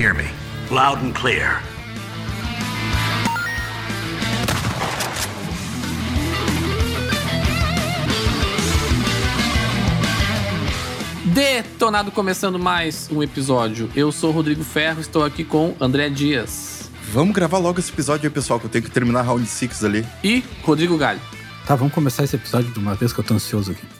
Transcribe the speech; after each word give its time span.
hear 0.00 0.14
me? 0.14 0.24
Loud 0.70 1.04
and 1.04 1.12
clear. 1.12 1.62
Detonado 11.34 12.10
começando 12.10 12.58
mais 12.58 13.10
um 13.12 13.22
episódio. 13.22 13.90
Eu 13.94 14.10
sou 14.10 14.30
o 14.30 14.32
Rodrigo 14.32 14.64
Ferro, 14.64 15.00
estou 15.00 15.22
aqui 15.22 15.44
com 15.44 15.76
André 15.78 16.08
Dias 16.08 16.90
Vamos 17.12 17.34
gravar 17.34 17.58
logo 17.58 17.78
esse 17.78 17.92
episódio 17.92 18.26
aí, 18.26 18.32
pessoal, 18.32 18.58
que 18.58 18.66
eu 18.66 18.70
tenho 18.70 18.84
que 18.84 18.90
terminar 18.90 19.22
Round 19.22 19.44
6 19.44 19.84
ali. 19.84 20.06
e 20.22 20.44
Rodrigo 20.62 20.96
Galho. 20.96 21.20
Tá, 21.66 21.74
vamos 21.74 21.92
começar 21.92 22.24
esse 22.24 22.36
episódio 22.36 22.72
de 22.72 22.78
uma 22.78 22.94
vez 22.94 23.12
que 23.12 23.18
eu 23.18 23.24
tô 23.24 23.34
ansioso 23.34 23.72
aqui. 23.72 23.99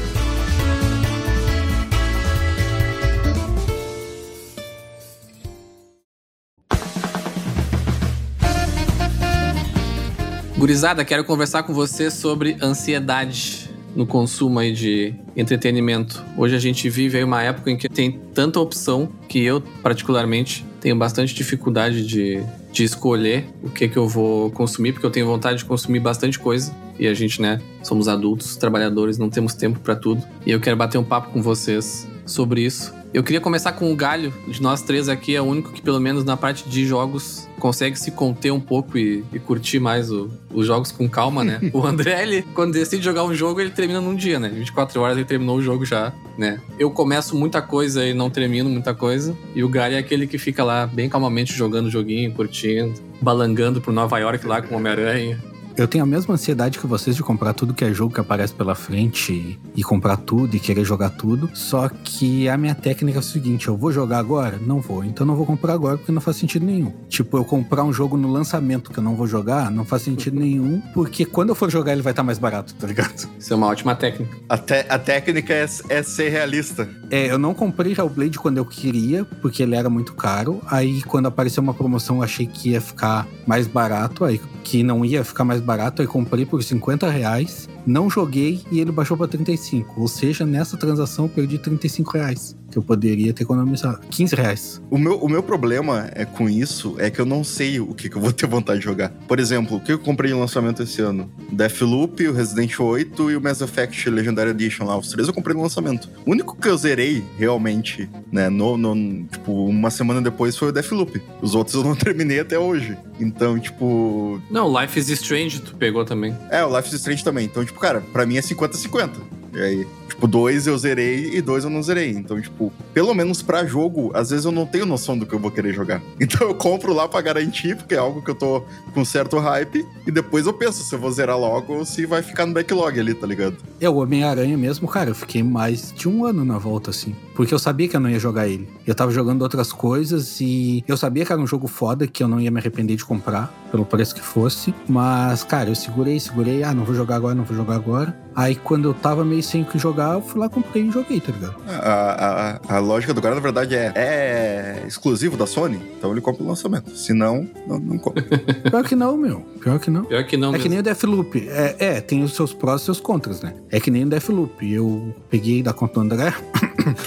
Gurizada, 10.61 11.03
quero 11.03 11.23
conversar 11.23 11.63
com 11.63 11.73
você 11.73 12.11
sobre 12.11 12.55
ansiedade 12.61 13.67
no 13.95 14.05
consumo 14.05 14.59
aí 14.59 14.71
de 14.71 15.15
entretenimento. 15.35 16.23
Hoje 16.37 16.55
a 16.55 16.59
gente 16.59 16.87
vive 16.87 17.17
aí 17.17 17.23
uma 17.23 17.41
época 17.41 17.71
em 17.71 17.75
que 17.75 17.89
tem 17.89 18.11
tanta 18.11 18.59
opção 18.59 19.09
que 19.27 19.43
eu, 19.43 19.59
particularmente, 19.81 20.63
tenho 20.79 20.95
bastante 20.95 21.33
dificuldade 21.33 22.05
de, 22.05 22.43
de 22.71 22.83
escolher 22.83 23.49
o 23.63 23.71
que 23.71 23.89
que 23.89 23.97
eu 23.97 24.07
vou 24.07 24.51
consumir, 24.51 24.93
porque 24.93 25.07
eu 25.07 25.09
tenho 25.09 25.25
vontade 25.25 25.57
de 25.57 25.65
consumir 25.65 25.99
bastante 25.99 26.37
coisa. 26.37 26.71
E 26.99 27.07
a 27.07 27.13
gente, 27.15 27.41
né, 27.41 27.59
somos 27.81 28.07
adultos, 28.07 28.55
trabalhadores, 28.55 29.17
não 29.17 29.31
temos 29.31 29.55
tempo 29.55 29.79
para 29.79 29.95
tudo. 29.95 30.23
E 30.45 30.51
eu 30.51 30.59
quero 30.59 30.77
bater 30.77 30.99
um 30.99 31.03
papo 31.03 31.31
com 31.31 31.41
vocês 31.41 32.07
sobre 32.23 32.61
isso. 32.61 32.93
Eu 33.13 33.23
queria 33.23 33.41
começar 33.41 33.73
com 33.73 33.91
o 33.91 33.95
Galho, 33.95 34.33
de 34.47 34.61
nós 34.61 34.81
três 34.81 35.09
aqui, 35.09 35.35
é 35.35 35.41
o 35.41 35.43
único 35.43 35.73
que, 35.73 35.81
pelo 35.81 35.99
menos 35.99 36.23
na 36.23 36.37
parte 36.37 36.69
de 36.69 36.85
jogos, 36.85 37.45
consegue 37.59 37.99
se 37.99 38.09
conter 38.11 38.51
um 38.51 38.59
pouco 38.59 38.97
e, 38.97 39.21
e 39.33 39.39
curtir 39.39 39.81
mais 39.81 40.09
o- 40.09 40.29
os 40.53 40.65
jogos 40.65 40.93
com 40.93 41.09
calma, 41.09 41.43
né? 41.43 41.59
o 41.73 41.85
André, 41.85 42.21
ele, 42.23 42.41
quando 42.55 42.71
decide 42.71 43.03
jogar 43.03 43.25
um 43.25 43.33
jogo, 43.33 43.59
ele 43.59 43.69
termina 43.71 43.99
num 43.99 44.15
dia, 44.15 44.39
né? 44.39 44.47
24 44.47 45.01
horas 45.01 45.17
ele 45.17 45.25
terminou 45.25 45.57
o 45.57 45.61
jogo 45.61 45.83
já, 45.85 46.13
né? 46.37 46.61
Eu 46.79 46.89
começo 46.89 47.35
muita 47.35 47.61
coisa 47.61 48.05
e 48.05 48.13
não 48.13 48.29
termino 48.29 48.69
muita 48.69 48.93
coisa. 48.93 49.35
E 49.53 49.61
o 49.61 49.67
Galho 49.67 49.95
é 49.95 49.97
aquele 49.97 50.25
que 50.25 50.37
fica 50.37 50.63
lá 50.63 50.87
bem 50.87 51.09
calmamente 51.09 51.53
jogando 51.53 51.87
o 51.87 51.91
joguinho, 51.91 52.31
curtindo, 52.31 52.93
balangando 53.21 53.81
pro 53.81 53.91
Nova 53.91 54.17
York 54.19 54.47
lá 54.47 54.61
com 54.61 54.73
o 54.73 54.77
Homem-Aranha. 54.77 55.37
Eu 55.77 55.87
tenho 55.87 56.03
a 56.03 56.07
mesma 56.07 56.33
ansiedade 56.33 56.77
que 56.79 56.87
vocês 56.87 57.15
de 57.15 57.23
comprar 57.23 57.53
tudo 57.53 57.73
que 57.73 57.83
é 57.85 57.93
jogo 57.93 58.13
que 58.13 58.19
aparece 58.19 58.53
pela 58.53 58.75
frente 58.75 59.59
e, 59.75 59.83
comprar 59.83 60.17
tudo 60.17 60.55
e 60.55 60.59
querer 60.59 60.83
jogar 60.85 61.09
tudo. 61.11 61.49
Só 61.53 61.89
que 61.89 62.47
a 62.47 62.57
minha 62.57 62.75
técnica 62.75 63.17
é 63.17 63.21
o 63.21 63.23
seguinte: 63.23 63.67
eu 63.67 63.77
vou 63.77 63.91
jogar 63.91 64.19
agora? 64.19 64.59
Não 64.65 64.79
vou. 64.79 65.03
Então 65.03 65.25
não 65.25 65.35
vou 65.35 65.45
comprar 65.45 65.73
agora 65.73 65.97
porque 65.97 66.11
não 66.11 66.21
faz 66.21 66.37
sentido 66.37 66.65
nenhum. 66.65 66.93
Tipo, 67.09 67.37
eu 67.37 67.45
comprar 67.45 67.83
um 67.83 67.91
jogo 67.93 68.17
no 68.17 68.31
lançamento 68.31 68.91
que 68.91 68.99
eu 68.99 69.03
não 69.03 69.15
vou 69.15 69.27
jogar, 69.27 69.71
não 69.71 69.85
faz 69.85 70.01
sentido 70.03 70.39
nenhum, 70.39 70.81
porque 70.93 71.25
quando 71.25 71.49
eu 71.49 71.55
for 71.55 71.69
jogar 71.69 71.93
ele 71.93 72.01
vai 72.01 72.11
estar 72.11 72.23
mais 72.23 72.37
barato, 72.37 72.73
tá 72.75 72.87
ligado? 72.87 73.27
Isso 73.39 73.53
é 73.53 73.55
uma 73.55 73.67
ótima 73.67 73.95
técnica. 73.95 74.37
A, 74.49 74.57
te- 74.57 74.85
a 74.89 74.99
técnica 74.99 75.53
é, 75.53 75.65
é 75.89 76.03
ser 76.03 76.29
realista. 76.29 76.87
É, 77.09 77.29
eu 77.31 77.37
não 77.37 77.53
comprei 77.53 77.93
Hellblade 77.97 78.37
quando 78.39 78.57
eu 78.57 78.65
queria, 78.65 79.25
porque 79.41 79.63
ele 79.63 79.75
era 79.75 79.89
muito 79.89 80.13
caro. 80.13 80.61
Aí, 80.67 81.01
quando 81.03 81.25
apareceu 81.27 81.61
uma 81.61 81.73
promoção, 81.73 82.17
eu 82.17 82.23
achei 82.23 82.45
que 82.45 82.69
ia 82.71 82.81
ficar 82.81 83.27
mais 83.45 83.67
barato. 83.67 84.23
Aí, 84.23 84.39
que 84.63 84.83
não 84.83 85.03
ia 85.03 85.23
ficar 85.23 85.43
mais 85.43 85.60
barato, 85.61 86.01
aí 86.01 86.07
comprei 86.07 86.45
por 86.45 86.61
50 86.63 87.09
reais. 87.09 87.69
Não 87.85 88.09
joguei 88.09 88.61
e 88.71 88.79
ele 88.79 88.91
baixou 88.91 89.15
pra 89.17 89.27
35. 89.27 89.99
Ou 89.99 90.07
seja, 90.07 90.45
nessa 90.45 90.77
transação 90.77 91.25
eu 91.25 91.29
perdi 91.29 91.57
35 91.57 92.11
reais. 92.11 92.55
Que 92.71 92.77
eu 92.77 92.81
poderia 92.83 93.33
ter 93.33 93.43
economizado. 93.43 93.99
15 94.09 94.33
reais. 94.33 94.81
O 94.89 94.97
meu, 94.97 95.17
o 95.19 95.27
meu 95.27 95.43
problema 95.43 96.09
é 96.15 96.23
com 96.23 96.49
isso 96.49 96.95
é 96.99 97.09
que 97.09 97.19
eu 97.19 97.25
não 97.25 97.43
sei 97.43 97.81
o 97.81 97.93
que, 97.93 98.09
que 98.09 98.15
eu 98.15 98.21
vou 98.21 98.31
ter 98.31 98.47
vontade 98.47 98.79
de 98.79 98.85
jogar. 98.85 99.09
Por 99.27 99.41
exemplo, 99.41 99.75
o 99.75 99.81
que 99.81 99.91
eu 99.91 99.99
comprei 99.99 100.31
em 100.31 100.35
lançamento 100.35 100.81
esse 100.81 101.01
ano? 101.01 101.29
Deathloop, 101.51 102.25
o 102.27 102.33
Resident 102.33 102.79
8 102.79 103.31
e 103.31 103.35
o 103.35 103.41
Mass 103.41 103.59
Effect 103.59 104.09
Legendary 104.09 104.51
Edition 104.51 104.85
lá. 104.85 104.97
Os 104.97 105.09
três 105.09 105.27
eu 105.27 105.33
comprei 105.33 105.53
no 105.53 105.61
lançamento. 105.61 106.09
O 106.25 106.31
único 106.31 106.55
que 106.55 106.67
eu 106.69 106.77
zerei 106.77 107.21
realmente, 107.37 108.09
né, 108.31 108.49
no, 108.49 108.77
no- 108.77 109.25
tipo, 109.25 109.65
uma 109.65 109.89
semana 109.91 110.21
depois 110.21 110.55
foi 110.55 110.69
o 110.69 110.71
Deathloop. 110.71 111.21
Os 111.41 111.53
outros 111.55 111.75
eu 111.75 111.83
não 111.83 111.93
terminei 111.97 112.39
até 112.39 112.57
hoje. 112.57 112.97
Então, 113.19 113.59
tipo, 113.59 114.41
Não, 114.49 114.81
Life 114.81 114.97
is 114.97 115.09
Strange 115.09 115.59
tu 115.61 115.75
pegou 115.75 116.03
também. 116.05 116.35
É, 116.49 116.63
o 116.65 116.75
Life 116.75 116.87
is 116.87 116.95
Strange 116.95 117.23
também. 117.23 117.45
Então, 117.45 117.63
tipo, 117.71 117.79
cara, 117.79 118.01
pra 118.13 118.25
mim 118.25 118.37
é 118.37 118.41
50-50. 118.41 119.40
E 119.53 119.59
aí, 119.59 119.87
tipo, 120.07 120.27
dois 120.27 120.67
eu 120.67 120.77
zerei 120.77 121.35
e 121.35 121.41
dois 121.41 121.63
eu 121.63 121.69
não 121.69 121.83
zerei. 121.83 122.11
Então, 122.11 122.39
tipo, 122.41 122.71
pelo 122.93 123.13
menos 123.13 123.41
pra 123.41 123.65
jogo, 123.65 124.11
às 124.13 124.29
vezes 124.29 124.45
eu 124.45 124.51
não 124.51 124.65
tenho 124.65 124.85
noção 124.85 125.17
do 125.17 125.25
que 125.25 125.33
eu 125.33 125.39
vou 125.39 125.51
querer 125.51 125.73
jogar. 125.73 126.01
Então 126.21 126.47
eu 126.47 126.55
compro 126.55 126.93
lá 126.93 127.07
pra 127.07 127.19
garantir, 127.19 127.75
porque 127.75 127.95
é 127.95 127.97
algo 127.97 128.21
que 128.21 128.29
eu 128.29 128.35
tô 128.35 128.63
com 128.93 129.03
certo 129.03 129.37
hype. 129.37 129.85
E 130.05 130.11
depois 130.11 130.45
eu 130.45 130.53
penso 130.53 130.83
se 130.83 130.93
eu 130.95 130.99
vou 130.99 131.11
zerar 131.11 131.37
logo 131.37 131.73
ou 131.73 131.85
se 131.85 132.05
vai 132.05 132.21
ficar 132.21 132.45
no 132.45 132.53
backlog 132.53 132.97
ali, 132.99 133.13
tá 133.13 133.27
ligado? 133.27 133.57
É, 133.79 133.89
o 133.89 133.95
Homem-Aranha 133.95 134.57
mesmo, 134.57 134.87
cara, 134.87 135.09
eu 135.09 135.15
fiquei 135.15 135.43
mais 135.43 135.91
de 135.91 136.07
um 136.07 136.25
ano 136.25 136.45
na 136.45 136.57
volta, 136.57 136.91
assim. 136.91 137.15
Porque 137.35 137.53
eu 137.53 137.59
sabia 137.59 137.87
que 137.87 137.95
eu 137.95 137.99
não 137.99 138.09
ia 138.09 138.19
jogar 138.19 138.47
ele. 138.47 138.69
Eu 138.85 138.93
tava 138.93 139.11
jogando 139.11 139.41
outras 139.41 139.73
coisas 139.73 140.39
e 140.39 140.83
eu 140.87 140.95
sabia 140.95 141.25
que 141.25 141.31
era 141.33 141.41
um 141.41 141.47
jogo 141.47 141.67
foda, 141.67 142.05
que 142.05 142.23
eu 142.23 142.27
não 142.27 142.39
ia 142.39 142.51
me 142.51 142.59
arrepender 142.59 142.95
de 142.95 143.03
comprar, 143.03 143.51
pelo 143.71 143.83
preço 143.83 144.13
que 144.13 144.21
fosse. 144.21 144.73
Mas, 144.87 145.43
cara, 145.43 145.69
eu 145.69 145.75
segurei, 145.75 146.19
segurei. 146.19 146.63
Ah, 146.63 146.73
não 146.73 146.85
vou 146.85 146.93
jogar 146.93 147.15
agora, 147.15 147.33
não 147.33 147.43
vou 147.43 147.57
jogar 147.57 147.75
agora. 147.75 148.15
Aí, 148.35 148.55
quando 148.55 148.87
eu 148.89 148.93
tava 148.93 149.23
meio 149.25 149.43
sem 149.43 149.61
o 149.61 149.65
que 149.65 149.77
jogar, 149.77 150.13
eu 150.13 150.21
fui 150.21 150.39
lá, 150.39 150.47
comprei 150.47 150.83
e 150.83 150.91
joguei, 150.91 151.19
tá 151.19 151.31
ligado? 151.31 151.55
A, 151.67 152.59
a, 152.69 152.75
a 152.75 152.79
lógica 152.79 153.13
do 153.13 153.21
cara, 153.21 153.35
na 153.35 153.41
verdade, 153.41 153.75
é, 153.75 153.91
é 153.95 154.83
exclusivo 154.87 155.35
da 155.35 155.45
Sony, 155.45 155.79
então 155.97 156.11
ele 156.11 156.21
compra 156.21 156.43
o 156.43 156.47
lançamento. 156.47 156.95
Se 156.95 157.13
não, 157.13 157.47
não, 157.67 157.79
não 157.79 157.97
compra. 157.97 158.23
Pior 158.69 158.83
que 158.83 158.95
não, 158.95 159.17
meu. 159.17 159.41
Pior 159.59 159.79
que 159.79 159.91
não. 159.91 160.05
Pior 160.05 160.23
que 160.25 160.37
não 160.37 160.49
É 160.49 160.51
que 160.53 160.57
mesmo. 160.59 160.69
nem 160.69 160.79
o 160.79 160.83
Deathloop. 160.83 161.49
É, 161.49 161.75
é, 161.79 162.01
tem 162.01 162.23
os 162.23 162.33
seus 162.33 162.53
prós 162.53 162.81
e 162.81 162.85
seus 162.85 162.99
contras, 162.99 163.41
né? 163.41 163.53
É 163.69 163.79
que 163.79 163.91
nem 163.91 164.05
o 164.05 164.09
Deathloop. 164.09 164.71
Eu 164.71 165.13
peguei 165.29 165.61
da 165.61 165.73
conta 165.73 165.95
do 165.95 166.01
André. 166.01 166.33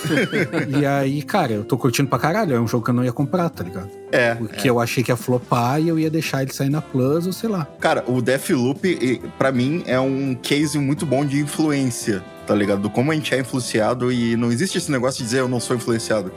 e 0.79 0.85
aí, 0.87 1.23
cara, 1.23 1.53
eu 1.53 1.65
tô 1.65 1.76
curtindo 1.76 2.09
pra 2.09 2.19
caralho. 2.19 2.55
É 2.55 2.61
um 2.61 2.67
jogo 2.69 2.85
que 2.85 2.91
eu 2.91 2.94
não 2.94 3.05
ia 3.05 3.12
comprar, 3.12 3.49
tá 3.49 3.65
ligado? 3.65 3.88
É. 4.14 4.37
Porque 4.37 4.70
eu 4.70 4.78
achei 4.78 5.02
que 5.02 5.11
ia 5.11 5.16
flopar 5.16 5.81
e 5.81 5.88
eu 5.88 5.99
ia 5.99 6.08
deixar 6.08 6.43
ele 6.43 6.52
sair 6.52 6.70
na 6.70 6.81
Plus 6.81 7.26
ou 7.26 7.32
sei 7.32 7.49
lá. 7.49 7.66
Cara, 7.81 8.05
o 8.06 8.22
Deathloop, 8.22 9.20
pra 9.37 9.50
mim, 9.50 9.82
é 9.87 9.99
um 9.99 10.37
case 10.40 10.78
muito 10.78 11.05
bom 11.05 11.26
de 11.26 11.40
influência, 11.40 12.22
tá 12.46 12.55
ligado? 12.55 12.81
Do 12.82 12.91
como 12.91 13.11
a 13.11 13.14
gente 13.14 13.35
é 13.35 13.41
influenciado 13.41 14.12
e 14.12 14.37
não 14.37 14.50
existe 14.52 14.79
esse 14.79 14.91
negócio 14.91 15.19
de 15.19 15.25
dizer 15.25 15.41
eu 15.41 15.49
não 15.49 15.61
sou 15.61 15.76
influenciado. 15.76 16.31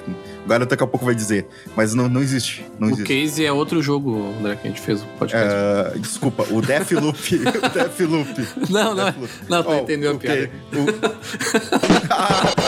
O 0.45 0.47
Gara 0.47 0.65
daqui 0.65 0.83
a 0.83 0.87
pouco 0.87 1.05
vai 1.05 1.13
dizer, 1.15 1.45
mas 1.75 1.93
não, 1.93 2.07
não 2.07 2.21
existe. 2.21 2.65
Não 2.79 2.87
O 2.87 2.91
existe. 2.91 3.07
Case 3.21 3.45
é 3.45 3.51
outro 3.51 3.81
jogo, 3.81 4.33
André, 4.39 4.55
que 4.55 4.67
a 4.67 4.71
gente 4.71 4.81
fez 4.81 5.01
o 5.01 5.05
podcast. 5.19 5.53
É, 5.53 5.97
desculpa, 5.99 6.45
o 6.51 6.61
Deathloop. 6.61 7.35
o 7.35 7.69
Deathloop. 7.69 8.47
não, 8.69 8.95
não, 8.95 8.95
Deathloop. 8.95 9.33
não, 9.49 9.63
tu 9.63 9.69
Ó, 9.69 9.75
entendeu 9.79 10.11
a 10.11 10.13
o 10.15 10.17
piada. 10.19 10.49
o- 10.73 10.85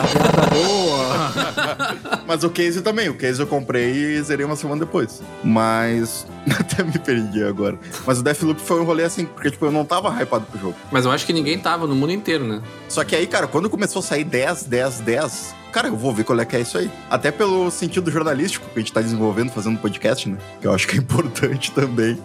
Piada 0.10 0.48
boa! 0.52 2.20
Mas 2.28 2.44
o 2.44 2.50
case 2.50 2.82
também. 2.82 3.10
O 3.10 3.14
case 3.16 3.40
eu 3.42 3.48
comprei 3.48 3.92
e 4.18 4.22
zerei 4.22 4.46
uma 4.46 4.56
semana 4.56 4.80
depois. 4.82 5.22
Mas. 5.44 6.26
Até 6.60 6.84
me 6.84 6.98
perdi 6.98 7.44
agora. 7.44 7.78
Mas 8.06 8.20
o 8.20 8.24
Deathloop 8.24 8.62
foi 8.62 8.80
um 8.80 8.84
rolê 8.84 9.04
assim, 9.04 9.26
porque 9.26 9.52
tipo, 9.52 9.66
eu 9.66 9.72
não 9.72 9.86
tava 9.86 10.10
hypado 10.22 10.46
pro 10.46 10.60
jogo. 10.60 10.76
Mas 10.92 11.06
eu 11.06 11.12
acho 11.12 11.26
que 11.26 11.34
ninguém 11.34 11.58
tava 11.58 11.86
no 11.88 11.96
mundo 11.96 12.12
inteiro, 12.12 12.46
né? 12.46 12.62
Só 12.88 13.04
que 13.04 13.16
aí, 13.16 13.28
cara, 13.28 13.48
quando 13.48 13.70
começou 13.70 14.00
a 14.00 14.04
sair 14.04 14.24
10, 14.24 14.64
10, 14.64 15.00
10, 15.02 15.56
cara, 15.72 15.88
eu 15.88 15.96
vou 15.96 16.14
ver 16.14 16.24
qual 16.24 16.40
é 16.40 16.46
que 16.46 16.56
é 16.56 16.62
isso 16.62 16.78
aí. 16.78 16.90
Até 17.10 17.32
pelo 17.32 17.70
sentido 17.72 18.10
jornalístico 18.12 18.68
que 18.70 18.80
a 18.80 18.82
gente 18.82 18.94
tá 18.94 19.02
desenvolvendo, 19.02 19.52
fazendo 19.52 19.80
podcast, 19.80 20.28
né? 20.30 20.38
Que 20.60 20.68
eu 20.68 20.74
acho 20.74 20.88
que 20.88 20.96
é 20.96 21.00
importante 21.00 21.72
também. 21.72 22.18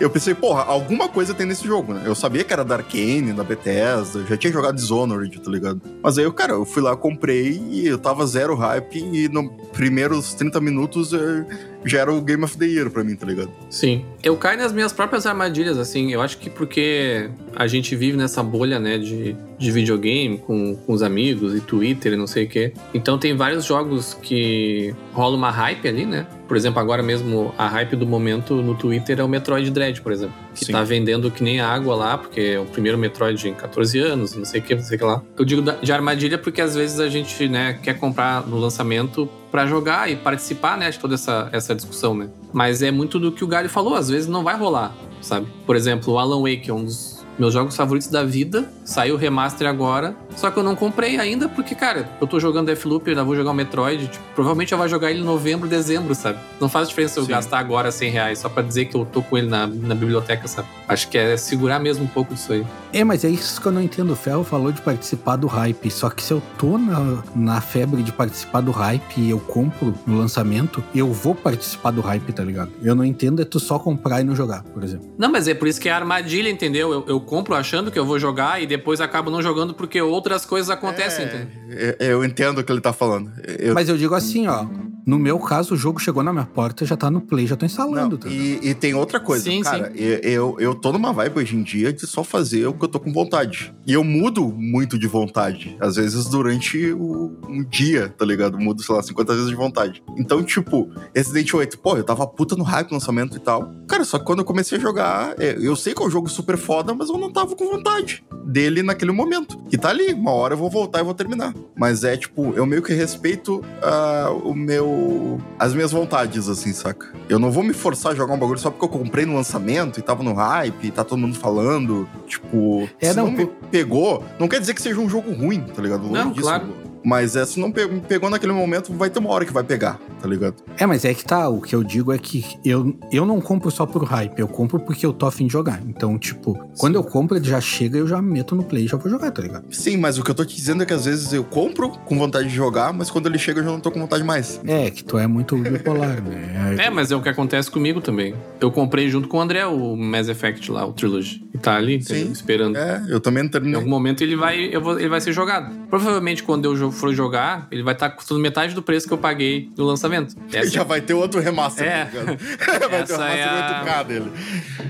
Eu 0.00 0.10
pensei, 0.10 0.34
porra, 0.34 0.62
alguma 0.62 1.08
coisa 1.08 1.34
tem 1.34 1.46
nesse 1.46 1.66
jogo, 1.66 1.94
né? 1.94 2.02
Eu 2.04 2.14
sabia 2.14 2.44
que 2.44 2.52
era 2.52 2.64
da 2.64 2.76
Arkane, 2.76 3.32
da 3.32 3.44
Bethesda, 3.44 4.20
eu 4.20 4.26
já 4.26 4.36
tinha 4.36 4.52
jogado 4.52 4.74
Dishonored, 4.74 5.40
tá 5.40 5.50
ligado? 5.50 5.80
Mas 6.02 6.18
aí, 6.18 6.32
cara, 6.32 6.52
eu 6.52 6.64
fui 6.64 6.82
lá, 6.82 6.96
comprei 6.96 7.62
e 7.70 7.86
eu 7.86 7.98
tava 7.98 8.26
zero 8.26 8.54
hype 8.54 8.98
e 8.98 9.28
no 9.28 9.50
primeiros 9.72 10.34
30 10.34 10.60
minutos 10.60 11.12
eu 11.12 11.46
já 11.84 12.00
era 12.00 12.12
o 12.12 12.20
Game 12.20 12.44
of 12.44 12.56
the 12.56 12.66
Year 12.66 12.90
pra 12.90 13.02
mim, 13.02 13.16
tá 13.16 13.26
ligado? 13.26 13.50
Sim. 13.68 14.04
Eu 14.22 14.36
caio 14.36 14.58
nas 14.58 14.72
minhas 14.72 14.92
próprias 14.92 15.26
armadilhas, 15.26 15.78
assim. 15.78 16.12
Eu 16.12 16.20
acho 16.20 16.38
que 16.38 16.48
porque 16.48 17.28
a 17.56 17.66
gente 17.66 17.96
vive 17.96 18.16
nessa 18.16 18.42
bolha, 18.42 18.78
né, 18.78 18.98
de, 18.98 19.36
de 19.58 19.70
videogame 19.70 20.38
com, 20.38 20.76
com 20.76 20.92
os 20.92 21.02
amigos 21.02 21.54
e 21.54 21.60
Twitter 21.60 22.12
e 22.12 22.16
não 22.16 22.26
sei 22.26 22.44
o 22.44 22.48
quê. 22.48 22.72
Então 22.94 23.18
tem 23.18 23.34
vários 23.34 23.64
jogos 23.64 24.14
que 24.14 24.94
rola 25.12 25.36
uma 25.36 25.50
hype 25.50 25.88
ali, 25.88 26.04
né? 26.04 26.26
Por 26.46 26.56
exemplo, 26.56 26.78
agora 26.80 27.02
mesmo 27.02 27.54
a 27.56 27.66
hype 27.68 27.96
do 27.96 28.06
momento 28.06 28.54
no 28.56 28.74
Twitter 28.74 29.18
é 29.18 29.24
o 29.24 29.28
Metroid 29.28 29.70
Dread, 29.70 30.02
por 30.02 30.12
exemplo. 30.12 30.34
Que 30.54 30.66
Sim. 30.66 30.72
tá 30.72 30.82
vendendo 30.82 31.30
que 31.30 31.42
nem 31.42 31.60
água 31.60 31.94
lá, 31.94 32.18
porque 32.18 32.40
é 32.40 32.60
o 32.60 32.66
primeiro 32.66 32.98
Metroid 32.98 33.48
em 33.48 33.54
14 33.54 33.98
anos, 33.98 34.36
não 34.36 34.44
sei 34.44 34.60
o 34.60 34.62
que, 34.62 34.74
não 34.74 34.82
sei 34.82 34.96
o 34.96 34.98
que 34.98 35.04
lá. 35.04 35.22
Eu 35.38 35.44
digo 35.44 35.62
de 35.62 35.92
armadilha 35.92 36.36
porque 36.36 36.60
às 36.60 36.74
vezes 36.74 37.00
a 37.00 37.08
gente, 37.08 37.48
né, 37.48 37.78
quer 37.82 37.98
comprar 37.98 38.46
no 38.46 38.58
lançamento 38.58 39.28
pra 39.50 39.66
jogar 39.66 40.10
e 40.10 40.16
participar, 40.16 40.76
né, 40.76 40.90
de 40.90 40.98
toda 40.98 41.14
essa, 41.14 41.48
essa 41.52 41.74
discussão, 41.74 42.14
né? 42.14 42.28
Mas 42.52 42.82
é 42.82 42.90
muito 42.90 43.18
do 43.18 43.32
que 43.32 43.44
o 43.44 43.46
Gary 43.46 43.68
falou, 43.68 43.94
às 43.94 44.08
vezes 44.08 44.28
não 44.28 44.42
vai 44.42 44.56
rolar, 44.56 44.94
sabe? 45.20 45.46
Por 45.66 45.76
exemplo, 45.76 46.14
o 46.14 46.18
Alan 46.18 46.40
Wake 46.40 46.70
é 46.70 46.74
um 46.74 46.84
dos 46.84 47.21
meus 47.38 47.52
jogos 47.52 47.76
favoritos 47.76 48.08
da 48.08 48.24
vida. 48.24 48.68
Saiu 48.84 49.14
o 49.14 49.18
remaster 49.18 49.66
agora. 49.68 50.14
Só 50.36 50.50
que 50.50 50.58
eu 50.58 50.62
não 50.62 50.74
comprei 50.74 51.18
ainda 51.18 51.48
porque, 51.48 51.74
cara, 51.74 52.08
eu 52.20 52.26
tô 52.26 52.40
jogando 52.40 52.66
Deathloop, 52.66 53.08
ainda 53.08 53.24
vou 53.24 53.36
jogar 53.36 53.50
o 53.50 53.54
Metroid. 53.54 54.08
tipo, 54.08 54.24
provavelmente 54.34 54.72
eu 54.72 54.78
vou 54.78 54.88
jogar 54.88 55.10
ele 55.10 55.20
em 55.20 55.24
novembro, 55.24 55.68
dezembro, 55.68 56.14
sabe? 56.14 56.38
Não 56.60 56.68
faz 56.68 56.88
diferença 56.88 57.20
eu 57.20 57.24
Sim. 57.24 57.30
gastar 57.30 57.58
agora 57.58 57.90
100 57.90 58.10
reais 58.10 58.38
só 58.38 58.48
pra 58.48 58.62
dizer 58.62 58.86
que 58.86 58.96
eu 58.96 59.04
tô 59.04 59.22
com 59.22 59.38
ele 59.38 59.48
na, 59.48 59.66
na 59.66 59.94
biblioteca, 59.94 60.46
sabe? 60.48 60.68
Acho 60.88 61.08
que 61.08 61.18
é 61.18 61.36
segurar 61.36 61.78
mesmo 61.78 62.04
um 62.04 62.08
pouco 62.08 62.34
disso 62.34 62.52
aí. 62.52 62.64
É, 62.92 63.04
mas 63.04 63.24
é 63.24 63.28
isso 63.28 63.60
que 63.60 63.66
eu 63.66 63.72
não 63.72 63.80
entendo. 63.80 64.12
O 64.12 64.16
Ferro 64.16 64.44
falou 64.44 64.70
de 64.70 64.80
participar 64.82 65.36
do 65.36 65.46
hype. 65.46 65.90
Só 65.90 66.10
que 66.10 66.22
se 66.22 66.32
eu 66.32 66.42
tô 66.58 66.76
na, 66.76 67.22
na 67.34 67.60
febre 67.60 68.02
de 68.02 68.12
participar 68.12 68.60
do 68.60 68.70
hype 68.70 69.18
e 69.18 69.30
eu 69.30 69.38
compro 69.40 69.94
no 70.06 70.18
lançamento, 70.18 70.82
eu 70.94 71.10
vou 71.12 71.34
participar 71.34 71.90
do 71.90 72.00
hype, 72.00 72.32
tá 72.32 72.44
ligado? 72.44 72.70
Eu 72.82 72.94
não 72.94 73.04
entendo 73.04 73.40
é 73.40 73.44
tu 73.44 73.58
só 73.58 73.78
comprar 73.78 74.20
e 74.20 74.24
não 74.24 74.36
jogar, 74.36 74.62
por 74.62 74.84
exemplo. 74.84 75.08
Não, 75.16 75.30
mas 75.30 75.48
é 75.48 75.54
por 75.54 75.68
isso 75.68 75.80
que 75.80 75.88
é 75.88 75.92
armadilha, 75.92 76.50
entendeu? 76.50 76.92
Eu, 76.92 77.04
eu 77.08 77.20
compro 77.22 77.54
achando 77.54 77.90
que 77.90 77.98
eu 77.98 78.04
vou 78.04 78.18
jogar 78.18 78.62
e 78.62 78.66
depois 78.66 79.00
acabo 79.00 79.30
não 79.30 79.42
jogando 79.42 79.74
porque 79.74 80.00
outras 80.00 80.44
coisas 80.44 80.70
acontecem, 80.70 81.24
entendeu? 81.26 81.48
É, 81.70 81.96
eu 82.12 82.24
entendo 82.24 82.58
o 82.58 82.64
que 82.64 82.70
ele 82.70 82.80
tá 82.80 82.92
falando. 82.92 83.32
Eu, 83.58 83.74
Mas 83.74 83.88
eu 83.88 83.96
digo 83.96 84.14
assim, 84.14 84.46
ó. 84.46 84.66
No 85.04 85.18
meu 85.18 85.38
caso, 85.38 85.74
o 85.74 85.76
jogo 85.76 85.98
chegou 85.98 86.22
na 86.22 86.32
minha 86.32 86.46
porta, 86.46 86.84
já 86.86 86.96
tá 86.96 87.10
no 87.10 87.20
play, 87.20 87.46
já 87.46 87.56
tô 87.56 87.66
instalando. 87.66 88.10
Não, 88.10 88.18
tá 88.18 88.28
e, 88.28 88.60
e 88.62 88.74
tem 88.74 88.94
outra 88.94 89.18
coisa, 89.18 89.44
Sim, 89.44 89.60
cara. 89.60 89.92
Eu, 89.96 90.18
eu, 90.18 90.56
eu 90.60 90.74
tô 90.74 90.92
numa 90.92 91.12
vibe 91.12 91.40
hoje 91.40 91.56
em 91.56 91.62
dia 91.62 91.92
de 91.92 92.06
só 92.06 92.22
fazer 92.22 92.66
o 92.66 92.72
que 92.72 92.84
eu 92.84 92.88
tô 92.88 93.00
com 93.00 93.12
vontade. 93.12 93.74
E 93.84 93.94
eu 93.94 94.04
mudo 94.04 94.46
muito 94.46 94.96
de 94.96 95.08
vontade. 95.08 95.76
Às 95.80 95.96
vezes 95.96 96.26
durante 96.26 96.92
o, 96.92 97.36
um 97.48 97.64
dia, 97.64 98.14
tá 98.16 98.24
ligado? 98.24 98.58
Mudo, 98.58 98.82
sei 98.82 98.94
lá, 98.94 99.02
50 99.02 99.32
vezes 99.34 99.48
de 99.48 99.56
vontade. 99.56 100.02
Então, 100.16 100.42
tipo, 100.42 100.88
Resident 101.14 101.52
8, 101.52 101.78
pô, 101.80 101.96
eu 101.96 102.04
tava 102.04 102.24
puta 102.26 102.54
no 102.54 102.62
hype 102.62 102.90
no 102.90 102.94
lançamento 102.94 103.36
e 103.36 103.40
tal. 103.40 103.72
Cara, 103.88 104.04
só 104.04 104.20
que 104.20 104.24
quando 104.24 104.38
eu 104.38 104.44
comecei 104.44 104.78
a 104.78 104.80
jogar, 104.80 105.34
é, 105.38 105.56
eu 105.60 105.74
sei 105.74 105.94
que 105.94 106.02
é 106.02 106.06
um 106.06 106.10
jogo 106.10 106.28
super 106.28 106.56
foda, 106.56 106.94
mas 106.94 107.10
eu 107.14 107.20
não 107.20 107.32
tava 107.32 107.54
com 107.56 107.64
vontade 107.66 108.24
dele 108.44 108.82
naquele 108.82 109.12
momento. 109.12 109.58
Que 109.70 109.78
tá 109.78 109.90
ali, 109.90 110.12
uma 110.12 110.32
hora 110.32 110.54
eu 110.54 110.58
vou 110.58 110.68
voltar 110.68 111.00
e 111.00 111.04
vou 111.04 111.14
terminar. 111.14 111.54
Mas 111.76 112.04
é, 112.04 112.16
tipo, 112.16 112.52
eu 112.54 112.66
meio 112.66 112.82
que 112.82 112.92
respeito 112.92 113.64
ah, 113.82 114.30
o 114.44 114.54
meu. 114.54 115.40
as 115.58 115.72
minhas 115.74 115.92
vontades, 115.92 116.48
assim, 116.48 116.72
saca? 116.72 117.12
Eu 117.28 117.38
não 117.38 117.50
vou 117.50 117.62
me 117.62 117.72
forçar 117.72 118.12
a 118.12 118.14
jogar 118.14 118.34
um 118.34 118.38
bagulho 118.38 118.58
só 118.58 118.70
porque 118.70 118.84
eu 118.84 118.88
comprei 118.88 119.24
no 119.24 119.34
lançamento 119.34 119.98
e 119.98 120.02
tava 120.02 120.22
no 120.22 120.32
hype 120.34 120.84
e 120.86 120.90
tá 120.90 121.04
todo 121.04 121.18
mundo 121.18 121.36
falando. 121.36 122.08
Tipo, 122.26 122.88
É, 123.00 123.10
se 123.10 123.16
não, 123.16 123.26
não, 123.26 123.32
me 123.32 123.46
pegou, 123.70 124.24
não 124.38 124.48
quer 124.48 124.60
dizer 124.60 124.74
que 124.74 124.82
seja 124.82 125.00
um 125.00 125.08
jogo 125.08 125.32
ruim, 125.32 125.60
tá 125.60 125.80
ligado? 125.80 126.02
Longe 126.02 126.12
Não, 126.24 126.30
disso. 126.32 126.42
claro. 126.42 126.66
Mas 127.04 127.36
é, 127.36 127.44
se 127.44 127.58
não 127.58 127.70
pegou 127.72 128.30
naquele 128.30 128.52
momento, 128.52 128.92
vai 128.92 129.10
ter 129.10 129.18
uma 129.18 129.30
hora 129.30 129.44
que 129.44 129.52
vai 129.52 129.64
pegar, 129.64 129.98
tá 130.20 130.28
ligado? 130.28 130.56
É, 130.78 130.86
mas 130.86 131.04
é 131.04 131.12
que 131.14 131.24
tá, 131.24 131.48
o 131.48 131.60
que 131.60 131.74
eu 131.74 131.82
digo 131.82 132.12
é 132.12 132.18
que 132.18 132.44
eu, 132.64 132.96
eu 133.10 133.26
não 133.26 133.40
compro 133.40 133.70
só 133.70 133.84
por 133.86 134.04
hype, 134.04 134.38
eu 134.38 134.48
compro 134.48 134.78
porque 134.78 135.04
eu 135.04 135.12
tô 135.12 135.26
afim 135.26 135.46
de 135.46 135.52
jogar. 135.52 135.80
Então, 135.86 136.18
tipo, 136.18 136.58
quando 136.78 136.94
eu 136.96 137.02
compro, 137.04 137.36
ele 137.36 137.44
já 137.48 137.60
chega, 137.60 137.98
eu 137.98 138.06
já 138.06 138.20
meto 138.22 138.54
no 138.54 138.62
play 138.62 138.84
e 138.84 138.88
já 138.88 138.96
vou 138.96 139.10
jogar, 139.10 139.30
tá 139.30 139.42
ligado? 139.42 139.64
Sim, 139.74 139.96
mas 139.96 140.18
o 140.18 140.22
que 140.22 140.30
eu 140.30 140.34
tô 140.34 140.44
te 140.44 140.54
dizendo 140.54 140.82
é 140.82 140.86
que 140.86 140.92
às 140.92 141.04
vezes 141.04 141.32
eu 141.32 141.42
compro 141.44 141.90
com 141.90 142.18
vontade 142.18 142.48
de 142.48 142.54
jogar, 142.54 142.92
mas 142.92 143.10
quando 143.10 143.26
ele 143.26 143.38
chega 143.38 143.60
eu 143.60 143.64
já 143.64 143.70
não 143.70 143.80
tô 143.80 143.90
com 143.90 144.00
vontade 144.00 144.22
mais. 144.24 144.60
É, 144.64 144.90
que 144.90 145.02
tu 145.04 145.18
é 145.18 145.26
muito 145.26 145.56
bipolar, 145.56 146.22
né? 146.22 146.76
É, 146.82 146.88
mas 146.90 147.10
é 147.10 147.16
o 147.16 147.20
que 147.22 147.28
acontece 147.28 147.70
comigo 147.70 148.00
também. 148.00 148.34
Eu 148.60 148.70
comprei 148.70 149.08
junto 149.10 149.28
com 149.28 149.36
o 149.36 149.40
André 149.40 149.66
o 149.66 149.94
Mass 149.96 150.28
Effect 150.28 150.70
lá, 150.70 150.86
o 150.86 150.92
Trilogy. 150.92 151.44
E 151.54 151.58
tá 151.58 151.76
ali, 151.76 151.96
entendeu? 151.96 152.26
Sim. 152.26 152.32
esperando. 152.32 152.76
É, 152.76 153.04
eu 153.08 153.20
também 153.20 153.42
não 153.42 153.48
Em 153.48 153.52
terminei. 153.52 153.76
algum 153.76 153.90
momento 153.90 154.22
ele 154.22 154.34
vai, 154.36 154.74
eu 154.74 154.80
vou- 154.80 154.98
ele 154.98 155.08
vai 155.08 155.20
ser 155.20 155.32
jogado. 155.32 155.70
Provavelmente 155.90 156.42
quando 156.42 156.64
eu 156.64 156.74
for 156.92 157.12
jogar, 157.14 157.66
ele 157.70 157.82
vai 157.82 157.94
estar 157.94 158.10
custando 158.10 158.40
metade 158.40 158.74
do 158.74 158.82
preço 158.82 159.06
que 159.06 159.12
eu 159.14 159.18
paguei 159.18 159.70
no 159.76 159.84
lançamento. 159.84 160.34
Essa, 160.52 160.70
Já 160.70 160.84
vai 160.84 161.00
ter 161.00 161.14
outro 161.14 161.40
remaster, 161.40 161.86
É. 161.86 162.04
tá 162.04 162.20
ligado? 162.20 162.38
vai 162.90 163.04
ter 163.04 163.12
o 163.12 163.14
Essa 163.14 163.24
remaster 163.24 163.38
é 163.38 163.44
a- 163.44 163.84
8K 163.84 164.02
dele. 164.04 164.32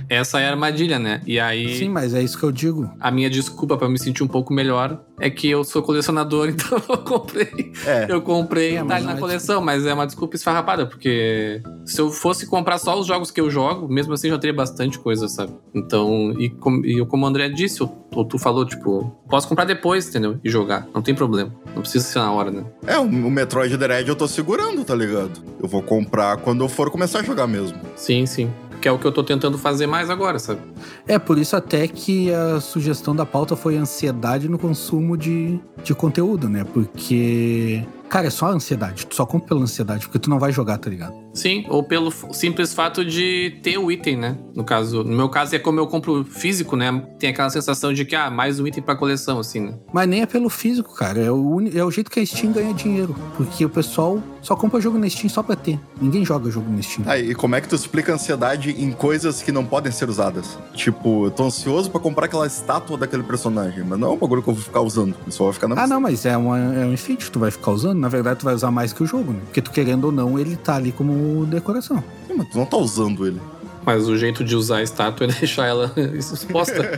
essa 0.08 0.40
é 0.40 0.46
a 0.46 0.50
armadilha, 0.50 0.98
né? 0.98 1.20
E 1.26 1.38
aí, 1.40 1.76
Sim, 1.78 1.88
mas 1.88 2.14
é 2.14 2.22
isso 2.22 2.38
que 2.38 2.44
eu 2.44 2.52
digo. 2.52 2.90
a 3.00 3.10
minha 3.10 3.30
desculpa 3.30 3.76
pra 3.76 3.88
me 3.88 3.98
sentir 3.98 4.22
um 4.22 4.28
pouco 4.28 4.52
melhor 4.52 5.00
é 5.20 5.30
que 5.30 5.48
eu 5.48 5.62
sou 5.64 5.82
colecionador, 5.82 6.48
então 6.50 6.82
eu 6.88 6.98
comprei. 6.98 7.72
É. 7.86 8.06
Eu 8.08 8.20
comprei 8.20 8.76
É, 8.76 8.84
tá 8.84 9.00
na 9.00 9.12
é 9.12 9.16
coleção, 9.16 9.60
mas 9.62 9.86
é 9.86 9.94
uma 9.94 10.06
desculpa 10.06 10.36
esfarrapada, 10.36 10.86
porque 10.86 11.62
se 11.84 12.00
eu 12.00 12.10
fosse 12.10 12.46
comprar 12.46 12.78
só 12.78 12.98
os 12.98 13.06
jogos 13.06 13.30
que 13.30 13.40
eu 13.40 13.50
jogo, 13.50 13.88
mesmo 13.92 14.12
assim 14.12 14.28
eu 14.28 14.34
já 14.34 14.38
teria 14.40 14.54
bastante 14.54 14.98
coisa, 14.98 15.28
sabe? 15.28 15.52
Então, 15.74 16.34
e, 16.38 16.50
com- 16.50 16.84
e 16.84 16.98
eu, 16.98 17.06
como 17.06 17.24
o 17.24 17.28
André 17.28 17.48
disse, 17.48 17.82
ou, 17.82 18.06
ou 18.12 18.24
tu 18.24 18.38
falou, 18.38 18.64
tipo, 18.66 19.16
posso 19.28 19.48
comprar 19.48 19.64
depois, 19.64 20.08
entendeu? 20.08 20.38
E 20.42 20.50
jogar. 20.50 20.86
Não 20.94 21.02
tem 21.02 21.14
problema. 21.14 21.52
Não 21.74 21.82
ser 22.00 22.18
na 22.18 22.32
hora, 22.32 22.50
né? 22.50 22.64
É, 22.86 22.98
o 22.98 23.02
o 23.02 23.30
Metroid 23.30 23.76
Dread 23.76 24.08
eu 24.08 24.16
tô 24.16 24.26
segurando, 24.26 24.84
tá 24.84 24.94
ligado? 24.94 25.40
Eu 25.60 25.68
vou 25.68 25.82
comprar 25.82 26.36
quando 26.38 26.64
eu 26.64 26.68
for 26.68 26.90
começar 26.90 27.20
a 27.20 27.22
jogar 27.22 27.46
mesmo. 27.46 27.78
Sim, 27.96 28.26
sim. 28.26 28.50
Que 28.80 28.88
é 28.88 28.92
o 28.92 28.98
que 28.98 29.04
eu 29.06 29.12
tô 29.12 29.22
tentando 29.22 29.56
fazer 29.56 29.86
mais 29.86 30.10
agora, 30.10 30.40
sabe? 30.40 30.60
É 31.06 31.16
por 31.18 31.38
isso 31.38 31.54
até 31.54 31.86
que 31.86 32.32
a 32.32 32.60
sugestão 32.60 33.14
da 33.14 33.24
pauta 33.24 33.54
foi 33.54 33.76
ansiedade 33.76 34.48
no 34.48 34.58
consumo 34.58 35.16
de, 35.16 35.60
de 35.84 35.94
conteúdo, 35.94 36.48
né? 36.48 36.64
Porque, 36.64 37.84
cara, 38.12 38.26
é 38.26 38.30
só 38.30 38.48
ansiedade. 38.48 39.06
Tu 39.06 39.16
só 39.16 39.24
compra 39.24 39.48
pela 39.48 39.62
ansiedade, 39.62 40.04
porque 40.04 40.18
tu 40.18 40.28
não 40.28 40.38
vai 40.38 40.52
jogar, 40.52 40.76
tá 40.76 40.90
ligado? 40.90 41.14
Sim, 41.32 41.64
ou 41.70 41.82
pelo 41.82 42.12
simples 42.30 42.74
fato 42.74 43.02
de 43.02 43.58
ter 43.62 43.78
o 43.78 43.90
item, 43.90 44.18
né? 44.18 44.36
No 44.54 44.62
caso, 44.64 45.02
no 45.02 45.16
meu 45.16 45.30
caso 45.30 45.56
é 45.56 45.58
como 45.58 45.80
eu 45.80 45.86
compro 45.86 46.22
físico, 46.22 46.76
né? 46.76 47.06
Tem 47.18 47.30
aquela 47.30 47.48
sensação 47.48 47.90
de 47.90 48.04
que, 48.04 48.14
ah, 48.14 48.30
mais 48.30 48.60
um 48.60 48.66
item 48.66 48.82
pra 48.82 48.94
coleção, 48.94 49.38
assim, 49.38 49.60
né? 49.60 49.74
Mas 49.94 50.06
nem 50.06 50.20
é 50.20 50.26
pelo 50.26 50.50
físico, 50.50 50.94
cara. 50.94 51.18
É 51.20 51.30
o, 51.30 51.58
é 51.74 51.82
o 51.82 51.90
jeito 51.90 52.10
que 52.10 52.20
a 52.20 52.26
Steam 52.26 52.52
ganha 52.52 52.74
dinheiro. 52.74 53.16
Porque 53.34 53.64
o 53.64 53.70
pessoal 53.70 54.22
só 54.42 54.54
compra 54.54 54.78
jogo 54.78 54.98
na 54.98 55.08
Steam 55.08 55.30
só 55.30 55.42
pra 55.42 55.56
ter. 55.56 55.80
Ninguém 55.98 56.22
joga 56.22 56.50
jogo 56.50 56.70
na 56.70 56.82
Steam. 56.82 57.08
Aí, 57.08 57.30
e 57.30 57.34
como 57.34 57.54
é 57.54 57.62
que 57.62 57.68
tu 57.68 57.76
explica 57.76 58.12
a 58.12 58.16
ansiedade 58.16 58.70
em 58.72 58.92
coisas 58.92 59.40
que 59.40 59.50
não 59.50 59.64
podem 59.64 59.90
ser 59.90 60.10
usadas? 60.10 60.58
Tipo, 60.74 61.26
eu 61.26 61.30
tô 61.30 61.44
ansioso 61.44 61.90
pra 61.90 61.98
comprar 61.98 62.26
aquela 62.26 62.46
estátua 62.46 62.98
daquele 62.98 63.22
personagem, 63.22 63.82
mas 63.84 63.98
não 63.98 64.08
é 64.08 64.10
um 64.12 64.18
bagulho 64.18 64.42
que 64.42 64.50
eu 64.50 64.54
vou 64.54 64.62
ficar 64.62 64.82
usando. 64.82 65.14
Eu 65.24 65.32
só 65.32 65.44
vai 65.44 65.52
ficar 65.54 65.68
na 65.68 65.82
Ah, 65.82 65.86
não, 65.86 66.00
mas 66.00 66.26
é, 66.26 66.36
uma, 66.36 66.58
é 66.58 66.84
um 66.84 66.92
enfeite 66.92 67.24
que 67.24 67.30
tu 67.30 67.38
vai 67.38 67.50
ficar 67.50 67.70
usando. 67.70 68.01
Na 68.02 68.08
verdade, 68.08 68.40
tu 68.40 68.44
vai 68.44 68.52
usar 68.52 68.72
mais 68.72 68.92
que 68.92 69.00
o 69.00 69.06
jogo, 69.06 69.32
né? 69.32 69.38
Porque 69.44 69.62
tu 69.62 69.70
querendo 69.70 70.06
ou 70.06 70.10
não, 70.12 70.36
ele 70.36 70.56
tá 70.56 70.74
ali 70.74 70.90
como 70.90 71.46
decoração. 71.46 72.02
Sim, 72.26 72.34
mas 72.36 72.48
tu 72.48 72.58
não 72.58 72.66
tá 72.66 72.76
usando 72.76 73.24
ele. 73.24 73.40
Mas 73.86 74.08
o 74.08 74.16
jeito 74.18 74.42
de 74.42 74.56
usar 74.56 74.78
a 74.78 74.82
estátua 74.82 75.24
é 75.28 75.30
deixar 75.38 75.66
ela 75.66 75.92
exposta. 76.18 76.82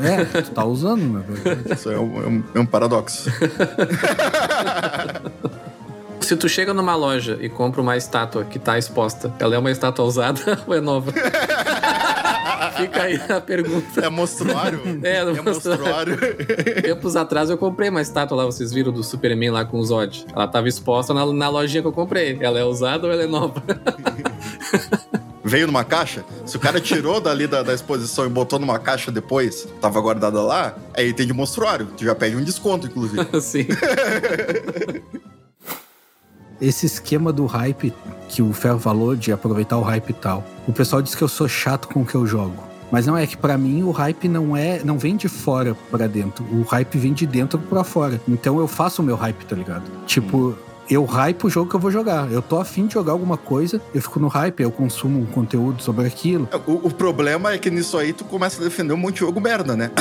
É, 0.00 0.40
tu 0.40 0.50
tá 0.52 0.64
usando, 0.64 1.02
na 1.02 1.18
verdade. 1.18 1.74
Isso 1.74 1.90
é 1.90 1.98
um, 1.98 2.22
é 2.22 2.26
um- 2.28 2.42
é 2.54 2.60
um 2.60 2.66
paradoxo. 2.66 3.28
Se 6.20 6.36
tu 6.36 6.48
chega 6.48 6.72
numa 6.72 6.94
loja 6.94 7.36
e 7.40 7.48
compra 7.48 7.80
uma 7.82 7.96
estátua 7.96 8.44
que 8.44 8.58
tá 8.60 8.78
exposta, 8.78 9.34
ela 9.40 9.56
é 9.56 9.58
uma 9.58 9.70
estátua 9.70 10.04
usada 10.04 10.60
ou 10.66 10.74
é 10.74 10.80
nova? 10.80 11.12
Fica 12.76 13.02
aí 13.02 13.20
a 13.28 13.40
pergunta. 13.40 14.00
É 14.00 14.08
monstruário? 14.08 14.80
É, 15.02 15.16
é 15.18 15.42
monstruário. 15.42 16.16
Tempos 16.82 17.16
atrás 17.16 17.50
eu 17.50 17.58
comprei 17.58 17.88
uma 17.88 18.00
estátua 18.00 18.36
lá, 18.36 18.44
vocês 18.44 18.72
viram 18.72 18.92
do 18.92 19.02
Superman 19.02 19.50
lá 19.50 19.64
com 19.64 19.78
os 19.78 19.88
Zod. 19.88 20.26
Ela 20.34 20.46
tava 20.46 20.68
exposta 20.68 21.12
na, 21.12 21.26
na 21.26 21.48
lojinha 21.48 21.82
que 21.82 21.88
eu 21.88 21.92
comprei. 21.92 22.38
Ela 22.40 22.58
é 22.58 22.64
usada 22.64 23.06
ou 23.06 23.12
ela 23.12 23.22
é 23.22 23.26
nova? 23.26 23.62
Veio 25.44 25.66
numa 25.66 25.84
caixa? 25.84 26.24
Se 26.46 26.56
o 26.56 26.60
cara 26.60 26.80
tirou 26.80 27.20
dali 27.20 27.46
da, 27.46 27.62
da 27.62 27.74
exposição 27.74 28.24
e 28.24 28.28
botou 28.28 28.58
numa 28.58 28.78
caixa 28.78 29.10
depois, 29.10 29.66
tava 29.80 30.00
guardada 30.00 30.40
lá, 30.40 30.76
aí 30.94 31.12
tem 31.12 31.26
de 31.26 31.32
monstruário. 31.32 31.86
Tu 31.96 32.04
já 32.04 32.14
pede 32.14 32.36
um 32.36 32.44
desconto, 32.44 32.86
inclusive. 32.86 33.40
Sim. 33.40 33.66
Esse 36.62 36.86
esquema 36.86 37.32
do 37.32 37.44
hype 37.44 37.92
que 38.28 38.40
o 38.40 38.52
Ferro 38.52 38.78
falou 38.78 39.16
de 39.16 39.32
aproveitar 39.32 39.76
o 39.76 39.82
hype 39.82 40.10
e 40.10 40.12
tal. 40.12 40.44
O 40.66 40.72
pessoal 40.72 41.02
diz 41.02 41.12
que 41.12 41.22
eu 41.22 41.28
sou 41.28 41.48
chato 41.48 41.88
com 41.88 42.02
o 42.02 42.06
que 42.06 42.14
eu 42.14 42.24
jogo. 42.24 42.54
Mas 42.90 43.06
não 43.06 43.16
é 43.16 43.26
que 43.26 43.36
para 43.36 43.58
mim 43.58 43.82
o 43.82 43.90
hype 43.90 44.28
não 44.28 44.56
é, 44.56 44.80
não 44.84 44.96
vem 44.96 45.16
de 45.16 45.26
fora 45.26 45.74
para 45.90 46.06
dentro. 46.06 46.44
O 46.52 46.62
hype 46.62 46.98
vem 46.98 47.12
de 47.12 47.26
dentro 47.26 47.58
para 47.58 47.82
fora. 47.82 48.20
Então 48.28 48.60
eu 48.60 48.68
faço 48.68 49.02
o 49.02 49.04
meu 49.04 49.16
hype, 49.16 49.44
tá 49.44 49.56
ligado? 49.56 49.84
Tipo, 50.06 50.56
eu 50.88 51.04
hype 51.04 51.44
o 51.44 51.50
jogo 51.50 51.70
que 51.70 51.76
eu 51.76 51.80
vou 51.80 51.90
jogar. 51.90 52.30
Eu 52.30 52.42
tô 52.42 52.58
afim 52.58 52.86
de 52.86 52.94
jogar 52.94 53.12
alguma 53.12 53.36
coisa, 53.36 53.80
eu 53.94 54.02
fico 54.02 54.18
no 54.20 54.28
hype, 54.28 54.60
eu 54.60 54.70
consumo 54.70 55.20
um 55.20 55.26
conteúdo 55.26 55.82
sobre 55.82 56.06
aquilo. 56.06 56.48
O, 56.66 56.88
o 56.88 56.90
problema 56.90 57.52
é 57.52 57.58
que 57.58 57.70
nisso 57.70 57.96
aí 57.96 58.12
tu 58.12 58.24
começa 58.24 58.60
a 58.60 58.64
defender 58.64 58.92
um 58.92 58.96
monte 58.96 59.14
de 59.14 59.20
jogo 59.20 59.40
merda, 59.40 59.76
né? 59.76 59.90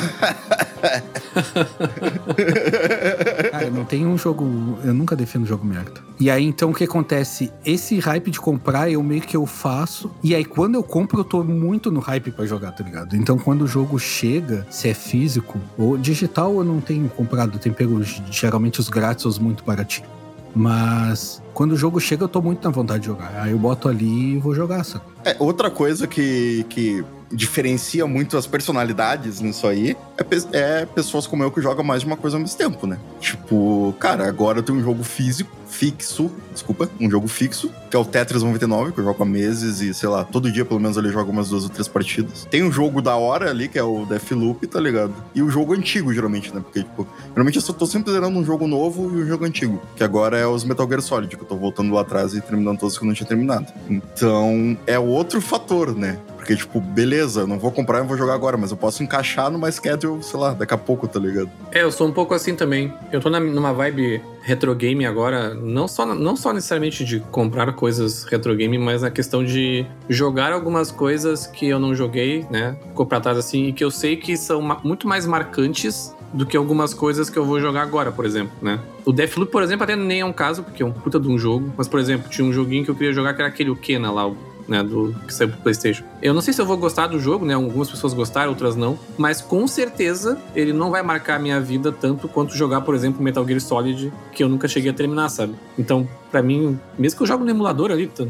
Cara, 3.51 3.69
não 3.69 3.85
tem 3.85 4.05
um 4.05 4.17
jogo. 4.17 4.45
Eu 4.83 4.93
nunca 4.93 5.15
defendo 5.15 5.45
jogo 5.45 5.65
merda. 5.65 6.01
E 6.19 6.29
aí, 6.29 6.43
então, 6.43 6.71
o 6.71 6.73
que 6.73 6.83
acontece? 6.83 7.51
Esse 7.65 7.99
hype 7.99 8.29
de 8.31 8.39
comprar, 8.39 8.89
eu 8.89 9.01
meio 9.01 9.21
que 9.21 9.35
eu 9.35 9.45
faço. 9.45 10.11
E 10.23 10.35
aí, 10.35 10.45
quando 10.45 10.75
eu 10.75 10.83
compro, 10.83 11.19
eu 11.19 11.23
tô 11.23 11.43
muito 11.43 11.91
no 11.91 11.99
hype 11.99 12.31
para 12.31 12.45
jogar, 12.45 12.71
tá 12.71 12.83
ligado? 12.83 13.15
Então, 13.15 13.37
quando 13.37 13.63
o 13.63 13.67
jogo 13.67 13.97
chega, 13.99 14.65
se 14.69 14.89
é 14.89 14.93
físico, 14.93 15.59
ou 15.77 15.97
digital, 15.97 16.55
eu 16.55 16.63
não 16.63 16.79
tenho 16.81 17.09
comprado. 17.09 17.55
Eu 17.55 17.59
tenho 17.59 17.73
pego 17.75 18.01
geralmente 18.29 18.79
os 18.79 18.89
grátis, 18.89 19.25
os 19.25 19.39
muito 19.39 19.63
baratinhos. 19.63 20.20
Mas 20.55 21.41
quando 21.53 21.71
o 21.73 21.77
jogo 21.77 21.99
chega, 21.99 22.23
eu 22.23 22.27
tô 22.27 22.41
muito 22.41 22.63
na 22.63 22.69
vontade 22.69 23.01
de 23.01 23.07
jogar. 23.07 23.31
Aí 23.41 23.51
eu 23.51 23.59
boto 23.59 23.87
ali 23.87 24.35
e 24.35 24.37
vou 24.37 24.53
jogar, 24.53 24.83
sabe? 24.83 25.05
É, 25.23 25.35
outra 25.39 25.69
coisa 25.69 26.07
que, 26.07 26.65
que 26.69 27.03
diferencia 27.33 28.05
muito 28.05 28.37
as 28.37 28.47
personalidades 28.47 29.39
nisso 29.39 29.67
aí 29.67 29.95
é, 30.17 30.23
pe 30.23 30.37
é, 30.53 30.85
pessoas 30.85 31.27
como 31.27 31.43
eu 31.43 31.51
que 31.51 31.61
jogam 31.61 31.83
mais 31.83 32.01
de 32.01 32.07
uma 32.07 32.17
coisa 32.17 32.37
ao 32.37 32.41
mesmo 32.41 32.57
tempo, 32.57 32.85
né? 32.85 32.97
Tipo, 33.19 33.95
cara, 33.99 34.27
agora 34.27 34.61
tenho 34.61 34.77
um 34.77 34.83
jogo 34.83 35.03
físico, 35.03 35.51
fixo, 35.67 36.29
desculpa, 36.51 36.89
um 36.99 37.09
jogo 37.09 37.27
fixo, 37.27 37.71
que 37.89 37.95
é 37.95 37.99
o 37.99 38.05
Tetris 38.05 38.43
99, 38.43 38.91
que 38.91 38.99
eu 38.99 39.03
jogo 39.03 39.23
há 39.23 39.25
meses 39.25 39.79
e, 39.79 39.93
sei 39.93 40.09
lá, 40.09 40.23
todo 40.23 40.51
dia 40.51 40.65
pelo 40.65 40.79
menos 40.79 40.97
ele 40.97 41.09
joga 41.09 41.31
umas 41.31 41.49
duas 41.49 41.63
ou 41.63 41.69
três 41.69 41.87
partidas. 41.87 42.45
Tem 42.49 42.63
um 42.63 42.71
jogo 42.71 43.01
da 43.01 43.15
hora 43.15 43.49
ali, 43.49 43.67
que 43.67 43.79
é 43.79 43.83
o 43.83 44.05
Deathloop, 44.05 44.67
tá 44.67 44.79
ligado? 44.79 45.13
E 45.33 45.41
o 45.41 45.49
jogo 45.49 45.73
antigo, 45.73 46.13
geralmente, 46.13 46.53
né? 46.53 46.61
Porque, 46.61 46.83
tipo, 46.83 47.07
geralmente 47.29 47.55
eu 47.55 47.61
só 47.61 47.73
tô 47.73 47.85
sempre 47.85 48.11
zerando 48.11 48.37
um 48.37 48.43
jogo 48.43 48.67
novo 48.67 49.03
e 49.17 49.23
um 49.23 49.27
jogo 49.27 49.45
antigo, 49.45 49.81
que 49.95 50.03
agora 50.03 50.37
é 50.37 50.45
os 50.45 50.63
Metal 50.63 50.87
Gear 50.87 51.01
Solid, 51.01 51.35
que 51.35 51.41
eu 51.41 51.47
tô 51.47 51.55
voltando 51.55 51.93
lá 51.93 52.01
atrás 52.01 52.33
e 52.33 52.41
terminando 52.41 52.79
todos 52.79 52.97
que 52.97 53.03
eu 53.03 53.07
não 53.07 53.13
tinha 53.13 53.27
terminado. 53.27 53.67
Então, 53.89 54.77
é 54.85 54.99
outro 54.99 55.41
fator, 55.41 55.95
né? 55.95 56.19
Porque, 56.41 56.55
tipo, 56.55 56.81
beleza, 56.81 57.45
não 57.45 57.59
vou 57.59 57.71
comprar 57.71 58.03
e 58.03 58.07
vou 58.07 58.17
jogar 58.17 58.33
agora, 58.33 58.57
mas 58.57 58.71
eu 58.71 58.77
posso 58.77 59.03
encaixar 59.03 59.51
numa 59.51 59.71
schedule, 59.71 60.23
sei 60.23 60.39
lá, 60.39 60.55
daqui 60.55 60.73
a 60.73 60.77
pouco, 60.77 61.07
tá 61.07 61.19
ligado? 61.19 61.51
É, 61.71 61.83
eu 61.83 61.91
sou 61.91 62.07
um 62.07 62.11
pouco 62.11 62.33
assim 62.33 62.55
também. 62.55 62.91
Eu 63.11 63.21
tô 63.21 63.29
na, 63.29 63.39
numa 63.39 63.71
vibe 63.71 64.19
retro 64.41 64.73
game 64.73 65.05
agora, 65.05 65.53
não 65.53 65.87
só, 65.87 66.03
não 66.03 66.35
só 66.35 66.51
necessariamente 66.51 67.05
de 67.05 67.19
comprar 67.19 67.71
coisas 67.73 68.23
retro 68.23 68.55
game, 68.55 68.75
mas 68.79 69.03
na 69.03 69.11
questão 69.11 69.45
de 69.45 69.85
jogar 70.09 70.51
algumas 70.51 70.89
coisas 70.89 71.45
que 71.45 71.67
eu 71.67 71.79
não 71.79 71.93
joguei, 71.93 72.43
né? 72.49 72.75
Ficou 72.87 73.05
pra 73.05 73.21
trás 73.21 73.37
assim, 73.37 73.67
e 73.67 73.73
que 73.73 73.83
eu 73.83 73.91
sei 73.91 74.15
que 74.17 74.35
são 74.35 74.63
muito 74.83 75.07
mais 75.07 75.27
marcantes 75.27 76.11
do 76.33 76.43
que 76.43 76.57
algumas 76.57 76.91
coisas 76.91 77.29
que 77.29 77.37
eu 77.37 77.45
vou 77.45 77.59
jogar 77.59 77.83
agora, 77.83 78.11
por 78.11 78.25
exemplo, 78.25 78.53
né? 78.61 78.79
O 79.05 79.11
Deathloop, 79.11 79.51
por 79.51 79.61
exemplo, 79.61 79.83
até 79.83 79.95
nem 79.95 80.21
é 80.21 80.25
um 80.25 80.33
caso, 80.33 80.63
porque 80.63 80.81
é 80.81 80.85
um 80.85 80.91
puta 80.91 81.19
de 81.19 81.27
um 81.27 81.37
jogo, 81.37 81.71
mas, 81.77 81.87
por 81.87 81.99
exemplo, 81.99 82.29
tinha 82.29 82.47
um 82.47 82.53
joguinho 82.53 82.83
que 82.83 82.89
eu 82.89 82.95
queria 82.95 83.13
jogar 83.13 83.33
que 83.35 83.41
era 83.41 83.49
aquele 83.49 83.75
Kena 83.75 84.11
lá, 84.11 84.27
o 84.27 84.50
né, 84.71 84.81
do 84.81 85.13
que 85.27 85.33
saiu 85.33 85.49
pro 85.49 85.57
PlayStation. 85.59 86.03
Eu 86.21 86.33
não 86.33 86.41
sei 86.41 86.53
se 86.53 86.61
eu 86.61 86.65
vou 86.65 86.77
gostar 86.77 87.07
do 87.07 87.19
jogo, 87.19 87.45
né? 87.45 87.53
Algumas 87.53 87.89
pessoas 87.89 88.13
gostaram, 88.13 88.49
outras 88.49 88.75
não, 88.75 88.97
mas 89.17 89.41
com 89.41 89.67
certeza 89.67 90.37
ele 90.55 90.71
não 90.71 90.89
vai 90.89 91.03
marcar 91.03 91.35
a 91.35 91.39
minha 91.39 91.59
vida 91.59 91.91
tanto 91.91 92.27
quanto 92.29 92.55
jogar, 92.55 92.81
por 92.81 92.95
exemplo, 92.95 93.21
Metal 93.21 93.45
Gear 93.45 93.59
Solid, 93.59 94.11
que 94.31 94.43
eu 94.43 94.47
nunca 94.47 94.67
cheguei 94.67 94.89
a 94.89 94.93
terminar, 94.93 95.27
sabe? 95.29 95.55
Então, 95.77 96.07
para 96.31 96.41
mim, 96.41 96.79
mesmo 96.97 97.17
que 97.17 97.23
eu 97.23 97.27
jogo 97.27 97.43
no 97.43 97.49
emulador 97.51 97.91
ali, 97.91 98.07
tá, 98.07 98.23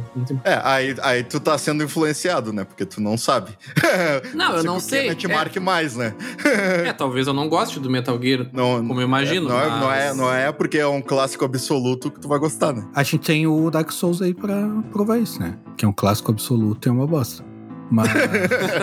É, 0.44 0.60
aí, 0.64 0.96
aí 1.04 1.24
tu 1.24 1.40
tá 1.40 1.58
sendo 1.58 1.84
influenciado, 1.84 2.52
né? 2.52 2.64
Porque 2.64 2.84
tu 2.84 3.00
não 3.00 3.18
sabe. 3.18 3.52
Não, 4.34 4.56
eu 4.56 4.64
não 4.64 4.80
sei. 4.80 5.14
te 5.14 5.30
é. 5.30 5.34
marque 5.34 5.60
mais, 5.60 5.96
né? 5.96 6.16
é, 6.86 6.94
talvez 6.94 7.28
eu 7.28 7.34
não 7.34 7.48
goste 7.48 7.80
do 7.80 7.90
Metal 7.90 8.20
Gear, 8.22 8.48
não, 8.52 8.86
como 8.86 9.00
eu 9.00 9.06
imagino. 9.06 9.50
É, 9.52 9.70
não, 9.70 9.88
mas... 9.88 10.04
é, 10.04 10.14
não, 10.14 10.14
é, 10.14 10.14
não 10.14 10.34
é 10.34 10.52
porque 10.52 10.78
é 10.78 10.88
um 10.88 11.02
clássico 11.02 11.46
absoluto 11.46 12.10
que 12.10 12.20
tu 12.20 12.28
vai 12.28 12.40
gostar, 12.40 12.74
né? 12.74 12.88
A 12.96 13.04
gente 13.04 13.20
tem 13.20 13.46
o 13.46 13.70
Dark 13.70 13.92
Souls 13.92 14.22
aí 14.22 14.34
pra 14.34 14.70
provar 14.92 15.20
isso, 15.20 15.40
né? 15.40 15.58
Que 15.78 15.86
é 15.86 15.88
um 15.88 15.94
clássico 15.94 16.32
absoluto 16.32 16.88
e 16.88 16.90
é 16.90 16.92
uma 16.92 17.06
bosta. 17.06 17.51
Mas. 17.92 18.08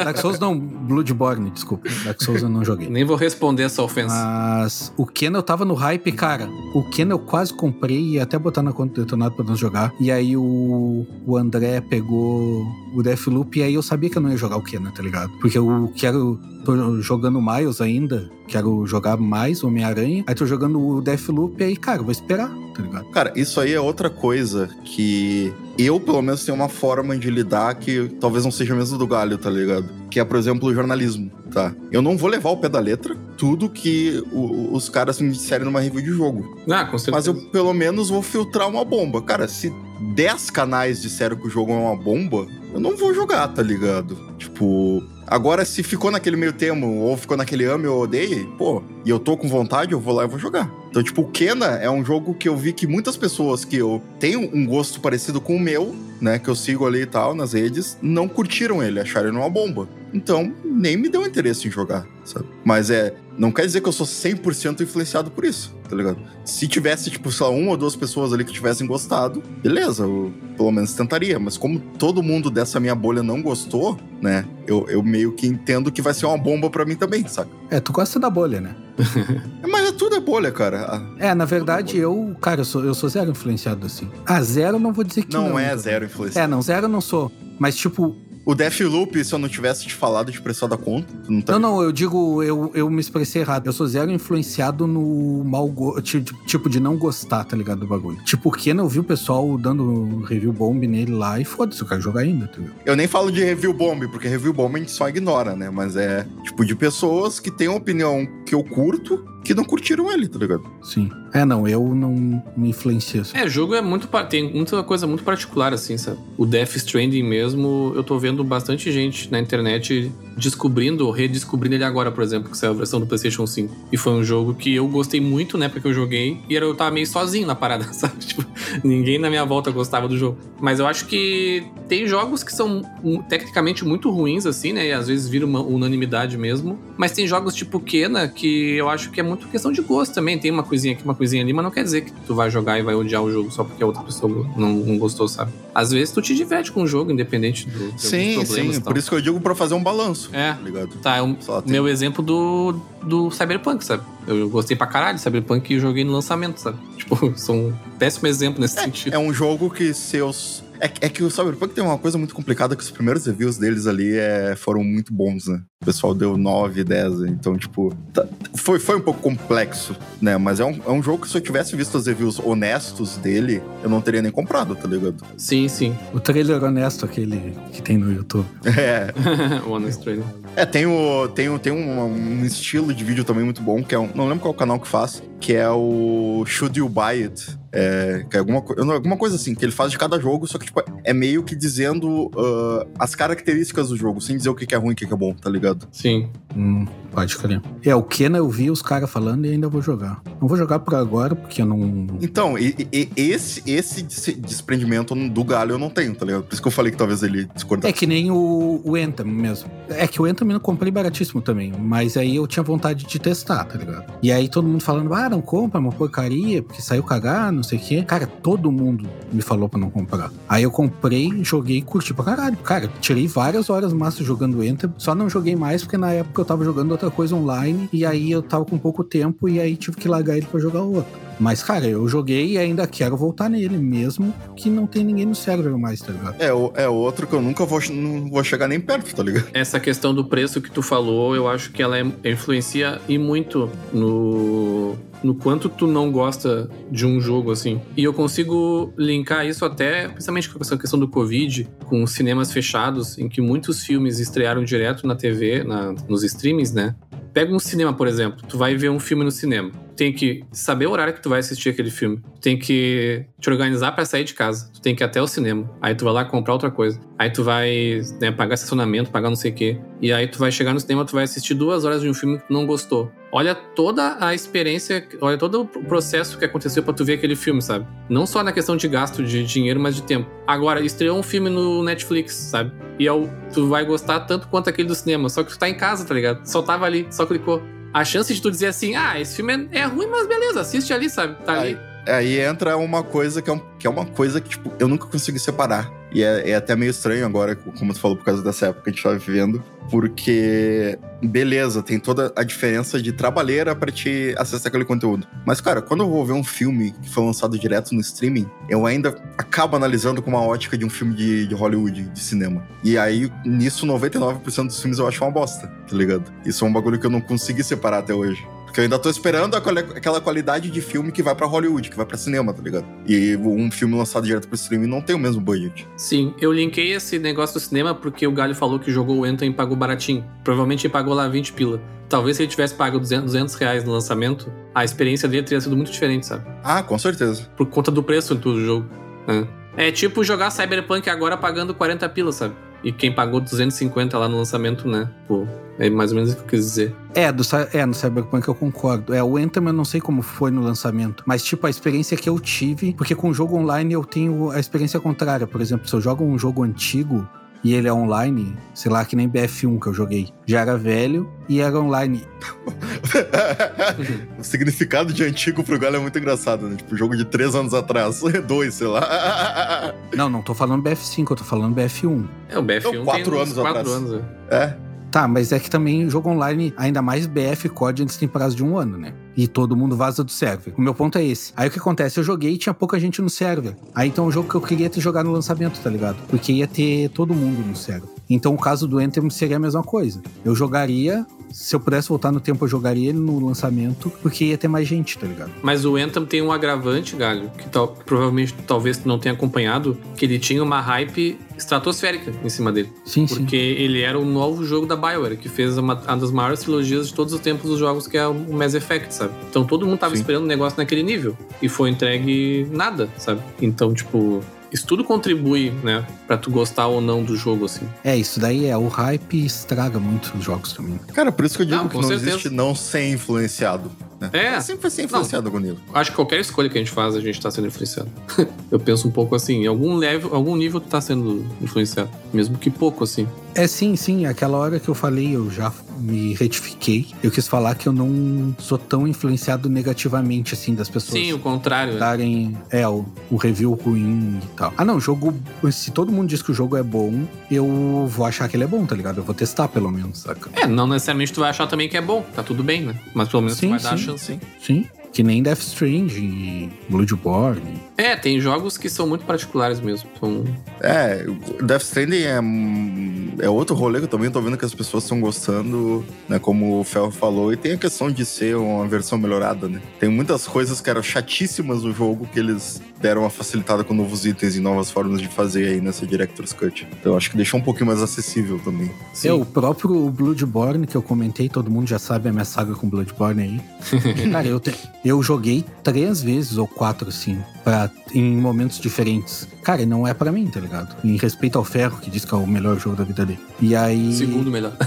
Dark 0.05 0.19
Souls 0.19 0.39
não, 0.39 0.59
Bloodborne, 0.59 1.51
desculpa. 1.51 1.89
Dark 2.05 2.23
Souls 2.23 2.43
eu 2.43 2.49
não 2.49 2.63
joguei. 2.65 2.89
Nem 2.89 3.05
vou 3.05 3.17
responder 3.17 3.63
essa 3.63 3.83
ofensa. 3.83 4.15
Mas 4.15 4.93
o 4.97 5.07
Ken 5.07 5.33
eu 5.33 5.43
tava 5.43 5.65
no 5.65 5.75
hype, 5.75 6.13
cara. 6.13 6.49
O 6.75 6.83
Ken 6.83 7.09
eu 7.09 7.19
quase 7.19 7.53
comprei 7.55 8.11
e 8.11 8.21
até 8.21 8.39
botar 8.39 8.63
na 8.63 8.73
conta 8.73 8.95
do 8.95 9.01
detonado 9.01 9.35
pra 9.35 9.45
não 9.45 9.57
jogar. 9.57 9.93
E 9.99 10.13
aí 10.13 10.37
o, 10.37 11.07
o 11.27 11.37
André 11.37 11.81
pegou 11.81 12.67
o 12.95 13.03
Deathloop 13.03 13.59
e 13.59 13.63
aí 13.63 13.75
eu 13.75 13.83
sabia 13.83 14.11
que 14.11 14.19
eu 14.19 14.23
não 14.23 14.31
ia 14.31 14.37
jogar 14.37 14.57
o 14.57 14.63
Ken, 14.63 14.83
tá 14.95 15.03
ligado? 15.03 15.31
Porque 15.41 15.57
eu 15.57 15.91
quero. 15.97 16.39
Tô 16.65 17.01
jogando 17.01 17.41
Miles 17.41 17.81
ainda. 17.81 18.31
Quero 18.47 18.85
jogar 18.87 19.17
mais 19.17 19.65
Homem-Aranha. 19.65 20.25
Aí 20.27 20.35
tô 20.35 20.45
jogando 20.45 20.81
o 20.81 21.01
Deathloop 21.01 21.59
e 21.63 21.65
aí, 21.65 21.77
cara, 21.77 22.03
vou 22.03 22.13
esperar, 22.13 22.51
tá 22.75 22.83
ligado? 22.83 23.07
Cara, 23.11 23.33
isso 23.37 23.61
aí 23.61 23.73
é 23.73 23.81
outra 23.81 24.11
coisa 24.11 24.69
que 24.85 25.53
eu, 25.79 26.01
pelo 26.01 26.21
menos, 26.21 26.45
tenho 26.45 26.57
uma 26.57 26.69
forma 26.69 27.17
de 27.17 27.31
lidar 27.31 27.73
que 27.77 28.09
talvez 28.21 28.45
não 28.45 28.51
seja 28.51 28.75
mesmo 28.75 28.98
do 28.99 29.07
galho, 29.07 29.39
tá 29.39 29.49
ligado? 29.49 29.89
Que 30.11 30.21
é, 30.21 30.25
por 30.25 30.37
exemplo, 30.37 30.69
o 30.69 30.75
jornalismo, 30.75 31.31
tá? 31.51 31.75
Eu 31.91 32.03
não 32.03 32.17
vou 32.17 32.29
levar 32.29 32.51
ao 32.51 32.57
pé 32.57 32.69
da 32.69 32.81
letra 32.81 33.17
tudo 33.37 33.69
que 33.69 34.23
o, 34.33 34.75
os 34.75 34.89
caras 34.89 35.21
me 35.21 35.31
disserem 35.31 35.65
numa 35.65 35.81
review 35.81 36.03
de 36.03 36.11
jogo. 36.11 36.59
Ah, 36.71 36.85
com 36.85 36.99
certeza. 36.99 37.11
Mas 37.13 37.27
eu, 37.27 37.51
pelo 37.51 37.73
menos, 37.73 38.11
vou 38.11 38.23
filtrar 38.23 38.69
uma 38.69 38.85
bomba. 38.85 39.23
Cara, 39.23 39.49
se 39.49 39.73
10 40.15 40.51
canais 40.51 41.01
disseram 41.01 41.37
que 41.37 41.47
o 41.47 41.51
jogo 41.51 41.73
é 41.73 41.77
uma 41.77 41.97
bomba, 41.97 42.47
eu 42.75 42.81
não 42.81 42.97
vou 42.97 43.15
jogar, 43.15 43.49
tá 43.49 43.63
ligado? 43.63 44.19
Tipo, 44.37 45.03
Agora, 45.31 45.63
se 45.67 45.83
ficou 45.83 46.11
naquele 46.11 46.37
meio 46.37 46.55
termo, 46.55 47.03
ou 47.03 47.15
ficou 47.15 47.37
naquele 47.37 47.67
ame 47.67 47.87
ou 47.87 48.03
odeie, 48.03 48.47
pô, 48.57 48.83
e 49.05 49.11
eu 49.11 49.19
tô 49.19 49.37
com 49.37 49.47
vontade, 49.47 49.93
eu 49.93 50.01
vou 50.01 50.15
lá 50.15 50.25
e 50.25 50.27
vou 50.27 50.39
jogar. 50.39 50.71
Então, 50.99 51.05
tipo, 51.05 51.23
o 51.23 51.29
Kena 51.29 51.77
é 51.77 51.89
um 51.89 52.05
jogo 52.05 52.35
que 52.35 52.49
eu 52.49 52.57
vi 52.57 52.73
que 52.73 52.85
muitas 52.85 53.17
pessoas 53.17 53.65
que 53.65 53.77
eu 53.77 54.03
tenho 54.19 54.51
um 54.53 54.67
gosto 54.67 55.01
parecido 55.01 55.41
com 55.41 55.55
o 55.55 55.61
meu, 55.61 55.95
né, 56.21 56.41
que 56.41 56.49
eu 56.49 56.57
sigo 56.57 56.85
ali 56.85 57.03
e 57.03 57.07
tal, 57.07 57.37
nas 57.37 57.53
redes, 57.53 57.97
não 58.03 58.27
curtiram 58.27 58.83
ele, 58.83 58.99
acharam 58.99 59.29
ele 59.29 59.37
uma 59.37 59.49
bomba. 59.49 59.89
Então, 60.13 60.53
nem 60.65 60.97
me 60.97 61.09
deu 61.09 61.25
interesse 61.25 61.69
em 61.69 61.71
jogar, 61.71 62.05
sabe? 62.25 62.47
Mas 62.65 62.91
é, 62.91 63.15
não 63.39 63.53
quer 63.53 63.65
dizer 63.65 63.81
que 63.81 63.89
eu 63.89 63.93
sou 63.93 64.05
100% 64.05 64.81
influenciado 64.81 65.31
por 65.31 65.45
isso, 65.45 65.73
tá 65.89 65.95
ligado? 65.95 66.19
Se 66.45 66.67
tivesse, 66.67 67.11
tipo, 67.11 67.31
só 67.31 67.55
uma 67.55 67.71
ou 67.71 67.77
duas 67.77 67.95
pessoas 67.95 68.33
ali 68.33 68.45
que 68.45 68.53
tivessem 68.53 68.85
gostado, 68.85 69.41
beleza, 69.63 70.03
eu 70.03 70.33
pelo 70.57 70.73
menos 70.73 70.95
tentaria. 70.95 71.39
Mas 71.39 71.57
como 71.57 71.79
todo 71.79 72.25
mundo 72.25 72.51
dessa 72.51 72.81
minha 72.81 72.97
bolha 72.97 73.23
não 73.23 73.41
gostou, 73.41 73.97
né? 74.21 74.45
Eu, 74.67 74.85
eu 74.89 75.01
meio 75.01 75.31
que 75.31 75.47
entendo 75.47 75.93
que 75.93 76.03
vai 76.03 76.13
ser 76.13 76.27
uma 76.27 76.39
bomba 76.39 76.69
para 76.69 76.85
mim 76.85 76.97
também, 76.97 77.25
saca? 77.29 77.51
É, 77.71 77.79
tu 77.79 77.93
gosta 77.93 78.19
da 78.19 78.29
bolha, 78.29 78.61
né? 78.61 78.75
Mas 79.69 79.89
é 79.89 79.93
tudo 79.93 80.17
é 80.17 80.21
bolha, 80.21 80.51
cara. 80.51 81.03
É, 81.19 81.35
na 81.35 81.45
verdade, 81.45 81.97
é 81.99 82.05
eu, 82.05 82.37
cara, 82.41 82.61
eu 82.61 82.65
sou, 82.65 82.85
eu 82.85 82.95
sou 82.95 83.09
zero 83.09 83.31
influenciado 83.31 83.87
assim. 83.87 84.09
Ah, 84.27 84.43
zero 84.43 84.79
não 84.79 84.93
vou 84.93 85.05
dizer 85.05 85.25
que 85.25 85.35
não. 85.35 85.51
Não 85.51 85.59
é 85.59 85.77
zero 85.77 86.05
influenciado. 86.05 86.45
É, 86.45 86.49
não, 86.49 86.61
zero 86.61 86.87
eu 86.87 86.89
não 86.89 87.01
sou. 87.01 87.31
Mas, 87.59 87.77
tipo, 87.77 88.17
o 88.49 88.55
Deathloop, 88.55 89.23
se 89.23 89.35
eu 89.35 89.39
não 89.39 89.47
tivesse 89.47 89.87
te 89.87 89.95
falado, 89.95 90.33
de 90.33 90.41
pressão 90.41 90.67
da 90.67 90.79
conta. 90.79 91.13
Não, 91.29 91.43
tá... 91.43 91.59
não, 91.59 91.61
não, 91.61 91.83
eu 91.83 91.93
digo, 91.93 92.43
eu, 92.43 92.71
eu 92.75 92.89
me 92.89 92.99
expressei 92.99 93.43
errado. 93.43 93.67
Eu 93.67 93.75
sou 93.75 93.87
zero 93.87 94.11
influenciado 94.11 94.87
no 94.87 95.45
mau 95.45 95.69
gosto, 95.69 96.23
tipo, 96.47 96.71
de 96.71 96.81
não 96.81 96.97
gostar, 96.97 97.45
tá 97.45 97.55
ligado, 97.55 97.81
do 97.81 97.87
bagulho. 97.87 98.17
Tipo, 98.25 98.45
porque 98.45 98.73
não 98.73 98.89
vi 98.89 99.01
o 99.01 99.05
pessoal 99.05 99.59
dando 99.59 100.23
review 100.23 100.51
bomb 100.51 100.83
nele 100.87 101.13
lá 101.13 101.39
e 101.39 101.45
foda-se, 101.45 101.83
eu 101.83 101.87
quero 101.87 102.01
jogar 102.01 102.23
ainda, 102.23 102.47
tá 102.47 102.57
ligado? 102.57 102.77
Eu 102.87 102.97
nem 102.97 103.07
falo 103.07 103.31
de 103.31 103.45
review 103.45 103.75
bomb, 103.75 104.09
porque 104.09 104.27
review 104.27 104.55
bomb 104.55 104.77
a 104.77 104.79
gente 104.79 104.93
só 104.93 105.11
ignora, 105.11 105.55
né? 105.55 105.69
Mas 105.69 105.95
é, 105.95 106.27
tipo, 106.43 106.65
de 106.65 106.75
pessoas 106.75 107.39
que 107.39 107.51
têm 107.51 107.69
uma 107.69 107.77
opinião 107.77 108.27
que 108.47 108.55
eu 108.55 108.65
curto 108.65 109.23
que 109.45 109.55
não 109.55 109.65
curtiram 109.65 110.11
ele, 110.11 110.29
tá 110.29 110.39
ligado? 110.39 110.63
Sim. 110.83 111.11
É, 111.33 111.45
não, 111.45 111.69
eu 111.69 111.95
não 111.95 112.43
me 112.57 112.71
influencio. 112.71 113.21
Assim. 113.21 113.37
É, 113.37 113.49
jogo 113.49 113.75
é 113.75 113.81
muito. 113.81 114.09
Tem 114.29 114.53
muita 114.53 114.83
coisa 114.83 115.07
muito 115.07 115.23
particular, 115.23 115.73
assim, 115.73 115.97
sabe? 115.99 116.19
O 116.37 116.47
Death 116.47 116.77
Stranding 116.77 117.23
mesmo, 117.23 117.93
eu 117.95 118.03
tô 118.03 118.19
vendo 118.19 118.43
bastante 118.43 118.91
gente 118.91 119.31
na 119.31 119.39
internet 119.39 120.11
descobrindo 120.37 121.07
ou 121.07 121.13
redescobrindo 121.13 121.75
ele 121.75 121.85
agora, 121.85 122.11
por 122.11 122.23
exemplo, 122.23 122.51
que 122.51 122.57
saiu 122.57 122.73
a 122.73 122.77
versão 122.77 123.01
do 123.01 123.07
PlayStation 123.07 123.47
5. 123.47 123.75
E 123.93 123.97
foi 123.97 124.13
um 124.13 124.25
jogo 124.25 124.55
que 124.55 124.75
eu 124.75 124.87
gostei 124.89 125.21
muito, 125.21 125.59
né? 125.59 125.69
Porque 125.69 125.87
eu 125.89 125.93
joguei 125.93 126.39
e 126.49 126.55
eu 126.55 126.75
tava 126.75 126.91
meio 126.91 127.07
sozinho 127.07 127.47
na 127.47 127.55
parada, 127.55 127.85
sabe? 127.93 128.19
Tipo, 128.19 128.45
ninguém 128.83 129.19
na 129.19 129.29
minha 129.29 129.45
volta 129.45 129.71
gostava 129.71 130.09
do 130.09 130.17
jogo. 130.17 130.39
Mas 130.61 130.79
eu 130.79 130.87
acho 130.87 131.07
que 131.07 131.65
tem 131.89 132.07
jogos 132.07 132.43
que 132.43 132.53
são 132.53 132.83
tecnicamente 133.29 133.85
muito 133.85 134.11
ruins, 134.11 134.47
assim, 134.47 134.73
né? 134.73 134.89
E 134.89 134.93
às 134.93 135.09
vezes 135.09 135.29
viram 135.29 135.49
uma 135.49 135.61
unanimidade 135.61 136.39
mesmo. 136.39 136.79
Mas 136.97 137.13
tem 137.13 137.27
jogos 137.27 137.55
tipo 137.55 137.81
Kena 137.81 138.29
que 138.29 138.75
eu 138.75 138.89
acho 138.89 139.11
que 139.11 139.21
é 139.21 139.23
muito 139.23 139.38
questão 139.47 139.71
de 139.71 139.81
gosto 139.81 140.15
também. 140.15 140.39
Tem 140.39 140.51
uma 140.51 140.63
coisinha 140.63 140.95
aqui, 140.95 141.05
uma 141.05 141.15
coisinha 141.15 141.43
ali, 141.43 141.53
mas 141.53 141.65
não 141.65 141.71
quer 141.71 141.85
dizer 141.85 142.03
que 142.03 142.13
tu 142.27 142.35
vai 142.35 142.51
jogar 142.51 142.79
e 142.79 142.83
vai 142.83 142.95
odiar 142.95 143.23
o 143.23 143.31
jogo 143.31 143.51
só 143.51 143.63
porque 143.63 143.83
a 143.83 143.87
outra 143.87 144.03
pessoa 144.03 144.47
não, 144.57 144.71
não 144.73 144.99
gostou, 144.99 145.29
sabe? 145.29 145.53
Às 145.75 145.91
vezes 145.91 146.13
tu 146.13 146.21
te 146.21 146.35
diverte 146.35 146.73
com 146.73 146.83
o 146.83 146.87
jogo, 146.87 147.11
independente 147.13 147.69
do. 147.69 147.99
Sim, 147.99 148.45
sim. 148.45 148.81
Por 148.81 148.97
isso 148.97 149.09
que 149.09 149.17
eu 149.17 149.21
digo 149.21 149.41
pra 149.41 149.55
fazer 149.55 149.75
um 149.75 149.83
balanço. 149.83 150.31
É. 150.33 150.53
Tá 150.53 150.61
ligado? 150.63 150.89
Tá, 151.03 151.17
é 151.17 151.23
o 151.23 151.37
meu 151.67 151.87
exemplo 151.87 152.23
do, 152.23 152.81
do 153.03 153.31
Cyberpunk, 153.31 153.85
sabe? 153.85 154.03
Eu 154.27 154.49
gostei 154.49 154.77
pra 154.77 154.87
caralho 154.87 155.17
de 155.17 155.23
Cyberpunk 155.23 155.73
e 155.73 155.81
joguei 155.81 156.05
no 156.05 156.13
lançamento, 156.13 156.59
sabe? 156.59 156.79
Tipo, 156.99 157.33
sou 157.39 157.57
um 157.57 157.73
péssimo 157.99 158.27
exemplo 158.27 158.61
nesse 158.61 158.75
sentido. 158.75 159.15
É 159.15 159.19
um 159.19 159.33
jogo 159.33 159.71
que 159.71 159.95
seus. 159.95 160.63
É, 160.81 161.07
é 161.07 161.09
que 161.09 161.23
o 161.23 161.31
Cyberpunk 161.31 161.75
tem 161.75 161.83
uma 161.83 161.99
coisa 161.99 162.17
muito 162.19 162.35
complicada 162.35 162.77
que 162.77 162.83
os 162.83 162.91
primeiros 162.91 163.27
reviews 163.27 163.57
deles 163.57 163.87
ali 163.87 164.17
é, 164.17 164.55
foram 164.57 164.83
muito 164.85 165.13
bons, 165.13 165.47
né? 165.49 165.61
O 165.83 165.87
pessoal 165.87 166.15
deu 166.15 166.37
9, 166.37 166.83
10, 166.85 167.21
então, 167.23 167.57
tipo, 167.57 167.95
tá- 168.13 168.27
foi, 168.55 168.79
foi 168.79 168.97
um 168.97 169.01
pouco 169.01 169.21
complexo, 169.21 169.95
né? 170.21 170.37
Mas 170.37 170.61
é 170.61 170.65
um, 170.65 170.81
é 170.87 170.91
um 170.91 171.03
jogo 171.03 171.23
que 171.23 171.29
se 171.31 171.37
eu 171.37 171.41
tivesse 171.41 171.75
visto 171.77 171.97
os 171.97 172.07
reviews 172.07 172.39
honestos 172.41 173.17
dele, 173.17 173.63
eu 173.83 173.89
não 173.89 174.01
teria 174.01 174.21
nem 174.23 174.31
comprado, 174.31 174.75
tá 174.75 174.89
ligado? 174.89 175.25
Sim, 175.37 175.69
sim. 175.69 175.97
O 176.13 176.21
trailer 176.21 176.63
honesto, 176.63 177.05
aquele 177.05 177.55
que 177.73 177.81
tem 177.83 177.97
no 177.97 178.13
YouTube. 178.13 178.47
É, 178.79 179.13
o 179.67 179.71
Honest 179.73 180.01
Trailer. 180.03 180.25
É, 180.55 180.65
tem, 180.65 180.87
o, 180.87 181.29
tem, 181.29 181.49
o, 181.49 181.59
tem 181.59 181.73
um, 181.73 182.05
um 182.41 182.45
estilo 182.45 182.95
de 182.95 183.03
vídeo 183.05 183.25
também 183.25 183.45
muito 183.45 183.61
bom, 183.61 183.83
que 183.83 183.95
é 183.95 183.99
um. 183.99 184.09
Não 184.15 184.25
lembro 184.29 184.41
qual 184.41 184.55
canal 184.55 184.79
que 184.79 184.87
faz, 184.87 185.23
que 185.41 185.55
é 185.55 185.69
o 185.71 186.45
Should 186.47 186.79
You 186.79 186.89
Buy 186.89 187.25
It? 187.25 187.59
É, 187.71 188.25
que 188.31 188.35
é 188.35 188.41
alguma, 188.41 188.65
alguma 188.95 189.17
coisa 189.19 189.37
assim, 189.37 189.55
que 189.55 189.63
ele 189.63 189.73
faz 189.73 189.91
de 189.93 189.99
cada 189.99 190.19
jogo, 190.19 190.47
só 190.47 190.57
que 190.57 190.65
tipo, 190.65 190.83
é 191.05 191.13
meio 191.13 191.43
que 191.43 191.55
dizendo 191.55 192.31
ah, 192.35 192.87
as 192.99 193.15
características 193.15 193.91
do 193.91 193.97
jogo, 193.97 194.23
sem 194.23 194.39
dizer 194.39 194.49
o 194.49 194.55
que 194.55 194.75
é 194.75 194.79
ruim 194.79 194.91
e 194.91 194.93
o 194.93 194.97
que 194.97 195.05
é 195.05 195.17
bom, 195.17 195.35
tá 195.35 195.51
ligado? 195.51 195.87
Sim. 195.93 196.31
Hum, 196.57 196.87
pode 197.13 197.37
crer. 197.37 197.61
É, 197.85 197.95
o 197.95 198.03
Kena 198.03 198.39
eu 198.39 198.49
vi 198.49 198.71
os 198.71 198.81
caras 198.81 199.11
falando 199.11 199.45
e 199.45 199.51
ainda 199.51 199.69
vou 199.69 199.83
jogar. 199.83 200.23
Não 200.41 200.49
vou 200.49 200.57
jogar 200.57 200.79
por 200.79 200.95
agora, 200.95 201.37
porque 201.37 201.61
eu 201.61 201.67
não. 201.67 202.07
Então, 202.23 202.59
e, 202.59 202.75
e- 202.91 203.11
esse, 203.15 203.63
esse 203.71 204.03
des- 204.03 204.39
desprendimento 204.39 205.15
do 205.29 205.45
galho 205.45 205.73
eu 205.73 205.79
não 205.79 205.91
tenho, 205.91 206.15
tá 206.15 206.25
ligado? 206.25 206.45
Por 206.45 206.55
isso 206.55 206.63
que 206.63 206.69
eu 206.69 206.73
falei 206.73 206.91
que 206.91 206.97
talvez 206.99 207.23
ele 207.23 207.43
É 207.43 207.55
discordasse. 207.55 207.93
que 207.95 208.07
nem 208.07 208.31
o, 208.31 208.81
o 208.83 208.97
Anthem 208.97 209.27
mesmo. 209.27 209.71
É 209.91 210.07
que 210.07 210.21
o 210.23 210.25
Anthem 210.25 210.51
eu 210.51 210.59
comprei 210.59 210.91
baratíssimo 210.91 211.43
também, 211.43 211.71
mas 211.79 212.17
aí 212.17 212.37
eu 212.37 212.47
tinha 212.47 212.63
vontade 212.63 213.05
de 213.05 213.19
testar, 213.19 213.65
tá 213.65 213.79
ligado? 213.79 214.11
E 214.23 214.33
aí 214.33 214.49
todo 214.49 214.67
mundo 214.67 214.83
falando, 214.83 215.13
ah, 215.13 215.28
não 215.29 215.41
compra, 215.41 215.79
é 215.79 215.81
uma 215.81 215.93
porcaria, 215.93 216.63
porque 216.63 216.83
saiu 216.83 217.03
cagar, 217.03 217.53
não 217.53 217.63
sei 217.63 217.79
o 217.79 217.81
quê. 217.81 218.03
Cara, 218.03 218.27
todo 218.27 218.71
mundo 218.71 219.09
me 219.33 219.43
falou 219.43 219.69
pra 219.69 219.79
não 219.79 219.91
comprar. 219.91 220.31
Aí 220.49 220.63
eu 220.63 220.71
comprei, 220.71 221.43
joguei 221.43 221.79
e 221.79 221.83
curti 221.83 222.15
pra 222.15 222.25
caralho. 222.25 222.57
Cara, 222.59 222.89
tirei 223.01 223.27
várias 223.27 223.71
horas 223.71 223.93
massas 223.93 224.27
jogando 224.27 224.61
Anthem, 224.61 224.93
só 224.99 225.15
não 225.15 225.29
joguei 225.29 225.57
mais 225.57 225.83
porque 225.83 225.97
na 225.97 226.13
época 226.13 226.41
eu 226.41 226.45
tava 226.45 226.65
jogando 226.65 226.91
outra 226.93 227.11
coisa 227.11 227.35
online 227.35 227.89
e 227.93 228.05
aí 228.05 228.31
eu 228.31 228.43
tava 228.43 228.65
com 228.65 228.79
pouco 228.79 229.05
tempo 229.05 229.49
e 229.49 229.61
aí 229.61 229.77
tive 229.77 229.97
que 229.97 230.09
largar 230.09 230.37
ele 230.37 230.47
pra 230.47 230.61
jogar 230.61 230.83
outro. 230.83 231.28
Mas, 231.41 231.63
cara, 231.63 231.87
eu 231.87 232.07
joguei 232.09 232.53
e 232.53 232.59
ainda 232.59 232.87
quero 232.87 233.17
voltar 233.17 233.49
nele, 233.49 233.79
mesmo 233.79 234.35
que 234.57 234.69
não 234.69 234.87
tem 234.87 235.05
ninguém 235.05 235.27
no 235.27 235.35
server 235.35 235.77
mais, 235.79 236.01
tá 236.01 236.13
ligado? 236.13 236.41
É, 236.41 236.53
o- 236.53 236.73
é 236.75 236.89
outro 236.89 237.27
que 237.27 237.33
eu 237.35 237.41
nunca 237.43 237.65
vou, 237.65 237.81
não 237.91 238.29
vou 238.31 238.43
chegar 238.43 238.67
nem 238.69 238.81
perto, 238.81 239.15
tá 239.15 239.23
ligado? 239.23 239.47
Essa 239.53 239.79
questão 239.79 240.15
do 240.15 240.25
preço 240.25 240.61
que 240.61 240.71
tu 240.71 240.83
falou, 240.83 241.35
eu 241.37 241.49
acho 241.49 241.71
que 241.73 241.83
ela 241.83 241.99
é- 241.99 242.07
influencia 242.25 243.01
e 243.09 243.19
muito 243.19 243.71
no, 243.93 244.95
no 245.23 245.35
quanto 245.35 245.69
tu 245.69 245.87
não 245.87 246.11
gosta 246.11 246.69
de 246.91 247.07
um 247.07 247.21
jogo, 247.21 247.51
assim. 247.51 247.81
E 247.97 248.03
eu 248.05 248.13
consigo 248.13 248.93
linkar 248.97 249.47
isso 249.47 249.65
até, 249.65 250.09
principalmente 250.09 250.49
com 250.51 250.59
essa 250.61 250.77
questão 250.77 250.99
do 250.99 251.09
Covid, 251.09 251.69
com 251.87 252.03
os 252.03 252.13
cinemas 252.13 252.53
fechados, 252.53 253.19
em 253.19 253.29
que 253.29 253.41
muitos 253.41 253.83
filmes 253.85 254.19
estrearam 254.19 254.65
direto 254.65 255.07
na 255.07 255.15
TV, 255.15 255.63
na- 255.65 255.95
nos 256.09 256.23
streamings, 256.25 256.73
né? 256.73 256.95
Pega 257.39 257.55
um 257.55 257.61
cinema, 257.61 257.93
por 257.93 258.09
exemplo. 258.09 258.45
Tu 258.49 258.59
vai 258.59 258.75
ver 258.75 258.91
um 258.91 258.99
filme 258.99 259.23
no 259.23 259.31
cinema. 259.31 259.71
Tem 259.95 260.13
que 260.13 260.43
saber 260.51 260.87
o 260.87 260.91
horário 260.91 261.15
que 261.15 261.23
tu 261.23 261.29
vai 261.29 261.39
assistir 261.39 261.69
aquele 261.69 261.89
filme. 261.89 262.21
Tem 262.41 262.59
que 262.59 263.27
te 263.39 263.49
organizar 263.49 263.93
pra 263.93 264.05
sair 264.05 264.25
de 264.25 264.35
casa. 264.35 264.69
Tu 264.75 264.81
tem 264.81 264.93
que 264.93 265.05
ir 265.05 265.07
até 265.07 265.23
o 265.23 265.27
cinema. 265.29 265.71
Aí 265.81 265.95
tu 265.95 266.05
vai 266.05 266.15
lá 266.15 266.25
comprar 266.25 266.55
outra 266.55 266.69
coisa. 266.69 266.99
Aí 267.17 267.31
tu 267.31 267.45
vai 267.45 268.01
né, 268.21 268.33
pagar 268.33 268.55
estacionamento, 268.55 269.13
pagar 269.13 269.29
não 269.29 269.37
sei 269.37 269.53
o 269.53 269.55
quê. 269.55 269.79
E 270.03 270.13
aí 270.13 270.27
tu 270.27 270.37
vai 270.37 270.51
chegar 270.51 270.75
no 270.75 270.81
cinema, 270.81 271.05
tu 271.05 271.13
vai 271.13 271.23
assistir 271.23 271.55
duas 271.55 271.85
horas 271.85 272.01
de 272.01 272.09
um 272.09 272.15
filme 272.15 272.39
que 272.39 272.49
tu 272.49 272.53
não 272.53 272.67
gostou. 272.67 273.09
Olha 273.31 273.55
toda 273.55 274.17
a 274.21 274.35
experiência, 274.35 275.07
olha 275.21 275.37
todo 275.37 275.61
o 275.63 275.85
processo 275.85 276.39
que 276.39 276.45
aconteceu 276.47 276.83
pra 276.83 276.95
tu 276.95 277.05
ver 277.05 277.15
aquele 277.15 277.37
filme, 277.37 277.61
sabe? 277.61 277.87
Não 278.09 278.25
só 278.27 278.43
na 278.43 278.53
questão 278.53 278.75
de 278.77 278.89
gasto 278.89 279.23
de 279.23 279.45
dinheiro, 279.45 279.79
mas 279.79 279.95
de 279.97 280.03
tempo. 280.03 280.31
Agora, 280.47 280.81
estreou 280.81 281.19
um 281.19 281.23
filme 281.23 281.51
no 281.51 281.83
Netflix, 281.85 282.35
sabe? 282.35 282.73
E 282.99 283.07
é 283.07 283.13
o- 283.13 283.29
tu 283.53 283.69
vai 283.69 283.85
gostar 283.85 284.21
tanto 284.21 284.49
quanto 284.49 284.71
aquele 284.71 284.89
do 284.89 284.95
cinema. 284.95 285.29
Só 285.29 285.43
que 285.45 285.51
tu 285.51 285.59
tá 285.59 285.69
em 285.69 285.75
casa, 285.77 286.07
tá 286.07 286.15
ligado? 286.15 286.47
Só 286.47 286.63
tava 286.63 286.87
ali, 286.87 287.07
só 287.11 287.27
clicou. 287.27 287.63
A 287.93 288.03
chance 288.05 288.33
de 288.35 288.41
tu 288.41 288.51
dizer 288.51 288.67
assim, 288.67 288.95
ah, 288.97 289.21
esse 289.21 289.37
filme 289.37 289.69
é, 289.73 289.81
é 289.81 289.85
ruim, 289.85 290.07
mas 290.07 290.27
beleza, 290.27 290.61
assiste 290.63 290.93
ali, 290.95 291.11
sabe? 291.11 291.37
Tá 291.45 291.61
ali. 291.61 291.79
Aí, 292.07 292.15
aí 292.15 292.41
entra 292.41 292.77
uma 292.79 293.03
coisa 293.03 293.43
que 293.43 293.51
é, 293.51 293.53
um- 293.53 293.63
que 293.79 293.87
é 293.87 293.91
uma 293.91 294.07
coisa 294.07 294.41
que, 294.41 294.49
tipo, 294.51 294.73
eu 294.79 294.89
nunca 294.89 295.07
consegui 295.07 295.39
separar. 295.39 295.91
E 296.13 296.23
é, 296.23 296.51
é 296.51 296.55
até 296.55 296.75
meio 296.75 296.91
estranho 296.91 297.27
agora, 297.27 297.55
como 297.55 297.93
tu 297.93 298.01
falou, 298.01 298.17
por 298.17 298.25
causa 298.25 298.43
dessa 298.43 298.69
época 298.69 298.85
que 298.85 298.91
a 298.91 298.93
gente 298.95 299.03
tava 299.03 299.19
vivendo. 299.19 299.63
Porque, 299.91 300.99
beleza, 301.23 301.83
tem 301.83 301.99
toda 301.99 302.33
a 302.37 302.43
diferença 302.43 303.01
de 303.01 303.13
trabalheira 303.13 303.75
pra 303.75 303.91
te 303.91 304.35
acessar 304.37 304.69
aquele 304.69 304.85
conteúdo. 304.85 305.27
Mas, 305.47 305.61
cara, 305.61 305.81
quando 305.81 306.03
eu 306.03 306.11
vou 306.11 306.25
ver 306.25 306.35
um 306.35 306.45
filme 306.45 306.93
que 307.03 307.09
foi 307.09 307.25
lançado 307.25 307.59
direto 307.59 307.95
no 307.95 308.01
streaming, 308.01 308.49
eu 308.69 308.87
ainda 308.87 309.17
acabo 309.37 309.77
analisando 309.77 310.21
com 310.21 310.31
uma 310.31 310.43
ótica 310.43 310.77
de 310.77 310.85
um 310.85 310.91
filme 310.91 311.15
de, 311.15 311.47
de 311.47 311.55
Hollywood, 311.55 312.03
de 312.03 312.21
cinema. 312.21 312.67
E 312.85 312.99
aí, 312.99 313.33
nisso, 313.45 313.87
99% 313.87 314.67
dos 314.67 314.81
filmes 314.81 314.99
eu 314.99 315.09
acho 315.09 315.25
uma 315.25 315.31
bosta, 315.31 315.67
tá 315.67 315.97
ligado? 315.97 316.31
Isso 316.45 316.65
é 316.65 316.69
um 316.69 316.73
bagulho 316.73 316.99
que 316.99 317.07
eu 317.07 317.11
não 317.11 317.21
consegui 317.21 317.65
separar 317.65 317.99
até 317.99 318.15
hoje. 318.15 318.47
Porque 318.69 318.81
eu 318.81 318.85
ainda 318.85 318.99
tô 318.99 319.09
esperando 319.11 319.61
quali- 319.61 319.79
aquela 319.81 320.21
qualidade 320.21 320.71
de 320.71 320.81
filme 320.81 321.11
que 321.11 321.23
vai 321.23 321.35
pra 321.35 321.47
Hollywood, 321.47 321.91
que 321.91 321.97
vai 321.97 322.07
pra 322.07 322.17
cinema, 322.17 322.53
tá 322.53 322.63
ligado? 322.63 322.85
E 323.07 323.37
um 323.37 323.71
filme 323.71 323.97
lançado 323.97 324.25
direto 324.25 324.47
pro 324.47 324.55
streaming 324.55 324.87
não 324.87 325.01
tem 325.01 325.17
o 325.17 325.19
mesmo 325.19 325.41
budget. 325.41 325.87
Sim, 325.97 326.35
eu 326.41 326.53
linkei 326.53 326.93
esse 326.93 327.19
negócio 327.19 327.55
do 327.55 327.61
cinema 327.61 327.95
porque 327.95 328.27
o 328.27 328.33
Galho 328.33 328.55
falou 328.55 328.79
que 328.79 328.93
jogou 328.93 329.19
o 329.19 329.25
Anthem 329.25 329.51
e 329.51 329.53
pagou 329.55 329.77
baratinho. 329.77 330.25
Provavelmente 330.45 330.87
ele 330.87 330.93
pagou 330.93 331.15
lá 331.15 331.27
20 331.29 331.53
pila. 331.53 331.81
Talvez 332.09 332.37
se 332.37 332.43
ele 332.43 332.51
tivesse 332.51 332.75
pago 332.75 332.99
200, 332.99 333.25
200 333.33 333.55
reais 333.57 333.85
no 333.85 333.93
lançamento, 333.93 334.51
a 334.75 334.85
experiência 334.85 335.29
dele 335.29 335.43
teria 335.43 335.61
sido 335.61 335.77
muito 335.77 335.91
diferente, 335.91 336.25
sabe? 336.27 336.45
Ah, 336.63 336.83
com 336.83 336.99
certeza. 336.99 337.49
Por 337.57 337.67
conta 337.67 337.91
do 337.91 338.03
preço 338.03 338.35
do 338.35 338.59
jogo. 338.65 338.87
né? 339.27 339.47
É 339.77 339.93
tipo 339.93 340.25
jogar 340.25 340.51
Cyberpunk 340.51 341.09
agora 341.09 341.37
pagando 341.37 341.73
40 341.75 342.09
pila, 342.09 342.33
sabe? 342.33 342.55
E 342.83 342.93
quem 342.93 343.13
pagou 343.13 343.41
250 343.41 344.17
lá 344.17 344.29
no 344.29 344.37
lançamento, 344.37 344.89
né? 344.89 345.09
Pô, 345.27 345.47
é 345.79 345.91
mais 345.91 346.11
ou 346.11 346.17
menos 346.17 346.33
o 346.33 346.37
que 346.37 346.43
eu 346.43 346.47
quis 346.47 346.61
dizer. 346.61 346.95
É, 347.15 347.31
do, 347.33 347.43
é, 347.73 347.87
no 347.87 347.95
Cyberpunk 347.95 348.47
eu 348.47 348.55
concordo. 348.55 349.15
É, 349.15 349.23
o 349.23 349.37
Anthem 349.37 349.65
eu 349.65 349.73
não 349.73 349.85
sei 349.85 350.01
como 350.01 350.23
foi 350.23 350.51
no 350.51 350.61
lançamento, 350.61 351.23
mas 351.27 351.43
tipo, 351.43 351.67
a 351.67 351.71
experiência 351.71 352.17
que 352.17 352.29
eu 352.29 352.39
tive, 352.39 352.95
porque 352.95 353.15
com 353.15 353.31
o 353.31 353.35
jogo 353.35 353.57
online 353.57 353.95
eu 353.95 354.05
tenho 354.05 354.51
a 354.51 354.61
experiência 354.61 355.01
contrária. 355.01 355.47
Por 355.47 355.61
exemplo, 355.61 355.89
se 355.89 355.95
eu 355.95 356.01
jogo 356.01 356.25
um 356.25 356.39
jogo 356.39 356.63
antigo 356.63 357.29
e 357.65 357.75
ele 357.75 357.89
é 357.89 357.93
online, 357.93 358.57
sei 358.75 358.91
lá, 358.91 359.05
que 359.05 359.17
nem 359.17 359.29
BF1 359.29 359.81
que 359.81 359.89
eu 359.89 359.95
joguei, 359.95 360.29
já 360.47 360.61
era 360.61 360.77
velho 360.77 361.31
e 361.49 361.61
era 361.61 361.79
online. 361.79 362.25
o 364.39 364.45
significado 364.45 365.13
de 365.13 365.25
antigo 365.25 365.63
pro 365.65 365.79
Galo 365.79 365.97
é 365.97 365.99
muito 365.99 366.19
engraçado, 366.19 366.69
né? 366.69 366.77
Tipo, 366.77 366.97
jogo 366.97 367.17
de 367.17 367.25
três 367.25 367.55
anos 367.55 367.75
atrás. 367.75 368.21
Dois, 368.47 368.75
sei 368.75 368.87
lá. 368.87 369.95
Não, 370.15 370.29
não 370.29 370.43
tô 370.43 370.53
falando 370.55 370.83
BF5, 370.83 371.31
eu 371.31 371.37
tô 371.37 371.45
falando 371.45 371.75
BF1. 371.77 372.27
É, 372.49 372.59
o 372.59 372.63
BF1 372.63 372.89
Então, 372.89 373.05
quatro 373.05 373.31
tem 373.31 373.41
anos 373.41 373.55
quatro 373.55 373.81
atrás. 373.81 373.89
anos. 373.89 374.23
é. 374.51 374.57
É. 374.57 374.77
Tá, 375.11 375.27
mas 375.27 375.53
é 375.53 375.59
que 375.59 375.71
também 375.71 376.05
o 376.05 376.11
jogo 376.11 376.29
online, 376.29 376.75
ainda 376.77 377.01
mais 377.01 377.27
BF 377.27 377.69
COD, 377.71 378.03
antes 378.03 378.17
tem 378.19 378.29
prazo 378.29 378.55
de 378.55 378.63
um 378.63 378.77
ano, 378.77 378.99
né? 378.99 379.15
E 379.39 379.47
todo 379.47 379.77
mundo 379.77 379.97
vaza 379.97 380.25
do 380.25 380.33
server. 380.33 380.75
O 380.77 380.81
meu 380.83 380.93
ponto 380.93 381.17
é 381.17 381.25
esse. 381.25 381.53
Aí 381.57 381.69
o 381.69 381.71
que 381.71 381.79
acontece? 381.79 382.19
Eu 382.19 382.25
joguei 382.25 382.55
e 382.55 382.59
tinha 382.59 382.75
pouca 382.75 382.99
gente 382.99 383.23
no 383.23 383.31
server. 383.31 383.77
Aí 383.95 384.09
então 384.09 384.25
é 384.25 384.29
um 384.29 384.33
jogo 384.33 384.49
que 384.49 384.57
eu 384.57 384.61
queria 384.61 384.91
ter 384.91 385.01
jogado 385.01 385.27
no 385.27 385.33
lançamento, 385.33 385.79
tá 385.81 385.89
ligado? 385.89 386.17
Porque 386.29 386.53
ia 386.53 386.67
ter 386.67 387.09
todo 387.11 387.33
mundo 387.33 387.65
no 387.65 387.77
server. 387.77 388.09
Então 388.29 388.53
o 388.53 388.59
caso 388.59 388.89
do 388.89 388.99
Anthem 388.99 389.31
seria 389.31 389.57
a 389.57 389.61
mesma 389.61 389.83
coisa. 389.85 390.21
Eu 390.45 390.57
jogaria, 390.57 391.25
se 391.53 391.75
eu 391.75 391.79
pudesse 391.81 392.09
voltar 392.09 392.33
no 392.33 392.41
tempo, 392.41 392.65
eu 392.65 392.69
jogaria 392.69 393.11
ele 393.11 393.19
no 393.19 393.39
lançamento, 393.47 394.11
porque 394.21 394.47
ia 394.47 394.59
ter 394.59 394.67
mais 394.69 394.89
gente, 394.89 395.17
tá 395.17 395.27
ligado? 395.27 395.53
Mas 395.63 395.85
o 395.85 395.95
Anthem 395.97 396.27
tem 396.27 396.43
um 396.43 396.51
agravante, 396.51 397.15
Galho, 397.15 397.49
que 397.57 397.69
tal- 397.69 397.89
provavelmente 397.89 398.53
talvez 398.67 398.99
tu 398.99 399.07
não 399.09 399.19
tenha 399.21 399.35
acompanhado, 399.35 399.97
que 400.17 400.25
ele 400.27 400.39
tinha 400.41 400.63
uma 400.63 400.81
hype 400.81 401.39
estratosférica 401.57 402.33
em 402.45 402.49
cima 402.49 402.71
dele. 402.73 402.91
Sim, 403.05 403.27
sim. 403.27 403.37
Porque 403.37 403.57
ele 403.57 404.01
era 404.03 404.19
o 404.19 404.25
novo 404.25 404.65
jogo 404.65 404.85
da 404.87 404.97
BioWare, 404.97 405.37
que 405.37 405.49
fez 405.49 405.79
uma, 405.79 405.95
uma 405.95 406.17
das 406.17 406.31
maiores 406.31 406.61
trilogias 406.61 407.09
de 407.09 407.15
todos 407.15 407.33
os 407.33 407.41
tempos 407.41 407.71
dos 407.71 407.79
jogos, 407.79 408.07
que 408.07 408.17
é 408.19 408.27
o 408.27 408.35
Mass 408.53 408.75
Effect, 408.75 409.15
sabe? 409.15 409.28
Então 409.49 409.65
todo 409.65 409.87
mundo 409.87 409.99
tava 409.99 410.15
Sim. 410.15 410.21
esperando 410.21 410.45
um 410.45 410.49
negócio 410.49 410.79
naquele 410.79 411.03
nível. 411.03 411.37
E 411.61 411.69
foi 411.69 411.91
entregue 411.91 412.67
nada, 412.71 413.09
sabe? 413.17 413.43
Então, 413.61 413.93
tipo, 413.95 414.43
isso 414.73 414.87
tudo 414.87 415.03
contribui, 415.03 415.71
né? 415.83 416.07
Pra 416.27 416.37
tu 416.37 416.51
gostar 416.51 416.87
ou 416.87 417.01
não 417.01 417.23
do 417.23 417.37
jogo, 417.37 417.65
assim. 417.65 417.87
É, 418.05 418.17
isso 418.17 418.39
daí 418.39 418.67
é. 418.67 418.77
O 418.77 418.89
hype 418.89 419.45
estraga 419.45 419.99
muito 419.99 420.37
os 420.37 420.45
jogos 420.45 420.73
também. 420.73 420.99
Cara, 421.15 421.33
por 421.33 421.45
isso 421.45 421.57
que 421.57 421.63
eu 421.63 421.67
digo 421.67 421.79
Não, 421.79 421.89
que 421.89 421.97
não 421.97 422.03
certeza. 422.03 422.31
existe 422.31 422.51
não 422.51 422.75
ser 422.75 423.09
influenciado. 423.11 423.91
Né? 424.21 424.31
É. 424.33 424.61
Sempre 424.61 424.83
vai 424.83 424.91
ser 424.91 425.05
influenciado, 425.05 425.51
Gonilo. 425.51 425.79
Acho 425.95 426.11
que 426.11 426.17
qualquer 426.17 426.41
escolha 426.41 426.69
que 426.69 426.77
a 426.77 426.81
gente 426.81 426.91
faz, 426.91 427.15
a 427.15 427.21
gente 427.21 427.41
tá 427.41 427.51
sendo 427.51 427.69
influenciado. 427.69 428.11
Eu 428.71 428.79
penso 428.79 429.09
um 429.09 429.11
pouco 429.11 429.35
assim, 429.35 429.63
em 429.63 429.67
algum 429.67 429.95
level, 429.95 430.35
algum 430.35 430.57
nível 430.57 430.81
tu 430.81 430.89
tá 430.89 431.01
sendo 431.01 431.47
influenciado. 431.63 432.11
Mesmo 432.33 432.59
que 432.59 432.69
pouco, 432.69 433.05
assim. 433.05 433.27
É 433.55 433.67
sim, 433.67 433.97
sim. 433.97 434.27
Aquela 434.27 434.59
hora 434.59 434.79
que 434.79 434.89
eu 434.89 434.95
falei, 434.95 435.35
eu 435.35 435.51
já 435.51 435.73
me 435.99 436.35
retifiquei. 436.35 437.07
Eu 437.23 437.31
quis 437.31 437.47
falar 437.49 437.75
que 437.75 437.87
eu 437.89 437.93
não 437.93 438.55
sou 438.59 438.79
tão 438.79 439.07
influenciado 439.07 439.69
negativamente, 439.69 440.55
assim, 440.55 440.75
das 440.75 440.89
pessoas. 440.89 441.21
Sim, 441.21 441.33
o 441.33 441.39
contrário. 441.39 441.99
darem 441.99 442.57
é, 442.71 442.87
o, 442.87 443.05
o 443.31 443.37
review 443.37 443.73
ruim 443.75 444.41
e 444.43 444.47
tal. 444.57 444.73
Ah, 444.77 444.85
não, 444.85 445.01
jogo. 445.01 445.35
Se 445.71 445.91
todo 445.91 446.11
mundo 446.13 446.29
diz 446.29 446.43
que 446.43 446.51
o 446.51 446.55
jogo 446.55 446.77
é 446.77 446.83
bom, 446.83 447.27
eu 447.51 448.07
vou 448.09 448.25
achar 448.27 448.49
que 448.49 448.57
ele 448.57 448.65
é 448.65 448.67
bom, 448.67 448.85
tá 448.87 448.95
ligado? 448.95 449.19
Eu 449.19 449.25
vou 449.25 449.35
testar 449.35 449.69
pelo 449.69 449.91
menos, 449.91 450.19
saca? 450.19 450.51
É, 450.55 450.67
não 450.67 450.87
necessariamente 450.87 451.33
tu 451.33 451.41
vai 451.41 451.51
achar 451.51 451.67
também 451.67 451.89
que 451.89 451.97
é 451.97 452.01
bom, 452.01 452.23
tá 452.35 452.43
tudo 452.43 452.63
bem, 452.63 452.83
né? 452.83 452.95
Mas 453.15 453.29
pelo 453.29 453.43
menos 453.43 453.57
tu 453.59 453.61
Sim, 453.61 453.71
vai 453.71 453.81
dar 453.81 453.95
a 453.95 453.97
sim. 453.97 454.05
chance. 454.05 454.25
Sim. 454.25 454.41
Sim. 454.61 454.87
Que 455.13 455.23
nem 455.23 455.43
Death 455.43 455.61
Stranding 455.61 456.09
e 456.23 456.71
Bloodborne. 456.89 457.88
É, 457.99 458.15
tem 458.15 458.41
jogos 458.41 458.79
que 458.79 458.89
são 458.89 459.09
muito 459.09 459.25
particulares 459.25 459.81
mesmo. 459.81 460.09
São... 460.21 460.45
É, 460.81 461.27
o 461.27 461.65
Death 461.65 461.83
Stranding 461.83 462.23
é, 462.23 463.45
é 463.45 463.51
outro 463.51 463.75
rolê 463.75 463.99
que 463.99 464.05
eu 464.05 464.09
também 464.09 464.31
tô 464.31 464.41
vendo 464.41 464.57
que 464.57 464.65
as 464.65 464.73
pessoas 464.73 465.03
estão 465.03 465.21
gostando, 465.21 466.05
né? 466.29 466.39
Como 466.39 466.79
o 466.79 466.85
Fel 466.85 467.11
falou, 467.11 467.53
e 467.53 467.57
tem 467.57 467.73
a 467.73 467.77
questão 467.77 468.09
de 468.09 468.25
ser 468.25 468.57
uma 468.57 468.87
versão 468.87 469.19
melhorada, 469.19 469.69
né? 469.69 469.83
Tem 469.99 470.09
muitas 470.09 470.47
coisas 470.47 470.81
que 470.81 470.89
eram 470.89 471.03
chatíssimas 471.03 471.83
no 471.83 471.93
jogo 471.93 472.29
que 472.33 472.39
eles 472.39 472.81
deram 473.01 473.23
uma 473.23 473.31
facilitada 473.31 473.83
com 473.85 473.95
novos 473.95 474.25
itens 474.27 474.57
e 474.57 474.61
novas 474.61 474.91
formas 474.91 475.21
de 475.21 475.29
fazer 475.29 475.67
aí 475.67 475.81
nessa 475.81 476.07
Director's 476.07 476.53
Cut. 476.53 476.87
Então 477.01 477.17
acho 477.17 477.31
que 477.31 477.37
deixou 477.37 477.59
um 477.61 477.63
pouquinho 477.63 477.87
mais 477.87 478.01
acessível 478.03 478.61
também. 478.65 478.91
É, 479.25 479.33
o 479.33 479.45
próprio 479.45 480.09
Bloodborne 480.11 480.87
que 480.87 480.97
eu 480.97 481.03
comentei, 481.03 481.49
todo 481.49 481.71
mundo 481.71 481.89
já 481.89 481.99
sabe 481.99 482.29
a 482.29 482.33
minha 482.33 482.45
saga 482.45 482.75
com 482.75 482.89
Bloodborne 482.89 483.43
aí. 483.43 483.61
Cara, 484.33 484.47
eu, 484.47 484.59
te- 484.61 484.75
eu 485.05 485.23
joguei 485.23 485.65
três 485.83 486.23
vezes 486.23 486.59
ou 486.59 486.67
quatro, 486.67 487.09
assim, 487.09 487.39
pra, 487.65 487.88
em 488.15 488.37
momentos 488.37 488.79
diferentes. 488.79 489.49
Cara, 489.63 489.83
e 489.83 489.87
não 489.87 490.07
é 490.07 490.15
pra 490.15 490.33
mim, 490.33 490.47
tá 490.47 490.61
ligado? 490.61 490.97
Em 491.05 491.17
respeito 491.17 491.59
ao 491.59 491.65
Ferro, 491.65 491.99
que 491.99 492.11
diz 492.11 492.25
que 492.25 492.35
é 492.35 492.37
o 492.37 492.47
melhor 492.47 492.79
jogo 492.79 492.97
da 492.97 493.05
vida 493.05 493.27
dele. 493.27 493.41
E 493.61 493.75
aí. 493.77 494.15
Segundo 494.15 494.51
melhor. 494.51 494.73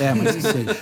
É, 0.00 0.14
mas 0.14 0.36
que 0.36 0.42
seja. 0.42 0.76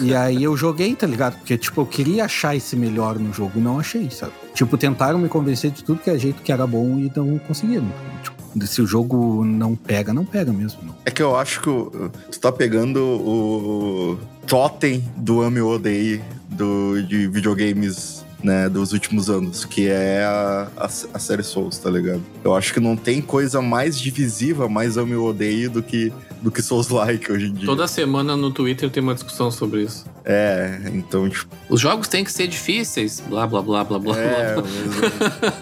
e 0.00 0.14
aí 0.14 0.42
eu 0.42 0.56
joguei, 0.56 0.94
tá 0.94 1.06
ligado? 1.06 1.36
Porque, 1.36 1.58
tipo, 1.58 1.82
eu 1.82 1.84
queria 1.84 2.24
achar 2.24 2.56
esse 2.56 2.74
melhor 2.74 3.18
no 3.18 3.34
jogo 3.34 3.52
e 3.56 3.60
não 3.60 3.78
achei, 3.78 4.08
sabe? 4.10 4.32
Tipo, 4.54 4.78
tentaram 4.78 5.18
me 5.18 5.28
convencer 5.28 5.70
de 5.70 5.84
tudo 5.84 6.00
que 6.00 6.08
é 6.08 6.18
jeito 6.18 6.40
que 6.42 6.50
era 6.50 6.66
bom 6.66 6.98
e 6.98 7.12
não 7.14 7.38
conseguiram. 7.38 7.86
Tipo, 8.22 8.66
se 8.66 8.80
o 8.80 8.86
jogo 8.86 9.44
não 9.44 9.76
pega, 9.76 10.14
não 10.14 10.24
pega 10.24 10.54
mesmo. 10.54 10.80
Não. 10.82 10.94
É 11.04 11.10
que 11.10 11.22
eu 11.22 11.36
acho 11.36 11.60
que 11.60 11.66
tu 11.66 12.40
tá 12.40 12.50
pegando 12.50 12.98
o 12.98 14.18
totem 14.46 15.04
do 15.16 15.42
ame 15.42 15.60
ou 15.60 15.74
odeie 15.74 16.22
do, 16.48 17.02
de 17.02 17.28
videogames 17.28 18.19
né, 18.42 18.68
dos 18.68 18.92
últimos 18.92 19.28
anos, 19.28 19.64
que 19.64 19.88
é 19.88 20.24
a, 20.24 20.68
a, 20.76 20.84
a 20.86 21.18
série 21.18 21.42
Souls, 21.42 21.78
tá 21.78 21.90
ligado? 21.90 22.22
Eu 22.42 22.54
acho 22.54 22.72
que 22.72 22.80
não 22.80 22.96
tem 22.96 23.20
coisa 23.20 23.60
mais 23.60 23.98
divisiva, 23.98 24.68
mais 24.68 24.96
ame 24.96 25.14
ou 25.14 25.28
odeie 25.28 25.68
do 25.68 25.82
que, 25.82 26.12
do 26.40 26.50
que 26.50 26.62
Souls-like 26.62 27.30
hoje 27.30 27.46
em 27.46 27.52
dia. 27.52 27.66
Toda 27.66 27.86
semana 27.86 28.36
no 28.36 28.50
Twitter 28.50 28.90
tem 28.90 29.02
uma 29.02 29.14
discussão 29.14 29.50
sobre 29.50 29.82
isso. 29.82 30.04
É, 30.24 30.80
então, 30.92 31.28
tipo, 31.28 31.54
Os 31.68 31.80
jogos 31.80 32.08
têm 32.08 32.24
que 32.24 32.32
ser 32.32 32.46
difíceis, 32.46 33.22
blá 33.28 33.46
blá 33.46 33.62
blá 33.62 33.84
blá 33.84 33.98
blá. 33.98 34.18
é, 34.18 34.54
blá. 34.54 34.64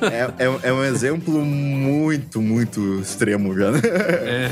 mas 0.01 0.12
é, 0.12 0.35
é, 0.38 0.59
é 0.69 0.73
um 0.73 0.85
exemplo 0.85 1.45
muito, 1.45 2.41
muito 2.41 3.01
extremo 3.01 3.57
já, 3.57 3.71
né? 3.71 3.81
É. 3.85 4.51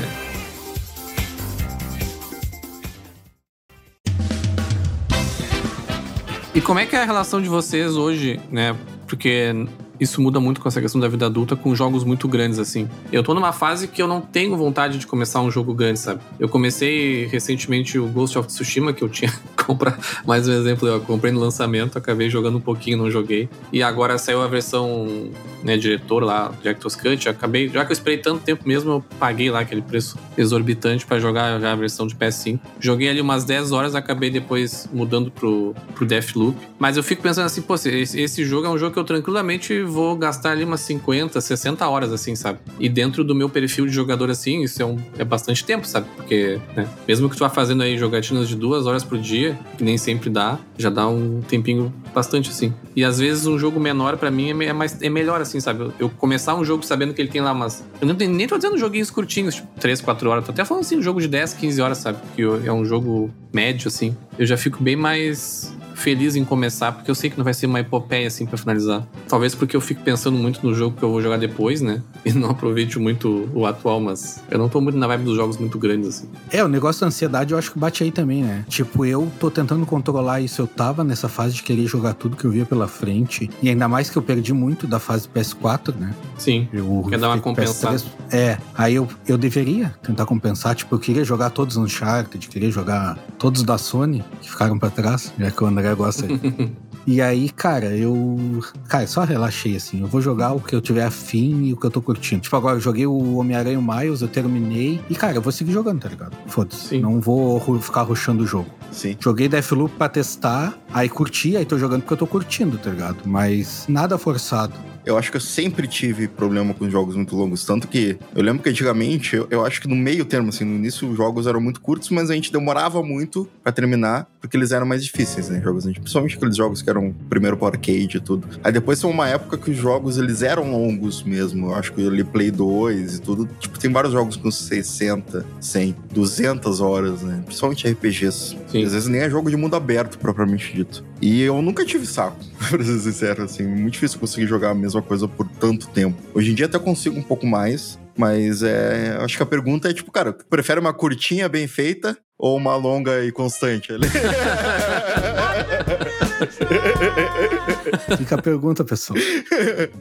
E 6.57 6.61
como 6.61 6.79
é 6.79 6.87
que 6.87 6.95
é 6.95 7.03
a 7.03 7.05
relação 7.05 7.39
de 7.39 7.47
vocês 7.47 7.95
hoje, 7.95 8.39
né? 8.49 8.75
Porque 9.05 9.53
isso 9.99 10.21
muda 10.21 10.39
muito 10.39 10.61
com 10.61 10.67
essa 10.67 10.81
questão 10.81 10.99
da 10.99 11.07
vida 11.07 11.25
adulta 11.25 11.55
com 11.55 11.75
jogos 11.75 12.03
muito 12.03 12.27
grandes, 12.27 12.59
assim. 12.59 12.87
Eu 13.11 13.23
tô 13.23 13.33
numa 13.33 13.51
fase 13.51 13.87
que 13.87 14.01
eu 14.01 14.07
não 14.07 14.21
tenho 14.21 14.55
vontade 14.55 14.97
de 14.97 15.07
começar 15.07 15.41
um 15.41 15.49
jogo 15.49 15.73
grande, 15.73 15.99
sabe? 15.99 16.21
Eu 16.39 16.49
comecei 16.49 17.25
recentemente 17.25 17.97
o 17.97 18.07
Ghost 18.07 18.37
of 18.37 18.47
Tsushima, 18.47 18.93
que 18.93 19.03
eu 19.03 19.09
tinha 19.09 19.31
que 19.57 19.63
comprar 19.63 19.99
mais 20.25 20.47
um 20.47 20.53
exemplo. 20.53 20.87
Eu 20.87 21.01
comprei 21.01 21.31
no 21.31 21.39
lançamento, 21.39 21.97
acabei 21.97 22.29
jogando 22.29 22.57
um 22.57 22.61
pouquinho, 22.61 22.97
não 22.97 23.11
joguei. 23.11 23.49
E 23.71 23.81
agora 23.81 24.17
saiu 24.17 24.41
a 24.41 24.47
versão, 24.47 25.29
né, 25.63 25.77
diretor 25.77 26.23
lá, 26.23 26.51
Director's 26.61 26.95
Cut. 26.95 27.29
Acabei, 27.29 27.67
já 27.69 27.85
que 27.85 27.91
eu 27.91 27.93
esperei 27.93 28.17
tanto 28.17 28.43
tempo 28.43 28.67
mesmo, 28.67 28.91
eu 28.91 29.05
paguei 29.19 29.49
lá 29.49 29.61
aquele 29.61 29.81
preço 29.81 30.17
exorbitante 30.37 31.05
pra 31.05 31.19
jogar 31.19 31.59
já 31.59 31.71
a 31.71 31.75
versão 31.75 32.07
de 32.07 32.15
PS5. 32.15 32.59
Joguei 32.79 33.09
ali 33.09 33.21
umas 33.21 33.43
10 33.43 33.71
horas, 33.71 33.95
acabei 33.95 34.29
depois 34.29 34.87
mudando 34.93 35.31
pro, 35.31 35.73
pro 35.95 36.05
Deathloop. 36.05 36.57
Mas 36.77 36.97
eu 36.97 37.03
fico 37.03 37.21
pensando 37.21 37.45
assim, 37.45 37.61
pô, 37.61 37.75
esse, 37.75 38.19
esse 38.19 38.45
jogo 38.45 38.67
é 38.67 38.69
um 38.69 38.77
jogo 38.77 38.93
que 38.93 38.99
eu 38.99 39.03
tranquilamente 39.03 39.86
vou 39.87 40.15
gastar 40.15 40.51
ali 40.51 40.63
umas 40.63 40.81
50, 40.81 41.39
60 41.39 41.87
horas, 41.87 42.11
assim, 42.11 42.35
sabe? 42.35 42.59
E 42.79 42.87
dentro 42.87 43.23
do 43.23 43.33
meu 43.33 43.49
perfil 43.49 43.85
de 43.85 43.91
jogador, 43.91 44.29
assim, 44.29 44.63
isso 44.63 44.81
é, 44.81 44.85
um, 44.85 44.97
é 45.17 45.23
bastante 45.23 45.63
tempo, 45.63 45.87
sabe? 45.87 46.07
Porque, 46.15 46.59
né, 46.75 46.87
mesmo 47.07 47.29
que 47.29 47.35
tu 47.35 47.39
vá 47.39 47.49
fazendo 47.49 47.83
aí 47.83 47.97
jogatinas 47.97 48.47
de 48.47 48.55
duas 48.55 48.85
horas 48.85 49.03
por 49.03 49.17
dia, 49.17 49.57
que 49.77 49.83
nem 49.83 49.97
sempre 49.97 50.29
dá, 50.29 50.59
já 50.77 50.89
dá 50.89 51.07
um 51.07 51.41
tempinho 51.41 51.93
bastante, 52.13 52.49
assim. 52.49 52.73
E 52.95 53.03
às 53.03 53.19
vezes 53.19 53.45
um 53.47 53.57
jogo 53.57 53.79
menor, 53.79 54.17
pra 54.17 54.29
mim, 54.29 54.49
é, 54.49 54.65
é 54.65 54.73
mais, 54.73 55.01
é 55.01 55.09
melhor, 55.09 55.41
assim, 55.41 55.59
sabe? 55.59 55.81
Eu, 55.81 55.93
eu 55.99 56.09
começar 56.09 56.55
um 56.55 56.63
jogo 56.63 56.85
sabendo 56.85 57.13
que 57.13 57.21
ele 57.21 57.29
tem 57.29 57.41
lá 57.41 57.51
umas... 57.51 57.83
Eu 58.01 58.07
não, 58.07 58.15
nem 58.15 58.47
tô 58.47 58.57
dizendo 58.57 58.77
joguinhos 58.77 59.09
curtinhos, 59.09 59.55
tipo 59.55 59.67
3, 59.79 60.01
4 60.01 60.29
horas. 60.29 60.45
Tô 60.45 60.51
até 60.51 60.65
falando, 60.65 60.83
assim, 60.83 60.97
um 60.97 61.01
jogo 61.01 61.21
de 61.21 61.27
10, 61.27 61.53
15 61.53 61.81
horas, 61.81 61.97
sabe? 61.99 62.19
Que 62.35 62.41
é 62.41 62.71
um 62.71 62.85
jogo 62.85 63.31
médio, 63.53 63.87
assim. 63.87 64.15
Eu 64.37 64.45
já 64.45 64.57
fico 64.57 64.83
bem 64.83 64.95
mais 64.95 65.75
feliz 65.97 66.35
em 66.35 66.45
começar, 66.45 66.91
porque 66.91 67.09
eu 67.09 67.15
sei 67.15 67.29
que 67.29 67.37
não 67.37 67.43
vai 67.43 67.53
ser 67.53 67.65
uma 67.65 67.79
epopeia 67.79 68.27
assim 68.27 68.45
pra 68.45 68.57
finalizar. 68.57 69.05
Talvez 69.27 69.55
porque 69.55 69.75
eu 69.75 69.81
fico 69.81 70.01
pensando 70.03 70.37
muito 70.37 70.65
no 70.65 70.73
jogo 70.73 70.95
que 70.95 71.03
eu 71.03 71.09
vou 71.09 71.21
jogar 71.21 71.37
depois, 71.37 71.81
né? 71.81 72.01
E 72.27 72.33
não 72.33 72.49
aproveite 72.49 72.99
muito 72.99 73.49
o 73.53 73.65
atual, 73.65 74.01
mas 74.01 74.43
eu 74.51 74.57
não 74.57 74.67
tô 74.67 74.81
muito 74.81 74.97
na 74.97 75.07
vibe 75.07 75.23
dos 75.23 75.37
jogos 75.37 75.57
muito 75.57 75.79
grandes, 75.79 76.09
assim. 76.09 76.27
É, 76.51 76.61
o 76.61 76.67
negócio 76.67 76.99
da 76.99 77.07
ansiedade 77.07 77.53
eu 77.53 77.57
acho 77.57 77.71
que 77.71 77.79
bate 77.79 78.03
aí 78.03 78.11
também, 78.11 78.43
né? 78.43 78.65
Tipo, 78.67 79.05
eu 79.05 79.31
tô 79.39 79.49
tentando 79.49 79.85
controlar 79.85 80.41
isso. 80.41 80.61
Eu 80.61 80.67
tava 80.67 81.05
nessa 81.05 81.29
fase 81.29 81.55
de 81.55 81.63
querer 81.63 81.87
jogar 81.87 82.15
tudo 82.15 82.35
que 82.35 82.43
eu 82.43 82.51
via 82.51 82.65
pela 82.65 82.85
frente. 82.85 83.49
E 83.63 83.69
ainda 83.69 83.87
mais 83.87 84.09
que 84.09 84.17
eu 84.17 84.21
perdi 84.21 84.51
muito 84.51 84.85
da 84.85 84.99
fase 84.99 85.25
PS4, 85.29 85.95
né? 85.95 86.13
Sim. 86.37 86.67
Eu 86.73 87.05
Quer 87.09 87.17
dar 87.17 87.29
uma 87.29 87.39
compensada. 87.39 87.95
PS3. 87.95 88.05
É, 88.29 88.57
aí 88.77 88.95
eu, 88.95 89.07
eu 89.25 89.37
deveria 89.37 89.95
tentar 90.03 90.25
compensar. 90.25 90.75
Tipo, 90.75 90.95
eu 90.95 90.99
queria 90.99 91.23
jogar 91.23 91.49
todos 91.51 91.77
os 91.77 91.83
Uncharted, 91.83 92.45
queria 92.49 92.69
jogar 92.69 93.17
todos 93.39 93.63
da 93.63 93.77
Sony, 93.77 94.21
que 94.41 94.49
ficaram 94.49 94.77
pra 94.77 94.89
trás, 94.89 95.31
já 95.39 95.49
que 95.49 95.63
o 95.63 95.67
André 95.67 95.86
gosta. 95.93 96.25
e 97.05 97.21
aí, 97.21 97.49
cara, 97.49 97.95
eu. 97.95 98.61
Cara, 98.87 99.05
só 99.07 99.23
relaxei 99.23 99.75
assim. 99.75 100.01
Eu 100.01 100.07
vou 100.07 100.21
jogar 100.21 100.53
o 100.53 100.59
que 100.59 100.75
eu 100.75 100.81
tiver 100.81 101.03
afim 101.03 101.65
e 101.65 101.73
o 101.73 101.77
que 101.77 101.85
eu 101.85 101.91
tô 101.91 102.01
curtindo. 102.01 102.41
Tipo, 102.41 102.55
agora 102.55 102.77
eu 102.77 102.81
joguei 102.81 103.05
o 103.05 103.35
Homem-Aranha 103.35 103.81
Miles, 103.81 104.21
eu 104.21 104.27
terminei. 104.27 105.01
E, 105.09 105.15
cara, 105.15 105.35
eu 105.35 105.41
vou 105.41 105.51
seguir 105.51 105.71
jogando, 105.71 106.01
tá 106.01 106.09
ligado? 106.09 106.35
Foda-se. 106.47 106.99
Não 106.99 107.19
vou 107.19 107.59
ficar 107.79 108.03
rushando 108.03 108.43
o 108.43 108.47
jogo. 108.47 108.69
Sim. 108.91 109.15
Joguei 109.19 109.47
Deathloop 109.47 109.95
pra 109.95 110.09
testar, 110.09 110.77
aí 110.93 111.09
curti, 111.09 111.57
aí 111.57 111.65
tô 111.65 111.77
jogando 111.77 112.01
porque 112.01 112.13
eu 112.13 112.17
tô 112.17 112.27
curtindo, 112.27 112.77
tá 112.77 112.89
ligado? 112.89 113.17
Mas 113.25 113.85
nada 113.87 114.17
forçado. 114.17 114.73
Eu 115.07 115.17
acho 115.17 115.31
que 115.31 115.37
eu 115.37 115.41
sempre 115.41 115.87
tive 115.87 116.27
problema 116.27 116.73
com 116.73 116.89
jogos 116.89 117.15
muito 117.15 117.33
longos. 117.33 117.63
Tanto 117.63 117.87
que 117.87 118.17
eu 118.35 118.43
lembro 118.43 118.61
que 118.61 118.69
antigamente, 118.69 119.37
eu, 119.37 119.47
eu 119.49 119.65
acho 119.65 119.79
que 119.79 119.87
no 119.87 119.95
meio 119.95 120.25
termo, 120.25 120.49
assim, 120.49 120.65
no 120.65 120.75
início 120.75 121.09
os 121.09 121.15
jogos 121.15 121.47
eram 121.47 121.61
muito 121.61 121.79
curtos, 121.79 122.09
mas 122.09 122.29
a 122.29 122.33
gente 122.33 122.51
demorava 122.51 123.01
muito 123.01 123.47
pra 123.63 123.71
terminar, 123.71 124.27
porque 124.41 124.57
eles 124.57 124.73
eram 124.73 124.85
mais 124.85 125.01
difíceis, 125.05 125.47
né? 125.47 125.61
Jogos, 125.63 125.85
principalmente 125.85 126.35
aqueles 126.35 126.57
jogos 126.57 126.81
que 126.81 126.89
eram 126.89 127.15
primeiro 127.29 127.55
pro 127.55 127.67
arcade 127.67 128.17
e 128.17 128.19
tudo. 128.19 128.49
Aí 128.61 128.71
depois 128.73 129.01
foi 129.01 129.09
uma 129.09 129.29
época 129.29 129.57
que 129.57 129.71
os 129.71 129.77
jogos 129.77 130.17
eles 130.17 130.41
eram 130.41 130.69
longos 130.71 131.23
mesmo. 131.23 131.67
Eu 131.67 131.75
acho 131.75 131.93
que 131.93 132.01
eu 132.01 132.09
li 132.09 132.25
Play 132.25 132.51
2 132.51 133.15
e 133.15 133.21
tudo. 133.21 133.47
Tipo, 133.61 133.79
tem 133.79 133.89
vários 133.89 134.11
jogos 134.11 134.35
com 134.35 134.51
60, 134.51 135.45
100, 135.61 135.95
200 136.13 136.81
horas, 136.81 137.21
né? 137.21 137.41
Principalmente 137.45 137.87
RPGs. 137.87 138.57
Sim. 138.67 138.83
Às 138.83 138.91
vezes 138.91 139.07
nem 139.07 139.21
é 139.21 139.29
jogo 139.29 139.49
de 139.49 139.55
mundo 139.55 139.77
aberto, 139.77 140.19
propriamente 140.19 140.73
dito. 140.75 141.01
E 141.21 141.41
eu 141.41 141.61
nunca 141.61 141.85
tive 141.85 142.05
saco, 142.05 142.37
pra 142.69 142.83
ser 142.83 142.99
sincero, 142.99 143.43
assim. 143.43 143.63
Muito 143.63 143.93
difícil 143.93 144.19
conseguir 144.19 144.47
jogar 144.47 144.71
a 144.71 144.75
mesma 144.75 145.01
coisa 145.01 145.27
por 145.27 145.47
tanto 145.59 145.87
tempo. 145.87 146.17
Hoje 146.33 146.51
em 146.51 146.55
dia 146.55 146.65
até 146.65 146.79
consigo 146.79 147.17
um 147.17 147.23
pouco 147.23 147.45
mais, 147.45 147.99
mas 148.17 148.63
é. 148.63 149.17
Acho 149.21 149.37
que 149.37 149.43
a 149.43 149.45
pergunta 149.45 149.89
é 149.89 149.93
tipo, 149.93 150.11
cara, 150.11 150.33
prefere 150.33 150.79
uma 150.79 150.93
curtinha 150.93 151.49
bem 151.49 151.67
feita 151.67 152.17
ou 152.37 152.55
uma 152.55 152.75
longa 152.75 153.23
e 153.23 153.31
constante? 153.31 153.91
Fica 158.17 158.35
a 158.35 158.41
pergunta, 158.41 158.83
pessoal. 158.83 159.17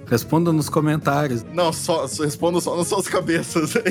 Responda 0.07 0.53
nos 0.53 0.69
comentários. 0.69 1.45
Não, 1.53 1.73
só, 1.73 2.07
só 2.07 2.25
respondo 2.25 2.61
só 2.61 2.77
nas 2.77 2.87
suas 2.89 3.09
cabeças. 3.09 3.75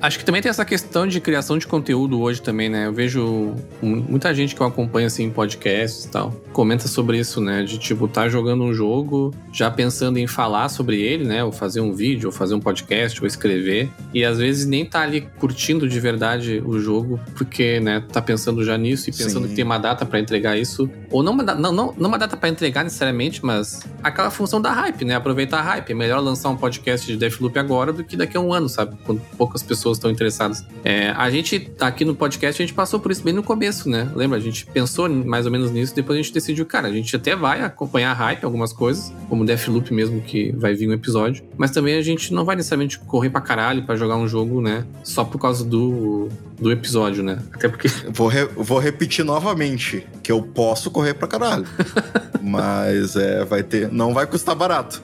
Acho 0.00 0.18
que 0.18 0.24
também 0.24 0.42
tem 0.42 0.50
essa 0.50 0.66
questão 0.66 1.06
de 1.06 1.18
criação 1.18 1.56
de 1.56 1.66
conteúdo 1.66 2.20
hoje 2.20 2.42
também, 2.42 2.68
né? 2.68 2.86
Eu 2.86 2.92
vejo 2.92 3.54
mu- 3.80 4.04
muita 4.06 4.34
gente 4.34 4.54
que 4.54 4.60
eu 4.60 4.66
acompanho 4.66 5.06
assim 5.06 5.24
em 5.24 5.30
podcasts 5.30 6.04
e 6.04 6.08
tal, 6.10 6.30
comenta 6.52 6.86
sobre 6.86 7.18
isso, 7.18 7.40
né? 7.40 7.62
De 7.62 7.78
tipo, 7.78 8.06
tá 8.06 8.28
jogando 8.28 8.64
um 8.64 8.74
jogo, 8.74 9.32
já 9.50 9.70
pensando 9.70 10.18
em 10.18 10.26
falar 10.26 10.68
sobre 10.68 11.00
ele, 11.00 11.24
né? 11.24 11.42
Ou 11.42 11.50
fazer 11.50 11.80
um 11.80 11.94
vídeo, 11.94 12.26
ou 12.28 12.32
fazer 12.32 12.54
um 12.54 12.60
podcast, 12.60 13.18
ou 13.22 13.26
escrever. 13.26 13.88
E 14.12 14.22
às 14.26 14.36
vezes 14.36 14.66
nem 14.66 14.84
tá 14.84 15.00
ali 15.00 15.22
curtindo 15.38 15.88
de 15.88 15.98
verdade 15.98 16.62
o 16.66 16.78
jogo, 16.78 17.18
porque, 17.34 17.80
né, 17.80 18.04
tá 18.12 18.20
pensando 18.20 18.62
já 18.62 18.76
nisso 18.76 19.08
e 19.08 19.12
pensando 19.12 19.44
Sim. 19.44 19.48
que 19.48 19.54
tem 19.56 19.64
uma 19.64 19.78
data 19.78 20.04
pra 20.04 20.18
entregar 20.20 20.34
entregar 20.34 20.58
isso. 20.58 20.90
Ou 21.12 21.22
não 21.22 21.32
uma, 21.32 21.42
não, 21.44 21.72
não, 21.72 21.94
não 21.96 22.08
uma 22.08 22.18
data 22.18 22.36
para 22.36 22.48
entregar 22.48 22.63
necessariamente, 22.72 23.44
mas 23.44 23.80
aquela 24.02 24.30
função 24.30 24.60
da 24.60 24.72
hype, 24.72 25.04
né? 25.04 25.14
Aproveitar 25.14 25.58
a 25.58 25.62
hype. 25.62 25.90
É 25.90 25.94
melhor 25.94 26.20
lançar 26.20 26.48
um 26.50 26.56
podcast 26.56 27.06
de 27.06 27.16
Deathloop 27.16 27.58
agora 27.58 27.92
do 27.92 28.02
que 28.04 28.16
daqui 28.16 28.36
a 28.36 28.40
um 28.40 28.52
ano, 28.52 28.68
sabe? 28.68 28.96
Quando 29.04 29.20
poucas 29.36 29.62
pessoas 29.62 29.98
estão 29.98 30.10
interessadas. 30.10 30.64
É, 30.84 31.10
a 31.10 31.30
gente, 31.30 31.70
aqui 31.80 32.04
no 32.04 32.14
podcast, 32.14 32.62
a 32.62 32.66
gente 32.66 32.74
passou 32.74 32.98
por 33.00 33.10
isso 33.10 33.22
bem 33.22 33.34
no 33.34 33.42
começo, 33.42 33.88
né? 33.88 34.08
Lembra? 34.14 34.38
A 34.38 34.40
gente 34.40 34.66
pensou 34.66 35.08
mais 35.08 35.46
ou 35.46 35.52
menos 35.52 35.70
nisso, 35.70 35.94
depois 35.94 36.18
a 36.18 36.22
gente 36.22 36.32
decidiu, 36.32 36.64
cara, 36.66 36.88
a 36.88 36.92
gente 36.92 37.14
até 37.14 37.34
vai 37.36 37.62
acompanhar 37.62 38.10
a 38.10 38.14
hype, 38.14 38.44
algumas 38.44 38.72
coisas, 38.72 39.12
como 39.28 39.44
Deathloop 39.44 39.92
mesmo, 39.92 40.20
que 40.20 40.52
vai 40.52 40.74
vir 40.74 40.88
um 40.88 40.92
episódio, 40.92 41.44
mas 41.56 41.70
também 41.70 41.96
a 41.96 42.02
gente 42.02 42.32
não 42.32 42.44
vai 42.44 42.56
necessariamente 42.56 42.98
correr 42.98 43.30
pra 43.30 43.40
caralho 43.40 43.82
pra 43.84 43.96
jogar 43.96 44.16
um 44.16 44.26
jogo, 44.28 44.60
né? 44.60 44.84
Só 45.02 45.24
por 45.24 45.38
causa 45.38 45.64
do, 45.64 46.28
do 46.60 46.70
episódio, 46.72 47.22
né? 47.22 47.38
Até 47.52 47.68
porque. 47.68 47.88
Vou, 48.10 48.28
re- 48.28 48.46
vou 48.56 48.78
repetir 48.78 49.24
novamente 49.24 50.06
que 50.22 50.30
eu 50.32 50.42
posso 50.42 50.90
correr 50.90 51.14
pra 51.14 51.26
caralho. 51.28 51.66
Mas 52.60 53.16
é, 53.16 53.44
vai 53.44 53.62
ter. 53.62 53.90
Não 53.90 54.12
vai 54.12 54.26
custar 54.26 54.54
barato. 54.54 55.02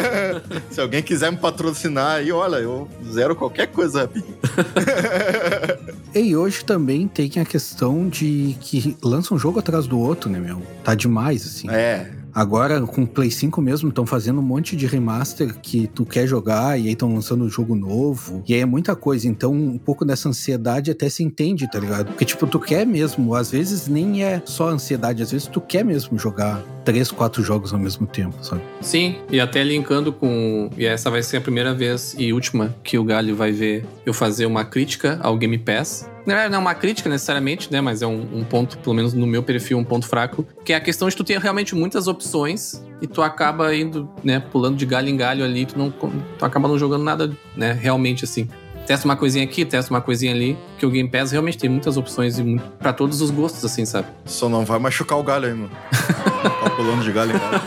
Se 0.70 0.80
alguém 0.80 1.02
quiser 1.02 1.30
me 1.30 1.38
patrocinar 1.38 2.16
aí, 2.16 2.32
olha, 2.32 2.56
eu 2.56 2.88
zero 3.10 3.34
qualquer 3.34 3.68
coisa 3.68 4.02
rapidinho. 4.02 4.36
E 6.14 6.36
hoje 6.36 6.62
também 6.62 7.08
tem 7.08 7.30
a 7.40 7.44
questão 7.44 8.06
de 8.06 8.54
que 8.60 8.94
lança 9.02 9.32
um 9.32 9.38
jogo 9.38 9.58
atrás 9.58 9.86
do 9.86 9.98
outro, 9.98 10.28
né, 10.28 10.38
meu? 10.38 10.60
Tá 10.84 10.94
demais, 10.94 11.46
assim. 11.46 11.70
É. 11.70 12.10
Agora, 12.34 12.80
com 12.80 13.02
o 13.02 13.06
Play 13.06 13.30
5 13.30 13.60
mesmo, 13.60 13.88
estão 13.90 14.06
fazendo 14.06 14.38
um 14.40 14.42
monte 14.42 14.74
de 14.74 14.86
remaster 14.86 15.54
que 15.60 15.86
tu 15.86 16.04
quer 16.04 16.26
jogar 16.26 16.78
e 16.78 16.86
aí 16.86 16.92
estão 16.92 17.14
lançando 17.14 17.44
um 17.44 17.48
jogo 17.48 17.74
novo. 17.74 18.42
E 18.48 18.54
aí 18.54 18.60
é 18.60 18.64
muita 18.64 18.96
coisa. 18.96 19.28
Então, 19.28 19.52
um 19.52 19.78
pouco 19.78 20.04
dessa 20.04 20.28
ansiedade 20.28 20.90
até 20.90 21.08
se 21.08 21.22
entende, 21.22 21.70
tá 21.70 21.78
ligado? 21.78 22.06
Porque, 22.06 22.24
tipo, 22.24 22.46
tu 22.46 22.58
quer 22.58 22.86
mesmo, 22.86 23.34
às 23.34 23.50
vezes 23.50 23.86
nem 23.86 24.24
é 24.24 24.42
só 24.44 24.68
ansiedade, 24.68 25.22
às 25.22 25.30
vezes 25.30 25.46
tu 25.46 25.60
quer 25.60 25.84
mesmo 25.84 26.18
jogar 26.18 26.62
três, 26.84 27.10
quatro 27.10 27.42
jogos 27.42 27.72
ao 27.72 27.78
mesmo 27.78 28.06
tempo, 28.06 28.34
sabe? 28.42 28.62
Sim, 28.80 29.16
e 29.30 29.40
até 29.40 29.62
linkando 29.62 30.12
com. 30.12 30.70
E 30.76 30.86
essa 30.86 31.10
vai 31.10 31.22
ser 31.22 31.36
a 31.36 31.40
primeira 31.40 31.74
vez 31.74 32.14
e 32.18 32.32
última 32.32 32.74
que 32.82 32.98
o 32.98 33.04
Galho 33.04 33.36
vai 33.36 33.52
ver 33.52 33.84
eu 34.04 34.14
fazer 34.14 34.46
uma 34.46 34.64
crítica 34.64 35.18
ao 35.22 35.36
Game 35.36 35.58
Pass. 35.58 36.11
Não 36.26 36.34
é 36.34 36.48
não 36.48 36.56
é 36.56 36.58
uma 36.58 36.74
crítica 36.74 37.08
necessariamente, 37.08 37.70
né? 37.72 37.80
Mas 37.80 38.02
é 38.02 38.06
um, 38.06 38.28
um 38.32 38.44
ponto, 38.44 38.78
pelo 38.78 38.94
menos 38.94 39.12
no 39.12 39.26
meu 39.26 39.42
perfil, 39.42 39.78
um 39.78 39.84
ponto 39.84 40.06
fraco. 40.06 40.46
Que 40.64 40.72
é 40.72 40.76
a 40.76 40.80
questão 40.80 41.08
de 41.08 41.16
tu 41.16 41.24
ter 41.24 41.38
realmente 41.38 41.74
muitas 41.74 42.06
opções 42.06 42.82
e 43.00 43.06
tu 43.06 43.22
acaba 43.22 43.74
indo, 43.74 44.08
né, 44.22 44.38
pulando 44.38 44.76
de 44.76 44.86
galho 44.86 45.08
em 45.08 45.16
galho 45.16 45.44
ali, 45.44 45.66
tu, 45.66 45.76
não, 45.76 45.90
tu 45.90 46.44
acaba 46.44 46.68
não 46.68 46.78
jogando 46.78 47.02
nada, 47.02 47.36
né, 47.56 47.72
realmente 47.72 48.24
assim. 48.24 48.48
Testa 48.86 49.04
uma 49.06 49.16
coisinha 49.16 49.44
aqui, 49.44 49.64
testa 49.64 49.92
uma 49.92 50.00
coisinha 50.00 50.32
ali, 50.32 50.56
que 50.78 50.84
o 50.84 50.90
Game 50.90 51.08
Pass 51.08 51.30
realmente 51.30 51.56
tem 51.56 51.70
muitas 51.70 51.96
opções 51.96 52.38
e 52.38 52.42
muito, 52.42 52.64
pra 52.78 52.92
todos 52.92 53.20
os 53.20 53.30
gostos, 53.30 53.64
assim, 53.64 53.84
sabe? 53.84 54.08
Só 54.24 54.48
não 54.48 54.64
vai 54.64 54.78
machucar 54.78 55.18
o 55.18 55.22
galho 55.22 55.46
aí, 55.46 55.54
mano. 55.54 55.70
tá 56.62 56.70
pulando 56.70 57.02
de 57.02 57.12
galho 57.12 57.30
em 57.30 57.38
galho. 57.38 57.62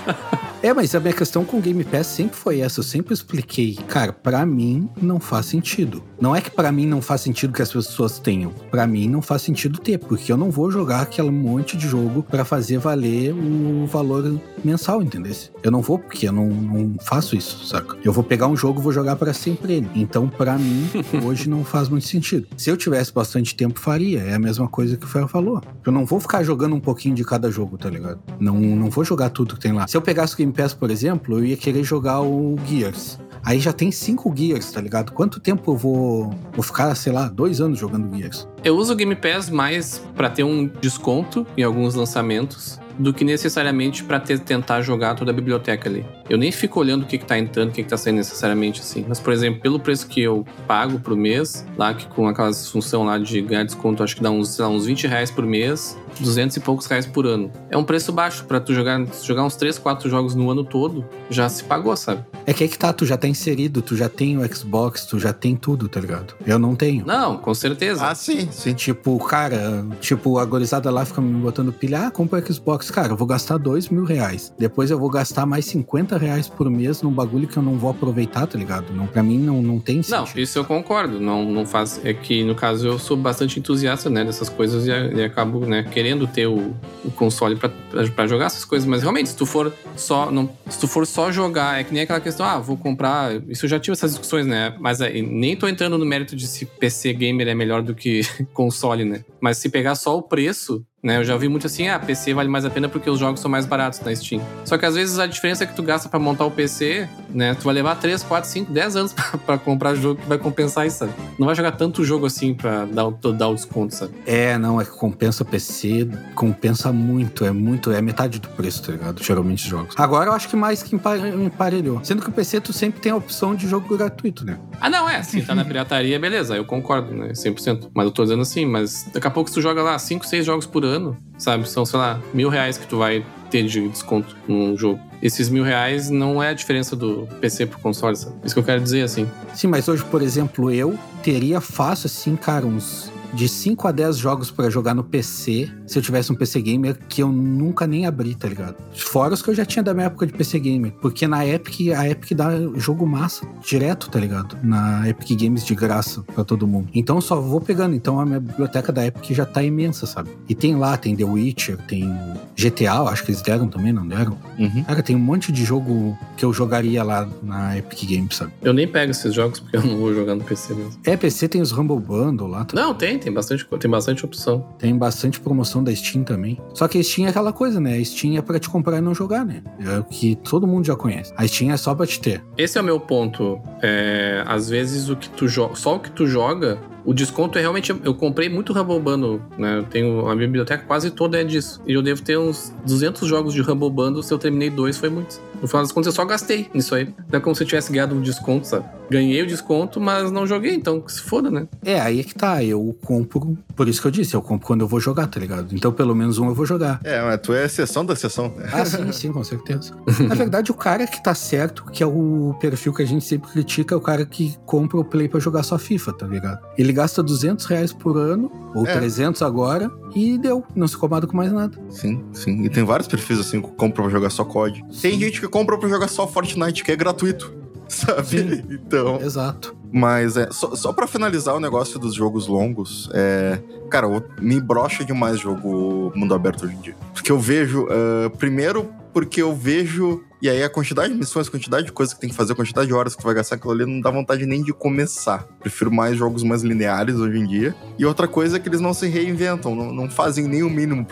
É, 0.65 0.73
mas 0.73 0.95
a 0.95 0.99
minha 0.99 1.13
questão 1.13 1.45
com 1.45 1.57
o 1.57 1.61
Game 1.61 1.83
Pass 1.83 2.07
sempre 2.07 2.35
foi 2.35 2.61
essa. 2.61 2.79
Eu 2.79 2.83
sempre 2.83 3.13
expliquei, 3.13 3.75
cara, 3.87 4.11
pra 4.11 4.43
mim 4.47 4.89
não 4.99 5.19
faz 5.19 5.45
sentido. 5.45 6.01
Não 6.19 6.35
é 6.35 6.41
que 6.41 6.49
pra 6.49 6.71
mim 6.71 6.87
não 6.87 7.03
faz 7.03 7.21
sentido 7.21 7.53
que 7.53 7.61
as 7.61 7.71
pessoas 7.71 8.17
tenham. 8.17 8.49
Pra 8.71 8.87
mim 8.87 9.07
não 9.07 9.21
faz 9.21 9.43
sentido 9.43 9.77
ter, 9.77 9.99
porque 9.99 10.31
eu 10.31 10.37
não 10.37 10.49
vou 10.49 10.71
jogar 10.71 11.01
aquele 11.01 11.29
monte 11.29 11.77
de 11.77 11.87
jogo 11.87 12.23
pra 12.23 12.43
fazer 12.43 12.79
valer 12.79 13.31
o 13.31 13.85
valor 13.85 14.41
mensal, 14.63 15.03
entendeu? 15.03 15.35
Eu 15.61 15.69
não 15.69 15.83
vou 15.83 15.99
porque 15.99 16.27
eu 16.27 16.31
não, 16.31 16.47
não 16.47 16.95
faço 16.99 17.35
isso, 17.35 17.63
saca? 17.67 17.95
Eu 18.03 18.11
vou 18.11 18.23
pegar 18.23 18.47
um 18.47 18.57
jogo 18.57 18.79
e 18.79 18.83
vou 18.83 18.91
jogar 18.91 19.17
pra 19.17 19.33
sempre 19.33 19.73
ele. 19.73 19.89
Então, 19.93 20.27
pra 20.27 20.57
mim, 20.57 20.89
hoje 21.23 21.47
não 21.47 21.63
faz 21.63 21.89
muito 21.89 22.07
sentido. 22.07 22.47
Se 22.57 22.71
eu 22.71 22.77
tivesse 22.77 23.13
bastante 23.13 23.55
tempo, 23.55 23.79
faria. 23.79 24.21
É 24.21 24.33
a 24.33 24.39
mesma 24.39 24.67
coisa 24.67 24.97
que 24.97 25.05
o 25.05 25.07
Ferro 25.07 25.27
falou. 25.27 25.61
Eu 25.85 25.91
não 25.91 26.07
vou 26.07 26.19
ficar 26.19 26.41
jogando 26.41 26.75
um 26.75 26.79
pouquinho 26.79 27.13
de 27.13 27.23
cada 27.23 27.51
jogo, 27.51 27.77
tá 27.77 27.87
ligado? 27.87 28.19
Não, 28.39 28.55
não 28.55 28.89
vou 28.89 29.05
jogar 29.05 29.29
tudo 29.29 29.53
que 29.53 29.61
tem 29.61 29.71
lá. 29.71 29.87
Se 29.87 29.95
eu 29.95 30.01
pegasse 30.01 30.33
o 30.33 30.37
Game 30.37 30.54
Pass, 30.55 30.73
por 30.73 30.89
exemplo, 30.89 31.39
eu 31.39 31.45
ia 31.45 31.57
querer 31.57 31.83
jogar 31.83 32.21
o 32.21 32.55
Gears. 32.65 33.19
Aí 33.43 33.59
já 33.59 33.71
tem 33.71 33.91
cinco 33.91 34.33
Gears, 34.35 34.71
tá 34.71 34.81
ligado? 34.81 35.11
Quanto 35.11 35.39
tempo 35.39 35.71
eu 35.71 35.77
vou, 35.77 36.33
vou 36.53 36.63
ficar, 36.63 36.95
sei 36.95 37.13
lá, 37.13 37.27
dois 37.27 37.61
anos 37.61 37.77
jogando 37.77 38.15
Gears? 38.15 38.47
Eu 38.63 38.75
uso 38.75 38.93
o 38.93 38.95
Game 38.95 39.15
Pass 39.15 39.49
mais 39.51 40.01
pra 40.15 40.29
ter 40.29 40.43
um 40.43 40.65
desconto 40.81 41.45
em 41.55 41.61
alguns 41.61 41.93
lançamentos 41.93 42.79
do 42.97 43.13
que 43.13 43.23
necessariamente 43.23 44.03
pra 44.03 44.19
ter, 44.19 44.39
tentar 44.39 44.81
jogar 44.81 45.15
toda 45.15 45.31
a 45.31 45.33
biblioteca 45.33 45.89
ali. 45.89 46.05
Eu 46.29 46.37
nem 46.37 46.51
fico 46.51 46.79
olhando 46.79 47.03
o 47.03 47.05
que, 47.05 47.17
que 47.17 47.25
tá 47.25 47.37
entrando, 47.37 47.69
o 47.69 47.71
que, 47.71 47.83
que 47.83 47.89
tá 47.89 47.97
saindo 47.97 48.17
necessariamente 48.17 48.81
assim. 48.81 49.05
Mas, 49.07 49.19
por 49.19 49.33
exemplo, 49.33 49.61
pelo 49.61 49.79
preço 49.79 50.07
que 50.07 50.21
eu 50.21 50.45
pago 50.67 50.99
pro 50.99 51.15
mês, 51.15 51.65
lá 51.77 51.93
que 51.93 52.07
com 52.07 52.27
aquelas 52.27 52.69
função 52.69 53.03
lá 53.03 53.17
de 53.17 53.41
ganhar 53.41 53.63
desconto, 53.63 54.03
acho 54.03 54.15
que 54.15 54.23
dá 54.23 54.31
uns, 54.31 54.57
lá, 54.57 54.67
uns 54.67 54.85
20 54.85 55.07
reais 55.07 55.29
por 55.29 55.45
mês, 55.45 55.97
200 56.19 56.57
e 56.57 56.59
poucos 56.59 56.85
reais 56.87 57.05
por 57.05 57.25
ano. 57.25 57.51
É 57.69 57.77
um 57.77 57.83
preço 57.83 58.11
baixo 58.11 58.45
pra 58.45 58.59
tu 58.59 58.73
jogar, 58.73 59.05
jogar 59.23 59.43
uns 59.43 59.55
3, 59.55 59.77
4 59.77 60.09
jogos 60.09 60.35
no 60.35 60.49
ano 60.49 60.63
todo, 60.63 61.05
já 61.29 61.47
se 61.49 61.63
pagou, 61.63 61.95
sabe? 61.95 62.23
É 62.45 62.53
que 62.53 62.63
aí 62.63 62.69
que 62.69 62.77
tá, 62.77 62.93
tu 62.93 63.05
já 63.05 63.17
tá 63.17 63.27
inserido, 63.27 63.81
tu 63.81 63.95
já 63.95 64.07
tem 64.07 64.37
o 64.37 64.55
Xbox, 64.55 65.05
tu 65.05 65.19
já 65.19 65.33
tem 65.33 65.55
tudo, 65.55 65.87
tá 65.89 65.99
ligado? 65.99 66.35
Eu 66.45 66.59
não 66.59 66.75
tenho. 66.75 67.05
Não, 67.05 67.37
com 67.37 67.53
certeza. 67.53 68.07
Ah, 68.07 68.15
sim, 68.15 68.47
sim. 68.51 68.73
Tipo, 68.73 69.17
cara, 69.19 69.85
tipo, 69.99 70.37
a 70.37 70.45
gorizada 70.45 70.89
lá 70.91 71.05
fica 71.05 71.21
me 71.21 71.33
botando 71.41 71.71
pilha, 71.71 72.07
ah, 72.07 72.11
compra 72.11 72.39
o 72.39 72.53
Xbox. 72.53 72.84
Cara, 72.91 73.13
eu 73.13 73.17
vou 73.17 73.27
gastar 73.27 73.57
dois 73.57 73.89
mil 73.89 74.03
reais. 74.03 74.53
Depois 74.57 74.91
eu 74.91 74.99
vou 74.99 75.09
gastar 75.09 75.45
mais 75.45 75.65
50 75.65 76.17
reais 76.17 76.47
por 76.47 76.69
mês 76.69 77.01
num 77.01 77.11
bagulho 77.11 77.47
que 77.47 77.57
eu 77.57 77.63
não 77.63 77.77
vou 77.77 77.89
aproveitar, 77.89 78.45
tá 78.47 78.57
ligado? 78.57 78.93
Não, 78.93 79.07
pra 79.07 79.21
mim 79.23 79.37
não, 79.37 79.61
não 79.61 79.79
tem 79.79 79.97
Não, 80.09 80.25
sentido. 80.25 80.39
isso 80.39 80.57
eu 80.59 80.65
concordo. 80.65 81.19
Não, 81.19 81.43
não 81.49 81.65
faz. 81.65 81.99
É 82.03 82.13
que, 82.13 82.43
no 82.43 82.55
caso, 82.55 82.87
eu 82.87 82.99
sou 82.99 83.15
bastante 83.17 83.59
entusiasta, 83.59 84.09
né, 84.09 84.23
dessas 84.23 84.49
coisas 84.49 84.85
e, 84.87 84.89
e 84.89 85.23
acabo, 85.23 85.65
né, 85.65 85.83
querendo 85.83 86.27
ter 86.27 86.47
o, 86.47 86.73
o 87.03 87.11
console 87.11 87.55
pra 87.55 88.27
jogar 88.27 88.45
essas 88.45 88.65
coisas. 88.65 88.87
Mas 88.87 89.01
realmente, 89.01 89.29
se 89.29 89.35
tu 89.35 89.45
for 89.45 89.73
só. 89.95 90.31
Não, 90.31 90.49
se 90.69 90.79
tu 90.79 90.87
for 90.87 91.05
só 91.07 91.31
jogar, 91.31 91.79
é 91.79 91.83
que 91.83 91.93
nem 91.93 92.03
aquela 92.03 92.19
questão, 92.19 92.45
ah, 92.45 92.59
vou 92.59 92.77
comprar. 92.77 93.41
Isso 93.47 93.65
eu 93.65 93.69
já 93.69 93.79
tive 93.79 93.93
essas 93.93 94.11
discussões, 94.11 94.45
né? 94.45 94.75
Mas 94.79 95.01
é, 95.01 95.11
nem 95.21 95.55
tô 95.55 95.67
entrando 95.67 95.97
no 95.97 96.05
mérito 96.05 96.35
de 96.35 96.47
se 96.47 96.65
PC 96.65 97.13
gamer 97.13 97.47
é 97.47 97.55
melhor 97.55 97.81
do 97.81 97.93
que 97.95 98.21
console, 98.53 99.05
né? 99.05 99.23
Mas 99.39 99.57
se 99.57 99.69
pegar 99.69 99.95
só 99.95 100.17
o 100.17 100.21
preço. 100.21 100.83
Né, 101.05 101.17
eu 101.19 101.23
já 101.23 101.33
ouvi 101.35 101.47
muito 101.47 101.67
assim, 101.67 101.87
ah, 101.87 101.99
PC 101.99 102.33
vale 102.33 102.49
mais 102.49 102.65
a 102.65 102.69
pena 102.71 102.89
porque 102.89 103.07
os 103.07 103.19
jogos 103.19 103.39
são 103.39 103.49
mais 103.51 103.67
baratos 103.67 103.99
na 103.99 104.15
Steam. 104.15 104.41
Só 104.65 104.75
que 104.75 104.87
às 104.87 104.95
vezes 104.95 105.19
a 105.19 105.27
diferença 105.27 105.63
é 105.63 105.67
que 105.67 105.75
tu 105.75 105.83
gasta 105.83 106.09
pra 106.09 106.17
montar 106.19 106.45
o 106.45 106.49
PC, 106.51 107.07
né? 107.29 107.53
Tu 107.53 107.63
vai 107.63 107.75
levar 107.75 107.93
3, 107.97 108.23
4, 108.23 108.49
5, 108.49 108.71
10 108.71 108.95
anos 108.95 109.13
pra, 109.13 109.37
pra 109.37 109.57
comprar 109.59 109.93
jogo 109.93 110.19
que 110.19 110.27
vai 110.27 110.39
compensar 110.39 110.87
isso, 110.87 110.97
sabe? 110.97 111.11
Não 111.37 111.45
vai 111.45 111.53
jogar 111.55 111.73
tanto 111.73 112.03
jogo 112.03 112.25
assim 112.25 112.55
pra 112.55 112.85
dar, 112.85 113.05
o- 113.05 113.11
dar 113.11 113.49
o 113.49 113.53
desconto, 113.53 113.93
sabe? 113.93 114.13
É, 114.25 114.57
não, 114.57 114.81
é 114.81 114.83
que 114.83 114.89
compensa 114.97 115.45
PC, 115.45 116.09
compensa 116.33 116.91
muito, 116.91 117.45
é 117.45 117.51
muito, 117.51 117.91
é 117.91 118.01
metade 118.01 118.39
do 118.39 118.47
preço, 118.49 118.81
tá 118.81 118.91
ligado? 118.91 119.23
Geralmente 119.23 119.63
os 119.63 119.69
jogos. 119.69 119.93
Agora 119.97 120.31
eu 120.31 120.33
acho 120.33 120.49
que 120.49 120.55
mais 120.55 120.81
que 120.81 120.95
empa- 120.95 121.17
emparelhou. 121.19 121.99
Sendo 122.03 122.23
que 122.23 122.29
o 122.29 122.31
PC 122.31 122.59
tu 122.61 122.73
sempre 122.73 122.99
tem 122.99 123.11
a 123.11 123.15
opção 123.15 123.53
de 123.53 123.67
jogo 123.67 123.95
gratuito, 123.95 124.43
né? 124.43 124.57
Ah, 124.81 124.89
não, 124.89 125.07
é. 125.07 125.21
Se 125.21 125.39
tá 125.43 125.53
na 125.53 125.63
pirataria, 125.63 126.19
beleza, 126.19 126.55
eu 126.55 126.65
concordo, 126.65 127.13
né? 127.13 127.33
100%. 127.33 127.89
Mas 127.93 128.05
eu 128.05 128.11
tô 128.11 128.23
dizendo 128.23 128.41
assim, 128.41 128.65
mas 128.65 129.07
daqui 129.13 129.27
a 129.27 129.31
pouco 129.31 129.51
tu 129.51 129.61
joga 129.61 129.83
lá 129.83 129.99
5, 129.99 130.25
6 130.25 130.43
jogos 130.43 130.65
por 130.65 130.83
ano, 130.83 130.94
sabe? 131.37 131.67
São, 131.69 131.85
sei 131.85 131.99
lá, 131.99 132.19
mil 132.33 132.49
reais 132.49 132.77
que 132.77 132.87
tu 132.87 132.97
vai 132.97 133.25
ter 133.49 133.63
de 133.63 133.87
desconto 133.87 134.35
num 134.47 134.77
jogo. 134.77 134.99
Esses 135.21 135.49
mil 135.49 135.63
reais 135.63 136.09
não 136.09 136.41
é 136.41 136.49
a 136.49 136.53
diferença 136.53 136.95
do 136.95 137.27
PC 137.39 137.65
pro 137.65 137.79
console, 137.79 138.15
sabe? 138.15 138.35
Isso 138.43 138.53
que 138.53 138.59
eu 138.59 138.63
quero 138.63 138.81
dizer, 138.81 139.01
assim. 139.01 139.27
Sim, 139.53 139.67
mas 139.67 139.87
hoje, 139.87 140.03
por 140.03 140.21
exemplo, 140.21 140.71
eu 140.71 140.97
teria 141.23 141.61
fácil, 141.61 142.07
assim, 142.07 142.35
cara, 142.35 142.65
uns 142.65 143.11
de 143.35 143.49
5 143.49 143.87
a 143.87 143.91
10 143.91 144.17
jogos 144.17 144.49
pra 144.49 144.69
jogar 144.69 144.93
no 144.93 145.03
PC, 145.03 145.69
se 145.85 145.99
eu 145.99 146.01
tivesse 146.01 146.31
um 146.31 146.35
PC 146.35 146.61
Gamer, 146.61 146.97
que 147.09 147.21
eu 147.21 147.29
nunca 147.29 147.85
nem 147.85 148.05
abri, 148.05 148.33
tá 148.33 148.47
ligado? 148.47 148.75
Fora 148.93 149.33
os 149.33 149.41
que 149.41 149.49
eu 149.49 149.53
já 149.53 149.65
tinha 149.65 149.83
da 149.83 149.93
minha 149.93 150.05
época 150.05 150.25
de 150.25 150.33
PC 150.33 150.59
Gamer. 150.59 150.93
Porque 151.01 151.27
na 151.27 151.45
Epic, 151.45 151.91
a 151.95 152.09
Epic 152.09 152.31
dá 152.31 152.49
jogo 152.75 153.05
massa 153.05 153.45
direto, 153.63 154.09
tá 154.09 154.19
ligado? 154.19 154.57
Na 154.63 155.07
Epic 155.07 155.37
Games 155.39 155.65
de 155.65 155.75
graça 155.75 156.23
pra 156.33 156.43
todo 156.43 156.65
mundo. 156.65 156.87
Então 156.93 157.17
eu 157.17 157.21
só 157.21 157.39
vou 157.39 157.59
pegando. 157.59 157.95
Então 157.95 158.19
a 158.19 158.25
minha 158.25 158.39
biblioteca 158.39 158.91
da 158.91 159.05
Epic 159.05 159.31
já 159.31 159.45
tá 159.45 159.61
imensa, 159.61 160.05
sabe? 160.05 160.29
E 160.47 160.55
tem 160.55 160.75
lá, 160.75 160.95
tem 160.95 161.15
The 161.15 161.25
Witcher, 161.25 161.77
tem 161.87 162.17
GTA, 162.57 163.01
acho 163.09 163.23
que 163.25 163.31
eles 163.31 163.41
deram 163.41 163.67
também, 163.67 163.91
não 163.91 164.07
deram? 164.07 164.37
Uhum. 164.57 164.83
Cara, 164.85 165.03
tem 165.03 165.15
um 165.15 165.19
monte 165.19 165.51
de 165.51 165.65
jogo 165.65 166.17
que 166.37 166.45
eu 166.45 166.53
jogaria 166.53 167.03
lá 167.03 167.27
na 167.43 167.77
Epic 167.77 168.09
Games, 168.09 168.35
sabe? 168.35 168.53
Eu 168.61 168.73
nem 168.73 168.87
pego 168.87 169.11
esses 169.11 169.33
jogos 169.33 169.59
porque 169.59 169.75
eu 169.75 169.83
não 169.83 169.97
vou 169.97 170.13
jogar 170.13 170.35
no 170.35 170.43
PC 170.43 170.73
mesmo. 170.73 170.93
É, 171.03 171.17
PC 171.17 171.49
tem 171.49 171.61
os 171.61 171.71
Rumble 171.71 171.99
Bundle 171.99 172.47
lá, 172.47 172.63
tá? 172.63 172.75
Não, 172.75 172.93
tem, 172.93 173.19
tem 173.25 173.33
bastante, 173.33 173.65
tem 173.79 173.89
bastante 173.89 174.23
opção. 174.23 174.65
tem 174.77 174.95
bastante 174.95 175.39
promoção 175.39 175.83
da 175.83 175.93
Steam 175.93 176.23
também. 176.23 176.59
Só 176.75 176.87
que 176.87 176.99
a 176.99 177.03
Steam 177.03 177.25
é 177.25 177.29
aquela 177.31 177.51
coisa, 177.51 177.79
né? 177.79 177.97
A 177.97 178.05
Steam 178.05 178.37
é 178.37 178.41
pra 178.41 178.59
te 178.59 178.69
comprar 178.69 178.99
e 178.99 179.01
não 179.01 179.15
jogar, 179.15 179.43
né? 179.43 179.63
É 179.79 179.97
o 179.97 180.03
que 180.03 180.35
todo 180.35 180.67
mundo 180.67 180.85
já 180.85 180.95
conhece. 180.95 181.33
A 181.35 181.47
Steam 181.47 181.71
é 181.71 181.77
só 181.77 181.95
pra 181.95 182.05
te 182.05 182.19
ter. 182.19 182.43
Esse 182.57 182.77
é 182.77 182.81
o 182.81 182.83
meu 182.83 182.99
ponto. 182.99 183.59
É, 183.81 184.43
às 184.45 184.69
vezes 184.69 185.09
o 185.09 185.15
que 185.15 185.27
tu 185.29 185.47
joga, 185.47 185.75
só 185.75 185.95
o 185.95 185.99
que 185.99 186.11
tu 186.11 186.27
joga 186.27 186.77
O 187.03 187.13
desconto 187.13 187.57
é 187.59 187.61
realmente. 187.61 187.95
Eu 188.03 188.15
comprei 188.15 188.49
muito 188.49 188.73
Rumble 188.73 188.99
Bundle, 188.99 189.39
né? 189.59 189.77
Eu 189.77 189.83
tenho. 189.83 190.27
A 190.27 190.35
minha 190.35 190.47
biblioteca 190.47 190.83
quase 190.85 191.11
toda 191.11 191.39
é 191.39 191.43
disso. 191.43 191.79
E 191.85 191.93
eu 191.93 192.01
devo 192.01 192.21
ter 192.23 192.35
uns 192.37 192.73
200 192.83 193.27
jogos 193.27 193.53
de 193.53 193.61
Rumble 193.61 193.91
Bundle. 193.91 194.23
Se 194.23 194.33
eu 194.33 194.39
terminei 194.39 194.71
dois, 194.71 194.97
foi 194.97 195.09
muito. 195.09 195.39
No 195.61 195.67
final 195.67 195.83
das 195.83 195.91
contas, 195.91 196.07
eu 196.07 196.13
só 196.13 196.25
gastei 196.25 196.67
nisso 196.73 196.95
aí. 196.95 197.05
Não 197.31 197.37
é 197.37 197.39
como 197.39 197.55
se 197.55 197.61
eu 197.61 197.67
tivesse 197.67 197.91
ganhado 197.91 198.15
um 198.15 198.21
desconto, 198.21 198.65
sabe? 198.67 198.85
Ganhei 199.09 199.43
o 199.43 199.47
desconto, 199.47 200.01
mas 200.01 200.31
não 200.31 200.47
joguei, 200.47 200.73
então 200.73 200.99
que 200.99 201.11
se 201.13 201.21
foda, 201.21 201.51
né? 201.51 201.67
É, 201.83 201.99
aí 201.99 202.19
é 202.19 202.23
que 202.23 202.33
tá. 202.33 202.63
Eu 202.63 202.95
compro. 203.23 203.57
Por 203.75 203.87
isso 203.87 204.01
que 204.01 204.07
eu 204.07 204.11
disse, 204.11 204.33
eu 204.35 204.41
compro 204.41 204.65
quando 204.67 204.81
eu 204.81 204.87
vou 204.87 204.99
jogar, 204.99 205.27
tá 205.27 205.39
ligado? 205.39 205.73
Então 205.75 205.91
pelo 205.91 206.15
menos 206.15 206.37
um 206.37 206.47
eu 206.47 206.55
vou 206.55 206.65
jogar. 206.65 206.99
É, 207.03 207.21
mas 207.21 207.39
tu 207.41 207.53
é 207.53 207.65
exceção 207.65 208.05
da 208.05 208.13
exceção. 208.13 208.53
Ah, 208.71 208.85
sim, 208.85 209.11
sim, 209.11 209.31
com 209.31 209.43
certeza. 209.43 209.93
Na 210.27 210.35
verdade, 210.35 210.71
o 210.71 210.73
cara 210.73 211.05
que 211.07 211.21
tá 211.23 211.33
certo, 211.35 211.85
que 211.91 212.01
é 212.03 212.05
o 212.05 212.55
perfil 212.59 212.93
que 212.93 213.03
a 213.03 213.05
gente 213.05 213.23
sempre 213.25 213.49
critica, 213.51 213.93
é 213.95 213.97
o 213.97 214.01
cara 214.01 214.25
que 214.25 214.55
compra 214.65 214.97
o 214.97 215.03
Play 215.05 215.27
pra 215.27 215.39
jogar 215.39 215.63
só 215.63 215.77
FIFA, 215.77 216.13
tá 216.13 216.27
ligado? 216.27 216.59
Ele 216.77 216.91
gasta 216.93 217.21
200 217.23 217.65
reais 217.65 217.93
por 217.93 218.17
ano, 218.17 218.51
ou 218.73 218.85
É. 218.87 218.93
300 218.93 219.41
agora, 219.41 219.91
e 220.15 220.37
deu. 220.37 220.63
Não 220.75 220.87
se 220.87 220.95
incomoda 220.95 221.27
com 221.27 221.35
mais 221.37 221.51
nada. 221.51 221.77
Sim, 221.89 222.23
sim. 222.33 222.63
E 222.63 222.69
tem 222.69 222.83
vários 222.83 223.07
perfis 223.07 223.39
assim 223.39 223.61
que 223.61 223.67
compram 223.71 224.05
pra 224.05 224.09
jogar 224.09 224.29
só 224.29 224.43
COD. 224.43 224.83
Tem 225.01 225.19
gente 225.19 225.39
que 225.39 225.47
compra 225.47 225.77
pra 225.77 225.87
jogar 225.89 226.07
só 226.07 226.27
Fortnite, 226.27 226.83
que 226.83 226.91
é 226.91 226.95
gratuito. 226.95 227.53
Sabe? 227.89 228.25
Sim. 228.25 228.63
Então. 228.71 229.19
Exato. 229.21 229.75
Mas 229.91 230.35
é, 230.35 230.49
só, 230.51 230.75
só 230.75 230.91
pra 230.91 231.07
finalizar 231.07 231.55
o 231.55 231.59
negócio 231.59 231.97
dos 231.99 232.13
jogos 232.13 232.47
longos, 232.47 233.09
é. 233.13 233.59
Cara, 233.89 234.07
o- 234.07 234.23
me 234.41 234.59
brocha 234.59 235.05
demais 235.05 235.39
jogo 235.39 236.11
mundo 236.15 236.33
aberto 236.33 236.65
hoje 236.65 236.75
em 236.75 236.81
dia. 236.81 236.95
Porque 237.13 237.31
eu 237.31 237.39
vejo. 237.39 237.87
ah, 237.89 238.29
primeiro, 238.37 238.89
porque 239.13 239.41
eu 239.41 239.55
vejo. 239.55 240.23
E 240.45 240.49
aí 240.49 240.61
a 240.61 240.69
quantidade 240.69 241.11
de 241.11 241.17
missões, 241.17 241.47
a 241.47 241.49
quantidade 241.49 241.87
de 241.87 241.91
coisas 241.91 242.13
que 242.13 242.21
tem 242.21 242.29
que 242.29 242.35
fazer, 242.35 242.53
a 242.53 242.55
quantidade 242.55 242.85
de 242.85 242.93
horas 242.93 243.15
que 243.15 243.21
tu 243.23 243.25
vai 243.25 243.33
gastar 243.33 243.55
aquilo 243.55 243.71
ali, 243.71 243.83
não 243.83 243.99
dá 243.99 244.11
vontade 244.11 244.45
nem 244.45 244.61
de 244.61 244.71
começar. 244.73 245.43
Prefiro 245.59 245.91
mais 245.91 246.15
jogos 246.15 246.43
mais 246.43 246.61
lineares 246.61 247.15
hoje 247.15 247.39
em 247.39 247.47
dia. 247.47 247.75
E 247.97 248.05
outra 248.05 248.27
coisa 248.27 248.57
é 248.57 248.59
que 248.59 248.69
eles 248.69 248.79
não 248.79 248.93
se 248.93 249.07
reinventam, 249.07 249.75
não, 249.75 249.91
não 249.91 250.07
fazem 250.07 250.47
nem 250.47 250.61
o 250.61 250.69
mínimo 250.69 251.03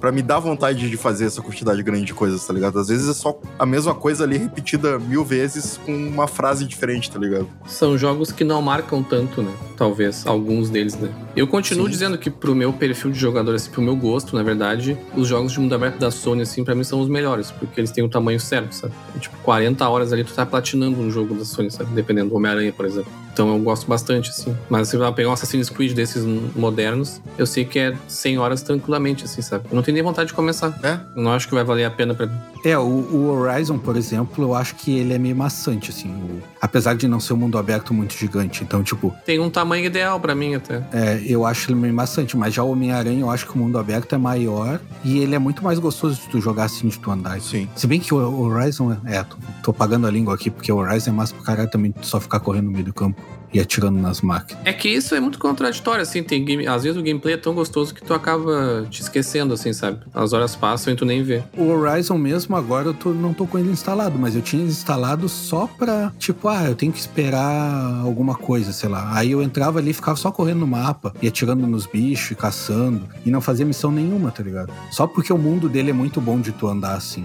pra 0.00 0.12
me 0.12 0.22
dar 0.22 0.38
vontade 0.38 0.88
de 0.88 0.96
fazer 0.96 1.24
essa 1.24 1.42
quantidade 1.42 1.82
grande 1.82 2.04
de 2.04 2.14
coisas, 2.14 2.46
tá 2.46 2.52
ligado? 2.52 2.78
Às 2.78 2.86
vezes 2.86 3.08
é 3.08 3.14
só 3.14 3.36
a 3.58 3.66
mesma 3.66 3.96
coisa 3.96 4.22
ali 4.22 4.38
repetida 4.38 4.96
mil 4.96 5.24
vezes 5.24 5.76
com 5.84 5.92
uma 5.92 6.28
frase 6.28 6.64
diferente, 6.64 7.10
tá 7.10 7.18
ligado? 7.18 7.48
São 7.66 7.98
jogos 7.98 8.30
que 8.30 8.44
não 8.44 8.62
marcam 8.62 9.02
tanto, 9.02 9.42
né? 9.42 9.52
Talvez, 9.76 10.24
alguns 10.24 10.70
deles, 10.70 10.96
né? 10.96 11.12
Eu 11.34 11.48
continuo 11.48 11.86
Sim. 11.86 11.90
dizendo 11.90 12.18
que 12.18 12.30
pro 12.30 12.54
meu 12.54 12.72
perfil 12.72 13.10
de 13.10 13.18
jogador, 13.18 13.56
assim, 13.56 13.70
pro 13.70 13.82
meu 13.82 13.96
gosto, 13.96 14.36
na 14.36 14.42
verdade, 14.44 14.96
os 15.16 15.26
jogos 15.26 15.52
de 15.52 15.58
mundo 15.58 15.74
aberto 15.74 15.98
da 15.98 16.12
Sony, 16.12 16.42
assim, 16.42 16.62
pra 16.62 16.76
mim 16.76 16.84
são 16.84 17.00
os 17.00 17.08
melhores, 17.08 17.50
porque 17.50 17.80
eles 17.80 17.90
têm 17.90 18.04
o 18.04 18.08
tamanho 18.08 18.38
certo, 18.38 18.67
sabe? 18.74 18.92
Tipo, 19.20 19.36
40 19.42 19.88
horas 19.88 20.12
ali 20.12 20.24
tu 20.24 20.32
tá 20.34 20.44
platinando 20.46 20.98
um 21.00 21.10
jogo 21.10 21.34
da 21.34 21.44
Sony, 21.44 21.70
sabe? 21.70 21.90
Dependendo 21.94 22.30
do 22.30 22.36
Homem-Aranha, 22.36 22.72
por 22.72 22.84
exemplo. 22.86 23.10
Então 23.32 23.48
eu 23.54 23.58
gosto 23.60 23.86
bastante, 23.86 24.30
assim. 24.30 24.56
Mas 24.68 24.88
se 24.88 24.96
eu 24.96 25.12
pegar 25.12 25.28
um 25.28 25.32
Assassin's 25.32 25.70
Creed 25.70 25.92
desses 25.94 26.24
modernos, 26.56 27.20
eu 27.38 27.46
sei 27.46 27.64
que 27.64 27.78
é 27.78 27.94
100 28.08 28.38
horas 28.38 28.62
tranquilamente, 28.62 29.24
assim, 29.24 29.40
sabe? 29.42 29.64
Eu 29.70 29.76
não 29.76 29.82
tenho 29.82 29.94
nem 29.94 30.02
vontade 30.02 30.28
de 30.28 30.34
começar. 30.34 30.76
É? 30.82 30.98
Eu 31.16 31.22
não 31.22 31.32
acho 31.32 31.46
que 31.48 31.54
vai 31.54 31.62
valer 31.62 31.84
a 31.84 31.90
pena 31.90 32.14
pra 32.14 32.26
mim. 32.26 32.36
É, 32.64 32.76
o, 32.76 32.82
o 32.82 33.30
Horizon, 33.30 33.78
por 33.78 33.96
exemplo, 33.96 34.42
eu 34.44 34.54
acho 34.54 34.74
que 34.74 34.98
ele 34.98 35.14
é 35.14 35.18
meio 35.18 35.36
maçante, 35.36 35.90
assim. 35.90 36.08
o- 36.08 36.42
apesar 36.60 36.96
de 36.96 37.06
não 37.06 37.20
ser 37.20 37.34
um 37.34 37.36
mundo 37.36 37.56
aberto 37.56 37.94
muito 37.94 38.12
gigante. 38.16 38.64
Então, 38.64 38.82
tipo, 38.82 39.14
Tem 39.24 39.38
um 39.38 39.48
tamanho 39.48 39.84
ideal 39.86 40.18
pra 40.18 40.34
mim 40.34 40.56
até. 40.56 40.82
é, 40.92 41.22
eu 41.24 41.46
acho 41.46 41.70
ele 41.70 41.78
meio 41.78 41.94
maçante. 41.94 42.36
Mas 42.36 42.52
já 42.54 42.64
o 42.64 42.72
Homem-Aranha, 42.72 43.20
eu 43.20 43.30
acho 43.30 43.46
que 43.46 43.54
o 43.54 43.58
mundo 43.58 43.78
aberto 43.78 44.14
é 44.14 44.18
maior. 44.18 44.80
E 45.04 45.18
ele 45.20 45.36
é 45.36 45.38
muito 45.38 45.62
mais 45.62 45.78
gostoso 45.78 46.20
de 46.20 46.28
tu 46.28 46.40
jogar 46.40 46.64
assim, 46.64 46.88
de 46.88 46.98
tu 46.98 47.08
andar. 47.10 47.40
Sim. 47.40 47.68
Se 47.76 47.86
bem 47.86 48.00
que 48.00 48.12
o 48.12 48.48
Horizon 48.58 48.96
é. 49.04 49.22
tô, 49.22 49.36
tô 49.62 49.72
pagando 49.72 50.06
a 50.06 50.10
língua 50.10 50.34
aqui, 50.34 50.50
porque 50.50 50.70
o 50.70 50.76
Horizon 50.76 51.10
é 51.10 51.14
massa 51.14 51.34
pro 51.34 51.44
caralho 51.44 51.70
também 51.70 51.94
só 52.02 52.20
ficar 52.20 52.40
correndo 52.40 52.66
no 52.66 52.72
meio 52.72 52.84
do 52.84 52.92
campo 52.92 53.20
e 53.52 53.60
atirando 53.60 53.98
nas 53.98 54.20
máquinas. 54.20 54.60
É 54.64 54.72
que 54.72 54.88
isso 54.88 55.14
é 55.14 55.20
muito 55.20 55.38
contraditório, 55.38 56.02
assim, 56.02 56.22
tem 56.22 56.44
game... 56.44 56.66
às 56.66 56.82
vezes 56.84 56.98
o 56.98 57.02
gameplay 57.02 57.34
é 57.34 57.36
tão 57.36 57.54
gostoso 57.54 57.94
que 57.94 58.02
tu 58.02 58.12
acaba 58.14 58.86
te 58.90 59.00
esquecendo, 59.02 59.54
assim, 59.54 59.72
sabe? 59.72 60.00
As 60.14 60.32
horas 60.32 60.54
passam 60.56 60.92
e 60.92 60.96
tu 60.96 61.04
nem 61.04 61.22
vê. 61.22 61.42
O 61.56 61.68
Horizon 61.68 62.18
mesmo, 62.18 62.56
agora 62.56 62.88
eu 62.88 62.94
tô- 62.94 63.12
não 63.14 63.32
tô 63.32 63.46
com 63.46 63.58
ele 63.58 63.70
instalado, 63.70 64.18
mas 64.18 64.34
eu 64.34 64.42
tinha 64.42 64.62
instalado 64.64 65.28
só 65.28 65.66
pra, 65.66 66.12
tipo, 66.18 66.48
ah, 66.48 66.64
eu 66.64 66.74
tenho 66.74 66.92
que 66.92 66.98
esperar 66.98 68.00
alguma 68.02 68.34
coisa, 68.34 68.72
sei 68.72 68.88
lá. 68.88 69.10
Aí 69.16 69.30
eu 69.32 69.42
entrava 69.42 69.78
ali 69.78 69.90
e 69.90 69.94
ficava 69.94 70.16
só 70.16 70.30
correndo 70.30 70.60
no 70.60 70.66
mapa, 70.66 71.12
e 71.22 71.28
atirando 71.28 71.66
nos 71.66 71.86
bichos, 71.86 72.30
e 72.32 72.34
caçando, 72.34 73.08
e 73.24 73.30
não 73.30 73.40
fazia 73.40 73.64
missão 73.64 73.90
nenhuma, 73.90 74.30
tá 74.30 74.42
ligado? 74.42 74.72
Só 74.90 75.06
porque 75.06 75.32
o 75.32 75.38
mundo 75.38 75.68
dele 75.68 75.90
é 75.90 75.92
muito 75.94 76.20
bom 76.20 76.40
de 76.40 76.52
tu 76.52 76.66
andar 76.68 76.94
assim. 76.94 77.24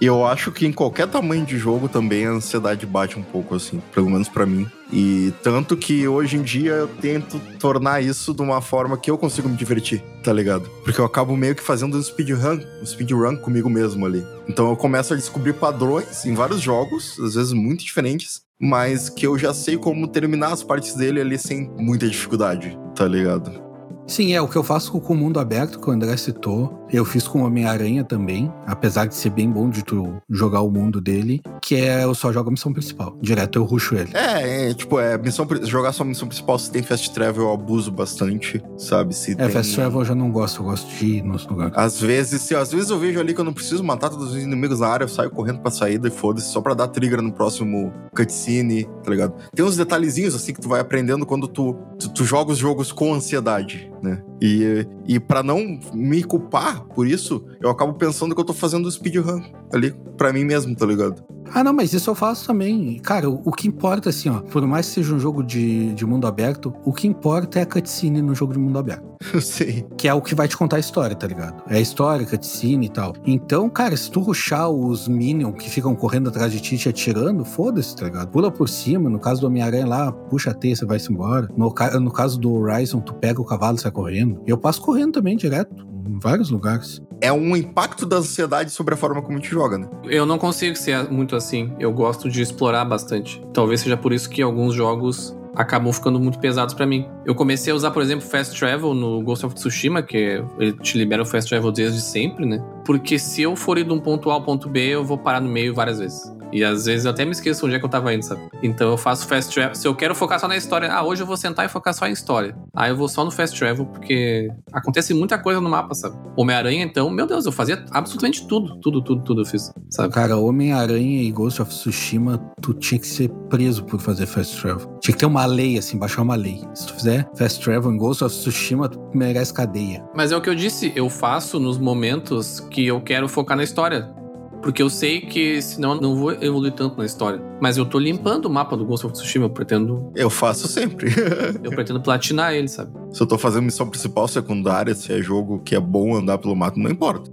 E 0.00 0.06
eu 0.06 0.24
acho 0.26 0.50
que 0.50 0.66
em 0.66 0.72
qualquer 0.72 1.06
tamanho 1.06 1.44
de 1.44 1.58
jogo 1.58 1.88
também 1.88 2.26
a 2.26 2.30
ansiedade 2.30 2.86
bate 2.86 3.18
um 3.18 3.22
pouco, 3.22 3.54
assim, 3.54 3.82
pelo 3.94 4.08
menos 4.10 4.28
pra 4.28 4.46
mim. 4.46 4.66
E 4.92 5.32
tanto 5.42 5.76
que 5.76 6.06
hoje 6.06 6.36
em 6.36 6.42
dia 6.42 6.72
eu 6.72 6.88
tento 6.88 7.40
tornar 7.58 8.02
isso 8.02 8.34
de 8.34 8.42
uma 8.42 8.60
forma 8.60 8.98
que 8.98 9.10
eu 9.10 9.16
consigo 9.16 9.48
me 9.48 9.56
divertir, 9.56 10.02
tá 10.22 10.32
ligado? 10.32 10.68
Porque 10.84 11.00
eu 11.00 11.04
acabo 11.04 11.34
meio 11.34 11.54
que 11.54 11.62
fazendo 11.62 11.96
um 11.96 12.02
speedrun, 12.02 12.60
um 12.82 12.86
speedrun 12.86 13.36
comigo 13.36 13.70
mesmo 13.70 14.04
ali. 14.04 14.22
Então 14.46 14.68
eu 14.68 14.76
começo 14.76 15.14
a 15.14 15.16
descobrir 15.16 15.54
padrões 15.54 16.26
em 16.26 16.34
vários 16.34 16.60
jogos, 16.60 17.18
às 17.18 17.34
vezes 17.34 17.52
muito 17.52 17.82
diferentes, 17.82 18.42
mas 18.60 19.08
que 19.08 19.26
eu 19.26 19.38
já 19.38 19.54
sei 19.54 19.78
como 19.78 20.06
terminar 20.06 20.52
as 20.52 20.62
partes 20.62 20.94
dele 20.94 21.20
ali 21.20 21.38
sem 21.38 21.70
muita 21.78 22.06
dificuldade, 22.06 22.78
tá 22.94 23.06
ligado? 23.08 23.71
Sim, 24.06 24.34
é 24.34 24.42
o 24.42 24.48
que 24.48 24.56
eu 24.56 24.62
faço 24.62 24.92
com 25.00 25.14
o 25.14 25.16
mundo 25.16 25.38
aberto, 25.40 25.78
que 25.80 25.88
o 25.88 25.92
André 25.92 26.16
citou. 26.16 26.80
Eu 26.92 27.04
fiz 27.04 27.26
com 27.26 27.40
o 27.40 27.46
Homem-Aranha 27.46 28.04
também, 28.04 28.52
apesar 28.66 29.06
de 29.06 29.14
ser 29.14 29.30
bem 29.30 29.50
bom 29.50 29.70
de 29.70 29.82
tu 29.82 30.20
jogar 30.28 30.60
o 30.60 30.70
mundo 30.70 31.00
dele, 31.00 31.40
que 31.62 31.76
é 31.76 32.04
eu 32.04 32.14
só 32.14 32.30
jogo 32.30 32.50
a 32.50 32.52
missão 32.52 32.70
principal. 32.72 33.16
Direto 33.22 33.58
eu 33.58 33.64
ruxo 33.64 33.94
ele. 33.94 34.10
É, 34.12 34.68
é, 34.70 34.74
tipo, 34.74 35.00
é, 35.00 35.16
missão, 35.16 35.48
jogar 35.62 35.92
só 35.92 36.02
a 36.02 36.06
missão 36.06 36.28
principal, 36.28 36.58
se 36.58 36.70
tem 36.70 36.82
fast 36.82 37.10
travel, 37.12 37.44
eu 37.44 37.52
abuso 37.52 37.90
bastante, 37.90 38.62
sabe? 38.76 39.14
Se 39.14 39.32
É, 39.32 39.36
tem... 39.36 39.48
Fast 39.48 39.74
Travel 39.74 40.00
eu 40.00 40.04
já 40.04 40.14
não 40.14 40.30
gosto, 40.30 40.60
eu 40.60 40.66
gosto 40.66 40.86
de 40.96 41.06
ir 41.06 41.22
nos 41.22 41.46
lugares. 41.46 41.72
Às 41.78 41.98
vezes, 41.98 42.42
se, 42.42 42.54
às 42.54 42.70
vezes 42.70 42.90
eu 42.90 42.98
vejo 42.98 43.18
ali 43.18 43.32
que 43.32 43.40
eu 43.40 43.44
não 43.44 43.54
preciso 43.54 43.82
matar 43.82 44.10
todos 44.10 44.32
os 44.32 44.36
inimigos 44.42 44.80
na 44.80 44.88
área, 44.88 45.04
eu 45.04 45.08
saio 45.08 45.30
correndo 45.30 45.60
pra 45.60 45.70
saída 45.70 46.08
e 46.08 46.10
foda-se, 46.10 46.48
só 46.48 46.60
pra 46.60 46.74
dar 46.74 46.88
trigger 46.88 47.22
no 47.22 47.32
próximo 47.32 47.90
cutscene, 48.14 48.84
tá 49.02 49.10
ligado? 49.10 49.34
Tem 49.54 49.64
uns 49.64 49.76
detalhezinhos 49.76 50.34
assim 50.34 50.52
que 50.52 50.60
tu 50.60 50.68
vai 50.68 50.80
aprendendo 50.80 51.24
quando 51.24 51.48
tu, 51.48 51.74
tu, 51.98 52.10
tu 52.10 52.24
joga 52.24 52.52
os 52.52 52.58
jogos 52.58 52.92
com 52.92 53.14
ansiedade, 53.14 53.90
né? 54.02 54.22
E, 54.44 54.84
e 55.06 55.20
para 55.20 55.40
não 55.40 55.78
me 55.94 56.24
culpar 56.24 56.82
por 56.86 57.06
isso, 57.06 57.44
eu 57.60 57.70
acabo 57.70 57.94
pensando 57.94 58.34
que 58.34 58.40
eu 58.40 58.44
tô 58.44 58.52
fazendo 58.52 58.90
speedrun 58.90 59.40
ali 59.72 59.94
pra 60.16 60.32
mim 60.32 60.44
mesmo, 60.44 60.74
tá 60.74 60.84
ligado? 60.84 61.22
Ah, 61.54 61.62
não, 61.62 61.72
mas 61.72 61.92
isso 61.92 62.08
eu 62.08 62.14
faço 62.14 62.46
também. 62.46 62.98
Cara, 62.98 63.28
o, 63.28 63.42
o 63.44 63.52
que 63.52 63.68
importa, 63.68 64.08
assim, 64.08 64.30
ó, 64.30 64.40
por 64.40 64.66
mais 64.66 64.88
que 64.88 64.94
seja 64.94 65.14
um 65.14 65.18
jogo 65.18 65.42
de, 65.42 65.92
de 65.92 66.06
mundo 66.06 66.26
aberto, 66.26 66.72
o 66.82 66.92
que 66.92 67.06
importa 67.06 67.58
é 67.58 67.62
a 67.62 67.66
cutscene 67.66 68.22
no 68.22 68.34
jogo 68.34 68.54
de 68.54 68.58
mundo 68.58 68.78
aberto. 68.78 69.04
Eu 69.32 69.40
sei. 69.40 69.86
Que 69.96 70.08
é 70.08 70.14
o 70.14 70.22
que 70.22 70.34
vai 70.34 70.48
te 70.48 70.56
contar 70.56 70.76
a 70.76 70.80
história, 70.80 71.14
tá 71.14 71.26
ligado? 71.26 71.62
É 71.68 71.76
a 71.76 71.80
história, 71.80 72.24
cutscene 72.26 72.86
e 72.86 72.88
tal. 72.88 73.14
Então, 73.26 73.68
cara, 73.68 73.94
se 73.96 74.10
tu 74.10 74.20
ruxar 74.20 74.70
os 74.70 75.06
Minions 75.06 75.54
que 75.58 75.68
ficam 75.68 75.94
correndo 75.94 76.30
atrás 76.30 76.50
de 76.52 76.60
ti 76.60 76.74
e 76.74 76.78
te 76.78 76.88
atirando, 76.88 77.44
foda-se, 77.44 77.94
tá 77.94 78.06
ligado? 78.06 78.30
Pula 78.30 78.50
por 78.50 78.68
cima, 78.68 79.10
no 79.10 79.18
caso 79.18 79.42
do 79.42 79.46
Homem-Aranha 79.46 79.86
lá, 79.86 80.12
puxa 80.12 80.50
a 80.50 80.54
teia, 80.54 80.74
você 80.74 80.86
vai-se 80.86 81.12
embora. 81.12 81.48
No, 81.56 81.72
no 82.00 82.10
caso 82.10 82.40
do 82.40 82.52
Horizon, 82.52 83.00
tu 83.00 83.14
pega 83.14 83.40
o 83.40 83.44
cavalo 83.44 83.76
e 83.76 83.80
sai 83.80 83.90
correndo. 83.90 84.31
Eu 84.46 84.58
passo 84.58 84.80
correndo 84.80 85.12
também, 85.12 85.36
direto, 85.36 85.74
em 86.06 86.18
vários 86.18 86.50
lugares. 86.50 87.00
É 87.20 87.32
um 87.32 87.56
impacto 87.56 88.04
da 88.04 88.16
ansiedade 88.16 88.70
sobre 88.70 88.94
a 88.94 88.96
forma 88.96 89.22
como 89.22 89.38
a 89.38 89.40
gente 89.40 89.50
joga, 89.50 89.78
né? 89.78 89.88
Eu 90.04 90.26
não 90.26 90.38
consigo 90.38 90.76
ser 90.76 91.10
muito 91.10 91.36
assim. 91.36 91.72
Eu 91.78 91.92
gosto 91.92 92.28
de 92.28 92.42
explorar 92.42 92.84
bastante. 92.84 93.40
Talvez 93.52 93.80
seja 93.80 93.96
por 93.96 94.12
isso 94.12 94.28
que 94.28 94.42
alguns 94.42 94.74
jogos 94.74 95.36
acabam 95.54 95.92
ficando 95.92 96.18
muito 96.18 96.38
pesados 96.38 96.74
pra 96.74 96.86
mim. 96.86 97.06
Eu 97.24 97.34
comecei 97.34 97.72
a 97.72 97.76
usar, 97.76 97.90
por 97.90 98.02
exemplo, 98.02 98.26
Fast 98.26 98.58
Travel 98.58 98.94
no 98.94 99.22
Ghost 99.22 99.46
of 99.46 99.54
Tsushima, 99.54 100.02
que 100.02 100.42
ele 100.58 100.72
te 100.72 100.96
libera 100.96 101.22
o 101.22 101.26
Fast 101.26 101.48
Travel 101.48 101.70
desde 101.70 102.00
sempre, 102.00 102.46
né? 102.46 102.58
Porque 102.84 103.18
se 103.18 103.42
eu 103.42 103.54
for 103.54 103.78
ir 103.78 103.84
de 103.84 103.92
um 103.92 104.00
ponto 104.00 104.30
A 104.30 104.34
ao 104.34 104.42
ponto 104.42 104.68
B, 104.68 104.80
eu 104.80 105.04
vou 105.04 105.18
parar 105.18 105.40
no 105.40 105.48
meio 105.48 105.74
várias 105.74 105.98
vezes. 105.98 106.32
E 106.52 106.62
às 106.62 106.84
vezes 106.84 107.04
eu 107.04 107.10
até 107.10 107.24
me 107.24 107.32
esqueço 107.32 107.64
onde 107.66 107.74
é 107.74 107.78
que 107.78 107.84
eu 107.84 107.88
tava 107.88 108.12
indo, 108.12 108.22
sabe? 108.24 108.42
Então 108.62 108.90
eu 108.90 108.98
faço 108.98 109.26
Fast 109.26 109.52
Travel. 109.52 109.74
Se 109.74 109.88
eu 109.88 109.94
quero 109.94 110.14
focar 110.14 110.38
só 110.38 110.46
na 110.46 110.56
história, 110.56 110.92
ah, 110.92 111.02
hoje 111.02 111.22
eu 111.22 111.26
vou 111.26 111.36
sentar 111.36 111.64
e 111.64 111.68
focar 111.68 111.94
só 111.94 112.06
em 112.06 112.12
história. 112.12 112.54
Aí 112.74 112.90
eu 112.90 112.96
vou 112.96 113.08
só 113.08 113.24
no 113.24 113.30
Fast 113.30 113.58
Travel, 113.58 113.86
porque 113.86 114.48
acontece 114.72 115.14
muita 115.14 115.38
coisa 115.38 115.60
no 115.60 115.68
mapa, 115.68 115.94
sabe? 115.94 116.16
Homem-Aranha, 116.36 116.84
então, 116.84 117.08
meu 117.10 117.26
Deus, 117.26 117.46
eu 117.46 117.52
fazia 117.52 117.84
absolutamente 117.90 118.46
tudo, 118.46 118.78
tudo, 118.80 119.02
tudo, 119.02 119.22
tudo 119.22 119.40
eu 119.42 119.46
fiz, 119.46 119.72
sabe? 119.90 120.12
Cara, 120.12 120.36
Homem-Aranha 120.36 121.22
e 121.22 121.30
Ghost 121.30 121.62
of 121.62 121.70
Tsushima, 121.70 122.38
tu 122.60 122.74
tinha 122.74 122.98
que 122.98 123.06
ser 123.06 123.28
preso 123.48 123.84
por 123.84 124.00
fazer 124.00 124.26
fast 124.26 124.60
travel. 124.60 124.98
Tinha 125.00 125.14
que 125.14 125.20
ter 125.20 125.26
uma 125.26 125.46
lei, 125.46 125.78
assim, 125.78 125.98
baixar 125.98 126.22
uma 126.22 126.34
lei. 126.34 126.62
Se 126.74 126.86
tu 126.86 126.94
fizer 126.94 127.28
fast 127.34 127.62
travel 127.62 127.92
em 127.92 127.96
Ghost 127.96 128.24
of 128.24 128.34
Tsushima, 128.34 128.88
tu 128.88 129.00
merece 129.14 129.52
cadeia. 129.52 130.04
Mas 130.14 130.32
é 130.32 130.36
o 130.36 130.40
que 130.40 130.48
eu 130.48 130.54
disse, 130.54 130.92
eu 130.94 131.08
faço 131.08 131.58
nos 131.58 131.78
momentos 131.78 132.60
que 132.60 132.86
eu 132.86 133.00
quero 133.00 133.28
focar 133.28 133.56
na 133.56 133.64
história. 133.64 134.21
Porque 134.62 134.80
eu 134.80 134.88
sei 134.88 135.20
que 135.20 135.60
senão 135.60 135.94
eu 135.94 136.00
não 136.00 136.16
vou 136.16 136.32
evoluir 136.32 136.72
tanto 136.72 136.96
na 136.96 137.04
história. 137.04 137.42
Mas 137.60 137.76
eu 137.76 137.84
tô 137.84 137.98
limpando 137.98 138.46
o 138.46 138.50
mapa 138.50 138.76
do 138.76 138.84
Ghost 138.84 139.06
of 139.06 139.12
Tsushima, 139.12 139.46
eu 139.46 139.50
pretendo. 139.50 140.10
Eu 140.14 140.30
faço 140.30 140.68
sempre. 140.68 141.10
eu 141.62 141.70
pretendo 141.70 142.00
platinar 142.00 142.54
ele, 142.54 142.68
sabe? 142.68 142.92
Se 143.12 143.20
eu 143.20 143.26
tô 143.26 143.36
fazendo 143.36 143.64
missão 143.64 143.88
principal, 143.88 144.26
secundária, 144.28 144.94
se 144.94 145.12
é 145.12 145.20
jogo 145.20 145.60
que 145.60 145.74
é 145.74 145.80
bom 145.80 146.16
andar 146.16 146.38
pelo 146.38 146.54
mapa, 146.54 146.78
não 146.78 146.90
importa. 146.90 147.30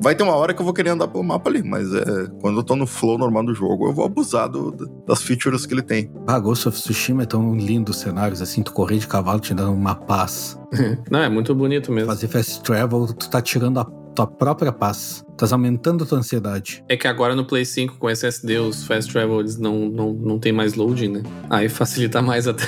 Vai 0.00 0.14
ter 0.14 0.22
uma 0.22 0.34
hora 0.34 0.54
que 0.54 0.60
eu 0.60 0.64
vou 0.64 0.74
querer 0.74 0.90
andar 0.90 1.08
pelo 1.08 1.22
mapa 1.22 1.48
ali, 1.50 1.62
mas 1.62 1.94
é, 1.94 2.26
quando 2.40 2.58
eu 2.58 2.62
tô 2.62 2.74
no 2.74 2.86
flow 2.86 3.18
normal 3.18 3.44
do 3.44 3.54
jogo, 3.54 3.88
eu 3.88 3.92
vou 3.92 4.06
abusar 4.06 4.48
do, 4.48 4.72
das 5.06 5.22
features 5.22 5.66
que 5.66 5.74
ele 5.74 5.82
tem. 5.82 6.10
Ah, 6.26 6.38
Ghost 6.38 6.68
of 6.68 6.80
Tsushima 6.80 7.22
é 7.22 7.26
tão 7.26 7.54
lindo 7.54 7.90
os 7.90 7.98
cenários, 7.98 8.40
assim, 8.40 8.62
tu 8.62 8.72
correr 8.72 8.98
de 8.98 9.06
cavalo 9.06 9.40
te 9.40 9.52
dando 9.54 9.72
uma 9.72 9.94
paz. 9.94 10.58
não, 11.10 11.20
é 11.20 11.28
muito 11.28 11.54
bonito 11.54 11.92
mesmo. 11.92 12.08
Fazer 12.08 12.28
fast 12.28 12.62
travel, 12.62 13.06
tu 13.06 13.28
tá 13.28 13.42
tirando 13.42 13.78
a 13.78 13.84
tua 13.84 14.26
própria 14.26 14.72
paz. 14.72 15.25
Estás 15.36 15.52
aumentando 15.52 16.02
a 16.02 16.06
tua 16.06 16.18
ansiedade. 16.18 16.82
É 16.88 16.96
que 16.96 17.06
agora 17.06 17.36
no 17.36 17.44
Play 17.44 17.66
5 17.66 17.98
com 17.98 18.08
SSD 18.08 18.58
os 18.58 18.86
Fast 18.86 19.12
Travel 19.12 19.40
eles 19.40 19.58
não, 19.58 19.86
não, 19.86 20.12
não 20.14 20.38
tem 20.38 20.50
mais 20.50 20.72
loading, 20.72 21.08
né? 21.08 21.22
Aí 21.50 21.68
facilita 21.68 22.22
mais 22.22 22.48
até. 22.48 22.64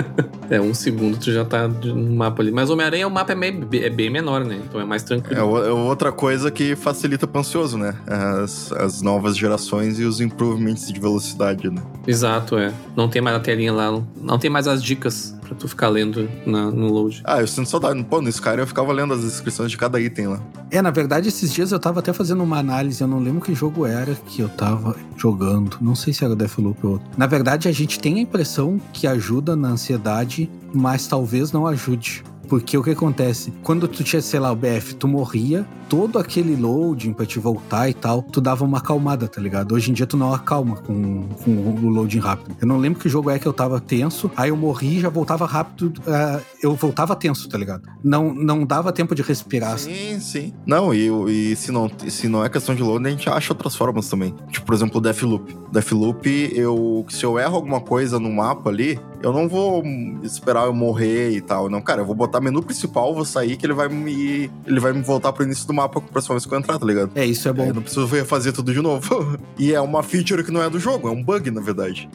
é, 0.48 0.58
um 0.58 0.72
segundo 0.72 1.18
tu 1.18 1.30
já 1.30 1.44
tá 1.44 1.68
no 1.68 2.16
mapa 2.16 2.42
ali. 2.42 2.50
Mas 2.50 2.70
Homem-Aranha 2.70 3.06
o 3.06 3.10
mapa 3.10 3.32
é, 3.32 3.34
meio, 3.34 3.68
é 3.70 3.90
bem 3.90 4.08
menor, 4.08 4.46
né? 4.46 4.58
Então 4.66 4.80
é 4.80 4.84
mais 4.86 5.02
tranquilo. 5.02 5.38
É, 5.38 5.68
é 5.68 5.70
outra 5.70 6.10
coisa 6.10 6.50
que 6.50 6.74
facilita 6.74 7.26
pro 7.26 7.40
ansioso, 7.40 7.76
né? 7.76 7.94
As, 8.06 8.72
as 8.72 9.02
novas 9.02 9.36
gerações 9.36 10.00
e 10.00 10.04
os 10.04 10.18
improvements 10.18 10.90
de 10.90 10.98
velocidade, 10.98 11.68
né? 11.68 11.82
Exato, 12.06 12.56
é. 12.56 12.72
Não 12.96 13.10
tem 13.10 13.20
mais 13.20 13.36
a 13.36 13.40
telinha 13.40 13.74
lá, 13.74 14.02
não 14.22 14.38
tem 14.38 14.48
mais 14.48 14.66
as 14.66 14.82
dicas 14.82 15.36
pra 15.46 15.54
tu 15.54 15.68
ficar 15.68 15.88
lendo 15.88 16.28
na, 16.44 16.70
no 16.70 16.92
load. 16.92 17.22
Ah, 17.24 17.40
eu 17.40 17.46
sinto 17.46 17.68
saudade. 17.68 18.02
Pô, 18.04 18.20
no 18.20 18.28
Skyrim 18.28 18.60
eu 18.60 18.66
ficava 18.66 18.92
lendo 18.92 19.14
as 19.14 19.22
descrições 19.22 19.70
de 19.70 19.76
cada 19.76 20.00
item 20.00 20.28
lá. 20.28 20.42
É, 20.70 20.82
na 20.82 20.90
verdade, 20.90 21.28
esses 21.28 21.52
dias 21.52 21.72
eu 21.72 21.78
tava 21.78 22.02
até 22.06 22.12
fazendo 22.12 22.44
uma 22.44 22.58
análise, 22.58 23.00
eu 23.00 23.08
não 23.08 23.18
lembro 23.18 23.40
que 23.40 23.52
jogo 23.52 23.84
era 23.84 24.14
que 24.14 24.40
eu 24.40 24.48
tava 24.48 24.94
jogando. 25.16 25.76
Não 25.80 25.96
sei 25.96 26.12
se 26.12 26.24
era 26.24 26.36
Deathloop 26.36 26.86
ou 26.86 26.92
outro. 26.92 27.08
Na 27.16 27.26
verdade, 27.26 27.66
a 27.66 27.72
gente 27.72 27.98
tem 27.98 28.18
a 28.18 28.20
impressão 28.20 28.80
que 28.92 29.08
ajuda 29.08 29.56
na 29.56 29.70
ansiedade, 29.70 30.48
mas 30.72 31.08
talvez 31.08 31.50
não 31.50 31.66
ajude. 31.66 32.22
Porque 32.48 32.76
o 32.76 32.82
que 32.82 32.90
acontece? 32.90 33.52
Quando 33.62 33.88
tu 33.88 34.04
tinha, 34.04 34.22
sei 34.22 34.40
lá, 34.40 34.52
o 34.52 34.56
BF, 34.56 34.94
tu 34.94 35.08
morria, 35.08 35.66
todo 35.88 36.18
aquele 36.18 36.56
loading 36.56 37.12
pra 37.12 37.26
te 37.26 37.38
voltar 37.38 37.88
e 37.88 37.94
tal, 37.94 38.22
tu 38.22 38.40
dava 38.40 38.64
uma 38.64 38.78
acalmada, 38.78 39.28
tá 39.28 39.40
ligado? 39.40 39.74
Hoje 39.74 39.90
em 39.90 39.94
dia 39.94 40.06
tu 40.06 40.16
não 40.16 40.32
acalma 40.32 40.76
com, 40.76 41.28
com 41.44 41.50
o 41.50 41.88
loading 41.88 42.18
rápido. 42.18 42.56
Eu 42.60 42.66
não 42.66 42.78
lembro 42.78 43.00
que 43.00 43.08
jogo 43.08 43.30
é 43.30 43.38
que 43.38 43.46
eu 43.46 43.52
tava 43.52 43.80
tenso, 43.80 44.30
aí 44.36 44.50
eu 44.50 44.56
morri 44.56 45.00
já 45.00 45.08
voltava 45.08 45.46
rápido, 45.46 45.92
uh, 46.00 46.42
eu 46.62 46.74
voltava 46.74 47.14
tenso, 47.14 47.48
tá 47.48 47.58
ligado? 47.58 47.82
Não, 48.02 48.34
não 48.34 48.64
dava 48.64 48.92
tempo 48.92 49.14
de 49.14 49.22
respirar. 49.22 49.78
Sim, 49.78 50.18
sim. 50.20 50.52
Não, 50.66 50.92
e, 50.92 51.08
e 51.28 51.56
se, 51.56 51.70
não, 51.70 51.90
se 52.08 52.28
não 52.28 52.44
é 52.44 52.48
questão 52.48 52.74
de 52.74 52.82
loading, 52.82 53.06
a 53.06 53.10
gente 53.10 53.28
acha 53.28 53.52
outras 53.52 53.74
formas 53.74 54.08
também. 54.08 54.34
Tipo, 54.50 54.66
por 54.66 54.74
exemplo, 54.74 54.98
o 54.98 55.00
Deathloop. 55.00 55.56
Deathloop, 55.72 56.52
eu, 56.54 57.04
se 57.08 57.24
eu 57.24 57.38
erro 57.38 57.56
alguma 57.56 57.80
coisa 57.80 58.18
no 58.18 58.30
mapa 58.30 58.70
ali, 58.70 58.98
eu 59.22 59.32
não 59.32 59.48
vou 59.48 59.82
esperar 60.22 60.66
eu 60.66 60.72
morrer 60.72 61.30
e 61.30 61.40
tal. 61.40 61.68
Não, 61.68 61.80
cara, 61.80 62.02
eu 62.02 62.06
vou 62.06 62.14
botar 62.14 62.40
menu 62.40 62.62
principal, 62.62 63.14
vou 63.14 63.24
sair, 63.24 63.56
que 63.56 63.66
ele 63.66 63.72
vai 63.72 63.88
me. 63.88 64.50
Ele 64.66 64.80
vai 64.80 64.92
me 64.92 65.02
voltar 65.02 65.32
pro 65.32 65.44
início 65.44 65.66
do 65.66 65.74
mapa 65.74 65.98
a 65.98 66.02
próxima 66.02 66.34
vez 66.34 66.46
que 66.46 66.52
eu 66.52 66.58
entrar, 66.58 66.78
tá 66.78 66.86
ligado? 66.86 67.10
É, 67.14 67.24
isso 67.24 67.48
é 67.48 67.52
bom. 67.52 67.64
Eu 67.64 67.74
não 67.74 67.82
preciso 67.82 68.06
fazer 68.24 68.52
tudo 68.52 68.72
de 68.72 68.80
novo. 68.80 69.38
e 69.58 69.72
é 69.72 69.80
uma 69.80 70.02
feature 70.02 70.42
que 70.44 70.50
não 70.50 70.62
é 70.62 70.70
do 70.70 70.78
jogo, 70.78 71.08
é 71.08 71.10
um 71.10 71.22
bug, 71.22 71.50
na 71.50 71.60
verdade. 71.60 72.08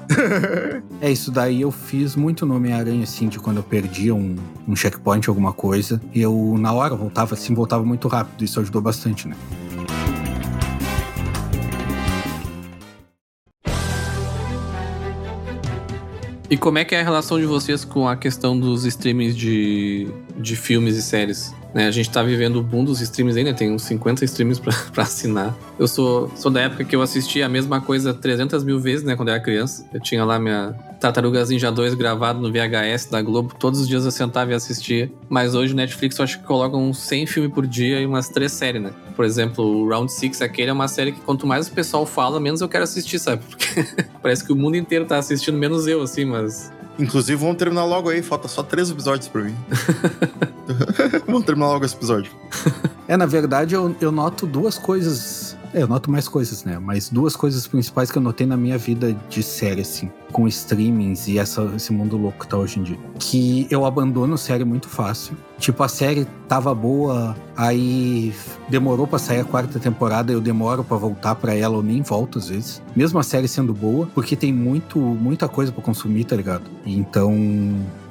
é, 1.02 1.12
isso 1.12 1.32
daí 1.32 1.62
eu 1.62 1.72
fiz 1.72 2.16
muito 2.16 2.46
no 2.46 2.56
Homem-Aranha, 2.56 3.04
assim, 3.04 3.28
de 3.28 3.40
quando 3.40 3.58
eu 3.58 3.64
perdia 3.64 4.14
um, 4.14 4.36
um 4.68 4.76
checkpoint, 4.76 5.28
alguma 5.30 5.54
coisa. 5.54 6.02
E 6.14 6.22
eu, 6.22 6.56
na 6.60 6.72
hora, 6.72 6.96
voltava 6.96 7.36
assim, 7.36 7.54
voltava 7.54 7.84
muito 7.84 8.08
rápido. 8.08 8.44
Isso 8.44 8.60
ajudou 8.60 8.82
bastante, 8.82 9.28
né? 9.28 9.36
E 16.52 16.58
como 16.58 16.78
é 16.78 16.84
que 16.84 16.94
é 16.94 17.00
a 17.00 17.04
relação 17.04 17.40
de 17.40 17.46
vocês 17.46 17.86
com 17.86 18.10
a 18.10 18.18
questão 18.18 18.60
dos 18.60 18.84
streamings 18.84 19.38
de, 19.38 20.06
de 20.42 20.56
filmes 20.56 20.96
e 20.96 21.02
séries? 21.02 21.54
Né? 21.74 21.88
A 21.88 21.92
gente 21.92 22.10
tá 22.10 22.22
vivendo 22.22 22.58
o 22.58 22.64
boom 22.64 22.84
dos 22.84 23.00
streams 23.02 23.38
ainda, 23.38 23.54
tem 23.54 23.72
uns 23.72 23.84
50 23.84 24.26
streams 24.26 24.60
pra 24.92 25.04
assinar. 25.04 25.56
Eu 25.80 25.88
sou, 25.88 26.30
sou 26.36 26.52
da 26.52 26.62
época 26.62 26.84
que 26.84 26.96
eu 26.96 27.02
assistia 27.02 27.46
a 27.46 27.50
mesma 27.50 27.82
coisa 27.82 28.14
300 28.14 28.64
mil 28.64 28.80
vezes, 28.80 29.04
né, 29.04 29.16
quando 29.16 29.30
eu 29.30 29.36
era 29.36 29.44
criança. 29.44 29.86
Eu 29.94 30.00
tinha 30.00 30.24
lá 30.26 30.38
minha 30.38 30.76
Tartarugas 31.00 31.50
Ninja 31.50 31.72
2 31.72 31.94
gravado 31.96 32.40
no 32.40 32.52
VHS 32.52 33.08
da 33.10 33.22
Globo, 33.22 33.56
todos 33.58 33.80
os 33.80 33.88
dias 33.88 34.06
eu 34.06 34.12
sentava 34.12 34.52
e 34.52 34.54
assistia. 34.54 35.12
Mas 35.30 35.56
hoje 35.56 35.74
o 35.74 35.76
Netflix 35.76 36.18
eu 36.18 36.24
acho 36.24 36.40
que 36.40 36.46
coloca 36.46 36.76
uns 36.76 37.00
100 37.00 37.28
filmes 37.28 37.54
por 37.54 37.66
dia 37.66 38.00
e 38.00 38.06
umas 38.06 38.30
três 38.30 38.52
séries, 38.52 38.82
né? 38.82 38.92
Por 39.16 39.26
exemplo, 39.26 39.64
o 39.66 39.88
Round 39.88 40.12
6, 40.12 40.42
aquele 40.42 40.70
é 40.70 40.74
uma 40.74 40.88
série 40.88 41.12
que 41.12 41.22
quanto 41.22 41.48
mais 41.48 41.68
o 41.68 41.72
pessoal 41.72 42.06
fala, 42.06 42.40
menos 42.40 42.62
eu 42.62 42.70
quero 42.70 42.84
assistir, 42.84 43.18
sabe? 43.18 43.44
Porque 43.50 43.86
parece 44.22 44.44
que 44.44 44.52
o 44.52 44.56
mundo 44.56 44.76
inteiro 44.76 45.06
tá 45.06 45.18
assistindo, 45.18 45.58
menos 45.58 45.88
eu, 45.88 46.02
assim, 46.02 46.26
mas 46.26 46.72
Inclusive, 47.00 47.40
vamos 47.40 47.58
terminar 47.58 47.86
logo 47.86 48.10
aí, 48.10 48.22
falta 48.22 48.48
só 48.48 48.62
três 48.62 48.90
episódios 48.90 49.28
pra 49.28 49.44
mim. 49.44 49.56
vamos 51.26 51.46
terminar 51.46 51.68
logo 51.68 51.86
esse 51.86 51.96
episódio. 51.96 52.32
É, 53.08 53.18
na 53.18 53.26
verdade, 53.26 53.76
eu, 53.76 53.96
eu 54.00 54.12
noto 54.12 54.46
duas 54.46 54.78
coisas. 54.78 55.58
É, 55.74 55.82
eu 55.82 55.88
noto 55.88 56.12
mais 56.12 56.28
coisas, 56.28 56.64
né? 56.64 56.80
Mas 56.80 57.10
duas 57.10 57.36
coisas 57.36 57.66
principais 57.66 58.12
que 58.12 58.18
eu 58.18 58.22
notei 58.22 58.46
na 58.46 58.58
minha 58.58 58.78
vida 58.78 59.16
de 59.30 59.42
série, 59.42 59.82
assim, 59.82 60.12
com 60.32 60.48
streamings 60.48 61.28
e 61.28 61.38
essa, 61.38 61.64
esse 61.76 61.94
mundo 61.94 62.18
louco 62.18 62.40
que 62.40 62.48
tá 62.48 62.58
hoje 62.58 62.80
em 62.80 62.84
dia. 62.84 62.98
Que 63.20 63.68
eu 63.70 63.86
abandono 63.86 64.38
série 64.38 64.64
muito 64.64 64.90
fácil. 64.90 65.36
Tipo, 65.60 65.84
a 65.84 65.88
série 65.88 66.26
tava 66.48 66.74
boa, 66.74 67.36
aí 67.56 68.34
demorou 68.68 69.06
pra 69.06 69.20
sair 69.20 69.42
a 69.42 69.44
quarta 69.44 69.80
temporada, 69.80 70.32
eu 70.32 70.42
demoro 70.42 70.84
para 70.84 70.98
voltar 70.98 71.36
para 71.36 71.54
ela, 71.54 71.76
ou 71.76 71.84
nem 71.84 72.02
volto 72.02 72.40
às 72.40 72.50
vezes. 72.50 72.82
Mesmo 72.96 73.20
a 73.20 73.24
série 73.24 73.48
sendo 73.48 73.74
boa, 73.74 74.08
porque 74.16 74.36
tem 74.36 74.52
muito, 74.52 74.98
muita 74.98 75.48
coisa 75.48 75.72
para 75.72 75.84
consumir, 75.84 76.24
tá 76.24 76.36
ligado? 76.36 76.64
Então, 76.84 77.32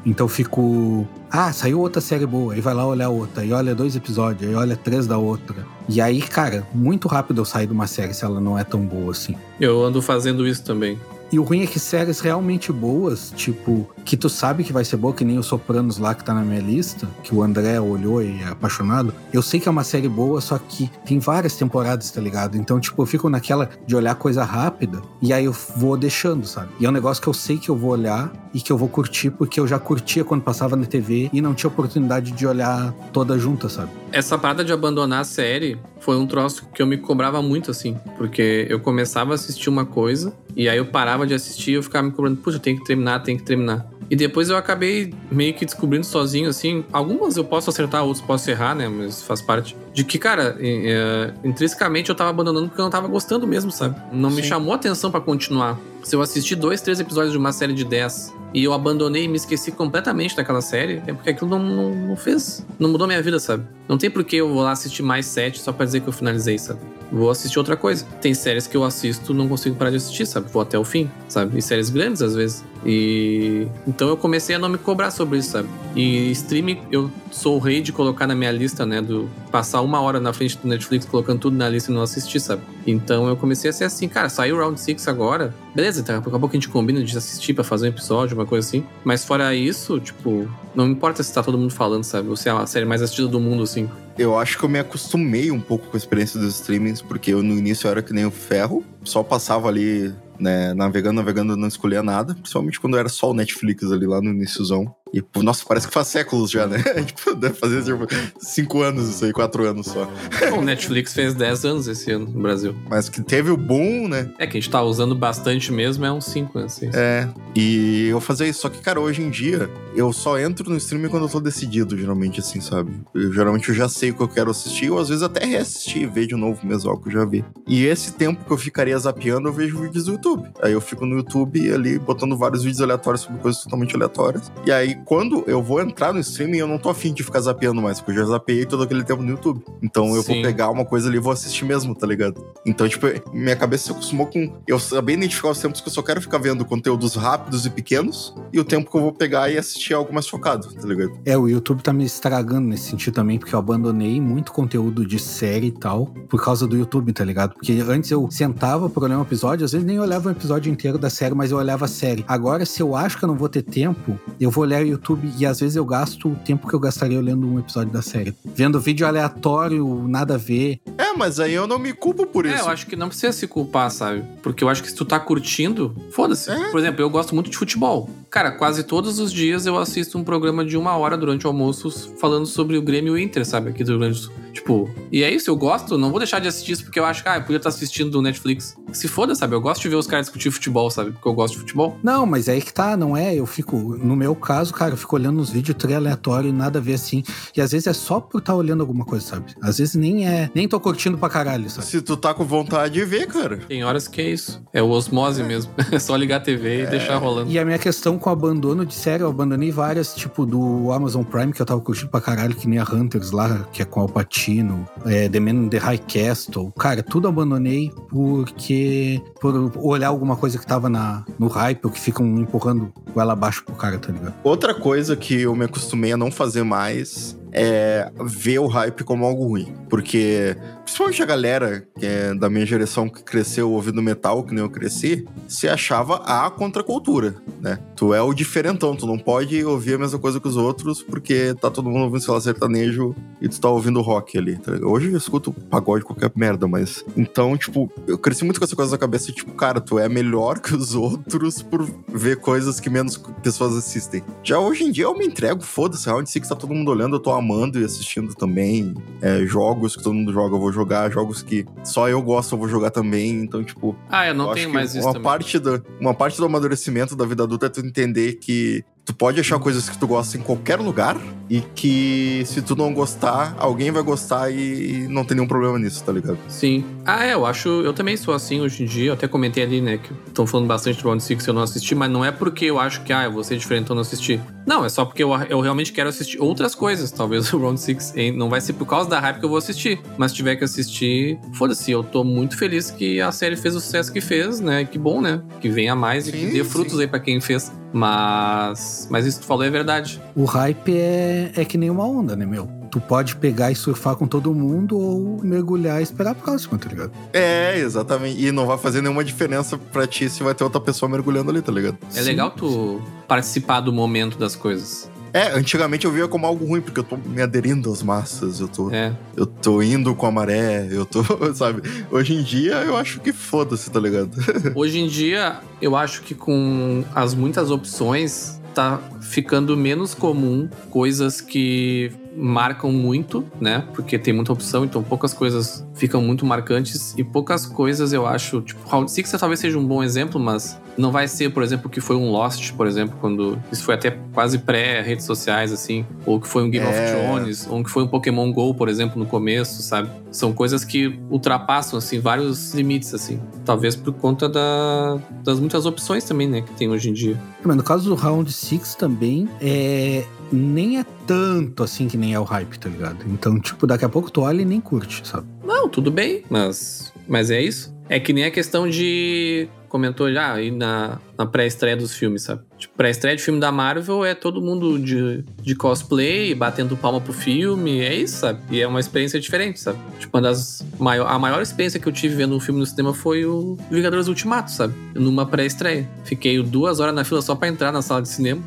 então 0.04 0.26
fico. 0.28 1.06
Ah, 1.30 1.52
saiu 1.52 1.80
outra 1.80 2.00
série 2.00 2.26
boa. 2.26 2.54
Aí 2.54 2.60
vai 2.60 2.74
lá 2.74 2.86
olhar 2.86 3.08
outra. 3.08 3.44
E 3.44 3.52
olha 3.52 3.74
dois 3.74 3.94
episódios. 3.94 4.48
Aí 4.48 4.54
olha 4.54 4.76
três 4.76 5.06
da 5.06 5.18
outra. 5.18 5.66
E 5.88 6.00
aí, 6.00 6.22
cara, 6.22 6.66
muito 6.74 7.06
rápido 7.06 7.40
eu 7.40 7.44
saio 7.44 7.66
de 7.66 7.72
uma 7.72 7.86
série 7.86 8.14
se 8.14 8.24
ela 8.24 8.40
não 8.40 8.58
é 8.58 8.64
tão 8.64 8.80
boa 8.80 9.12
assim. 9.12 9.36
Eu 9.60 9.84
ando 9.84 10.00
fazendo 10.00 10.46
isso 10.46 10.64
também. 10.64 10.98
E 11.32 11.38
o 11.38 11.44
ruim 11.44 11.62
é 11.62 11.66
que 11.66 11.78
séries 11.78 12.18
realmente 12.18 12.72
boas, 12.72 13.32
tipo, 13.36 13.88
que 14.04 14.16
tu 14.16 14.28
sabe 14.28 14.64
que 14.64 14.72
vai 14.72 14.84
ser 14.84 14.96
boa, 14.96 15.14
que 15.14 15.24
nem 15.24 15.38
o 15.38 15.42
Sopranos 15.42 15.96
lá 15.96 16.12
que 16.12 16.24
tá 16.24 16.34
na 16.34 16.42
minha 16.42 16.60
lista, 16.60 17.08
que 17.22 17.32
o 17.32 17.42
André 17.42 17.80
olhou 17.80 18.20
e 18.20 18.40
é 18.42 18.48
apaixonado. 18.48 19.14
Eu 19.32 19.40
sei 19.40 19.60
que 19.60 19.68
é 19.68 19.70
uma 19.70 19.84
série 19.84 20.08
boa, 20.08 20.40
só 20.40 20.58
que 20.58 20.90
tem 21.04 21.20
várias 21.20 21.54
temporadas, 21.54 22.10
tá 22.10 22.20
ligado? 22.20 22.56
Então, 22.56 22.80
tipo, 22.80 23.00
eu 23.00 23.06
fico 23.06 23.30
naquela 23.30 23.70
de 23.86 23.94
olhar 23.94 24.16
coisa 24.16 24.42
rápida 24.42 25.00
e 25.22 25.32
aí 25.32 25.44
eu 25.44 25.52
vou 25.76 25.96
deixando, 25.96 26.46
sabe? 26.46 26.70
E 26.80 26.86
é 26.86 26.88
um 26.88 26.92
negócio 26.92 27.22
que 27.22 27.28
eu 27.28 27.34
sei 27.34 27.58
que 27.58 27.68
eu 27.68 27.76
vou 27.76 27.90
olhar 27.90 28.32
e 28.52 28.60
que 28.60 28.72
eu 28.72 28.76
vou 28.76 28.88
curtir 28.88 29.30
porque 29.30 29.60
eu 29.60 29.68
já 29.68 29.78
curtia 29.78 30.24
quando 30.24 30.42
passava 30.42 30.74
na 30.74 30.84
TV 30.84 31.30
e 31.32 31.40
não 31.40 31.54
tinha 31.54 31.68
oportunidade 31.68 32.32
de 32.32 32.46
olhar 32.46 32.92
toda 33.12 33.38
junta, 33.38 33.68
sabe? 33.68 33.90
Essa 34.10 34.36
parada 34.36 34.64
de 34.64 34.72
abandonar 34.72 35.20
a 35.20 35.24
série 35.24 35.78
foi 36.00 36.16
um 36.16 36.26
troço 36.26 36.66
que 36.74 36.82
eu 36.82 36.86
me 36.86 36.96
cobrava 36.96 37.40
muito, 37.40 37.70
assim, 37.70 37.96
porque 38.16 38.66
eu 38.68 38.80
começava 38.80 39.32
a 39.32 39.34
assistir 39.34 39.68
uma 39.68 39.84
coisa 39.84 40.32
e 40.56 40.68
aí 40.68 40.78
eu 40.78 40.86
parava 40.86 41.26
de 41.26 41.34
assistir 41.34 41.72
e 41.72 41.74
eu 41.74 41.82
ficava 41.82 42.06
me 42.06 42.12
cobrando, 42.12 42.36
puxa, 42.36 42.58
tem 42.58 42.76
que 42.76 42.84
terminar, 42.84 43.20
tem 43.20 43.36
que 43.36 43.42
terminar. 43.42 43.86
E 44.10 44.16
depois 44.16 44.50
eu 44.50 44.56
acabei 44.56 45.14
meio 45.30 45.54
que 45.54 45.64
descobrindo 45.64 46.04
sozinho, 46.04 46.48
assim. 46.48 46.84
Algumas 46.92 47.36
eu 47.36 47.44
posso 47.44 47.70
acertar, 47.70 48.02
outras 48.02 48.24
posso 48.24 48.50
errar, 48.50 48.74
né? 48.74 48.88
Mas 48.88 49.22
faz 49.22 49.40
parte. 49.40 49.76
De 49.92 50.04
que, 50.04 50.18
cara, 50.18 50.56
é, 50.60 51.32
intrinsecamente 51.42 52.10
eu 52.10 52.14
tava 52.14 52.30
abandonando 52.30 52.68
porque 52.68 52.80
eu 52.80 52.84
não 52.84 52.90
tava 52.90 53.08
gostando 53.08 53.46
mesmo, 53.46 53.70
sabe? 53.70 53.96
Não 54.12 54.30
Sim. 54.30 54.36
me 54.36 54.42
chamou 54.42 54.72
a 54.72 54.76
atenção 54.76 55.10
para 55.10 55.20
continuar. 55.20 55.78
Se 56.02 56.16
eu 56.16 56.22
assistir 56.22 56.56
dois, 56.56 56.80
três 56.80 56.98
episódios 57.00 57.32
de 57.32 57.38
uma 57.38 57.52
série 57.52 57.74
de 57.74 57.84
10 57.84 58.32
e 58.54 58.64
eu 58.64 58.72
abandonei 58.72 59.24
e 59.24 59.28
me 59.28 59.36
esqueci 59.36 59.70
completamente 59.70 60.34
daquela 60.34 60.60
série, 60.60 61.02
é 61.06 61.12
porque 61.12 61.30
aquilo 61.30 61.50
não, 61.50 61.58
não, 61.58 61.94
não 61.94 62.16
fez. 62.16 62.66
Não 62.78 62.88
mudou 62.88 63.06
minha 63.06 63.22
vida, 63.22 63.38
sabe? 63.38 63.64
Não 63.88 63.98
tem 63.98 64.10
por 64.10 64.24
que 64.24 64.36
eu 64.36 64.48
vou 64.48 64.62
lá 64.62 64.72
assistir 64.72 65.02
mais 65.02 65.26
sete 65.26 65.60
só 65.60 65.72
pra 65.72 65.84
dizer 65.84 66.00
que 66.00 66.08
eu 66.08 66.12
finalizei, 66.12 66.58
sabe? 66.58 66.80
Vou 67.12 67.28
assistir 67.28 67.58
outra 67.58 67.76
coisa. 67.76 68.04
Tem 68.20 68.32
séries 68.34 68.66
que 68.66 68.76
eu 68.76 68.84
assisto 68.84 69.34
não 69.34 69.48
consigo 69.48 69.74
parar 69.74 69.90
de 69.90 69.96
assistir, 69.96 70.26
sabe? 70.26 70.50
Vou 70.50 70.62
até 70.62 70.78
o 70.78 70.84
fim, 70.84 71.10
sabe? 71.28 71.58
E 71.58 71.62
séries 71.62 71.90
grandes 71.90 72.22
às 72.22 72.34
vezes. 72.34 72.64
E 72.84 73.66
então 73.86 74.08
eu 74.08 74.16
comecei 74.16 74.54
a 74.56 74.58
não 74.58 74.68
me 74.68 74.78
cobrar 74.78 75.10
sobre 75.10 75.38
isso, 75.38 75.50
sabe? 75.50 75.68
E 75.94 76.30
streaming, 76.30 76.80
eu 76.90 77.10
sou 77.30 77.56
o 77.56 77.58
rei 77.58 77.80
de 77.80 77.92
colocar 77.92 78.26
na 78.26 78.34
minha 78.34 78.52
lista, 78.52 78.86
né? 78.86 79.02
Do 79.02 79.28
passar 79.50 79.79
uma 79.80 80.00
hora 80.00 80.20
na 80.20 80.32
frente 80.32 80.58
do 80.58 80.68
Netflix 80.68 81.06
colocando 81.06 81.40
tudo 81.40 81.56
na 81.56 81.68
lista 81.68 81.90
e 81.90 81.94
não 81.94 82.02
assistir, 82.02 82.40
sabe? 82.40 82.62
Então 82.86 83.28
eu 83.28 83.36
comecei 83.36 83.70
a 83.70 83.72
ser 83.72 83.84
assim, 83.84 84.08
cara, 84.08 84.28
saiu 84.28 84.56
o 84.56 84.58
Round 84.58 84.80
6 84.80 85.06
agora. 85.08 85.54
Beleza, 85.74 86.00
então 86.00 86.16
daqui 86.16 86.28
a 86.28 86.38
pouco 86.38 86.48
a 86.48 86.56
gente 86.56 86.68
combina 86.68 87.02
de 87.02 87.16
assistir 87.16 87.54
para 87.54 87.64
fazer 87.64 87.86
um 87.86 87.90
episódio, 87.90 88.36
uma 88.36 88.46
coisa 88.46 88.66
assim. 88.66 88.84
Mas 89.04 89.24
fora 89.24 89.54
isso, 89.54 90.00
tipo, 90.00 90.48
não 90.74 90.88
importa 90.88 91.22
se 91.22 91.32
tá 91.32 91.42
todo 91.42 91.58
mundo 91.58 91.72
falando, 91.72 92.04
sabe? 92.04 92.28
Ou 92.28 92.36
se 92.36 92.48
é 92.48 92.52
a 92.52 92.66
série 92.66 92.84
mais 92.84 93.02
assistida 93.02 93.28
do 93.28 93.40
mundo, 93.40 93.62
assim. 93.62 93.88
Eu 94.18 94.38
acho 94.38 94.58
que 94.58 94.64
eu 94.64 94.68
me 94.68 94.78
acostumei 94.78 95.50
um 95.50 95.60
pouco 95.60 95.86
com 95.88 95.96
a 95.96 95.98
experiência 95.98 96.38
dos 96.38 96.56
streamings, 96.56 97.00
porque 97.00 97.32
eu 97.32 97.42
no 97.42 97.54
início 97.54 97.86
eu 97.86 97.90
era 97.90 98.02
que 98.02 98.12
nem 98.12 98.26
o 98.26 98.30
ferro, 98.30 98.84
só 99.02 99.22
passava 99.22 99.68
ali 99.68 100.12
né, 100.38 100.74
navegando, 100.74 101.16
navegando, 101.16 101.56
não 101.56 101.68
escolhia 101.68 102.02
nada, 102.02 102.34
principalmente 102.34 102.80
quando 102.80 102.96
era 102.96 103.08
só 103.08 103.30
o 103.30 103.34
Netflix 103.34 103.90
ali 103.92 104.06
lá 104.06 104.20
no 104.20 104.30
iníciozão. 104.30 104.94
E, 105.12 105.22
nossa, 105.42 105.64
parece 105.66 105.88
que 105.88 105.92
faz 105.92 106.08
séculos 106.08 106.50
já, 106.50 106.66
né? 106.66 106.78
tipo, 107.04 107.34
deve 107.34 107.54
fazer 107.54 107.82
tipo, 107.82 108.06
cinco 108.38 108.82
anos 108.82 109.08
isso 109.08 109.24
aí, 109.24 109.32
quatro 109.32 109.64
anos 109.64 109.86
só. 109.86 110.08
o 110.56 110.62
Netflix 110.62 111.12
fez 111.12 111.34
10 111.34 111.64
anos 111.64 111.88
esse 111.88 112.10
ano 112.10 112.26
no 112.26 112.40
Brasil. 112.40 112.74
Mas 112.88 113.08
que 113.08 113.22
teve 113.22 113.50
o 113.50 113.56
boom, 113.56 114.08
né? 114.08 114.30
É 114.38 114.46
que 114.46 114.56
a 114.56 114.60
gente 114.60 114.70
tá 114.70 114.82
usando 114.82 115.14
bastante 115.14 115.72
mesmo, 115.72 116.04
é 116.04 116.12
uns 116.12 116.26
5 116.26 116.58
anos. 116.58 116.72
Assim. 116.72 116.90
É, 116.94 117.28
e 117.54 118.08
eu 118.08 118.20
fazia 118.20 118.46
isso. 118.46 118.60
Só 118.60 118.68
que, 118.68 118.78
cara, 118.80 119.00
hoje 119.00 119.22
em 119.22 119.30
dia, 119.30 119.68
eu 119.94 120.12
só 120.12 120.38
entro 120.38 120.68
no 120.70 120.76
streaming 120.76 121.08
quando 121.08 121.24
eu 121.24 121.28
tô 121.28 121.40
decidido, 121.40 121.96
geralmente, 121.96 122.40
assim, 122.40 122.60
sabe? 122.60 122.92
Eu, 123.14 123.32
geralmente 123.32 123.68
eu 123.68 123.74
já 123.74 123.88
sei 123.88 124.10
o 124.10 124.14
que 124.14 124.22
eu 124.22 124.28
quero 124.28 124.50
assistir, 124.50 124.90
ou 124.90 124.98
às 124.98 125.08
vezes 125.08 125.22
até 125.22 125.44
reassistir, 125.44 126.10
ver 126.10 126.26
de 126.26 126.36
novo 126.36 126.64
mesmo 126.66 126.90
algo 126.90 127.02
que 127.02 127.08
eu 127.08 127.12
já 127.12 127.24
vi. 127.24 127.44
E 127.66 127.84
esse 127.84 128.12
tempo 128.12 128.44
que 128.44 128.50
eu 128.50 128.58
ficaria 128.58 128.98
zapeando, 128.98 129.48
eu 129.48 129.52
vejo 129.52 129.80
vídeos 129.80 130.04
do 130.04 130.12
YouTube. 130.12 130.48
Aí 130.62 130.72
eu 130.72 130.80
fico 130.80 131.04
no 131.06 131.16
YouTube 131.16 131.72
ali, 131.72 131.98
botando 131.98 132.36
vários 132.36 132.62
vídeos 132.62 132.80
aleatórios 132.80 133.22
sobre 133.22 133.40
coisas 133.40 133.62
totalmente 133.62 133.94
aleatórias. 133.94 134.50
E 134.64 134.70
aí, 134.70 134.99
quando 135.04 135.44
eu 135.46 135.62
vou 135.62 135.80
entrar 135.80 136.12
no 136.12 136.20
streaming, 136.20 136.58
eu 136.58 136.66
não 136.66 136.78
tô 136.78 136.90
afim 136.90 137.12
de 137.12 137.22
ficar 137.22 137.40
zapeando 137.40 137.80
mais, 137.80 138.00
porque 138.00 138.12
eu 138.12 138.24
já 138.24 138.30
zapeei 138.30 138.64
todo 138.64 138.82
aquele 138.82 139.04
tempo 139.04 139.22
no 139.22 139.30
YouTube. 139.30 139.64
Então 139.82 140.14
eu 140.14 140.22
Sim. 140.22 140.34
vou 140.34 140.42
pegar 140.42 140.70
uma 140.70 140.84
coisa 140.84 141.08
ali 141.08 141.16
e 141.16 141.20
vou 141.20 141.32
assistir 141.32 141.64
mesmo, 141.64 141.94
tá 141.94 142.06
ligado? 142.06 142.44
Então, 142.64 142.88
tipo, 142.88 143.06
minha 143.32 143.56
cabeça 143.56 143.84
se 143.86 143.90
acostumou 143.92 144.26
com 144.26 144.56
eu 144.66 144.78
saber 144.78 145.14
identificar 145.14 145.50
os 145.50 145.58
tempos 145.58 145.80
que 145.80 145.88
eu 145.88 145.92
só 145.92 146.02
quero 146.02 146.20
ficar 146.20 146.38
vendo 146.38 146.64
conteúdos 146.64 147.14
rápidos 147.14 147.66
e 147.66 147.70
pequenos 147.70 148.34
e 148.52 148.60
o 148.60 148.64
tempo 148.64 148.90
que 148.90 148.96
eu 148.96 149.00
vou 149.00 149.12
pegar 149.12 149.50
e 149.50 149.58
assistir 149.58 149.94
algo 149.94 150.12
mais 150.12 150.28
focado, 150.28 150.72
tá 150.72 150.86
ligado? 150.86 151.18
É, 151.24 151.36
o 151.36 151.48
YouTube 151.48 151.82
tá 151.82 151.92
me 151.92 152.04
estragando 152.04 152.68
nesse 152.68 152.90
sentido 152.90 153.14
também, 153.14 153.38
porque 153.38 153.54
eu 153.54 153.58
abandonei 153.58 154.20
muito 154.20 154.52
conteúdo 154.52 155.06
de 155.06 155.18
série 155.18 155.68
e 155.68 155.72
tal, 155.72 156.06
por 156.28 156.42
causa 156.42 156.66
do 156.66 156.76
YouTube, 156.76 157.12
tá 157.12 157.24
ligado? 157.24 157.54
Porque 157.54 157.72
antes 157.86 158.10
eu 158.10 158.30
sentava 158.30 158.88
pra 158.88 159.04
olhar 159.04 159.18
um 159.18 159.22
episódio, 159.22 159.64
às 159.64 159.72
vezes 159.72 159.86
nem 159.86 159.98
olhava 159.98 160.28
um 160.28 160.32
episódio 160.32 160.72
inteiro 160.72 160.98
da 160.98 161.10
série, 161.10 161.34
mas 161.34 161.50
eu 161.50 161.58
olhava 161.58 161.84
a 161.84 161.88
série. 161.88 162.24
Agora, 162.26 162.64
se 162.64 162.82
eu 162.82 162.94
acho 162.94 163.18
que 163.18 163.24
eu 163.24 163.28
não 163.28 163.36
vou 163.36 163.48
ter 163.48 163.62
tempo, 163.62 164.18
eu 164.38 164.50
vou 164.50 164.64
olhar 164.64 164.82
o 164.82 164.89
YouTube 164.90 165.30
e 165.38 165.46
às 165.46 165.60
vezes 165.60 165.76
eu 165.76 165.84
gasto 165.84 166.28
o 166.28 166.34
tempo 166.36 166.68
que 166.68 166.74
eu 166.74 166.80
gastaria 166.80 167.18
olhando 167.18 167.46
um 167.46 167.58
episódio 167.58 167.92
da 167.92 168.02
série. 168.02 168.34
Vendo 168.44 168.78
vídeo 168.80 169.06
aleatório, 169.06 170.06
nada 170.08 170.34
a 170.34 170.38
ver. 170.38 170.80
É, 170.98 171.12
mas 171.16 171.38
aí 171.40 171.54
eu 171.54 171.66
não 171.66 171.78
me 171.78 171.92
culpo 171.92 172.26
por 172.26 172.46
É, 172.46 172.54
isso. 172.54 172.64
eu 172.64 172.68
acho 172.68 172.86
que 172.86 172.96
não 172.96 173.08
precisa 173.08 173.32
se 173.32 173.46
culpar, 173.46 173.90
sabe? 173.90 174.22
Porque 174.42 174.62
eu 174.64 174.68
acho 174.68 174.82
que 174.82 174.88
se 174.90 174.94
tu 174.94 175.04
tá 175.04 175.18
curtindo, 175.18 175.94
foda-se. 176.12 176.50
É. 176.50 176.70
Por 176.70 176.80
exemplo, 176.80 177.00
eu 177.02 177.10
gosto 177.10 177.34
muito 177.34 177.50
de 177.50 177.56
futebol. 177.56 178.08
Cara, 178.30 178.50
quase 178.52 178.84
todos 178.84 179.18
os 179.18 179.32
dias 179.32 179.66
eu 179.66 179.76
assisto 179.78 180.16
um 180.18 180.24
programa 180.24 180.64
de 180.64 180.76
uma 180.76 180.96
hora 180.96 181.16
durante 181.16 181.46
o 181.46 181.48
almoço 181.48 181.90
falando 182.20 182.46
sobre 182.46 182.76
o 182.76 182.82
Grêmio 182.82 183.16
e 183.16 183.20
o 183.20 183.22
Inter, 183.22 183.44
sabe? 183.44 183.70
Aqui 183.70 183.82
do 183.84 183.90
Rio 183.92 183.98
Grande 184.00 184.14
do 184.16 184.20
Sul. 184.24 184.32
Tipo, 184.52 184.90
e 185.12 185.22
é 185.22 185.32
isso, 185.32 185.48
eu 185.48 185.56
gosto, 185.56 185.96
não 185.96 186.10
vou 186.10 186.18
deixar 186.18 186.38
de 186.40 186.48
assistir 186.48 186.72
isso 186.72 186.84
porque 186.84 186.98
eu 186.98 187.04
acho 187.04 187.22
que, 187.22 187.28
ah, 187.28 187.36
eu 187.36 187.42
podia 187.42 187.56
estar 187.56 187.68
assistindo 187.68 188.10
do 188.10 188.20
Netflix. 188.22 188.76
Se 188.92 189.06
foda, 189.08 189.34
sabe? 189.34 189.54
Eu 189.54 189.60
gosto 189.60 189.82
de 189.82 189.88
ver 189.88 189.94
os 189.96 190.06
caras 190.06 190.26
discutir 190.26 190.50
futebol, 190.50 190.90
sabe? 190.90 191.12
Porque 191.12 191.26
eu 191.28 191.32
gosto 191.34 191.54
de 191.54 191.60
futebol. 191.60 191.96
Não, 192.02 192.26
mas 192.26 192.48
é 192.48 192.52
aí 192.52 192.60
que 192.62 192.72
tá, 192.72 192.96
não 192.96 193.16
é? 193.16 193.34
Eu 193.34 193.46
fico, 193.46 193.76
no 193.76 194.16
meu 194.16 194.34
caso, 194.34 194.72
cara, 194.80 194.94
eu 194.94 194.96
fico 194.96 195.14
olhando 195.14 195.38
uns 195.38 195.50
vídeos 195.50 195.76
tri 195.76 195.92
aleatório, 195.92 196.50
nada 196.54 196.78
a 196.78 196.82
ver 196.82 196.94
assim. 196.94 197.22
E 197.54 197.60
às 197.60 197.72
vezes 197.72 197.86
é 197.86 197.92
só 197.92 198.18
por 198.18 198.38
estar 198.38 198.54
olhando 198.54 198.80
alguma 198.80 199.04
coisa, 199.04 199.26
sabe? 199.26 199.54
Às 199.60 199.76
vezes 199.76 199.94
nem 199.94 200.26
é, 200.26 200.50
nem 200.54 200.66
tô 200.66 200.80
curtindo 200.80 201.18
pra 201.18 201.28
caralho, 201.28 201.68
sabe? 201.68 201.86
Se 201.86 202.00
tu 202.00 202.16
tá 202.16 202.32
com 202.32 202.46
vontade 202.46 202.94
de 202.94 203.04
ver, 203.04 203.26
cara. 203.26 203.58
Tem 203.68 203.84
horas 203.84 204.08
que 204.08 204.22
é 204.22 204.30
isso. 204.30 204.62
É 204.72 204.82
o 204.82 204.88
osmose 204.88 205.42
mesmo. 205.42 205.70
É 205.90 205.98
só 205.98 206.14
ligar 206.14 206.36
a 206.36 206.40
TV 206.40 206.84
e 206.84 206.86
deixar 206.86 207.16
rolando. 207.16 207.50
E 207.50 207.58
a 207.58 207.64
minha 207.64 207.78
questão 207.78 208.16
com 208.16 208.30
o 208.30 208.32
abandono 208.32 208.86
de 208.86 208.94
série, 208.94 209.24
eu 209.24 209.28
abandonei 209.28 209.72
várias, 209.72 210.14
tipo 210.14 210.46
do 210.46 210.92
Amazon 210.92 211.24
Prime, 211.24 211.52
que 211.52 211.60
eu 211.60 211.66
tava 211.66 211.80
curtindo 211.80 212.08
pra 212.08 212.20
caralho, 212.20 212.54
que 212.54 212.68
nem 212.68 212.78
a 212.78 212.84
Hunters 212.84 213.32
lá, 213.32 213.66
que 213.72 213.82
é 213.82 213.84
com 213.84 213.98
o 213.98 214.02
Alpatino, 214.04 214.88
é, 215.04 215.28
The 215.28 215.40
Man 215.40 215.64
in 215.64 215.68
the 215.68 215.78
High 215.78 215.98
Castle. 215.98 216.72
Cara, 216.78 217.02
tudo 217.02 217.26
abandonei 217.26 217.92
porque 218.08 219.20
por 219.40 219.72
olhar 219.76 220.08
alguma 220.08 220.36
coisa 220.36 220.58
que 220.58 220.66
tava 220.66 220.88
na, 220.88 221.24
no 221.38 221.48
hype, 221.48 221.84
ou 221.84 221.90
que 221.90 221.98
ficam 221.98 222.24
empurrando 222.38 222.92
ela 223.16 223.32
abaixo 223.32 223.64
pro 223.64 223.74
cara, 223.74 223.98
tá 223.98 224.12
ligado? 224.12 224.34
Outra 224.44 224.69
coisa 224.74 225.16
que 225.16 225.42
eu 225.42 225.54
me 225.54 225.64
acostumei 225.64 226.12
a 226.12 226.16
não 226.16 226.30
fazer 226.30 226.62
mais 226.62 227.38
é 227.52 228.10
ver 228.24 228.58
o 228.58 228.66
hype 228.66 229.04
como 229.04 229.24
algo 229.24 229.46
ruim. 229.46 229.74
Porque, 229.88 230.56
principalmente 230.90 231.22
a 231.22 231.26
galera 231.26 231.88
que 231.96 232.04
é 232.04 232.34
da 232.34 232.50
minha 232.50 232.66
geração 232.66 233.08
que 233.08 233.22
cresceu 233.22 233.70
ouvindo 233.70 234.02
metal, 234.02 234.42
que 234.42 234.52
nem 234.52 234.64
eu 234.64 234.68
cresci, 234.68 235.24
se 235.46 235.68
achava 235.68 236.16
a 236.16 236.50
contracultura, 236.50 237.36
né? 237.60 237.78
Tu 237.94 238.12
é 238.12 238.20
o 238.20 238.34
diferentão, 238.34 238.96
tu 238.96 239.06
não 239.06 239.16
pode 239.16 239.64
ouvir 239.64 239.94
a 239.94 239.98
mesma 239.98 240.18
coisa 240.18 240.40
que 240.40 240.48
os 240.48 240.56
outros 240.56 241.00
porque 241.00 241.54
tá 241.60 241.70
todo 241.70 241.88
mundo 241.88 242.04
ouvindo, 242.04 242.20
sei 242.20 242.34
lá, 242.34 242.40
sertanejo 242.40 243.14
e 243.40 243.48
tu 243.48 243.60
tá 243.60 243.68
ouvindo 243.68 244.00
rock 244.00 244.36
ali. 244.36 244.56
tá? 244.56 244.72
Hoje 244.84 245.12
eu 245.12 245.16
escuto 245.16 245.52
pagode, 245.52 246.04
qualquer 246.04 246.32
merda, 246.34 246.66
mas... 246.66 247.04
Então, 247.16 247.56
tipo, 247.56 247.88
eu 248.08 248.18
cresci 248.18 248.44
muito 248.44 248.58
com 248.58 248.64
essa 248.64 248.74
coisa 248.74 248.90
na 248.90 248.98
cabeça, 248.98 249.30
tipo, 249.30 249.52
cara, 249.52 249.80
tu 249.80 249.96
é 249.96 250.08
melhor 250.08 250.58
que 250.58 250.74
os 250.74 250.96
outros 250.96 251.62
por 251.62 251.88
ver 252.08 252.38
coisas 252.38 252.80
que 252.80 252.90
menos 252.90 253.16
pessoas 253.42 253.76
assistem. 253.76 254.24
Já 254.42 254.58
hoje 254.58 254.82
em 254.84 254.90
dia 254.90 255.04
eu 255.04 255.16
me 255.16 255.24
entrego, 255.24 255.62
foda-se, 255.62 256.08
Round 256.08 256.28
Six 256.28 256.48
tá 256.48 256.56
todo 256.56 256.74
mundo 256.74 256.90
olhando, 256.90 257.14
eu 257.14 257.20
tô 257.20 257.30
amando 257.30 257.78
e 257.80 257.84
assistindo 257.84 258.34
também. 258.34 258.92
É, 259.20 259.44
jogos 259.46 259.94
que 259.94 260.02
todo 260.02 260.14
mundo 260.14 260.32
joga, 260.32 260.56
eu 260.56 260.60
vou 260.60 260.72
jogar. 260.72 260.79
Jogos 261.10 261.42
que 261.42 261.64
só 261.84 262.08
eu 262.08 262.20
gosto, 262.22 262.54
eu 262.54 262.58
vou 262.58 262.68
jogar 262.68 262.90
também. 262.90 263.30
Então, 263.42 263.62
tipo, 263.64 263.96
Ah, 264.08 264.26
eu 264.28 264.34
não 264.34 264.48
eu 264.48 264.54
tenho 264.54 264.72
mais 264.72 264.94
isso 264.94 265.04
uma 265.06 265.12
também. 265.12 265.22
parte 265.24 265.58
do 265.58 265.82
Uma 266.00 266.14
parte 266.14 266.36
do 266.36 266.44
amadurecimento 266.46 267.14
da 267.16 267.24
vida 267.24 267.42
adulta 267.42 267.66
é 267.66 267.68
tu 267.68 267.80
entender 267.80 268.34
que 268.34 268.84
tu 269.10 269.14
pode 269.14 269.40
achar 269.40 269.58
coisas 269.58 269.88
que 269.88 269.98
tu 269.98 270.06
gosta 270.06 270.38
em 270.38 270.40
qualquer 270.40 270.78
lugar 270.78 271.16
e 271.48 271.60
que 271.60 272.44
se 272.46 272.62
tu 272.62 272.76
não 272.76 272.94
gostar, 272.94 273.56
alguém 273.58 273.90
vai 273.90 274.04
gostar 274.04 274.50
e 274.50 275.08
não 275.08 275.24
tem 275.24 275.36
nenhum 275.36 275.48
problema 275.48 275.80
nisso, 275.80 276.04
tá 276.04 276.12
ligado? 276.12 276.38
Sim. 276.46 276.84
Ah, 277.04 277.26
é, 277.26 277.34
eu 277.34 277.44
acho. 277.44 277.68
Eu 277.68 277.92
também 277.92 278.16
sou 278.16 278.32
assim 278.32 278.60
hoje 278.60 278.84
em 278.84 278.86
dia. 278.86 279.08
Eu 279.08 279.14
até 279.14 279.26
comentei 279.26 279.64
ali, 279.64 279.80
né, 279.80 279.98
que 279.98 280.12
estão 280.28 280.46
falando 280.46 280.68
bastante 280.68 281.02
do 281.02 281.08
Round 281.08 281.20
Six 281.20 281.44
eu 281.44 281.52
não 281.52 281.62
assisti, 281.62 281.92
mas 281.92 282.08
não 282.08 282.24
é 282.24 282.30
porque 282.30 282.66
eu 282.66 282.78
acho 282.78 283.02
que, 283.02 283.12
ah, 283.12 283.24
eu 283.24 283.32
vou 283.32 283.42
ser 283.42 283.56
diferente, 283.56 283.84
então 283.84 283.94
eu 283.94 283.96
não 283.96 284.02
assisti. 284.02 284.40
Não, 284.64 284.84
é 284.84 284.88
só 284.88 285.04
porque 285.04 285.24
eu, 285.24 285.34
eu 285.48 285.60
realmente 285.60 285.92
quero 285.92 286.08
assistir 286.08 286.40
outras 286.40 286.76
coisas. 286.76 287.10
Talvez 287.10 287.50
o 287.52 287.58
Round 287.58 287.80
Six 287.80 288.16
hein, 288.16 288.30
não 288.30 288.48
vai 288.48 288.60
ser 288.60 288.74
por 288.74 288.86
causa 288.86 289.10
da 289.10 289.18
hype 289.18 289.40
que 289.40 289.44
eu 289.44 289.48
vou 289.48 289.58
assistir. 289.58 290.00
Mas 290.16 290.30
se 290.30 290.36
tiver 290.36 290.54
que 290.54 290.62
assistir, 290.62 291.36
foda-se, 291.54 291.90
eu 291.90 292.04
tô 292.04 292.22
muito 292.22 292.56
feliz 292.56 292.92
que 292.92 293.20
a 293.20 293.32
série 293.32 293.56
fez 293.56 293.74
o 293.74 293.80
sucesso 293.80 294.12
que 294.12 294.20
fez, 294.20 294.60
né? 294.60 294.84
Que 294.84 294.98
bom, 295.00 295.20
né? 295.20 295.42
Que 295.60 295.68
venha 295.68 295.96
mais 295.96 296.28
e 296.28 296.32
que 296.32 296.46
Sim, 296.46 296.52
dê 296.52 296.62
frutos 296.62 296.94
sim. 296.94 297.00
aí 297.00 297.08
pra 297.08 297.18
quem 297.18 297.40
fez. 297.40 297.72
Mas. 297.92 298.99
Mas 299.10 299.24
isso 299.26 299.38
que 299.38 299.44
tu 299.44 299.48
falou 299.48 299.64
é 299.64 299.70
verdade. 299.70 300.20
O 300.34 300.44
hype 300.44 300.92
é, 300.96 301.52
é 301.56 301.64
que 301.64 301.78
nem 301.78 301.88
uma 301.90 302.04
onda, 302.06 302.34
né, 302.36 302.44
meu? 302.44 302.68
Tu 302.90 303.00
pode 303.00 303.36
pegar 303.36 303.70
e 303.70 303.76
surfar 303.76 304.16
com 304.16 304.26
todo 304.26 304.52
mundo 304.52 304.98
ou 304.98 305.40
mergulhar 305.44 306.00
e 306.00 306.02
esperar 306.02 306.32
a 306.32 306.34
próxima, 306.34 306.76
tá 306.76 306.88
ligado? 306.88 307.12
É, 307.32 307.78
exatamente. 307.78 308.44
E 308.44 308.50
não 308.50 308.66
vai 308.66 308.76
fazer 308.78 309.00
nenhuma 309.00 309.22
diferença 309.22 309.78
pra 309.92 310.08
ti 310.08 310.28
se 310.28 310.42
vai 310.42 310.54
ter 310.54 310.64
outra 310.64 310.80
pessoa 310.80 311.08
mergulhando 311.08 311.50
ali, 311.50 311.62
tá 311.62 311.70
ligado? 311.70 311.96
É 312.16 312.20
legal 312.20 312.50
tu 312.50 313.00
participar 313.28 313.80
do 313.80 313.92
momento 313.92 314.36
das 314.36 314.56
coisas. 314.56 315.08
É, 315.32 315.52
antigamente 315.52 316.04
eu 316.04 316.10
via 316.10 316.26
como 316.26 316.44
algo 316.44 316.66
ruim, 316.66 316.80
porque 316.80 316.98
eu 316.98 317.04
tô 317.04 317.16
me 317.16 317.40
aderindo 317.40 317.92
às 317.92 318.02
massas, 318.02 318.58
eu 318.58 318.66
tô, 318.66 318.90
É. 318.90 319.12
eu 319.36 319.46
tô 319.46 319.80
indo 319.80 320.12
com 320.12 320.26
a 320.26 320.30
maré, 320.32 320.88
eu 320.90 321.06
tô, 321.06 321.22
sabe? 321.54 321.82
Hoje 322.10 322.34
em 322.34 322.42
dia 322.42 322.74
eu 322.82 322.96
acho 322.96 323.20
que 323.20 323.32
foda-se, 323.32 323.88
tá 323.92 324.00
ligado? 324.00 324.30
Hoje 324.74 324.98
em 324.98 325.06
dia, 325.06 325.60
eu 325.80 325.94
acho 325.94 326.22
que 326.22 326.34
com 326.34 327.04
as 327.14 327.32
muitas 327.32 327.70
opções, 327.70 328.59
tá 328.80 328.98
ficando 329.20 329.76
menos 329.76 330.14
comum 330.14 330.66
coisas 330.90 331.38
que 331.38 332.10
marcam 332.36 332.90
muito, 332.92 333.44
né? 333.60 333.84
Porque 333.94 334.18
tem 334.18 334.32
muita 334.32 334.52
opção, 334.52 334.84
então 334.84 335.02
poucas 335.02 335.34
coisas 335.34 335.84
ficam 335.94 336.22
muito 336.22 336.46
marcantes 336.46 337.14
e 337.18 337.24
poucas 337.24 337.66
coisas 337.66 338.12
eu 338.12 338.26
acho, 338.26 338.60
tipo, 338.62 338.88
Round 338.88 339.10
Six 339.10 339.30
talvez 339.32 339.60
seja 339.60 339.78
um 339.78 339.86
bom 339.86 340.02
exemplo, 340.02 340.40
mas 340.40 340.78
não 340.96 341.10
vai 341.10 341.26
ser, 341.28 341.50
por 341.50 341.62
exemplo, 341.62 341.86
o 341.88 341.90
que 341.90 342.00
foi 342.00 342.16
um 342.16 342.30
Lost, 342.30 342.72
por 342.74 342.86
exemplo, 342.86 343.16
quando 343.20 343.58
isso 343.72 343.82
foi 343.84 343.94
até 343.94 344.16
quase 344.32 344.58
pré-redes 344.58 345.24
sociais, 345.24 345.72
assim, 345.72 346.04
ou 346.26 346.40
que 346.40 346.46
foi 346.46 346.62
um 346.62 346.70
Game 346.70 346.86
É. 346.86 346.88
of 346.90 347.10
Thrones, 347.10 347.66
ou 347.68 347.82
que 347.82 347.90
foi 347.90 348.02
um 348.04 348.08
Pokémon 348.08 348.52
GO, 348.52 348.74
por 348.74 348.88
exemplo, 348.88 349.18
no 349.18 349.26
começo, 349.26 349.82
sabe? 349.82 350.08
São 350.30 350.52
coisas 350.52 350.84
que 350.84 351.18
ultrapassam, 351.30 351.98
assim, 351.98 352.20
vários 352.20 352.72
limites, 352.74 353.12
assim. 353.14 353.40
Talvez 353.64 353.96
por 353.96 354.12
conta 354.14 354.48
da- 354.48 355.18
das 355.44 355.58
muitas 355.58 355.84
opções 355.86 356.24
também, 356.24 356.48
né, 356.48 356.60
que 356.60 356.72
tem 356.74 356.88
hoje 356.88 357.10
em 357.10 357.12
dia. 357.12 357.36
Mas 357.64 357.76
no 357.76 357.82
caso 357.82 358.08
do 358.08 358.14
Round 358.14 358.52
6 358.52 358.94
também, 358.94 359.48
é, 359.60 360.24
nem 360.52 360.98
é 360.98 361.04
tanto 361.26 361.82
assim 361.82 362.08
que 362.08 362.16
nem 362.16 362.34
é 362.34 362.40
o 362.40 362.44
hype, 362.44 362.78
tá 362.78 362.88
ligado? 362.88 363.24
Então, 363.26 363.58
tipo, 363.60 363.86
daqui 363.86 364.04
a 364.04 364.08
pouco 364.08 364.30
tu 364.30 364.42
olha 364.42 364.62
e 364.62 364.64
nem 364.64 364.80
curte, 364.80 365.26
sabe? 365.26 365.46
Não, 365.64 365.88
tudo 365.88 366.10
bem, 366.10 366.44
mas, 366.48 367.12
mas 367.28 367.50
é 367.50 367.60
isso. 367.60 367.94
É 368.08 368.18
que 368.18 368.32
nem 368.32 368.44
a 368.44 368.50
questão 368.50 368.90
de. 368.90 369.68
Comentou 369.88 370.32
já 370.32 370.52
aí 370.52 370.70
na, 370.70 371.18
na 371.36 371.46
pré-estreia 371.46 371.96
dos 371.96 372.14
filmes, 372.14 372.42
sabe? 372.42 372.62
Tipo, 372.78 372.94
pré-estreia 372.96 373.36
de 373.36 373.42
filme 373.42 373.58
da 373.58 373.72
Marvel 373.72 374.24
é 374.24 374.34
todo 374.34 374.60
mundo 374.60 374.98
de, 374.98 375.44
de 375.62 375.74
cosplay, 375.74 376.54
batendo 376.54 376.96
palma 376.96 377.20
pro 377.20 377.32
filme, 377.32 378.00
é 378.00 378.14
isso, 378.14 378.38
sabe? 378.38 378.60
E 378.70 378.80
é 378.80 378.86
uma 378.86 379.00
experiência 379.00 379.40
diferente, 379.40 379.80
sabe? 379.80 379.98
Tipo, 380.18 380.36
uma 380.36 380.42
das. 380.42 380.84
Maior, 380.98 381.26
a 381.28 381.38
maior 381.38 381.62
experiência 381.62 382.00
que 382.00 382.08
eu 382.08 382.12
tive 382.12 382.34
vendo 382.34 382.54
um 382.54 382.60
filme 382.60 382.80
no 382.80 382.86
cinema 382.86 383.14
foi 383.14 383.44
o 383.44 383.76
Vingadores 383.90 384.26
Ultimato, 384.26 384.72
sabe? 384.72 384.94
Numa 385.14 385.46
pré-estreia. 385.46 386.08
Fiquei 386.24 386.60
duas 386.62 386.98
horas 386.98 387.14
na 387.14 387.24
fila 387.24 387.40
só 387.40 387.54
pra 387.54 387.68
entrar 387.68 387.92
na 387.92 388.02
sala 388.02 388.22
de 388.22 388.28
cinema. 388.28 388.60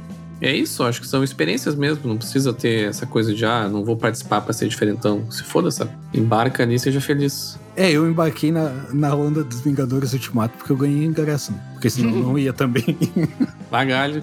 É 0.44 0.54
isso, 0.54 0.84
acho 0.84 1.00
que 1.00 1.08
são 1.08 1.24
experiências 1.24 1.74
mesmo. 1.74 2.06
Não 2.06 2.18
precisa 2.18 2.52
ter 2.52 2.90
essa 2.90 3.06
coisa 3.06 3.34
de, 3.34 3.46
ah, 3.46 3.70
não 3.70 3.86
vou 3.86 3.96
participar 3.96 4.42
pra 4.42 4.52
ser 4.52 4.68
diferentão. 4.68 5.32
Se 5.32 5.42
foda, 5.42 5.72
sabe? 5.72 5.92
Embarca 6.14 6.64
ali 6.64 6.76
e 6.76 6.80
seja 6.80 7.00
feliz. 7.00 7.58
É, 7.78 7.90
eu 7.90 8.06
embarquei 8.06 8.52
na, 8.52 8.70
na 8.92 9.16
onda 9.16 9.42
dos 9.42 9.62
Vingadores 9.62 10.12
Ultimato 10.12 10.58
porque 10.58 10.74
eu 10.74 10.78
ganhei 10.78 11.06
ingresso, 11.06 11.54
né? 11.54 11.60
Porque 11.72 11.90
senão 11.90 12.12
eu 12.12 12.24
não 12.24 12.38
ia 12.38 12.52
também. 12.52 12.98
Bagalho. 13.72 14.22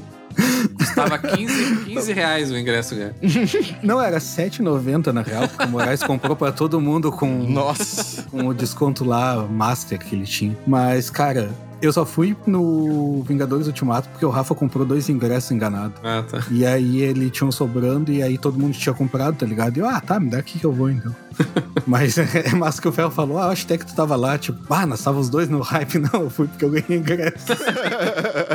Tava 0.94 1.18
15, 1.18 1.84
15 1.86 2.12
reais 2.12 2.50
o 2.50 2.58
ingresso, 2.58 2.94
cara. 2.94 3.16
Não, 3.82 4.00
era 4.00 4.18
7,90 4.18 5.06
na 5.12 5.22
real, 5.22 5.48
porque 5.48 5.64
o 5.64 5.68
Moraes 5.68 6.02
comprou 6.02 6.36
pra 6.36 6.52
todo 6.52 6.80
mundo 6.80 7.10
com, 7.10 7.48
Nossa. 7.48 8.22
com 8.24 8.46
o 8.46 8.54
desconto 8.54 9.04
lá, 9.04 9.44
Master 9.46 9.98
que 9.98 10.14
ele 10.14 10.26
tinha. 10.26 10.56
Mas, 10.66 11.10
cara, 11.10 11.50
eu 11.80 11.92
só 11.92 12.04
fui 12.04 12.36
no 12.46 13.22
Vingadores 13.22 13.66
Ultimato 13.66 14.08
porque 14.08 14.24
o 14.24 14.30
Rafa 14.30 14.54
comprou 14.54 14.84
dois 14.84 15.08
ingressos 15.08 15.50
enganados. 15.50 15.98
Ah, 16.02 16.22
tá. 16.28 16.44
E 16.50 16.64
aí 16.66 17.00
ele 17.00 17.30
tinha 17.30 17.46
um 17.46 17.52
sobrando 17.52 18.12
e 18.12 18.22
aí 18.22 18.36
todo 18.38 18.58
mundo 18.58 18.74
tinha 18.74 18.94
comprado, 18.94 19.36
tá 19.36 19.46
ligado? 19.46 19.76
E 19.76 19.80
eu, 19.80 19.88
ah, 19.88 20.00
tá, 20.00 20.20
me 20.20 20.30
dá 20.30 20.38
aqui 20.38 20.58
que 20.58 20.66
eu 20.66 20.72
vou 20.72 20.90
então. 20.90 21.14
Mas 21.86 22.16
é 22.18 22.54
massa 22.54 22.80
que 22.80 22.88
o 22.88 22.92
Ferro 22.92 23.10
falou, 23.10 23.38
ah, 23.38 23.48
acho 23.48 23.64
até 23.64 23.78
que 23.78 23.86
tu 23.86 23.94
tava 23.94 24.16
lá, 24.16 24.38
tipo, 24.38 24.58
ah, 24.72 24.86
nós 24.86 25.02
tava 25.02 25.18
os 25.18 25.28
dois 25.28 25.48
no 25.48 25.60
hype. 25.60 25.98
Não, 26.12 26.22
eu 26.22 26.30
fui 26.30 26.46
porque 26.46 26.64
eu 26.64 26.70
ganhei 26.70 26.98
ingresso. 26.98 27.52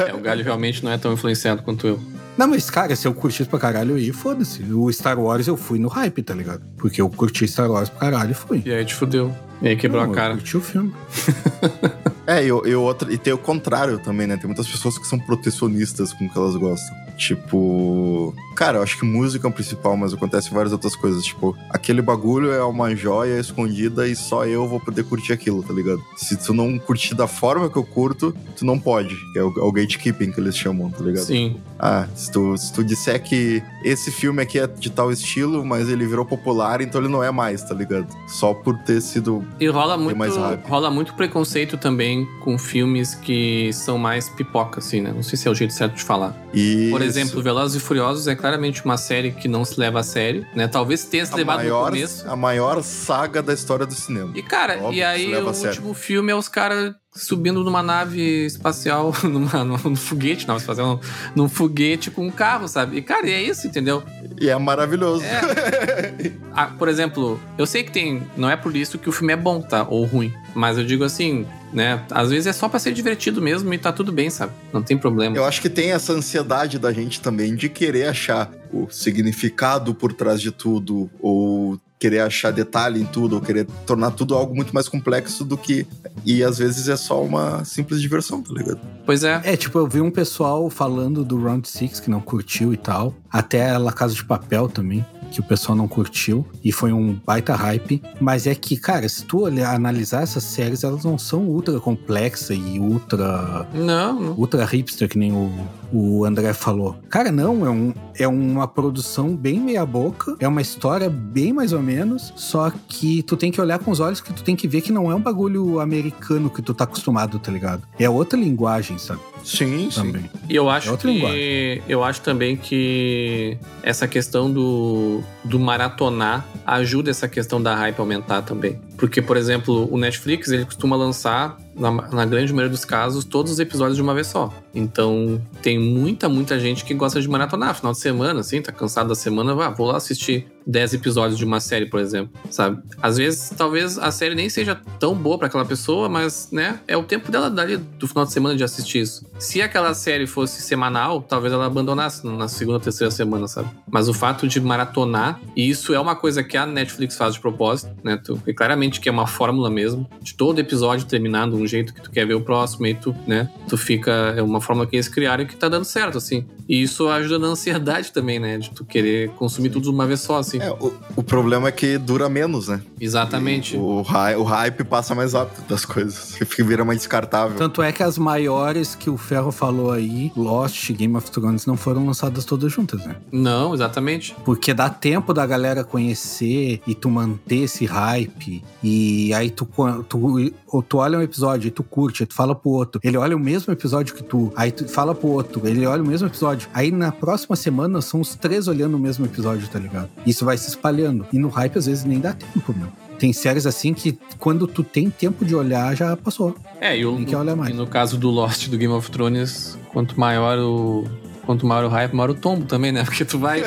É, 0.07 0.13
o 0.13 0.19
Galho 0.19 0.43
realmente 0.43 0.83
não 0.83 0.91
é 0.91 0.97
tão 0.97 1.13
influenciado 1.13 1.61
quanto 1.61 1.87
eu. 1.87 1.99
Não, 2.37 2.47
mas, 2.47 2.69
cara, 2.69 2.95
se 2.95 3.07
eu 3.07 3.13
curtisse 3.13 3.49
pra 3.49 3.59
caralho, 3.59 3.91
eu 3.91 3.97
ia, 3.97 4.13
foda-se. 4.13 4.61
O 4.63 4.91
Star 4.91 5.19
Wars 5.19 5.47
eu 5.47 5.55
fui 5.55 5.79
no 5.79 5.87
hype, 5.87 6.21
tá 6.21 6.33
ligado? 6.33 6.61
Porque 6.77 7.01
eu 7.01 7.09
curti 7.09 7.47
Star 7.47 7.71
Wars 7.71 7.89
pra 7.89 8.11
caralho 8.11 8.31
e 8.31 8.33
fui. 8.33 8.61
E 8.65 8.73
aí 8.73 8.83
te 8.83 8.93
fudeu. 8.93 9.33
E 9.61 9.69
aí 9.69 9.75
quebrou 9.75 10.03
Não, 10.03 10.11
a 10.11 10.15
cara. 10.15 10.33
Eu 10.33 10.37
curti 10.37 10.57
o 10.57 10.61
filme. 10.61 10.93
É, 12.27 12.43
e, 12.43 12.47
eu, 12.47 12.65
eu 12.65 12.81
outra, 12.81 13.13
e 13.13 13.17
tem 13.17 13.31
o 13.33 13.37
contrário 13.37 13.99
também, 13.99 14.25
né? 14.25 14.35
Tem 14.35 14.47
muitas 14.47 14.67
pessoas 14.67 14.97
que 14.97 15.05
são 15.05 15.19
protecionistas 15.19 16.11
com 16.11 16.25
o 16.25 16.29
que 16.29 16.37
elas 16.37 16.55
gostam. 16.55 16.95
Tipo. 17.17 18.33
Cara, 18.55 18.79
eu 18.79 18.83
acho 18.83 18.97
que 18.97 19.05
música 19.05 19.47
é 19.47 19.49
o 19.49 19.53
principal, 19.53 19.95
mas 19.95 20.13
acontece 20.13 20.51
várias 20.51 20.71
outras 20.71 20.95
coisas. 20.95 21.23
Tipo, 21.23 21.55
aquele 21.69 22.01
bagulho 22.01 22.51
é 22.51 22.63
uma 22.63 22.95
joia 22.95 23.39
escondida 23.39 24.07
e 24.07 24.15
só 24.15 24.45
eu 24.45 24.67
vou 24.67 24.79
poder 24.79 25.03
curtir 25.03 25.33
aquilo, 25.33 25.61
tá 25.61 25.73
ligado? 25.73 26.03
Se 26.17 26.35
tu 26.35 26.53
não 26.53 26.79
curtir 26.79 27.13
da 27.13 27.27
forma 27.27 27.69
que 27.69 27.77
eu 27.77 27.83
curto, 27.83 28.35
tu 28.55 28.65
não 28.65 28.79
pode. 28.79 29.15
É 29.35 29.43
o, 29.43 29.53
é 29.59 29.63
o 29.63 29.71
gatekeeping 29.71 30.31
que 30.31 30.39
eles 30.39 30.57
chamam, 30.57 30.89
tá 30.89 31.03
ligado? 31.03 31.25
Sim. 31.25 31.57
Ah, 31.79 32.07
se 32.15 32.31
tu, 32.31 32.57
se 32.57 32.73
tu 32.73 32.83
disser 32.83 33.21
que 33.21 33.61
esse 33.83 34.11
filme 34.11 34.41
aqui 34.41 34.59
é 34.59 34.67
de 34.67 34.89
tal 34.89 35.11
estilo, 35.11 35.65
mas 35.65 35.89
ele 35.89 36.05
virou 36.05 36.25
popular, 36.25 36.81
então 36.81 37.01
ele 37.01 37.09
não 37.09 37.23
é 37.23 37.31
mais, 37.31 37.63
tá 37.63 37.73
ligado? 37.75 38.07
Só 38.27 38.53
por 38.53 38.77
ter 38.79 39.01
sido. 39.01 39.45
E 39.59 39.67
rola 39.67 39.97
muito, 39.97 40.17
mais 40.17 40.35
hype. 40.35 40.65
rola 40.67 40.89
muito 40.89 41.13
preconceito 41.15 41.77
também 41.77 42.25
com 42.43 42.57
filmes 42.57 43.13
que 43.13 43.71
são 43.73 43.97
mais 43.97 44.29
pipoca, 44.29 44.79
assim, 44.79 45.01
né? 45.01 45.11
Não 45.13 45.23
sei 45.23 45.37
se 45.37 45.47
é 45.47 45.51
o 45.51 45.55
jeito 45.55 45.73
certo 45.73 45.95
de 45.95 46.03
falar. 46.03 46.35
E 46.53 46.89
Por 46.89 47.01
exemplo, 47.01 47.41
Velozes 47.41 47.81
e 47.81 47.85
Furiosos 47.85 48.27
é 48.27 48.35
claramente 48.35 48.83
uma 48.85 48.97
série 48.97 49.31
que 49.31 49.47
não 49.47 49.65
se 49.65 49.79
leva 49.79 49.99
a 49.99 50.03
sério, 50.03 50.45
né? 50.55 50.67
Talvez 50.67 51.03
tenha 51.05 51.25
se 51.25 51.33
a 51.33 51.37
levado 51.37 51.57
maior, 51.57 51.85
no 51.91 51.97
começo. 51.97 52.29
a 52.29 52.35
maior 52.35 52.81
saga 52.83 53.41
da 53.41 53.53
história 53.53 53.85
do 53.85 53.93
cinema. 53.93 54.31
E, 54.35 54.41
cara, 54.41 54.77
Óbvio 54.81 54.93
e 54.99 55.03
aí 55.03 55.35
o 55.35 55.47
último 55.47 55.93
filme 55.93 56.31
é 56.31 56.35
os 56.35 56.47
caras 56.47 56.93
subindo 57.15 57.63
numa 57.63 57.81
nave 57.81 58.45
espacial, 58.45 59.13
numa, 59.23 59.63
num 59.63 59.95
foguete, 59.95 60.47
nave 60.47 60.59
espacial, 60.59 60.87
num, 61.35 61.43
num 61.43 61.49
foguete 61.49 62.11
com 62.11 62.27
um 62.27 62.31
carro, 62.31 62.67
sabe? 62.67 62.97
E, 62.97 63.01
cara, 63.01 63.27
e 63.27 63.31
é 63.31 63.41
isso, 63.41 63.65
entendeu? 63.65 64.03
E 64.39 64.49
é 64.49 64.57
maravilhoso. 64.57 65.23
É. 65.23 66.35
Ah, 66.57 66.67
por 66.67 66.87
exemplo, 66.87 67.37
eu 67.57 67.65
sei 67.65 67.83
que 67.83 67.91
tem. 67.91 68.23
Não 68.37 68.49
é 68.49 68.55
por 68.55 68.73
isso 68.77 68.97
que 68.97 69.09
o 69.09 69.11
filme 69.11 69.33
é 69.33 69.35
bom, 69.35 69.61
tá? 69.61 69.85
Ou 69.89 70.05
ruim. 70.05 70.33
Mas 70.53 70.77
eu 70.77 70.85
digo 70.85 71.03
assim, 71.03 71.45
né? 71.73 72.01
Às 72.09 72.29
vezes 72.29 72.47
é 72.47 72.53
só 72.53 72.69
pra 72.69 72.79
ser 72.79 72.93
divertido 72.93 73.41
mesmo 73.41 73.73
e 73.73 73.77
tá 73.77 73.91
tudo 73.91 74.09
bem, 74.09 74.29
sabe? 74.29 74.53
Não 74.71 74.81
tem 74.81 74.97
problema. 74.97 75.35
Eu 75.35 75.43
acho 75.43 75.61
que 75.61 75.69
tem 75.69 75.91
essa 75.91 76.13
ansiedade 76.13 76.79
da 76.79 76.93
gente 76.93 77.19
também 77.19 77.55
de 77.55 77.67
querer 77.67 78.07
achar 78.07 78.49
o 78.71 78.87
significado 78.89 79.93
por 79.93 80.13
trás 80.13 80.39
de 80.39 80.49
tudo, 80.49 81.09
ou 81.19 81.77
querer 82.05 82.19
achar 82.19 82.51
detalhe 82.51 83.01
em 83.01 83.05
tudo, 83.05 83.33
ou 83.33 83.41
querer 83.41 83.65
tornar 83.83 84.11
tudo 84.11 84.35
algo 84.35 84.55
muito 84.55 84.71
mais 84.75 84.87
complexo 84.87 85.43
do 85.43 85.57
que. 85.57 85.87
E 86.23 86.43
às 86.43 86.59
vezes 86.59 86.87
é 86.87 86.95
só 86.95 87.23
uma 87.23 87.65
simples 87.65 87.99
diversão, 87.99 88.43
tá 88.43 88.53
ligado? 88.53 88.79
Pois 89.03 89.23
é. 89.23 89.41
É, 89.43 89.57
tipo, 89.57 89.79
eu 89.79 89.87
vi 89.87 90.01
um 90.01 90.11
pessoal 90.11 90.69
falando 90.69 91.25
do 91.25 91.41
Round 91.41 91.67
Six 91.67 91.99
que 91.99 92.11
não 92.11 92.21
curtiu 92.21 92.71
e 92.71 92.77
tal. 92.77 93.15
Até 93.31 93.71
a 93.71 93.79
La 93.79 93.91
Casa 93.91 94.13
de 94.13 94.23
Papel 94.23 94.69
também, 94.69 95.03
que 95.31 95.39
o 95.39 95.43
pessoal 95.43 95.75
não 95.77 95.87
curtiu. 95.87 96.45
E 96.63 96.71
foi 96.71 96.91
um 96.91 97.19
baita 97.25 97.55
hype. 97.55 98.01
Mas 98.19 98.47
é 98.47 98.55
que, 98.55 98.77
cara, 98.77 99.07
se 99.07 99.23
tu 99.25 99.41
olhar, 99.41 99.73
analisar 99.75 100.23
essas 100.23 100.43
séries, 100.43 100.83
elas 100.83 101.03
não 101.03 101.17
são 101.17 101.41
ultra 101.43 101.79
complexas 101.79 102.57
e 102.57 102.79
ultra 102.79 103.67
Não, 103.73 104.19
não. 104.19 104.31
ultra 104.33 104.65
hipster, 104.65 105.09
que 105.09 105.17
nem 105.17 105.31
o, 105.31 105.51
o 105.91 106.25
André 106.25 106.53
falou. 106.53 106.95
Cara, 107.09 107.31
não, 107.31 107.65
é, 107.65 107.69
um, 107.69 107.93
é 108.17 108.27
uma 108.27 108.67
produção 108.67 109.35
bem 109.35 109.59
meia-boca, 109.59 110.35
é 110.39 110.47
uma 110.47 110.61
história 110.61 111.09
bem 111.09 111.53
mais 111.53 111.73
ou 111.73 111.81
menos, 111.81 112.33
só 112.35 112.71
que 112.87 113.23
tu 113.23 113.35
tem 113.37 113.51
que 113.51 113.61
olhar 113.61 113.79
com 113.79 113.91
os 113.91 113.99
olhos 113.99 114.21
que 114.21 114.33
tu 114.33 114.43
tem 114.43 114.55
que 114.55 114.67
ver 114.67 114.81
que 114.81 114.91
não 114.91 115.11
é 115.11 115.15
um 115.15 115.21
bagulho 115.21 115.79
americano 115.79 116.49
que 116.49 116.61
tu 116.61 116.73
tá 116.73 116.83
acostumado, 116.83 117.39
tá 117.39 117.51
ligado? 117.51 117.83
É 117.99 118.09
outra 118.09 118.39
linguagem, 118.39 118.97
sabe? 118.97 119.19
Sim, 119.45 119.89
sim. 119.91 120.01
Também. 120.01 120.29
E 120.49 120.55
eu 120.55 120.69
acho 120.69 120.91
É 120.93 120.97
que 120.97 121.07
linguagem. 121.07 121.81
eu 121.87 122.03
acho 122.03 122.19
também 122.21 122.57
que 122.57 123.57
essa 123.83 124.07
questão 124.07 124.51
do, 124.51 125.21
do 125.43 125.59
maratonar 125.59 126.43
ajuda 126.65 127.11
essa 127.11 127.27
questão 127.27 127.61
da 127.61 127.75
hype 127.75 127.99
a 127.99 128.01
aumentar 128.01 128.41
também. 128.41 128.79
Porque, 128.97 129.21
por 129.21 129.37
exemplo, 129.37 129.87
o 129.93 129.97
Netflix 129.97 130.49
ele 130.51 130.65
costuma 130.65 130.95
lançar, 130.95 131.57
na, 131.75 131.91
na 131.91 132.25
grande 132.25 132.53
maioria 132.53 132.71
dos 132.71 132.85
casos, 132.85 133.25
todos 133.25 133.51
os 133.51 133.59
episódios 133.59 133.95
de 133.95 134.01
uma 134.01 134.13
vez 134.13 134.27
só. 134.27 134.53
Então 134.73 135.41
tem 135.61 135.79
muita, 135.79 136.27
muita 136.29 136.59
gente 136.59 136.83
que 136.83 136.93
gosta 136.93 137.21
de 137.21 137.27
maratonar. 137.27 137.75
Final 137.75 137.91
de 137.91 137.99
semana, 137.99 138.39
assim, 138.39 138.61
tá 138.61 138.71
cansado 138.71 139.09
da 139.09 139.15
semana, 139.15 139.53
vá, 139.53 139.69
vou 139.69 139.87
lá 139.87 139.97
assistir 139.97 140.47
10 140.65 140.95
episódios 140.95 141.37
de 141.37 141.45
uma 141.45 141.59
série, 141.59 141.85
por 141.85 141.99
exemplo, 141.99 142.33
sabe? 142.49 142.81
Às 143.01 143.17
vezes, 143.17 143.53
talvez 143.55 143.99
a 143.99 144.11
série 144.11 144.33
nem 144.33 144.49
seja 144.49 144.75
tão 144.99 145.13
boa 145.13 145.37
pra 145.37 145.47
aquela 145.47 145.65
pessoa, 145.65 146.09
mas, 146.09 146.49
né, 146.51 146.79
é 146.87 146.97
o 146.97 147.03
tempo 147.03 147.31
dela 147.31 147.49
dali 147.49 147.77
do 147.77 148.07
final 148.07 148.25
de 148.25 148.31
semana 148.31 148.55
de 148.55 148.63
assistir 148.63 148.99
isso. 148.99 149.25
Se 149.37 149.61
aquela 149.61 149.93
série 149.93 150.25
fosse 150.25 150.61
semanal, 150.61 151.21
talvez 151.21 151.53
ela 151.53 151.65
abandonasse 151.65 152.25
na 152.25 152.47
segunda, 152.47 152.79
terceira 152.79 153.11
semana, 153.11 153.47
sabe? 153.47 153.69
Mas 153.89 154.09
o 154.09 154.13
fato 154.13 154.47
de 154.47 154.59
maratonar, 154.59 155.39
e 155.55 155.69
isso 155.69 155.93
é 155.93 155.99
uma 155.99 156.15
coisa 156.15 156.43
que 156.43 156.57
a 156.57 156.65
Netflix 156.65 157.15
faz 157.15 157.35
de 157.35 157.39
propósito, 157.39 157.95
né? 158.03 158.17
Tu, 158.17 158.41
e 158.47 158.53
claramente 158.53 158.99
que 158.99 159.07
é 159.07 159.11
uma 159.11 159.27
fórmula 159.27 159.69
mesmo, 159.69 160.09
de 160.21 160.33
todo 160.33 160.59
episódio 160.59 161.05
terminar 161.05 161.47
de 161.49 161.55
um 161.65 161.67
jeito 161.67 161.93
que 161.93 162.01
tu 162.01 162.09
quer 162.11 162.25
ver 162.25 162.33
o 162.35 162.41
próximo, 162.41 162.85
e 162.87 162.93
tu, 162.93 163.15
né, 163.27 163.49
tu 163.67 163.77
fica. 163.77 164.11
É 164.37 164.41
uma 164.41 164.61
fórmula 164.61 164.87
que 164.87 164.95
eles 164.95 165.07
criaram 165.07 165.43
e 165.43 165.47
que 165.47 165.55
tá 165.55 165.67
dando 165.67 165.85
certo, 165.85 166.17
assim. 166.17 166.45
E 166.67 166.81
isso 166.81 167.07
ajuda 167.09 167.37
na 167.37 167.47
ansiedade 167.47 168.11
também, 168.11 168.39
né? 168.39 168.57
De 168.57 168.71
tu 168.71 168.83
querer 168.83 169.29
consumir 169.31 169.69
tudo 169.69 169.83
de 169.83 169.89
uma 169.89 170.07
vez 170.07 170.21
só, 170.21 170.37
assim. 170.39 170.59
É, 170.59 170.71
o, 170.71 170.93
o 171.15 171.21
problema 171.23 171.67
é 171.67 171.71
que 171.71 171.97
dura 171.99 172.27
menos, 172.27 172.67
né? 172.69 172.81
Exatamente. 172.99 173.77
O, 173.77 174.01
o 174.37 174.43
hype 174.43 174.83
passa 174.83 175.13
mais 175.13 175.33
rápido 175.33 175.63
das 175.67 175.85
coisas. 175.85 176.35
Fica- 176.45 176.63
Vira 176.65 176.83
mais 176.83 176.97
descartável. 176.99 177.55
Tanto 177.57 177.81
é 177.83 177.91
que 177.91 178.01
as 178.01 178.17
maiores 178.17 178.95
que 178.95 179.07
o 179.09 179.17
Ferro 179.17 179.51
falou 179.51 179.91
aí, 179.91 180.31
Lost, 180.35 180.91
Game 180.93 181.15
of 181.15 181.29
Thrones, 181.29 181.67
não 181.67 181.77
foram 181.77 182.03
lançadas 182.05 182.43
todas 182.43 182.71
juntas, 182.71 183.05
né? 183.05 183.15
Não, 183.31 183.73
exatamente. 183.73 184.35
Porque 184.43 184.73
dá 184.73 184.89
tempo 184.89 185.31
da 185.33 185.45
galera 185.45 185.83
conhecer 185.83 186.81
e 186.87 186.95
tu 186.95 187.09
manter 187.09 187.63
esse 187.65 187.85
hype. 187.85 188.63
E 188.83 189.31
aí 189.33 189.49
tu, 189.51 189.67
tu, 190.09 190.51
tu 190.89 190.97
olha 190.97 191.19
um 191.19 191.21
episódio 191.21 191.54
e 191.63 191.71
tu 191.71 191.83
curte, 191.83 192.23
aí 192.23 192.27
tu 192.27 192.33
fala 192.33 192.55
pro 192.55 192.71
outro. 192.71 192.99
Ele 193.03 193.17
olha 193.17 193.35
o 193.35 193.39
mesmo 193.39 193.71
episódio 193.71 194.13
que 194.13 194.23
tu, 194.23 194.51
aí 194.55 194.71
tu 194.71 194.87
fala 194.87 195.13
pro 195.15 195.29
outro. 195.29 195.67
Ele 195.67 195.85
olha 195.85 196.01
o 196.03 196.05
mesmo 196.05 196.27
episódio. 196.27 196.67
Aí 196.73 196.91
na 196.91 197.11
próxima 197.11 197.55
semana 197.55 198.01
são 198.01 198.21
os 198.21 198.35
três 198.35 198.67
olhando 198.67 198.95
o 198.95 198.99
mesmo 198.99 199.25
episódio, 199.25 199.67
tá 199.67 199.79
ligado? 199.79 200.09
Isso 200.25 200.43
vai 200.45 200.57
se 200.57 200.69
espalhando. 200.69 201.25
E 201.31 201.39
no 201.39 201.49
hype 201.49 201.77
às 201.77 201.85
vezes 201.85 202.03
nem 202.03 202.19
dá 202.19 202.33
tempo, 202.33 202.73
meu. 202.77 202.87
Tem 203.17 203.31
séries 203.31 203.65
assim 203.65 203.93
que 203.93 204.17
quando 204.39 204.67
tu 204.67 204.83
tem 204.83 205.09
tempo 205.09 205.45
de 205.45 205.55
olhar, 205.55 205.95
já 205.95 206.17
passou. 206.17 206.55
É, 206.81 206.97
e, 206.97 207.05
o, 207.05 207.15
Tem 207.15 207.25
que 207.25 207.35
olhar 207.35 207.55
mais. 207.55 207.73
e 207.73 207.73
no 207.73 207.87
caso 207.87 208.17
do 208.17 208.29
Lost 208.29 208.67
do 208.67 208.77
Game 208.77 208.93
of 208.93 209.09
Thrones, 209.09 209.77
quanto 209.93 210.19
maior 210.19 210.57
o. 210.59 211.05
Quanto 211.45 211.65
maior 211.65 211.85
o 211.85 211.89
hype, 211.89 212.13
maior 212.13 212.31
o 212.31 212.33
tombo 212.33 212.65
também, 212.65 212.91
né? 212.91 213.03
Porque 213.05 213.23
tu 213.23 213.37
vai, 213.37 213.61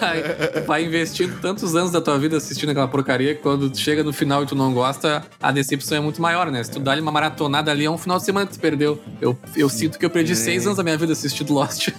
vai, 0.00 0.62
vai 0.66 0.84
investindo 0.84 1.40
tantos 1.40 1.74
anos 1.74 1.90
da 1.90 2.00
tua 2.00 2.18
vida 2.18 2.36
assistindo 2.36 2.70
aquela 2.70 2.88
porcaria 2.88 3.34
que 3.34 3.42
quando 3.42 3.74
chega 3.76 4.02
no 4.04 4.12
final 4.12 4.42
e 4.42 4.46
tu 4.46 4.54
não 4.54 4.72
gosta, 4.72 5.22
a 5.42 5.50
decepção 5.52 5.98
é 5.98 6.00
muito 6.00 6.20
maior, 6.20 6.50
né? 6.50 6.62
Se 6.62 6.70
tu 6.72 6.80
dá 6.80 6.92
ali 6.92 7.00
uma 7.00 7.12
maratonada 7.12 7.70
ali, 7.70 7.84
é 7.84 7.90
um 7.90 7.98
final 7.98 8.18
de 8.18 8.24
semana 8.24 8.46
que 8.46 8.52
tu 8.54 8.60
perdeu. 8.60 9.00
Eu, 9.20 9.38
eu 9.56 9.68
sinto 9.68 9.98
que 9.98 10.04
eu 10.04 10.10
perdi 10.10 10.34
seis 10.36 10.64
anos 10.66 10.76
da 10.76 10.82
minha 10.84 10.96
vida 10.96 11.12
assistindo 11.12 11.52
Lost. 11.52 11.88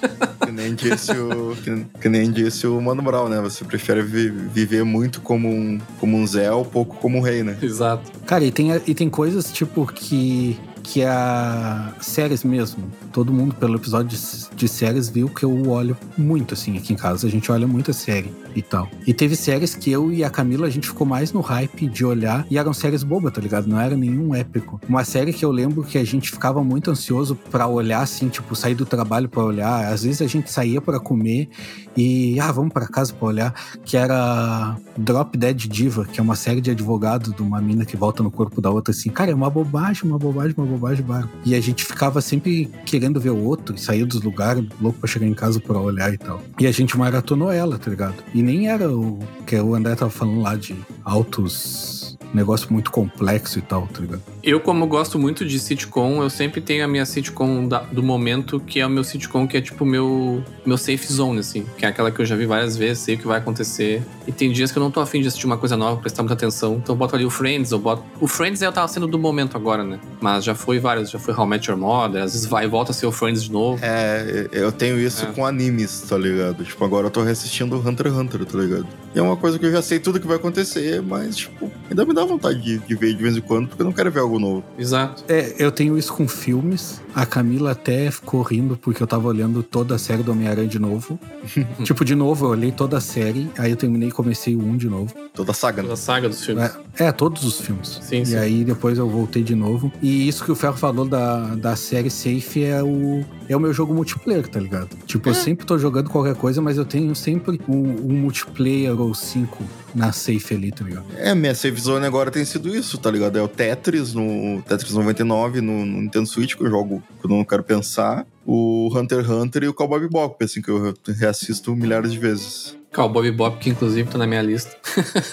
Que 0.50 0.56
nem 0.56 0.74
disse 0.74 1.12
o, 1.12 1.56
que, 1.64 1.86
que 2.02 2.10
nem 2.10 2.32
disse 2.32 2.66
o 2.66 2.82
Mano 2.82 3.04
Brown, 3.04 3.30
né? 3.30 3.40
Você 3.40 3.64
prefere 3.64 4.02
vi- 4.02 4.30
viver 4.32 4.84
muito 4.84 5.22
como 5.22 5.48
um, 5.48 5.80
como 6.00 6.18
um 6.18 6.26
Zé 6.26 6.52
ou 6.52 6.66
pouco 6.66 6.96
como 6.98 7.20
um 7.20 7.22
rei, 7.22 7.44
né? 7.44 7.56
Exato. 7.62 8.10
Cara, 8.26 8.44
e 8.44 8.50
tem, 8.52 8.72
e 8.88 8.96
tem 8.96 9.10
coisas 9.10 9.52
tipo 9.52 9.86
que. 9.86 10.58
Que 10.92 11.04
a 11.04 11.94
séries 12.02 12.44
mesmo. 12.44 12.92
Todo 13.14 13.32
mundo, 13.32 13.54
pelo 13.54 13.76
episódio 13.76 14.18
de, 14.18 14.56
de 14.56 14.68
séries, 14.68 15.08
viu 15.08 15.30
que 15.30 15.44
eu 15.44 15.70
olho 15.70 15.96
muito, 16.18 16.56
assim, 16.56 16.76
aqui 16.78 16.94
em 16.94 16.96
casa. 16.96 17.28
A 17.28 17.30
gente 17.30 17.52
olha 17.52 17.68
muita 17.68 17.94
série 17.94 18.34
e 18.56 18.62
tal. 18.62 18.90
E 19.06 19.14
teve 19.14 19.36
séries 19.36 19.76
que 19.76 19.92
eu 19.92 20.12
e 20.12 20.24
a 20.24 20.30
Camila, 20.30 20.68
a 20.68 20.70
gente 20.70 20.88
ficou 20.88 21.06
mais 21.06 21.32
no 21.32 21.42
hype 21.42 21.88
de 21.88 22.06
olhar. 22.06 22.46
E 22.50 22.58
eram 22.58 22.74
séries 22.74 23.04
bobas, 23.04 23.34
tá 23.34 23.42
ligado? 23.42 23.68
Não 23.68 23.80
era 23.80 23.96
nenhum 23.96 24.34
épico. 24.36 24.80
Uma 24.88 25.04
série 25.04 25.34
que 25.34 25.44
eu 25.44 25.52
lembro 25.52 25.84
que 25.84 25.98
a 25.98 26.04
gente 26.04 26.32
ficava 26.32 26.64
muito 26.64 26.92
ansioso 26.92 27.36
pra 27.36 27.68
olhar, 27.68 28.02
assim, 28.02 28.30
tipo, 28.30 28.56
sair 28.56 28.76
do 28.76 28.86
trabalho 28.86 29.28
pra 29.28 29.44
olhar. 29.44 29.92
Às 29.92 30.04
vezes 30.04 30.22
a 30.22 30.28
gente 30.28 30.52
saía 30.52 30.82
pra 30.82 31.00
comer 31.00 31.50
e, 31.96 32.40
ah, 32.40 32.52
vamos 32.52 32.74
pra 32.74 32.88
casa 32.88 33.14
pra 33.14 33.28
olhar. 33.28 33.54
Que 33.84 33.98
era 33.98 34.78
Drop 34.98 35.38
Dead 35.38 35.58
Diva, 35.68 36.06
que 36.06 36.20
é 36.20 36.24
uma 36.24 36.36
série 36.36 36.62
de 36.62 36.72
advogado 36.72 37.34
de 37.34 37.42
uma 37.42 37.62
mina 37.62 37.86
que 37.86 37.98
volta 37.98 38.24
no 38.24 38.32
corpo 38.32 38.62
da 38.62 38.70
outra, 38.70 38.92
assim. 38.92 39.10
Cara, 39.10 39.32
é 39.32 39.36
uma 39.36 39.50
bobagem, 39.50 40.04
uma 40.04 40.18
bobagem, 40.18 40.54
uma 40.58 40.66
bobagem. 40.66 41.04
barba. 41.04 41.30
E 41.46 41.56
a 41.56 41.62
gente 41.62 41.84
ficava 41.84 42.22
sempre 42.22 42.70
querendo 42.86 43.20
ver 43.20 43.32
o 43.32 43.38
outro, 43.38 43.76
e 43.76 43.80
saía 43.80 44.06
dos 44.06 44.22
lugares, 44.22 44.66
louco 44.82 45.00
pra 45.00 45.08
chegar 45.08 45.26
em 45.26 45.34
casa 45.34 45.60
pra 45.60 45.78
olhar 45.80 46.14
e 46.14 46.18
tal. 46.18 46.42
E 46.60 46.68
a 46.68 46.72
gente 46.72 46.98
maratonou 46.98 47.52
ela, 47.52 47.78
tá 47.78 47.90
ligado? 47.90 48.16
E 48.34 48.39
nem 48.42 48.68
era 48.68 48.90
o 48.90 49.20
que 49.46 49.56
o 49.60 49.76
André 49.76 49.96
tava 49.96 50.12
falando 50.12 50.42
lá 50.42 50.56
de 50.56 50.76
altos 51.04 51.99
negócio 52.34 52.72
muito 52.72 52.92
complexo 52.92 53.58
e 53.60 53.62
tal, 53.62 53.88
tá 53.88 54.02
ligado? 54.02 54.22
Eu, 54.44 54.60
como 54.60 54.86
gosto 54.88 55.18
muito 55.20 55.46
de 55.46 55.60
sitcom, 55.60 56.22
eu 56.24 56.30
sempre 56.30 56.62
tenho 56.62 56.84
a 56.86 56.88
minha 56.88 57.06
sitcom 57.06 57.68
da- 57.68 57.80
do 57.84 58.02
momento, 58.04 58.60
que 58.60 58.80
é 58.80 58.86
o 58.86 58.90
meu 58.90 59.04
sitcom 59.04 59.48
que 59.48 59.58
é 59.58 59.62
tipo 59.62 59.84
o 59.84 59.88
meu, 59.88 60.44
meu 60.66 60.78
safe 60.78 61.12
zone, 61.12 61.40
assim. 61.40 61.66
Que 61.78 61.86
é 61.86 61.90
aquela 61.90 62.12
que 62.12 62.22
eu 62.22 62.26
já 62.26 62.36
vi 62.36 62.46
várias 62.46 62.78
vezes, 62.78 63.04
sei 63.04 63.16
o 63.16 63.18
que 63.18 63.28
vai 63.28 63.40
acontecer. 63.40 64.02
E 64.28 64.32
tem 64.32 64.52
dias 64.52 64.72
que 64.72 64.78
eu 64.78 64.84
não 64.84 64.92
tô 64.92 65.00
afim 65.00 65.22
de 65.22 65.28
assistir 65.28 65.46
uma 65.46 65.58
coisa 65.58 65.76
nova, 65.76 66.00
prestar 66.00 66.22
muita 66.24 66.36
atenção. 66.36 66.76
Então 66.76 66.94
eu 66.96 66.98
boto 67.00 67.16
ali 67.16 67.26
o 67.26 67.30
Friends, 67.30 67.72
eu 67.72 67.80
boto. 67.80 68.04
O 68.22 68.28
Friends 68.28 68.62
eu 68.62 68.72
tava 68.72 68.88
sendo 68.88 69.08
do 69.08 69.18
momento 69.20 69.58
agora, 69.58 69.84
né? 69.84 70.00
Mas 70.22 70.44
já 70.44 70.54
foi 70.56 70.80
vários, 70.80 71.10
já 71.10 71.20
foi 71.20 71.34
How 71.34 71.46
I 71.46 71.50
Met 71.50 71.70
Your 71.70 71.80
Mother, 71.80 72.24
às 72.24 72.34
vezes 72.34 72.48
vai 72.48 72.66
e 72.66 72.68
volta 72.68 72.92
a 72.92 72.94
ser 72.94 73.06
o 73.08 73.12
Friends 73.12 73.44
de 73.44 73.52
novo. 73.52 73.80
É, 73.84 74.48
eu 74.52 74.72
tenho 74.72 75.00
isso 75.00 75.26
É. 75.26 75.32
com 75.32 75.46
animes, 75.46 76.02
tá 76.08 76.18
ligado? 76.18 76.64
Tipo, 76.64 76.86
agora 76.86 77.08
eu 77.08 77.12
tô 77.12 77.22
reassistindo 77.24 77.76
Hunter 77.78 78.08
x 78.08 78.16
Hunter, 78.16 78.46
tá 78.46 78.58
ligado? 78.58 78.88
E 79.14 79.20
é 79.20 79.22
uma 79.22 79.36
coisa 79.36 79.58
que 79.58 79.66
eu 79.66 79.72
já 79.72 79.82
sei 79.82 80.00
tudo 80.00 80.20
que 80.20 80.28
vai 80.28 80.38
acontecer, 80.38 81.02
mas, 81.02 81.38
tipo, 81.38 81.72
ainda 81.90 82.06
me 82.06 82.14
dá 82.14 82.24
vontade 82.24 82.62
de, 82.62 82.78
de 82.78 82.96
ver 82.96 83.14
de 83.16 83.22
vez 83.22 83.36
em 83.36 83.42
quando, 83.42 83.68
porque 83.68 83.82
eu 83.82 83.86
não 83.86 83.94
quero 83.94 84.12
ver 84.12 84.20
algo 84.20 84.40
novo. 84.40 84.64
Exato. 84.78 85.24
É, 85.28 85.56
eu 85.58 85.72
tenho 85.72 85.98
isso 85.98 86.14
com 86.14 86.28
filmes. 86.28 87.02
A 87.14 87.26
Camila 87.26 87.72
até 87.72 88.10
ficou 88.12 88.42
rindo 88.42 88.78
porque 88.78 89.02
eu 89.02 89.08
tava 89.08 89.28
olhando 89.28 89.64
toda 89.64 89.96
a 89.96 89.98
série 89.98 90.24
do 90.24 90.32
Homem-Aranha 90.32 90.68
de 90.68 90.80
novo. 90.80 91.20
tipo, 91.84 92.06
de 92.06 92.16
novo, 92.16 92.46
eu 92.46 92.50
olhei 92.52 92.72
toda 92.72 92.98
a 92.98 93.02
série, 93.02 93.50
aí 93.58 93.72
eu 93.72 93.78
terminei 93.78 94.10
e 94.10 94.12
comecei 94.12 94.56
o 94.56 94.64
1 94.64 94.78
de 94.78 94.90
novo. 94.90 95.14
Toda 95.34 95.52
a 95.52 95.54
saga, 95.54 95.82
né? 95.82 95.84
Toda 95.84 95.94
a 95.94 95.98
saga 95.98 96.30
dos 96.30 96.46
filmes. 96.46 96.72
É, 96.98 97.06
é, 97.06 97.12
todos 97.12 97.44
os 97.44 97.60
filmes. 97.60 98.00
Sim, 98.02 98.22
e 98.22 98.26
sim. 98.26 98.36
aí 98.36 98.64
depois 98.64 98.98
eu 98.98 99.10
voltei 99.10 99.44
de 99.44 99.56
novo. 99.56 99.92
E 100.02 100.28
isso 100.28 100.44
que 100.44 100.52
o 100.52 100.56
Ferro 100.56 100.78
falou 100.78 101.06
da, 101.06 101.56
da 101.56 101.76
série 101.76 102.10
Safe 102.10 102.64
é 102.64 102.84
o, 102.84 103.26
é 103.48 103.56
o 103.56 103.60
meu 103.60 103.74
jogo 103.74 103.94
multiplayer, 103.94 104.48
tá 104.48 104.60
ligado? 104.60 104.96
Tipo, 105.06 105.30
eu 105.30 105.34
sempre 105.34 105.66
tô 105.66 105.78
jogando 105.78 106.10
qualquer 106.10 106.36
coisa, 106.36 106.62
mas 106.62 106.78
eu 106.78 106.86
tenho 106.86 107.16
sempre 107.16 107.60
um, 107.68 107.74
um 107.76 108.14
multiplayer 108.14 109.00
ou 109.00 109.14
cinco 109.14 109.64
na 109.94 110.12
Safe 110.12 110.54
ali, 110.54 110.72
tá 110.72 110.84
ligado? 110.84 111.06
É, 111.18 111.34
minha 111.34 111.56
save 111.56 111.80
zone 111.80 112.06
agora 112.06 112.30
tem 112.30 112.46
sido 112.46 112.74
isso, 112.74 112.98
tá 112.98 113.10
ligado? 113.10 113.38
É 113.38 113.42
o 113.42 113.48
Tetris, 113.48 114.14
no 114.14 114.62
Tetris 114.62 114.94
99 114.94 115.62
no, 115.62 115.86
no 115.86 116.02
Nintendo 116.02 116.28
Switch, 116.28 116.56
que 116.56 116.64
eu 116.64 116.70
jogo 116.70 116.99
que 117.20 117.26
eu 117.26 117.30
não 117.30 117.44
quero 117.44 117.64
pensar. 117.64 118.26
O 118.46 118.90
Hunter 118.96 119.20
x 119.20 119.30
Hunter 119.30 119.64
e 119.64 119.68
o 119.68 119.74
Cowboy 119.74 120.00
Bebop, 120.00 120.44
assim, 120.44 120.62
que 120.62 120.70
eu 120.70 120.94
reassisto 121.18 121.76
milhares 121.76 122.12
de 122.12 122.18
vezes. 122.18 122.78
Cowboy 122.94 123.30
Bebop, 123.30 123.60
que 123.60 123.70
inclusive 123.70 124.10
tá 124.10 124.18
na 124.18 124.26
minha 124.26 124.42
lista. 124.42 124.76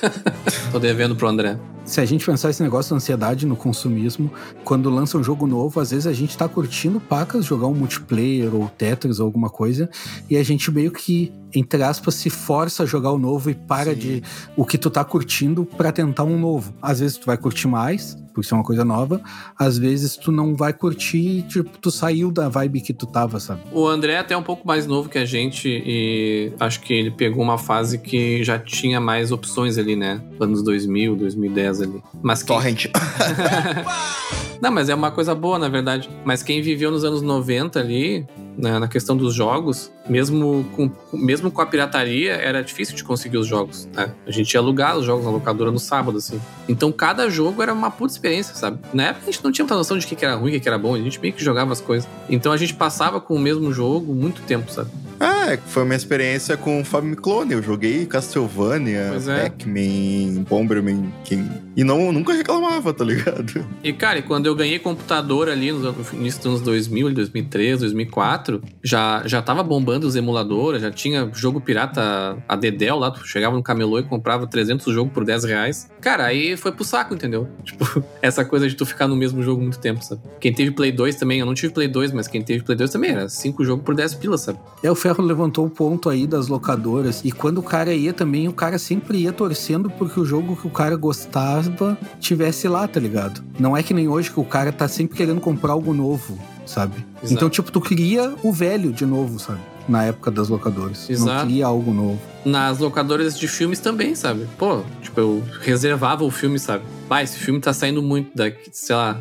Tô 0.71 0.79
devendo 0.79 1.17
pro 1.17 1.27
André. 1.27 1.59
Se 1.87 2.01
a 2.01 2.05
gente 2.05 2.27
pensar 2.27 2.51
esse 2.51 2.63
negócio 2.63 2.91
da 2.91 2.97
ansiedade 2.97 3.47
no 3.47 3.57
consumismo, 3.57 4.31
quando 4.65 4.91
lança 4.91 5.17
um 5.17 5.25
jogo 5.25 5.47
novo, 5.47 5.81
às 5.81 5.91
vezes 5.91 6.07
a 6.07 6.13
gente 6.13 6.37
tá 6.37 6.49
curtindo 6.49 7.01
pacas 7.01 7.45
jogar 7.45 7.69
um 7.69 7.75
multiplayer 7.75 8.55
ou 8.55 8.69
Tetris 8.69 9.21
ou 9.21 9.27
alguma 9.27 9.49
coisa, 9.49 9.89
e 10.29 10.37
a 10.37 10.43
gente 10.43 10.71
meio 10.71 10.91
que, 10.91 11.33
entre 11.55 11.83
aspas, 11.83 12.17
se 12.17 12.29
força 12.29 12.83
a 12.83 12.87
jogar 12.87 13.13
o 13.13 13.19
novo 13.19 13.49
e 13.49 13.55
para 13.55 13.95
Sim. 13.95 13.99
de 13.99 14.23
o 14.57 14.67
que 14.67 14.77
tu 14.77 14.91
tá 14.91 15.05
curtindo 15.05 15.65
pra 15.65 15.93
tentar 15.93 16.25
um 16.25 16.39
novo. 16.39 16.75
Às 16.83 17.01
vezes 17.01 17.17
tu 17.17 17.25
vai 17.25 17.39
curtir 17.39 17.69
mais, 17.69 18.19
por 18.37 18.45
ser 18.45 18.53
uma 18.53 18.63
coisa 18.63 18.85
nova, 18.85 19.23
às 19.59 19.79
vezes 19.79 20.15
tu 20.15 20.31
não 20.31 20.55
vai 20.55 20.75
curtir, 20.75 21.41
tipo, 21.49 21.71
tu 21.79 21.91
saiu 21.91 22.31
da 22.31 22.51
vibe 22.51 22.83
que 22.83 22.93
tu 22.93 23.07
tava, 23.07 23.41
sabe? 23.41 23.63
O 23.73 23.89
André 23.89 24.13
é 24.13 24.19
até 24.19 24.37
um 24.37 24.43
pouco 24.43 24.69
mais 24.69 24.87
novo 24.87 25.09
que 25.09 25.17
a 25.17 25.25
gente 25.25 25.67
e 25.67 26.53
acho 26.61 26.81
que 26.83 26.93
ele 26.93 27.11
pegou 27.11 27.43
uma 27.43 27.57
fase 27.57 27.97
que 27.97 28.45
já 28.45 28.59
tinha 28.59 29.01
mais 29.01 29.33
opções 29.33 29.79
ali, 29.79 29.97
né? 29.97 30.21
Anos 30.39 30.63
2000, 30.63 31.17
2010 31.17 31.81
ali. 31.81 32.03
Mas 32.23 32.43
quem... 32.43 32.55
Torrent. 32.55 32.87
Não, 34.61 34.71
mas 34.71 34.91
é 34.91 34.95
uma 34.95 35.11
coisa 35.11 35.35
boa, 35.35 35.59
na 35.59 35.71
verdade. 35.71 36.11
Mas 36.23 36.43
quem 36.43 36.61
viveu 36.61 36.91
nos 36.91 37.05
anos 37.05 37.23
90 37.23 37.81
ali, 37.81 38.27
na, 38.57 38.81
na 38.81 38.89
questão 38.89 39.17
dos 39.17 39.35
jogos, 39.35 39.93
mesmo 40.09 40.67
com, 40.75 40.91
mesmo 41.13 41.51
com 41.51 41.61
a 41.61 41.67
pirataria, 41.67 42.33
era 42.33 42.63
difícil 42.63 42.95
de 42.97 43.05
conseguir 43.05 43.39
os 43.39 43.47
jogos, 43.47 43.89
né? 43.95 44.13
A 44.27 44.31
gente 44.31 44.53
ia 44.53 44.61
alugar 44.61 44.97
os 44.97 45.05
jogos 45.05 45.25
na 45.25 45.31
locadora 45.31 45.71
no 45.71 45.79
sábado, 45.79 46.19
assim. 46.19 46.41
Então 46.69 46.91
cada 46.93 47.29
jogo 47.29 47.63
era 47.63 47.73
uma 47.73 47.91
puta 47.91 48.13
experiência, 48.13 48.55
sabe? 48.55 48.79
Na 48.93 49.05
época 49.05 49.29
a 49.29 49.33
gente 49.33 49.45
não 49.45 49.53
tinha 49.53 49.65
muita 49.65 49.77
noção 49.77 49.99
de 49.99 50.07
o 50.07 50.09
que 50.09 50.17
que 50.17 50.25
era 50.25 50.35
ruim, 50.35 50.51
o 50.51 50.55
que 50.55 50.61
que 50.61 50.69
era 50.69 50.79
bom, 50.79 50.95
a 50.95 50.99
gente 50.99 51.21
meio 51.21 51.35
que 51.35 51.45
jogava 51.45 51.73
as 51.73 51.81
coisas. 51.81 52.09
Então 52.29 52.53
a 52.53 52.57
gente 52.57 52.75
passava 52.75 53.21
com 53.21 53.35
o 53.35 53.39
mesmo 53.39 53.73
jogo 53.73 54.15
muito 54.15 54.43
tempo, 54.43 54.71
sabe? 54.71 54.91
Ah, 55.19 55.57
foi 55.67 55.85
minha 55.85 55.97
experiência 55.97 56.57
com 56.57 56.85
Family 56.85 57.17
Clone. 57.17 57.53
Eu 57.53 57.63
joguei 57.63 58.05
Castlevania, 58.07 59.13
é. 59.27 59.43
Pac-Man, 59.49 60.43
Bomberman, 60.49 61.13
King. 61.25 61.51
E 61.75 61.85
não, 61.85 62.13
nunca 62.13 62.33
reclamava, 62.33 62.93
tá 62.93 63.05
ligado? 63.05 63.67
E, 63.83 63.93
cara, 63.93 64.21
quando 64.23 64.47
eu 64.47 64.55
ganhei 64.55 64.79
computador 64.79 65.49
ali 65.49 65.73
no 65.73 65.95
início 66.13 66.41
dos 66.41 66.47
anos 66.47 66.61
2000, 66.63 67.15
2003, 67.15 67.81
2004, 67.81 68.46
já, 68.83 69.23
já 69.27 69.43
tava 69.43 69.63
bombando 69.63 70.07
os 70.07 70.17
emuladores, 70.17 70.83
já 70.83 70.91
tinha 70.91 71.31
jogo 71.33 71.61
pirata 71.61 72.37
a 72.49 72.57
Dedel 72.57 72.99
lá, 72.99 73.11
tu 73.11 73.27
chegava 73.27 73.57
no 73.57 73.63
camelô 73.63 73.99
e 73.99 74.03
comprava 74.03 74.47
300 74.47 74.93
jogos 74.93 75.13
por 75.13 75.25
10 75.25 75.45
reais. 75.45 75.91
Cara, 76.01 76.25
aí 76.25 76.57
foi 76.57 76.73
pro 76.73 76.85
saco, 76.85 77.15
entendeu? 77.15 77.49
Tipo, 77.67 78.03
essa 78.23 78.45
coisa 78.45 78.69
de 78.69 78.75
tu 78.75 78.87
ficar 78.87 79.09
no 79.09 79.17
mesmo 79.17 79.43
jogo 79.43 79.61
muito 79.61 79.79
tempo, 79.79 80.03
sabe? 80.05 80.21
Quem 80.41 80.53
teve 80.53 80.71
Play 80.71 80.93
2 80.93 81.17
também, 81.17 81.41
eu 81.41 81.47
não 81.47 81.53
tive 81.53 81.73
Play 81.73 81.89
2, 81.89 82.13
mas 82.13 82.29
quem 82.29 82.43
teve 82.43 82.63
Play 82.63 82.77
2 82.77 82.91
também 82.91 83.11
era 83.11 83.29
5 83.29 83.65
jogos 83.65 83.85
por 83.85 83.95
10 83.95 84.15
pilas, 84.15 84.43
sabe? 84.43 84.59
É, 84.83 84.91
o 84.91 84.95
Ferro 84.95 85.25
levantou 85.25 85.67
o 85.67 85.71
ponto 85.71 86.09
aí 86.09 86.27
das 86.27 86.49
locadoras. 86.49 87.23
E 87.25 87.33
quando 87.33 87.59
o 87.59 87.63
cara 87.63 87.93
ia 87.93 88.13
também, 88.13 88.49
o 88.49 88.53
cara 88.53 88.79
sempre 88.79 89.19
ia 89.19 89.33
torcendo 89.33 89.91
porque 89.91 90.21
o 90.21 90.25
jogo 90.25 90.57
que 90.57 90.67
o 90.67 90.71
cara 90.71 90.97
gostava 90.97 91.99
tivesse 92.21 92.69
lá, 92.69 92.87
tá 92.87 93.01
ligado? 93.01 93.43
Não 93.59 93.77
é 93.77 93.83
que 93.83 93.93
nem 93.93 94.09
hoje 94.09 94.31
que 94.31 94.41
o 94.41 94.45
cara 94.45 94.73
tá 94.73 94.89
sempre 94.89 95.17
querendo 95.17 95.41
comprar 95.41 95.73
algo 95.73 95.93
novo, 95.93 96.39
sabe? 96.67 96.97
Exato. 97.23 97.33
Então, 97.33 97.49
tipo, 97.49 97.71
tu 97.73 97.81
queria 97.81 98.35
o 98.43 98.53
velho 98.53 98.93
de 98.93 99.07
novo, 99.07 99.39
sabe? 99.39 99.61
Na 99.89 100.05
época 100.05 100.33
das 100.33 100.49
locadoras. 100.49 101.07
Não 101.09 101.15
Exato. 101.15 101.47
queria 101.47 101.67
algo 101.67 101.95
novo. 101.95 102.21
nas 102.45 102.79
locadoras 102.79 103.39
de 103.39 103.47
filmes 103.49 103.79
também, 103.81 104.15
sabe? 104.15 104.47
Pô, 104.59 104.83
tipo, 105.01 105.19
eu 105.21 105.45
reservava 105.61 106.25
o 106.25 106.31
filme, 106.31 106.59
sabe? 106.59 106.85
Vai, 107.09 107.23
esse 107.25 107.39
filme 107.39 107.61
tá 107.61 107.73
saindo 107.73 108.03
muito 108.03 108.37
daqui, 108.37 108.69
sei 108.73 108.95
lá, 108.97 109.21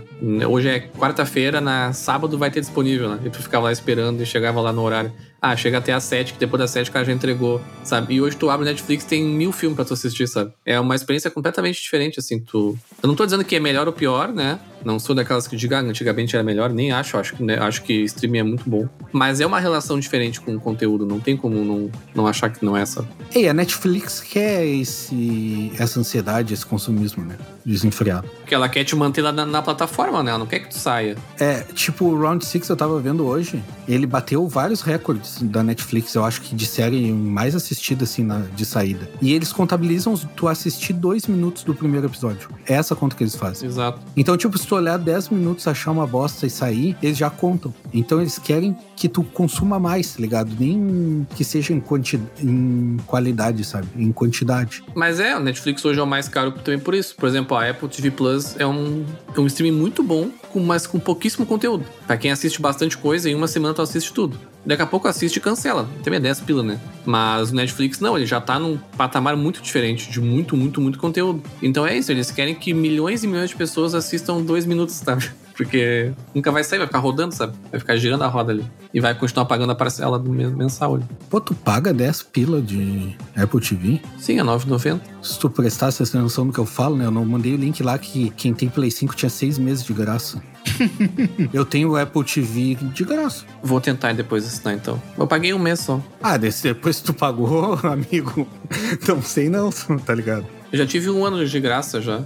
hoje 0.50 0.70
é 0.70 0.80
quarta-feira, 0.80 1.60
na 1.62 1.92
sábado 1.94 2.38
vai 2.38 2.50
ter 2.52 2.62
disponível, 2.62 3.10
né? 3.10 3.20
E 3.26 3.30
tu 3.30 3.42
ficava 3.42 3.66
lá 3.66 3.72
esperando 3.72 4.22
e 4.22 4.26
chegava 4.26 4.60
lá 4.62 4.72
no 4.74 4.82
horário. 4.82 5.12
Ah, 5.40 5.56
chega 5.56 5.78
até 5.78 5.94
às 5.94 6.04
sete, 6.04 6.34
que 6.34 6.40
depois 6.40 6.60
das 6.60 6.72
sete 6.72 6.90
o 6.90 6.94
cara 6.94 7.06
já 7.06 7.14
entregou, 7.14 7.62
sabe? 7.84 8.16
E 8.16 8.22
hoje 8.22 8.36
tu 8.36 8.50
abre 8.50 8.66
Netflix 8.66 9.04
tem 9.06 9.24
mil 9.24 9.52
filmes 9.52 9.76
pra 9.76 9.86
tu 9.86 9.94
assistir, 9.94 10.28
sabe? 10.28 10.52
É 10.66 10.80
uma 10.80 10.96
experiência 10.96 11.30
completamente 11.30 11.80
diferente, 11.82 12.20
assim, 12.20 12.40
tu... 12.40 12.76
Eu 13.04 13.08
não 13.08 13.16
tô 13.16 13.24
dizendo 13.26 13.44
que 13.44 13.56
é 13.56 13.60
melhor 13.60 13.86
ou 13.88 13.94
pior, 13.94 14.30
né? 14.34 14.60
Não 14.86 15.00
sou 15.00 15.16
daquelas 15.16 15.48
que 15.48 15.56
digam, 15.58 15.80
ah, 15.80 15.82
antigamente 15.82 16.36
era 16.36 16.44
melhor, 16.44 16.70
nem 16.70 16.92
acho, 16.92 17.18
acho, 17.18 17.36
que- 17.36 17.44
né? 17.44 17.58
acho 17.60 17.82
que 17.84 17.94
streaming 18.04 18.38
é 18.40 18.44
muito 18.44 18.70
bom. 18.70 18.88
Mas 19.12 19.42
é 19.42 19.46
uma 19.46 19.60
relação 19.60 20.00
diferente 20.00 20.40
com 20.40 20.56
o 20.56 20.60
conteúdo, 20.60 21.06
não 21.06 21.20
tem 21.20 21.36
como 21.36 21.56
não, 21.64 21.90
não 22.14 22.28
achar 22.28 22.50
que 22.50 22.64
não 22.64 22.78
é 22.78 22.82
essa. 22.82 23.06
Ei, 23.34 23.50
a 23.50 23.54
Netflix 23.54 24.22
quer 24.22 24.66
esse, 24.66 25.72
essa 25.78 26.00
ansiedade, 26.00 26.54
esse 26.54 26.66
consumismo, 26.66 27.24
né? 27.26 27.36
Desenfreado. 27.66 28.28
Porque 28.42 28.54
ela 28.54 28.70
quer 28.70 28.84
te 28.84 28.96
manter 28.96 29.22
lá 29.24 29.32
na, 29.32 29.46
na 29.46 29.62
plataforma, 29.62 30.22
né? 30.22 30.30
Ela 30.30 30.40
não 30.40 30.46
quer 30.46 30.60
que 30.60 30.70
tu 30.70 30.78
saia. 30.78 31.18
É, 31.40 31.62
tipo, 31.74 32.06
o 32.06 32.20
Round 32.22 32.46
6 32.46 32.70
eu 32.70 32.76
tava 32.76 33.00
vendo 33.00 33.26
hoje, 33.26 33.64
ele 33.88 34.06
bateu 34.06 34.48
vários 34.48 34.82
recordes 34.82 35.42
da 35.42 35.64
Netflix, 35.64 36.14
eu 36.14 36.24
acho 36.24 36.42
que 36.42 36.56
de 36.56 36.66
série 36.66 37.12
mais 37.12 37.56
assistida, 37.56 38.04
assim, 38.04 38.24
na- 38.24 38.44
de 38.56 38.66
saída. 38.66 39.10
E 39.22 39.34
eles 39.34 39.52
contabilizam 39.52 40.16
tu 40.36 40.48
assistir 40.48 40.94
dois 40.94 41.26
minutos 41.26 41.64
do 41.64 41.74
primeiro 41.74 42.06
episódio. 42.06 42.50
É 42.68 42.74
essa 42.76 42.96
conta 42.96 43.16
que 43.16 43.24
eles 43.24 43.36
fazem. 43.36 43.68
Exato. 43.68 44.00
Então, 44.16 44.38
tipo, 44.38 44.58
se 44.58 44.68
tu 44.68 44.75
olhar 44.76 44.98
10 44.98 45.30
minutos, 45.30 45.68
achar 45.68 45.92
uma 45.92 46.06
bosta 46.08 46.46
e 46.46 46.50
sair, 46.50 46.96
eles 47.02 47.18
já 47.18 47.30
contam. 47.30 47.74
Então, 47.94 48.22
eles 48.22 48.38
querem 48.38 48.76
que 48.96 49.10
tu 49.10 49.24
consuma 49.24 49.80
mais, 49.80 50.16
tá 50.16 50.22
ligado? 50.22 50.52
Nem 50.60 51.28
que 51.36 51.44
seja 51.44 51.74
em, 51.74 51.80
quanti... 51.80 52.20
em 52.42 52.98
qualidade, 53.06 53.64
sabe? 53.64 53.88
Em 53.96 54.12
quantidade. 54.12 54.84
Mas 54.94 55.20
é, 55.20 55.36
o 55.36 55.40
Netflix 55.40 55.84
hoje 55.84 56.00
é 56.00 56.04
o 56.04 56.08
mais 56.08 56.28
caro 56.28 56.52
também 56.52 56.80
por 56.80 56.94
isso. 56.94 57.16
Por 57.16 57.28
exemplo, 57.28 57.58
a 57.58 57.70
Apple 57.70 57.88
TV 57.90 58.12
Plus 58.12 58.56
é 58.60 58.66
um, 58.66 59.06
é 59.36 59.40
um 59.40 59.48
streaming 59.48 59.78
muito 59.78 60.04
bom, 60.04 60.30
mas 60.56 60.88
com 60.88 61.00
pouquíssimo 61.00 61.46
conteúdo. 61.46 61.86
Pra 62.08 62.18
quem 62.18 62.32
assiste 62.32 62.62
bastante 62.62 62.98
coisa, 62.98 63.30
em 63.30 63.36
uma 63.36 63.48
semana 63.48 63.74
tu 63.74 63.82
assiste 63.82 64.14
tudo. 64.14 64.38
Daqui 64.66 64.82
a 64.82 64.88
pouco 64.88 65.08
assiste 65.08 65.38
e 65.38 65.40
cancela. 65.40 65.88
Também 66.04 66.18
é 66.18 66.22
10 66.22 66.42
pila, 66.42 66.64
né? 66.64 66.80
Mas 67.06 67.52
o 67.52 67.56
Netflix 67.56 68.00
não, 68.00 68.18
ele 68.18 68.26
já 68.26 68.42
tá 68.42 68.58
num 68.60 68.78
patamar 68.98 69.36
muito 69.38 69.62
diferente, 69.62 70.10
de 70.12 70.20
muito, 70.20 70.58
muito, 70.58 70.82
muito 70.82 70.98
conteúdo. 71.00 71.42
Então 71.62 71.86
é 71.86 71.98
isso, 71.98 72.12
eles 72.12 72.32
querem 72.32 72.56
que 72.56 72.74
milhões 72.74 73.24
e 73.24 73.28
milhões 73.28 73.50
de 73.50 73.56
pessoas 73.56 73.94
assistam 73.94 74.42
dois 74.42 74.66
minutos, 74.66 74.96
sabe? 74.96 75.30
Porque 75.56 76.12
nunca 76.34 76.52
vai 76.52 76.66
sair, 76.66 76.80
vai 76.80 76.88
ficar 76.88 77.00
rodando, 77.00 77.34
sabe? 77.34 77.54
Vai 77.72 77.80
ficar 77.80 77.96
girando 77.96 78.24
a 78.24 78.28
roda 78.28 78.52
ali. 78.52 78.66
E 78.94 79.00
vai 79.00 79.16
continuar 79.16 79.46
pagando 79.46 79.72
a 79.72 79.76
parcela 79.76 80.20
do 80.20 80.30
men- 80.30 80.50
mensal 80.54 80.96
ali. 80.96 81.06
Pô, 81.30 81.40
tu 81.40 81.56
paga 81.56 81.94
10 81.94 82.24
pila 82.24 82.62
de 82.62 83.16
Apple 83.38 83.62
TV? 83.62 84.02
Sim, 84.18 84.38
é 84.40 84.44
9,90. 84.44 85.00
Se 85.22 85.40
tu 85.40 85.50
prestasse 85.50 86.04
atenção 86.04 86.44
no 86.44 86.52
que 86.52 86.60
eu 86.60 86.66
falo, 86.66 86.98
né? 86.98 87.06
Eu 87.06 87.12
não 87.12 87.24
mandei 87.24 87.54
o 87.54 87.58
link 87.58 87.82
lá 87.82 87.98
que 87.98 88.32
quem 88.32 88.54
tem 88.54 88.68
Play 88.68 88.92
5 88.92 89.16
tinha 89.16 89.30
seis 89.30 89.58
meses 89.58 89.86
de 89.86 89.94
graça. 89.94 90.44
eu 91.54 91.66
tenho 91.66 91.92
o 91.92 91.98
Apple 91.98 92.24
TV 92.24 92.76
de 92.76 93.04
graça. 93.04 93.46
Vou 93.62 93.80
tentar 93.80 94.14
depois 94.14 94.46
assinar 94.46 94.74
então. 94.74 95.02
Eu 95.18 95.28
paguei 95.28 95.54
um 95.54 95.60
mês 95.60 95.80
só. 95.80 96.02
Ah, 96.22 96.38
depois 96.38 97.00
tu 97.00 97.14
pagou, 97.14 97.80
amigo. 97.84 98.48
Não 99.08 99.22
sei 99.22 99.50
não, 99.50 99.70
tá 100.06 100.14
ligado? 100.14 100.46
Eu 100.72 100.78
já 100.80 100.86
tive 100.86 101.10
um 101.10 101.26
ano 101.26 101.46
de 101.46 101.60
graça 101.60 102.02
já. 102.02 102.22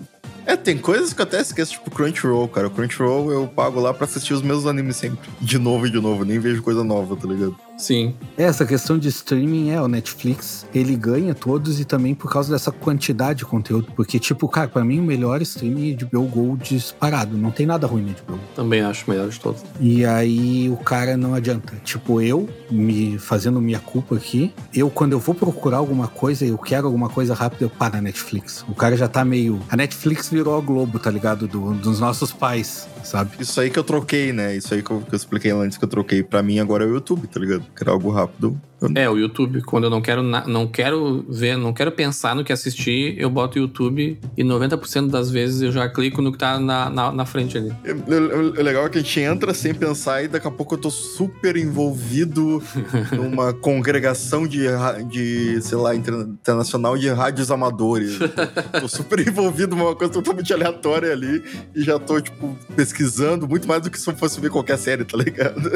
É, 0.46 0.56
tem 0.56 0.78
coisas 0.78 1.14
que 1.14 1.22
eu 1.22 1.24
até 1.24 1.40
esqueço, 1.42 1.74
tipo 1.74 1.92
Crunchyroll, 1.92 2.48
cara. 2.48 2.68
O 2.68 2.72
Crunchyroll 2.72 3.32
eu 3.32 3.48
pago 3.48 3.80
lá 3.80 3.94
pra 3.94 4.06
assistir 4.06 4.34
os 4.34 4.42
mesmos 4.42 4.66
animes 4.66 4.96
sempre. 4.96 5.30
De 5.40 5.60
novo 5.60 5.86
e 5.86 5.92
de 5.92 6.00
novo, 6.00 6.26
nem 6.26 6.40
vejo 6.40 6.64
coisa 6.64 6.84
nova, 6.84 7.16
tá 7.16 7.28
ligado? 7.28 7.56
Sim. 7.80 8.14
Essa 8.38 8.66
questão 8.66 8.98
de 9.00 9.08
streaming 9.08 9.72
é 9.72 9.82
o 9.82 9.88
Netflix, 9.88 10.66
ele 10.76 10.96
ganha 10.96 11.34
todos 11.34 11.80
e 11.80 11.86
também 11.86 12.14
por 12.14 12.30
causa 12.32 12.52
dessa 12.52 12.72
quantidade 12.72 13.40
de 13.40 13.46
conteúdo. 13.46 13.88
Porque, 13.96 14.20
tipo, 14.20 14.48
cara, 14.50 14.68
pra 14.68 14.84
mim 14.84 15.00
o 15.00 15.04
melhor 15.04 15.42
streaming 15.42 15.92
é 15.94 15.96
de 15.96 16.06
HBO 16.06 16.24
Gold 16.24 16.64
disparado. 16.76 17.38
Não 17.38 17.52
tem 17.52 17.66
nada 17.66 17.88
ruim 17.88 18.04
na 18.06 18.12
HBO. 18.14 18.40
Também 18.56 18.82
acho 18.82 19.06
o 19.08 19.10
melhor 19.12 19.30
de 19.30 19.40
todos. 19.40 19.64
E 19.80 20.06
aí 20.06 20.70
o 20.70 20.76
cara 20.78 21.16
não 21.16 21.34
adianta. 21.34 21.74
Tipo, 21.84 22.22
eu, 22.22 22.50
me 22.70 23.18
fazendo 23.18 23.62
minha 23.62 23.80
culpa 23.80 24.16
aqui, 24.16 24.54
eu, 24.74 24.90
quando 24.90 25.14
eu 25.14 25.20
vou 25.20 25.34
procurar 25.34 25.78
alguma 25.78 26.08
coisa, 26.08 26.46
eu 26.46 26.58
quero 26.58 26.86
alguma 26.86 27.10
coisa 27.10 27.34
rápida, 27.34 27.64
eu 27.64 27.70
paro 27.70 27.96
na 27.96 28.02
Netflix. 28.02 28.66
O 28.68 28.76
cara 28.76 28.98
já 28.98 29.08
tá 29.08 29.24
meio. 29.24 29.60
A 29.70 29.78
Netflix 29.78 30.30
virou 30.30 30.58
a 30.58 30.62
Globo, 30.62 31.00
tá 31.00 31.10
ligado? 31.10 31.48
Do- 31.48 31.74
dos 31.76 32.00
nossos 32.00 32.34
pais, 32.34 32.88
sabe? 33.04 33.32
Isso 33.40 33.60
aí 33.60 33.70
que 33.70 33.80
eu 33.80 33.84
troquei, 33.84 34.32
né? 34.34 34.56
Isso 34.56 34.74
aí 34.74 34.82
que 34.82 34.92
eu, 34.92 35.02
que 35.02 35.14
eu 35.14 35.18
expliquei 35.18 35.52
antes 35.52 35.78
que 35.78 35.84
eu 35.84 35.90
troquei. 35.90 36.24
Pra 36.24 36.44
mim 36.44 36.60
agora 36.60 36.84
é 36.84 36.88
o 36.88 36.94
YouTube, 36.94 37.28
tá 37.28 37.40
ligado? 37.40 37.66
Quero 37.76 37.92
algo 37.92 38.10
rápido. 38.12 38.60
É, 38.96 39.10
o 39.10 39.18
YouTube, 39.18 39.62
quando 39.64 39.86
eu 39.86 39.90
não 39.90 40.02
quero, 40.02 40.24
não 40.24 40.68
quero 40.68 41.26
ver, 41.30 41.58
não 41.58 41.74
quero 41.74 41.92
pensar 41.92 42.36
no 42.36 42.44
que 42.44 42.54
assistir, 42.54 43.16
eu 43.20 43.30
boto 43.30 43.58
o 43.58 43.62
YouTube 43.62 44.18
e 44.38 44.44
90% 44.44 45.10
das 45.10 45.30
vezes 45.30 45.62
eu 45.62 45.72
já 45.72 45.88
clico 45.90 46.22
no 46.22 46.32
que 46.32 46.38
tá 46.38 46.60
na, 46.60 46.90
na, 46.90 47.12
na 47.12 47.26
frente 47.26 47.58
ali. 47.58 47.72
É, 47.84 47.92
é- 47.92 48.60
é 48.60 48.64
legal 48.64 48.90
que 48.90 48.98
a 48.98 49.02
gente 49.02 49.20
entra 49.20 49.54
sem 49.54 49.74
pensar 49.74 50.24
e 50.24 50.28
daqui 50.28 50.48
a 50.48 50.52
pouco 50.52 50.76
eu 50.76 50.78
tô 50.78 50.90
super 50.90 51.58
envolvido 51.58 52.62
numa 53.12 53.54
congregação 53.54 54.48
de, 54.48 54.60
de 55.10 55.62
sei 55.62 55.78
lá, 55.78 55.96
interna- 55.96 56.24
internacional 56.24 56.98
de 56.98 57.10
rádios 57.10 57.52
amadores. 57.52 58.18
tô 58.80 58.88
super 58.88 59.20
envolvido 59.28 59.76
numa 59.76 59.96
coisa 59.96 60.14
totalmente 60.14 60.54
aleatória 60.54 61.12
ali 61.12 61.44
e 61.76 61.82
já 61.82 62.00
tô, 62.00 62.22
tipo, 62.22 62.58
pesquisando 62.76 63.48
muito 63.48 63.68
mais 63.68 63.82
do 63.82 63.90
que 63.92 64.00
se 64.00 64.10
eu 64.10 64.16
fosse 64.16 64.40
ver 64.40 64.50
qualquer 64.50 64.78
série, 64.78 65.04
tá 65.04 65.18
ligado? 65.18 65.70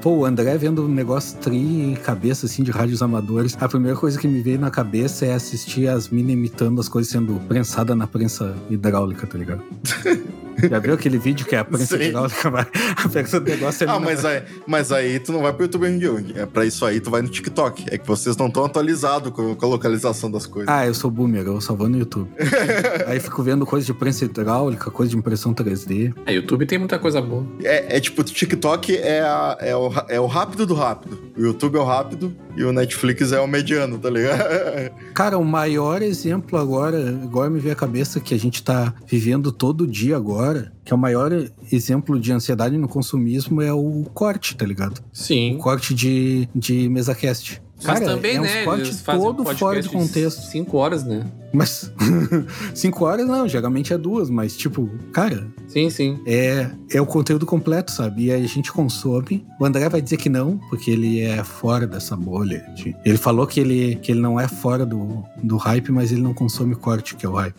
Pô, 0.00 0.10
o 0.18 0.24
André 0.24 0.56
vendo 0.56 0.84
um 0.84 0.88
negócio 0.88 1.36
tri 1.38 1.98
cabeça 2.02 2.43
assim 2.46 2.62
de 2.62 2.70
rádios 2.70 3.02
amadores. 3.02 3.56
A 3.60 3.68
primeira 3.68 3.96
coisa 3.96 4.18
que 4.18 4.26
me 4.28 4.40
veio 4.40 4.58
na 4.58 4.70
cabeça 4.70 5.24
é 5.26 5.32
assistir 5.34 5.88
as 5.88 6.08
minas 6.08 6.32
imitando 6.32 6.80
as 6.80 6.88
coisas 6.88 7.10
sendo 7.12 7.34
prensadas 7.48 7.96
na 7.96 8.06
prensa 8.06 8.54
hidráulica, 8.70 9.26
tá 9.26 9.38
ligado? 9.38 9.62
Já 10.70 10.78
viu 10.78 10.94
aquele 10.94 11.18
vídeo 11.18 11.44
que 11.44 11.56
é 11.56 11.58
a 11.58 11.64
prensa 11.64 11.98
Sim. 11.98 12.04
hidráulica 12.04 12.48
vai. 12.48 12.64
A 12.96 13.08
prensa 13.08 13.40
do 13.40 13.50
negócio 13.50 13.88
ali. 13.88 13.96
Ah, 13.96 14.00
mas 14.00 14.24
aí, 14.24 14.42
mas 14.66 14.92
aí 14.92 15.18
tu 15.18 15.32
não 15.32 15.42
vai 15.42 15.52
pro 15.52 15.64
YouTube 15.64 15.84
Hangout. 15.86 16.32
É 16.38 16.46
pra 16.46 16.64
isso 16.64 16.86
aí 16.86 17.00
tu 17.00 17.10
vai 17.10 17.22
no 17.22 17.28
TikTok. 17.28 17.86
É 17.90 17.98
que 17.98 18.06
vocês 18.06 18.36
não 18.36 18.46
estão 18.46 18.64
atualizados 18.64 19.32
com, 19.32 19.54
com 19.56 19.66
a 19.66 19.68
localização 19.68 20.30
das 20.30 20.46
coisas. 20.46 20.72
Ah, 20.72 20.86
eu 20.86 20.94
sou 20.94 21.10
boomer, 21.10 21.44
eu 21.44 21.60
só 21.60 21.74
vou 21.74 21.88
no 21.88 21.98
YouTube. 21.98 22.30
Aí 23.08 23.18
fico 23.18 23.42
vendo 23.42 23.66
coisa 23.66 23.84
de 23.84 23.92
prensa 23.92 24.24
hidráulica, 24.24 24.90
coisa 24.90 25.10
de 25.10 25.16
impressão 25.18 25.52
3D. 25.52 26.14
É, 26.24 26.32
YouTube 26.32 26.64
tem 26.66 26.78
muita 26.78 26.98
coisa 27.00 27.20
boa. 27.20 27.44
É, 27.62 27.96
é 27.96 28.00
tipo, 28.00 28.20
o 28.20 28.24
TikTok 28.24 28.96
é, 28.96 29.20
a- 29.22 29.56
é, 29.60 29.76
o, 29.76 29.92
é 30.08 30.20
o 30.20 30.26
rápido 30.26 30.64
do 30.66 30.74
rápido. 30.74 31.18
O 31.36 31.40
YouTube 31.40 31.76
é 31.76 31.80
o 31.80 31.84
rápido 31.84 32.33
e 32.56 32.62
o 32.62 32.72
Netflix 32.72 33.32
é 33.32 33.40
o 33.40 33.46
mediano, 33.46 33.98
tá 33.98 34.08
ligado? 34.08 34.44
Cara, 35.12 35.38
o 35.38 35.44
maior 35.44 36.02
exemplo 36.02 36.58
agora, 36.58 37.10
agora 37.22 37.50
me 37.50 37.58
veio 37.58 37.72
à 37.72 37.76
cabeça 37.76 38.20
que 38.20 38.34
a 38.34 38.38
gente 38.38 38.62
tá 38.62 38.94
vivendo 39.06 39.50
todo 39.50 39.86
dia 39.86 40.16
agora, 40.16 40.72
que 40.84 40.92
é 40.92 40.96
o 40.96 40.98
maior 40.98 41.32
exemplo 41.72 42.18
de 42.18 42.32
ansiedade 42.32 42.76
no 42.76 42.88
consumismo 42.88 43.60
é 43.60 43.72
o 43.72 44.04
corte, 44.14 44.56
tá 44.56 44.64
ligado? 44.64 45.02
Sim. 45.12 45.56
O 45.56 45.58
corte 45.58 45.94
de, 45.94 46.48
de 46.54 46.88
mesa 46.88 47.14
cast. 47.14 47.60
Mas 47.82 47.98
Cara, 47.98 48.12
também, 48.12 48.36
é 48.36 48.40
uns 48.40 48.46
né? 48.46 48.64
corte 48.64 48.82
eles 48.82 49.00
fazem 49.00 49.22
todo 49.22 49.44
fora 49.56 49.82
de 49.82 49.88
contexto. 49.88 50.42
Cinco 50.42 50.76
horas, 50.76 51.04
né? 51.04 51.26
Mas 51.54 51.90
cinco 52.74 53.04
horas 53.04 53.26
não, 53.26 53.46
geralmente 53.48 53.92
é 53.92 53.98
duas, 53.98 54.28
mas 54.28 54.56
tipo, 54.56 54.90
cara, 55.12 55.46
Sim, 55.68 55.88
sim. 55.90 56.18
é, 56.26 56.70
é 56.90 57.00
o 57.00 57.06
conteúdo 57.06 57.46
completo, 57.46 57.90
sabe? 57.92 58.24
E 58.26 58.32
a 58.32 58.38
gente 58.46 58.70
consome. 58.72 59.46
O 59.60 59.64
André 59.64 59.88
vai 59.88 60.02
dizer 60.02 60.16
que 60.16 60.28
não, 60.28 60.58
porque 60.68 60.90
ele 60.90 61.20
é 61.20 61.42
fora 61.44 61.86
dessa 61.86 62.16
bolha. 62.16 62.64
de- 62.74 62.94
Ele 63.04 63.16
falou 63.16 63.46
que 63.46 63.60
ele, 63.60 63.96
que 63.96 64.12
ele 64.12 64.20
não 64.20 64.38
é 64.38 64.46
fora 64.48 64.84
do, 64.84 65.22
do 65.42 65.56
hype, 65.56 65.90
mas 65.92 66.12
ele 66.12 66.20
não 66.22 66.34
consome 66.34 66.74
corte, 66.74 67.14
que 67.16 67.24
é 67.24 67.28
o 67.28 67.32
hype. 67.34 67.54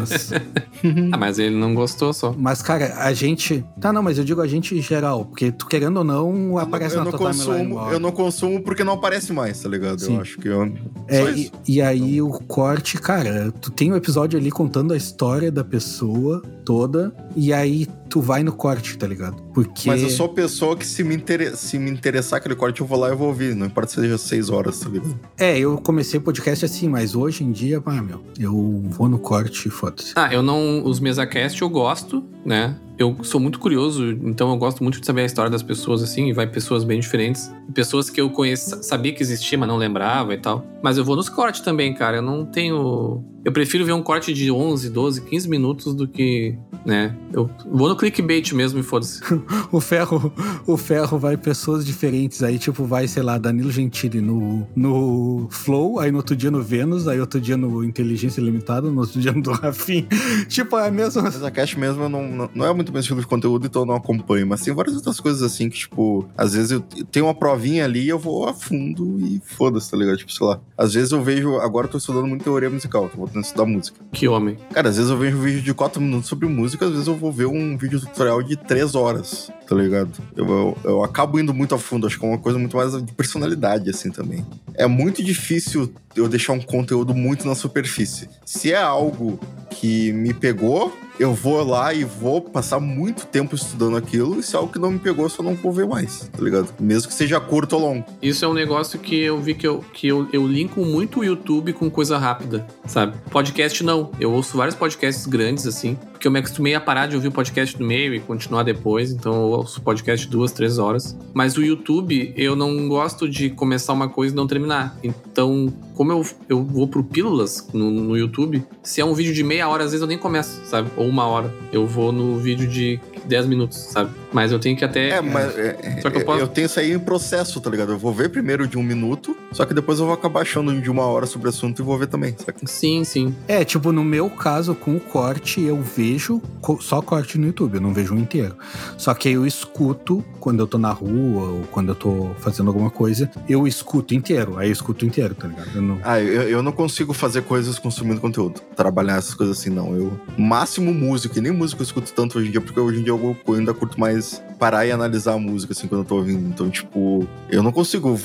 Mas, 0.00 0.30
Ah, 1.12 1.16
mas 1.18 1.38
ele 1.40 1.56
não 1.56 1.74
gostou 1.74 2.12
só. 2.12 2.32
mas, 2.38 2.62
cara, 2.62 2.94
a 2.98 3.12
gente. 3.12 3.64
Tá, 3.80 3.92
não, 3.92 4.02
mas 4.02 4.16
eu 4.16 4.22
digo 4.24 4.40
a 4.40 4.46
gente 4.46 4.76
em 4.76 4.82
geral, 4.82 5.24
porque 5.24 5.50
tu 5.50 5.66
querendo 5.66 5.96
ou 5.98 6.04
não, 6.04 6.56
aparece 6.58 6.94
eu 6.94 7.04
na 7.04 7.10
não 7.10 7.18
tua 7.18 7.32
timeline. 7.32 7.74
eu 7.92 7.98
não 7.98 8.12
consumo 8.12 8.62
porque 8.62 8.84
não 8.84 8.92
aparece 8.94 9.32
mais, 9.32 9.60
tá 9.60 9.68
ligado? 9.68 10.00
Sim. 10.00 10.14
Eu 10.14 10.20
acho 10.20 10.38
que 10.38 10.48
eu. 10.48 10.72
É, 11.08 11.30
e, 11.32 11.50
e 11.66 11.82
aí 11.82 12.22
o 12.22 12.30
corte, 12.30 12.87
cara, 12.96 13.52
tu 13.60 13.70
tem 13.70 13.92
um 13.92 13.96
episódio 13.96 14.38
ali 14.38 14.50
contando 14.50 14.94
a 14.94 14.96
história 14.96 15.50
da 15.50 15.64
pessoa 15.64 16.40
toda, 16.64 17.12
e 17.36 17.52
aí 17.52 17.86
tu 18.08 18.20
vai 18.20 18.42
no 18.42 18.52
corte, 18.52 18.96
tá 18.96 19.06
ligado? 19.06 19.36
Porque. 19.52 19.88
Mas 19.88 20.00
eu 20.02 20.08
sou 20.08 20.28
pessoa 20.28 20.76
que 20.76 20.86
se 20.86 21.02
me, 21.04 21.14
intere- 21.16 21.56
se 21.56 21.78
me 21.78 21.90
interessar 21.90 22.38
aquele 22.38 22.54
corte, 22.54 22.80
eu 22.80 22.86
vou 22.86 22.98
lá 22.98 23.08
e 23.08 23.10
eu 23.12 23.16
vou 23.18 23.28
ouvir. 23.28 23.54
Não 23.54 23.66
importa 23.66 23.90
se 23.90 24.00
seja 24.00 24.16
seis 24.16 24.48
horas, 24.48 24.78
tá 24.80 24.88
ligado? 24.88 25.18
É, 25.36 25.58
eu 25.58 25.76
comecei 25.78 26.18
podcast 26.20 26.64
assim, 26.64 26.88
mas 26.88 27.14
hoje 27.14 27.42
em 27.44 27.50
dia, 27.52 27.80
pá, 27.80 28.00
meu, 28.00 28.22
eu 28.38 28.82
vou 28.90 29.08
no 29.08 29.18
corte 29.18 29.66
e 29.68 29.70
foda-se. 29.70 30.12
Ah, 30.16 30.32
eu 30.32 30.42
não. 30.42 30.84
Os 30.84 31.00
MesaCast 31.00 31.60
eu 31.60 31.68
gosto, 31.68 32.24
né? 32.46 32.76
Eu 32.98 33.16
sou 33.22 33.40
muito 33.40 33.60
curioso, 33.60 34.04
então 34.24 34.50
eu 34.50 34.56
gosto 34.56 34.82
muito 34.82 35.00
de 35.00 35.06
saber 35.06 35.22
a 35.22 35.24
história 35.24 35.48
das 35.48 35.62
pessoas, 35.62 36.02
assim, 36.02 36.30
e 36.30 36.32
vai 36.32 36.48
pessoas 36.48 36.82
bem 36.82 36.98
diferentes. 36.98 37.48
Pessoas 37.72 38.10
que 38.10 38.20
eu 38.20 38.28
conheço, 38.28 38.82
sabia 38.82 39.12
que 39.12 39.22
existia, 39.22 39.56
mas 39.56 39.68
não 39.68 39.76
lembrava 39.76 40.34
e 40.34 40.38
tal. 40.38 40.66
Mas 40.82 40.98
eu 40.98 41.04
vou 41.04 41.14
nos 41.14 41.28
cortes 41.28 41.60
também, 41.60 41.94
cara. 41.94 42.16
Eu 42.16 42.22
não 42.22 42.44
tenho. 42.44 43.24
Eu 43.44 43.52
prefiro 43.52 43.84
ver 43.84 43.92
um 43.92 44.02
corte 44.02 44.32
de 44.32 44.50
11, 44.50 44.90
12, 44.90 45.22
15 45.22 45.48
minutos 45.48 45.94
do 45.94 46.08
que, 46.08 46.56
né? 46.84 47.16
Eu 47.32 47.48
vou 47.70 47.88
no 47.88 47.96
clickbait 47.96 48.52
mesmo 48.52 48.80
e 48.80 48.82
foda-se. 48.82 49.20
O 49.70 49.80
ferro, 49.80 50.32
o 50.66 50.76
ferro 50.76 51.18
vai 51.18 51.36
pessoas 51.36 51.84
diferentes. 51.84 52.42
Aí, 52.42 52.58
tipo, 52.58 52.84
vai, 52.84 53.06
sei 53.06 53.22
lá, 53.22 53.36
Danilo 53.36 53.70
Gentili 53.70 54.20
no, 54.20 54.66
no 54.74 55.46
Flow, 55.50 56.00
aí 56.00 56.10
no 56.10 56.18
outro 56.18 56.34
dia 56.34 56.50
no 56.50 56.62
Vênus, 56.62 57.06
aí 57.06 57.20
outro 57.20 57.40
dia 57.40 57.56
no 57.56 57.84
Inteligência 57.84 58.40
Limitada, 58.40 58.90
no 58.90 59.00
outro 59.00 59.20
dia 59.20 59.30
no 59.30 59.42
do 59.42 59.52
Rafim. 59.52 60.06
tipo, 60.48 60.78
é 60.78 60.88
a 60.88 60.90
mesma. 60.90 61.22
Mas 61.22 61.42
a 61.42 61.50
Cash 61.50 61.74
mesmo 61.74 62.08
não, 62.08 62.26
não, 62.26 62.50
não 62.54 62.66
é 62.66 62.72
muito 62.72 62.90
meu 62.90 63.00
estilo 63.00 63.20
de 63.20 63.26
conteúdo, 63.26 63.66
então 63.66 63.82
eu 63.82 63.86
não 63.86 63.94
acompanho. 63.94 64.46
Mas 64.46 64.62
tem 64.62 64.74
várias 64.74 64.96
outras 64.96 65.20
coisas 65.20 65.42
assim 65.42 65.68
que, 65.68 65.76
tipo, 65.76 66.26
às 66.36 66.54
vezes 66.54 66.70
eu 66.70 66.80
tenho 66.80 67.26
uma 67.26 67.34
provinha 67.34 67.84
ali 67.84 68.04
e 68.04 68.08
eu 68.08 68.18
vou 68.18 68.48
a 68.48 68.54
fundo 68.54 69.18
e 69.20 69.40
foda-se, 69.44 69.90
tá 69.90 69.96
ligado? 69.96 70.16
Tipo, 70.16 70.32
sei 70.32 70.46
lá. 70.46 70.60
Às 70.76 70.94
vezes 70.94 71.12
eu 71.12 71.22
vejo. 71.22 71.56
Agora 71.56 71.86
eu 71.86 71.90
tô 71.90 71.98
estudando 71.98 72.26
muito 72.26 72.44
teoria 72.44 72.70
musical, 72.70 73.08
tô 73.08 73.18
voltando 73.18 73.27
a 73.36 73.40
estudar 73.40 73.66
música. 73.66 73.98
Que 74.12 74.28
homem. 74.28 74.56
Cara, 74.72 74.88
às 74.88 74.96
vezes 74.96 75.10
eu 75.10 75.16
vejo 75.16 75.36
um 75.36 75.40
vídeo 75.40 75.62
de 75.62 75.74
4 75.74 76.00
minutos 76.00 76.28
sobre 76.28 76.48
música, 76.48 76.86
às 76.86 76.92
vezes 76.92 77.06
eu 77.06 77.14
vou 77.14 77.32
ver 77.32 77.46
um 77.46 77.76
vídeo 77.76 78.00
tutorial 78.00 78.42
de 78.42 78.56
3 78.56 78.94
horas, 78.94 79.50
tá 79.66 79.74
ligado? 79.74 80.10
Eu, 80.36 80.46
eu, 80.46 80.78
eu 80.84 81.04
acabo 81.04 81.38
indo 81.38 81.52
muito 81.52 81.74
a 81.74 81.78
fundo, 81.78 82.06
acho 82.06 82.18
que 82.18 82.24
é 82.24 82.28
uma 82.28 82.38
coisa 82.38 82.58
muito 82.58 82.76
mais 82.76 82.92
de 83.02 83.12
personalidade, 83.12 83.90
assim, 83.90 84.10
também. 84.10 84.44
É 84.74 84.86
muito 84.86 85.22
difícil 85.22 85.92
eu 86.18 86.28
deixar 86.28 86.52
um 86.52 86.60
conteúdo 86.60 87.14
muito 87.14 87.46
na 87.46 87.54
superfície. 87.54 88.28
Se 88.44 88.72
é 88.72 88.80
algo 88.80 89.38
que 89.70 90.12
me 90.12 90.34
pegou, 90.34 90.92
eu 91.18 91.34
vou 91.34 91.64
lá 91.64 91.92
e 91.92 92.04
vou 92.04 92.40
passar 92.40 92.78
muito 92.78 93.26
tempo 93.26 93.54
estudando 93.54 93.96
aquilo, 93.96 94.38
e 94.38 94.42
se 94.42 94.54
é 94.54 94.58
algo 94.58 94.72
que 94.72 94.78
não 94.78 94.92
me 94.92 94.98
pegou, 94.98 95.24
eu 95.24 95.28
só 95.28 95.42
não 95.42 95.54
vou 95.54 95.72
ver 95.72 95.86
mais, 95.86 96.28
tá 96.32 96.42
ligado? 96.42 96.68
Mesmo 96.78 97.08
que 97.08 97.14
seja 97.14 97.40
curto 97.40 97.74
ou 97.74 97.82
longo. 97.82 98.04
Isso 98.22 98.44
é 98.44 98.48
um 98.48 98.54
negócio 98.54 98.98
que 98.98 99.20
eu 99.20 99.40
vi 99.40 99.54
que 99.54 99.66
eu, 99.66 99.84
que 99.92 100.06
eu, 100.06 100.28
eu 100.32 100.46
linko 100.46 100.84
muito 100.84 101.20
o 101.20 101.24
YouTube 101.24 101.72
com 101.72 101.90
coisa 101.90 102.18
rápida, 102.18 102.66
sabe? 102.86 103.16
Podcast 103.30 103.82
não. 103.82 104.10
Eu 104.20 104.32
ouço 104.32 104.56
vários 104.56 104.76
podcasts 104.76 105.26
grandes, 105.26 105.66
assim, 105.66 105.98
porque 106.18 106.26
eu 106.26 106.32
me 106.32 106.40
acostumei 106.40 106.74
a 106.74 106.80
parar 106.80 107.06
de 107.06 107.14
ouvir 107.14 107.28
o 107.28 107.32
podcast 107.32 107.78
no 107.78 107.86
meio 107.86 108.12
e 108.12 108.18
continuar 108.18 108.64
depois, 108.64 109.12
então 109.12 109.32
eu 109.32 109.50
ouço 109.50 109.80
podcast 109.80 110.26
duas, 110.26 110.50
três 110.50 110.76
horas. 110.76 111.16
Mas 111.32 111.56
o 111.56 111.62
YouTube, 111.62 112.34
eu 112.36 112.56
não 112.56 112.88
gosto 112.88 113.28
de 113.28 113.50
começar 113.50 113.92
uma 113.92 114.08
coisa 114.08 114.34
e 114.34 114.36
não 114.36 114.44
terminar. 114.44 114.98
Então, 115.04 115.72
como 115.94 116.10
eu, 116.10 116.26
eu 116.48 116.64
vou 116.64 116.88
pro 116.88 117.04
Pílulas 117.04 117.68
no, 117.72 117.88
no 117.88 118.16
YouTube, 118.16 118.64
se 118.82 119.00
é 119.00 119.04
um 119.04 119.14
vídeo 119.14 119.32
de 119.32 119.44
meia 119.44 119.68
hora, 119.68 119.84
às 119.84 119.92
vezes 119.92 120.02
eu 120.02 120.08
nem 120.08 120.18
começo, 120.18 120.60
sabe? 120.64 120.90
Ou 120.96 121.06
uma 121.06 121.24
hora. 121.24 121.54
Eu 121.72 121.86
vou 121.86 122.10
no 122.10 122.36
vídeo 122.36 122.66
de 122.66 122.98
10 123.24 123.46
minutos, 123.46 123.78
sabe? 123.78 124.10
Mas 124.32 124.52
eu 124.52 124.58
tenho 124.58 124.76
que 124.76 124.84
até. 124.84 125.10
É, 125.10 125.20
mas 125.20 125.56
é, 125.58 126.00
Só 126.02 126.10
que 126.10 126.18
eu 126.18 126.24
posso- 126.24 126.46
tenho 126.48 126.66
isso 126.66 126.78
aí 126.78 126.92
em 126.92 126.98
processo, 126.98 127.60
tá 127.60 127.70
ligado? 127.70 127.92
Eu 127.92 127.98
vou 127.98 128.12
ver 128.12 128.28
primeiro 128.28 128.66
de 128.66 128.76
um 128.76 128.82
minuto, 128.82 129.36
só 129.52 129.64
que 129.64 129.72
depois 129.74 129.98
eu 129.98 130.04
vou 130.06 130.14
acabar 130.14 130.42
achando 130.42 130.78
de 130.80 130.90
uma 130.90 131.04
hora 131.04 131.26
sobre 131.26 131.48
o 131.48 131.50
assunto 131.50 131.80
e 131.80 131.84
vou 131.84 131.96
ver 131.98 132.06
também, 132.08 132.34
saca? 132.38 132.58
Sim, 132.66 133.04
sim. 133.04 133.34
É, 133.46 133.64
tipo, 133.64 133.90
no 133.92 134.04
meu 134.04 134.28
caso, 134.28 134.74
com 134.74 134.96
o 134.96 135.00
corte, 135.00 135.62
eu 135.62 135.80
vejo 135.80 136.42
só 136.80 137.00
corte 137.00 137.38
no 137.38 137.46
YouTube, 137.46 137.76
eu 137.76 137.80
não 137.80 137.92
vejo 137.94 138.14
um 138.14 138.18
inteiro. 138.18 138.54
Só 138.96 139.14
que 139.14 139.28
aí 139.28 139.34
eu 139.34 139.46
escuto 139.46 140.22
quando 140.40 140.60
eu 140.60 140.66
tô 140.66 140.78
na 140.78 140.90
rua 140.92 141.48
ou 141.48 141.62
quando 141.70 141.88
eu 141.90 141.94
tô 141.94 142.30
fazendo 142.38 142.68
alguma 142.68 142.90
coisa, 142.90 143.30
eu 143.48 143.66
escuto 143.66 144.14
inteiro. 144.14 144.58
Aí 144.58 144.68
eu 144.68 144.72
escuto 144.72 145.04
inteiro, 145.06 145.34
tá 145.34 145.46
ligado? 145.48 145.70
Eu 145.74 145.82
não... 145.82 145.98
Ah, 146.04 146.20
eu, 146.20 146.42
eu 146.48 146.62
não 146.62 146.72
consigo 146.72 147.12
fazer 147.12 147.42
coisas 147.42 147.78
consumindo 147.78 148.20
conteúdo. 148.20 148.60
Trabalhar 148.76 149.16
essas 149.16 149.34
coisas 149.34 149.58
assim, 149.58 149.70
não. 149.70 149.94
Eu. 149.96 150.12
Máximo 150.36 150.92
música, 150.92 151.38
e 151.38 151.42
nem 151.42 151.52
música 151.52 151.80
eu 151.80 151.84
escuto 151.84 152.12
tanto 152.12 152.38
hoje 152.38 152.48
em 152.48 152.50
dia, 152.50 152.60
porque 152.60 152.78
hoje 152.78 153.00
em 153.00 153.02
dia 153.02 153.12
eu, 153.12 153.36
eu 153.46 153.54
ainda 153.54 153.72
curto 153.74 153.98
mais 153.98 154.17
parar 154.58 154.86
e 154.86 154.90
analisar 154.90 155.34
a 155.34 155.38
música, 155.38 155.72
assim, 155.72 155.86
quando 155.86 156.02
eu 156.02 156.04
tô 156.04 156.16
ouvindo. 156.16 156.48
Então, 156.48 156.68
tipo, 156.70 157.26
eu 157.50 157.62
não 157.62 157.72
consigo 157.72 158.18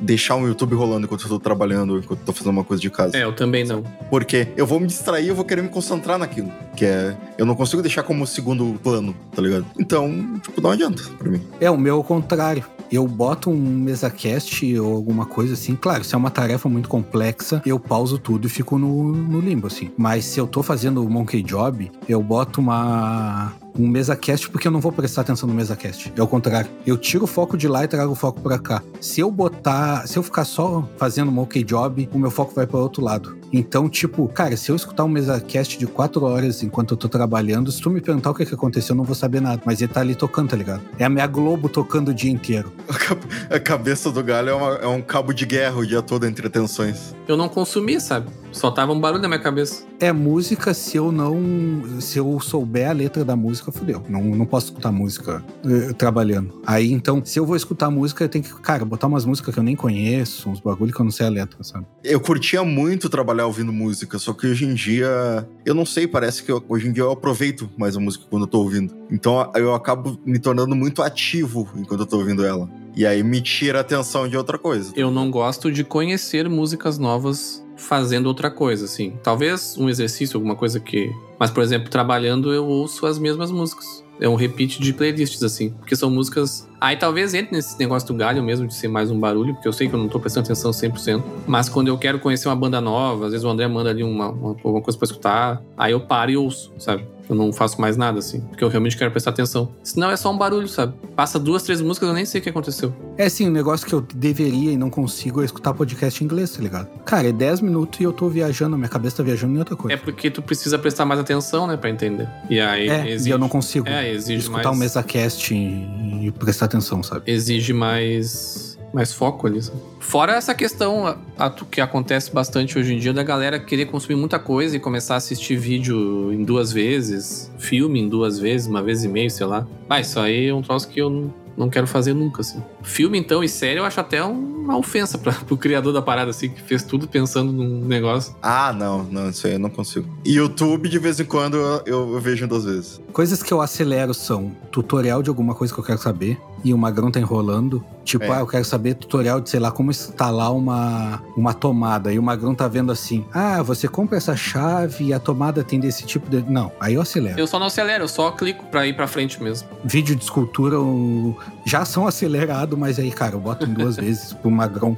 deixar 0.00 0.36
um 0.36 0.46
YouTube 0.46 0.64
YouTube 0.64 0.74
rolando 0.74 1.04
enquanto 1.06 1.22
eu 1.22 1.28
tô 1.28 1.38
trabalhando, 1.38 1.98
enquanto 1.98 2.20
eu 2.20 2.26
tô 2.26 2.32
fazendo 2.32 2.50
uma 2.50 2.64
coisa 2.64 2.80
de 2.80 2.90
casa. 2.90 3.16
É, 3.16 3.24
eu 3.24 3.34
também 3.34 3.64
não. 3.64 3.82
Porque 4.10 4.48
eu 4.56 4.66
vou 4.66 4.80
me 4.80 4.86
distrair, 4.86 5.28
eu 5.28 5.34
vou 5.34 5.44
querer 5.44 5.62
me 5.62 5.68
concentrar 5.68 6.18
naquilo. 6.18 6.50
Que 6.76 6.86
é. 6.86 7.16
Eu 7.38 7.46
não 7.46 7.54
consigo 7.54 7.82
deixar 7.82 8.02
como 8.02 8.26
segundo 8.26 8.78
plano, 8.82 9.14
tá 9.34 9.40
ligado? 9.40 9.66
Então, 9.78 10.40
tipo, 10.40 10.60
não 10.60 10.70
adianta 10.70 11.02
pra 11.18 11.30
mim. 11.30 11.40
É, 11.60 11.70
o 11.70 11.76
meu 11.76 11.96
é 11.96 11.98
o 11.98 12.04
contrário. 12.04 12.64
Eu 12.90 13.06
boto 13.08 13.50
um 13.50 13.56
MesaCast 13.56 14.78
ou 14.78 14.94
alguma 14.94 15.26
coisa 15.26 15.54
assim. 15.54 15.74
Claro, 15.74 16.04
se 16.04 16.14
é 16.14 16.18
uma 16.18 16.30
tarefa 16.30 16.68
muito 16.68 16.88
complexa, 16.88 17.62
eu 17.64 17.78
pauso 17.78 18.18
tudo 18.18 18.46
e 18.46 18.50
fico 18.50 18.78
no, 18.78 19.12
no 19.12 19.40
limbo, 19.40 19.66
assim. 19.66 19.90
Mas 19.96 20.24
se 20.24 20.38
eu 20.38 20.46
tô 20.46 20.62
fazendo 20.62 21.04
o 21.04 21.10
Monkey 21.10 21.42
Job, 21.42 21.90
eu 22.08 22.22
boto 22.22 22.60
uma, 22.60 23.52
um 23.78 23.88
MesaCast 23.88 24.50
porque 24.50 24.68
eu 24.68 24.72
não 24.72 24.80
vou 24.80 24.92
prestar 24.92 25.22
atenção 25.22 25.48
no 25.48 25.54
MesaCast. 25.54 26.12
É 26.16 26.22
o 26.22 26.26
contrário. 26.26 26.70
Eu 26.86 26.96
tiro 26.96 27.24
o 27.24 27.26
foco 27.26 27.56
de 27.56 27.68
lá 27.68 27.84
e 27.84 27.88
trago 27.88 28.12
o 28.12 28.14
foco 28.14 28.40
pra 28.40 28.58
cá. 28.58 28.82
Se 29.00 29.20
eu 29.20 29.30
botar, 29.30 30.06
se 30.06 30.16
eu 30.16 30.22
ficar 30.22 30.44
só 30.44 30.88
fazendo 30.96 31.30
Monkey 31.32 31.64
Job, 31.64 32.08
o 32.12 32.18
meu 32.18 32.30
foco 32.30 32.54
vai 32.54 32.66
para 32.66 32.78
outro 32.78 33.02
lado. 33.02 33.36
Então, 33.52 33.88
tipo, 33.88 34.26
cara, 34.28 34.56
se 34.56 34.70
eu 34.70 34.76
escutar 34.76 35.04
um 35.04 35.08
MesaCast 35.08 35.78
de 35.78 35.86
quatro 35.86 36.24
horas 36.24 36.62
enquanto 36.62 36.92
eu 36.92 36.96
tô 36.96 37.08
trabalhando, 37.08 37.70
se 37.70 37.80
tu 37.80 37.88
me 37.88 38.00
perguntar 38.00 38.30
o 38.30 38.34
que, 38.34 38.44
que 38.44 38.54
aconteceu, 38.54 38.94
eu 38.94 38.96
não 38.96 39.04
vou 39.04 39.14
saber 39.14 39.40
nada. 39.40 39.62
Mas 39.64 39.80
ele 39.80 39.92
tá 39.92 40.00
ali 40.00 40.14
tocando, 40.14 40.50
tá 40.50 40.56
ligado? 40.56 40.82
É 40.98 41.04
a 41.04 41.08
minha 41.08 41.26
Globo 41.26 41.68
tocando 41.68 42.08
o 42.08 42.14
dia 42.14 42.30
inteiro. 42.30 42.72
A 43.50 43.60
cabeça 43.60 44.10
do 44.10 44.22
galho 44.22 44.50
é, 44.50 44.54
uma, 44.54 44.74
é 44.76 44.86
um 44.86 45.00
cabo 45.00 45.32
de 45.32 45.46
guerra 45.46 45.76
o 45.76 45.86
dia 45.86 46.02
todo 46.02 46.26
entre 46.26 46.46
atenções. 46.46 47.14
Eu 47.28 47.36
não 47.36 47.48
consumi, 47.48 48.00
sabe? 48.00 48.28
Só 48.52 48.70
tava 48.70 48.92
um 48.92 49.00
barulho 49.00 49.22
na 49.22 49.28
minha 49.28 49.40
cabeça. 49.40 49.84
É 50.04 50.12
música 50.12 50.74
se 50.74 50.98
eu 50.98 51.10
não. 51.10 51.82
Se 51.98 52.18
eu 52.18 52.38
souber 52.38 52.90
a 52.90 52.92
letra 52.92 53.24
da 53.24 53.34
música, 53.34 53.72
fudeu. 53.72 54.02
Não, 54.06 54.22
não 54.22 54.44
posso 54.44 54.66
escutar 54.66 54.92
música 54.92 55.42
eh, 55.64 55.94
trabalhando. 55.94 56.60
Aí 56.66 56.92
então, 56.92 57.24
se 57.24 57.38
eu 57.38 57.46
vou 57.46 57.56
escutar 57.56 57.88
música, 57.90 58.22
eu 58.22 58.28
tenho 58.28 58.44
que, 58.44 58.52
cara, 58.60 58.84
botar 58.84 59.06
umas 59.06 59.24
músicas 59.24 59.54
que 59.54 59.58
eu 59.58 59.64
nem 59.64 59.74
conheço, 59.74 60.50
uns 60.50 60.60
bagulho 60.60 60.92
que 60.92 61.00
eu 61.00 61.04
não 61.04 61.10
sei 61.10 61.24
a 61.26 61.30
letra, 61.30 61.64
sabe? 61.64 61.86
Eu 62.04 62.20
curtia 62.20 62.62
muito 62.62 63.08
trabalhar 63.08 63.46
ouvindo 63.46 63.72
música, 63.72 64.18
só 64.18 64.34
que 64.34 64.46
hoje 64.46 64.66
em 64.66 64.74
dia. 64.74 65.48
Eu 65.64 65.74
não 65.74 65.86
sei, 65.86 66.06
parece 66.06 66.42
que 66.42 66.52
eu- 66.52 66.62
hoje 66.68 66.86
em 66.86 66.92
dia 66.92 67.02
eu 67.04 67.10
aproveito 67.10 67.70
mais 67.78 67.96
a 67.96 68.00
música 68.00 68.26
quando 68.28 68.42
eu 68.42 68.46
tô 68.46 68.58
ouvindo. 68.58 68.94
Então 69.10 69.50
eu 69.54 69.74
acabo 69.74 70.20
me 70.26 70.38
tornando 70.38 70.76
muito 70.76 71.00
ativo 71.02 71.66
enquanto 71.76 72.00
eu 72.00 72.06
tô 72.06 72.18
ouvindo 72.18 72.44
ela. 72.44 72.68
E 72.94 73.06
aí 73.06 73.22
me 73.22 73.40
tira 73.40 73.78
a 73.78 73.80
atenção 73.80 74.28
de 74.28 74.36
outra 74.36 74.58
coisa. 74.58 74.92
Eu 74.94 75.10
não 75.10 75.30
gosto 75.30 75.72
de 75.72 75.82
conhecer 75.82 76.46
músicas 76.48 76.98
novas 76.98 77.63
fazendo 77.76 78.26
outra 78.26 78.50
coisa, 78.50 78.84
assim. 78.84 79.14
Talvez 79.22 79.76
um 79.78 79.88
exercício, 79.88 80.36
alguma 80.36 80.56
coisa 80.56 80.80
que. 80.80 81.10
Mas, 81.38 81.50
por 81.50 81.62
exemplo, 81.62 81.90
trabalhando 81.90 82.52
eu 82.52 82.66
ouço 82.66 83.06
as 83.06 83.18
mesmas 83.18 83.50
músicas. 83.50 84.04
É 84.20 84.28
um 84.28 84.36
repeat 84.36 84.80
de 84.80 84.92
playlists, 84.92 85.42
assim. 85.42 85.70
Porque 85.70 85.96
são 85.96 86.08
músicas. 86.08 86.68
Aí 86.80 86.96
talvez 86.96 87.34
entre 87.34 87.56
nesse 87.56 87.78
negócio 87.78 88.06
do 88.06 88.14
galho 88.14 88.42
mesmo, 88.42 88.66
de 88.66 88.74
ser 88.74 88.88
mais 88.88 89.10
um 89.10 89.18
barulho, 89.18 89.54
porque 89.54 89.66
eu 89.66 89.72
sei 89.72 89.88
que 89.88 89.94
eu 89.94 89.98
não 89.98 90.08
tô 90.08 90.20
prestando 90.20 90.46
atenção 90.46 90.70
100%. 90.70 91.22
Mas 91.46 91.68
quando 91.68 91.88
eu 91.88 91.98
quero 91.98 92.20
conhecer 92.20 92.48
uma 92.48 92.56
banda 92.56 92.80
nova, 92.80 93.26
às 93.26 93.32
vezes 93.32 93.44
o 93.44 93.48
André 93.48 93.66
manda 93.66 93.90
ali 93.90 94.04
uma, 94.04 94.28
uma, 94.28 94.50
alguma 94.50 94.80
coisa 94.80 94.96
pra 94.96 95.06
escutar, 95.06 95.62
aí 95.76 95.92
eu 95.92 96.00
paro 96.00 96.30
e 96.30 96.36
ouço, 96.36 96.72
sabe? 96.78 97.13
Eu 97.28 97.34
não 97.34 97.52
faço 97.52 97.80
mais 97.80 97.96
nada, 97.96 98.18
assim. 98.18 98.40
Porque 98.40 98.62
eu 98.62 98.68
realmente 98.68 98.96
quero 98.96 99.10
prestar 99.10 99.30
atenção. 99.30 99.72
Senão 99.82 100.10
é 100.10 100.16
só 100.16 100.30
um 100.32 100.36
barulho, 100.36 100.68
sabe? 100.68 100.94
Passa 101.16 101.38
duas, 101.38 101.62
três 101.62 101.80
músicas, 101.80 102.08
eu 102.08 102.14
nem 102.14 102.24
sei 102.24 102.40
o 102.40 102.44
que 102.44 102.50
aconteceu. 102.50 102.94
É 103.16 103.24
assim, 103.26 103.48
um 103.48 103.52
negócio 103.52 103.86
que 103.86 103.94
eu 103.94 104.00
deveria 104.14 104.72
e 104.72 104.76
não 104.76 104.90
consigo 104.90 105.40
é 105.40 105.44
escutar 105.44 105.72
podcast 105.72 106.22
em 106.22 106.26
inglês, 106.26 106.50
tá 106.50 106.62
ligado? 106.62 106.88
Cara, 107.04 107.28
é 107.28 107.32
10 107.32 107.60
minutos 107.62 108.00
e 108.00 108.02
eu 108.02 108.12
tô 108.12 108.28
viajando, 108.28 108.76
minha 108.76 108.88
cabeça 108.88 109.16
tá 109.18 109.22
viajando 109.22 109.54
em 109.54 109.58
outra 109.58 109.74
coisa. 109.76 109.94
É 109.94 109.96
porque 109.96 110.30
tu 110.30 110.42
precisa 110.42 110.78
prestar 110.78 111.04
mais 111.06 111.18
atenção, 111.20 111.66
né, 111.66 111.76
pra 111.76 111.88
entender. 111.88 112.28
E 112.50 112.60
aí 112.60 112.88
É, 112.88 113.08
exige, 113.10 113.30
e 113.30 113.32
eu 113.32 113.38
não 113.38 113.48
consigo 113.48 113.88
É, 113.88 114.10
exige 114.12 114.40
escutar 114.40 114.64
mais. 114.64 114.76
um 114.76 114.80
MesaCast 114.80 115.54
e, 115.54 116.26
e 116.26 116.30
prestar 116.32 116.66
atenção, 116.66 117.02
sabe? 117.02 117.22
Exige 117.26 117.72
mais. 117.72 118.73
Mais 118.94 119.12
foco 119.12 119.46
ali. 119.48 119.60
Fora 119.98 120.34
essa 120.36 120.54
questão 120.54 121.04
a- 121.06 121.16
a- 121.36 121.50
que 121.50 121.80
acontece 121.80 122.32
bastante 122.32 122.78
hoje 122.78 122.94
em 122.94 122.98
dia 122.98 123.12
da 123.12 123.24
galera 123.24 123.58
querer 123.58 123.86
consumir 123.86 124.14
muita 124.14 124.38
coisa 124.38 124.76
e 124.76 124.78
começar 124.80 125.14
a 125.14 125.16
assistir 125.16 125.56
vídeo 125.56 126.32
em 126.32 126.44
duas 126.44 126.72
vezes, 126.72 127.50
filme 127.58 128.00
em 128.00 128.08
duas 128.08 128.38
vezes, 128.38 128.68
uma 128.68 128.82
vez 128.82 129.02
e 129.02 129.08
meio, 129.08 129.28
sei 129.30 129.46
lá. 129.46 129.66
Ah, 129.90 130.00
isso 130.00 130.20
aí 130.20 130.46
é 130.46 130.54
um 130.54 130.62
troço 130.62 130.88
que 130.88 131.00
eu 131.00 131.10
não, 131.10 131.34
não 131.56 131.68
quero 131.68 131.86
fazer 131.86 132.14
nunca, 132.14 132.40
assim. 132.40 132.62
Filme, 132.82 133.18
então, 133.18 133.42
e 133.44 133.48
série, 133.48 133.78
eu 133.78 133.84
acho 133.84 134.00
até 134.00 134.22
uma 134.22 134.76
ofensa 134.76 135.16
pra, 135.18 135.32
pro 135.32 135.56
criador 135.56 135.92
da 135.92 136.02
parada, 136.02 136.30
assim, 136.30 136.48
que 136.48 136.60
fez 136.62 136.82
tudo 136.82 137.06
pensando 137.08 137.52
num 137.52 137.80
negócio. 137.84 138.34
Ah, 138.42 138.72
não, 138.72 139.02
não, 139.04 139.30
isso 139.30 139.46
aí 139.46 139.54
eu 139.54 139.58
não 139.58 139.70
consigo. 139.70 140.08
E 140.24 140.34
YouTube, 140.34 140.88
de 140.88 140.98
vez 140.98 141.20
em 141.20 141.24
quando, 141.24 141.56
eu, 141.56 141.82
eu 142.14 142.20
vejo 142.20 142.46
duas 142.46 142.64
vezes. 142.64 143.00
Coisas 143.12 143.42
que 143.42 143.52
eu 143.52 143.60
acelero 143.60 144.12
são 144.14 144.52
tutorial 144.70 145.22
de 145.22 145.28
alguma 145.28 145.54
coisa 145.54 145.72
que 145.72 145.78
eu 145.80 145.84
quero 145.84 145.98
saber 145.98 146.38
e 146.64 146.72
o 146.72 146.78
Magrão 146.78 147.10
tá 147.10 147.20
enrolando. 147.20 147.84
Tipo, 148.04 148.24
É. 148.24 148.36
ah, 148.36 148.40
eu 148.40 148.46
quero 148.46 148.64
saber 148.64 148.94
tutorial 148.94 149.40
de, 149.40 149.48
sei 149.50 149.60
lá, 149.60 149.70
como 149.70 149.90
instalar 149.90 150.52
uma, 150.54 151.22
uma 151.36 151.52
tomada. 151.54 152.12
E 152.12 152.18
o 152.18 152.22
Magrão 152.22 152.54
tá 152.54 152.66
vendo 152.68 152.90
assim, 152.90 153.24
ah, 153.32 153.62
você 153.62 153.86
compra 153.86 154.16
essa 154.16 154.34
chave 154.34 155.04
e 155.06 155.12
a 155.12 155.18
tomada 155.18 155.62
tem 155.62 155.78
desse 155.80 156.04
tipo 156.04 156.28
de... 156.28 156.42
Não, 156.50 156.72
aí 156.80 156.94
eu 156.94 157.02
acelero. 157.02 157.38
Eu 157.38 157.46
só 157.46 157.58
não 157.58 157.66
acelero, 157.66 158.04
eu 158.04 158.08
só 158.08 158.30
clico 158.30 158.64
pra 158.66 158.86
ir 158.86 158.94
pra 158.94 159.06
frente 159.06 159.42
mesmo. 159.42 159.68
Vídeo 159.84 160.16
de 160.16 160.22
escultura 160.24 160.74
eu- 160.74 161.36
já 161.64 161.84
são 161.84 162.06
acelerados, 162.06 162.78
mas 162.78 162.98
aí, 162.98 163.10
cara, 163.10 163.34
eu 163.34 163.40
boto 163.40 163.66
em 163.66 163.72
duas 163.72 163.96
vezes 163.98 164.32
pro 164.32 164.50
Magrão. 164.50 164.96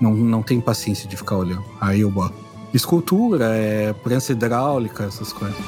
Não, 0.00 0.14
não 0.14 0.42
tem 0.42 0.60
paciência 0.60 1.08
de 1.08 1.16
ficar 1.16 1.36
olhando. 1.36 1.64
Aí 1.80 2.00
eu 2.00 2.10
boto. 2.10 2.34
Escultura, 2.72 3.54
é 3.54 3.92
prensa 3.92 4.32
hidráulica, 4.32 5.04
essas 5.04 5.32
coisas. 5.32 5.58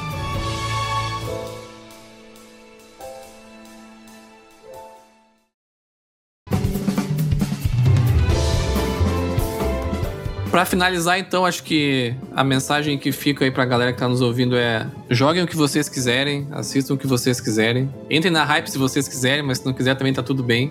Pra 10.55 10.65
finalizar, 10.65 11.19
então, 11.19 11.45
acho 11.45 11.65
que 11.65 12.15
a 12.33 12.45
mensagem 12.45 12.97
que 12.97 13.11
fica 13.11 13.45
aí 13.45 13.51
pra 13.51 13.65
galera 13.65 13.93
que 13.93 13.99
tá 13.99 14.07
nos 14.07 14.21
ouvindo 14.21 14.57
é: 14.57 14.87
joguem 15.11 15.43
o 15.43 15.49
que 15.49 15.57
vocês 15.57 15.89
quiserem, 15.89 16.47
assistam 16.53 16.95
o 16.95 16.97
que 16.97 17.09
vocês 17.09 17.41
quiserem. 17.41 17.93
Entrem 18.09 18.33
na 18.33 18.45
hype 18.45 18.69
se 18.71 18.79
vocês 18.79 19.09
quiserem, 19.09 19.43
mas 19.43 19.59
se 19.59 19.67
não 19.67 19.73
quiser 19.73 19.97
também 19.97 20.13
tá 20.13 20.23
tudo 20.23 20.45
bem. 20.45 20.71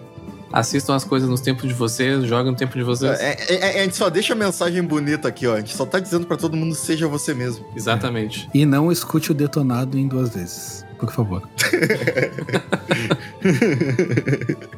Assistam 0.54 0.96
as 0.96 1.04
coisas 1.04 1.28
nos 1.28 1.42
tempos 1.42 1.68
de 1.68 1.74
vocês, 1.74 2.24
joguem 2.24 2.52
no 2.54 2.58
tempo 2.58 2.78
de 2.78 2.84
vocês. 2.84 3.20
É, 3.20 3.36
é- 3.50 3.56
é- 3.56 3.80
a 3.82 3.84
gente 3.84 3.98
só 3.98 4.10
deixa 4.10 4.32
a 4.32 4.36
mensagem 4.38 4.82
bonita 4.82 5.28
aqui, 5.28 5.46
ó. 5.48 5.56
A 5.56 5.60
gente 5.60 5.76
só 5.76 5.86
tá 5.86 6.00
dizendo 6.00 6.26
pra 6.28 6.38
todo 6.38 6.56
mundo, 6.56 6.74
seja 6.76 7.06
você 7.06 7.34
mesmo. 7.34 7.66
Exatamente. 7.76 8.48
E 8.54 8.66
não 8.66 8.90
escute 8.90 9.32
o 9.32 9.34
detonado 9.34 9.98
em 9.98 10.08
duas 10.08 10.30
vezes, 10.30 10.83
por 11.06 11.14
favor. 11.14 11.44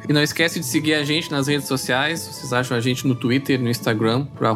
E 0.08 0.12
não 0.12 0.22
esquece 0.22 0.60
de 0.60 0.66
seguir 0.66 0.94
a 0.94 1.02
gente 1.02 1.30
nas 1.30 1.48
redes 1.48 1.66
sociais. 1.66 2.20
Vocês 2.20 2.52
acham 2.52 2.76
a 2.76 2.80
gente 2.80 3.06
no 3.06 3.14
Twitter, 3.14 3.60
no 3.60 3.68
Instagram, 3.68 4.24
pro 4.24 4.46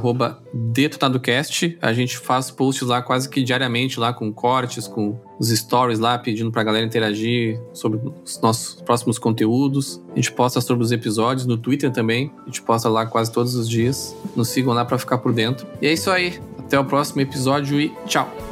DetonadoCast. 0.53 1.77
A 1.83 1.93
gente 1.93 2.19
faz 2.19 2.51
posts 2.51 2.87
lá 2.87 3.03
quase 3.03 3.29
que 3.29 3.43
diariamente, 3.43 3.99
lá 3.99 4.13
com 4.13 4.33
cortes, 4.33 4.87
com 4.87 5.19
os 5.39 5.49
stories 5.49 5.99
lá, 5.99 6.19
pedindo 6.19 6.53
pra 6.53 6.63
galera 6.63 6.87
interagir 6.87 7.61
sobre 7.73 8.01
os 8.25 8.41
nossos 8.41 8.81
próximos 8.83 9.19
conteúdos. 9.19 10.01
A 10.13 10.17
gente 10.17 10.31
posta 10.33 10.61
sobre 10.61 10.85
os 10.85 10.93
episódios 10.93 11.47
no 11.47 11.57
Twitter 11.57 11.91
também. 11.91 12.33
A 12.43 12.47
gente 12.47 12.63
posta 12.63 12.89
lá 12.89 13.07
quase 13.07 13.33
todos 13.33 13.55
os 13.57 13.69
dias. 13.69 14.15
Nos 14.37 14.49
sigam 14.49 14.73
lá 14.73 14.85
pra 14.85 14.99
ficar 14.99 15.19
por 15.19 15.33
dentro. 15.33 15.67
E 15.83 15.87
é 15.87 15.93
isso 15.93 16.11
aí. 16.11 16.39
Até 16.59 16.79
o 16.79 16.85
próximo 16.85 17.21
episódio 17.21 17.81
e 17.81 17.93
tchau! 18.07 18.50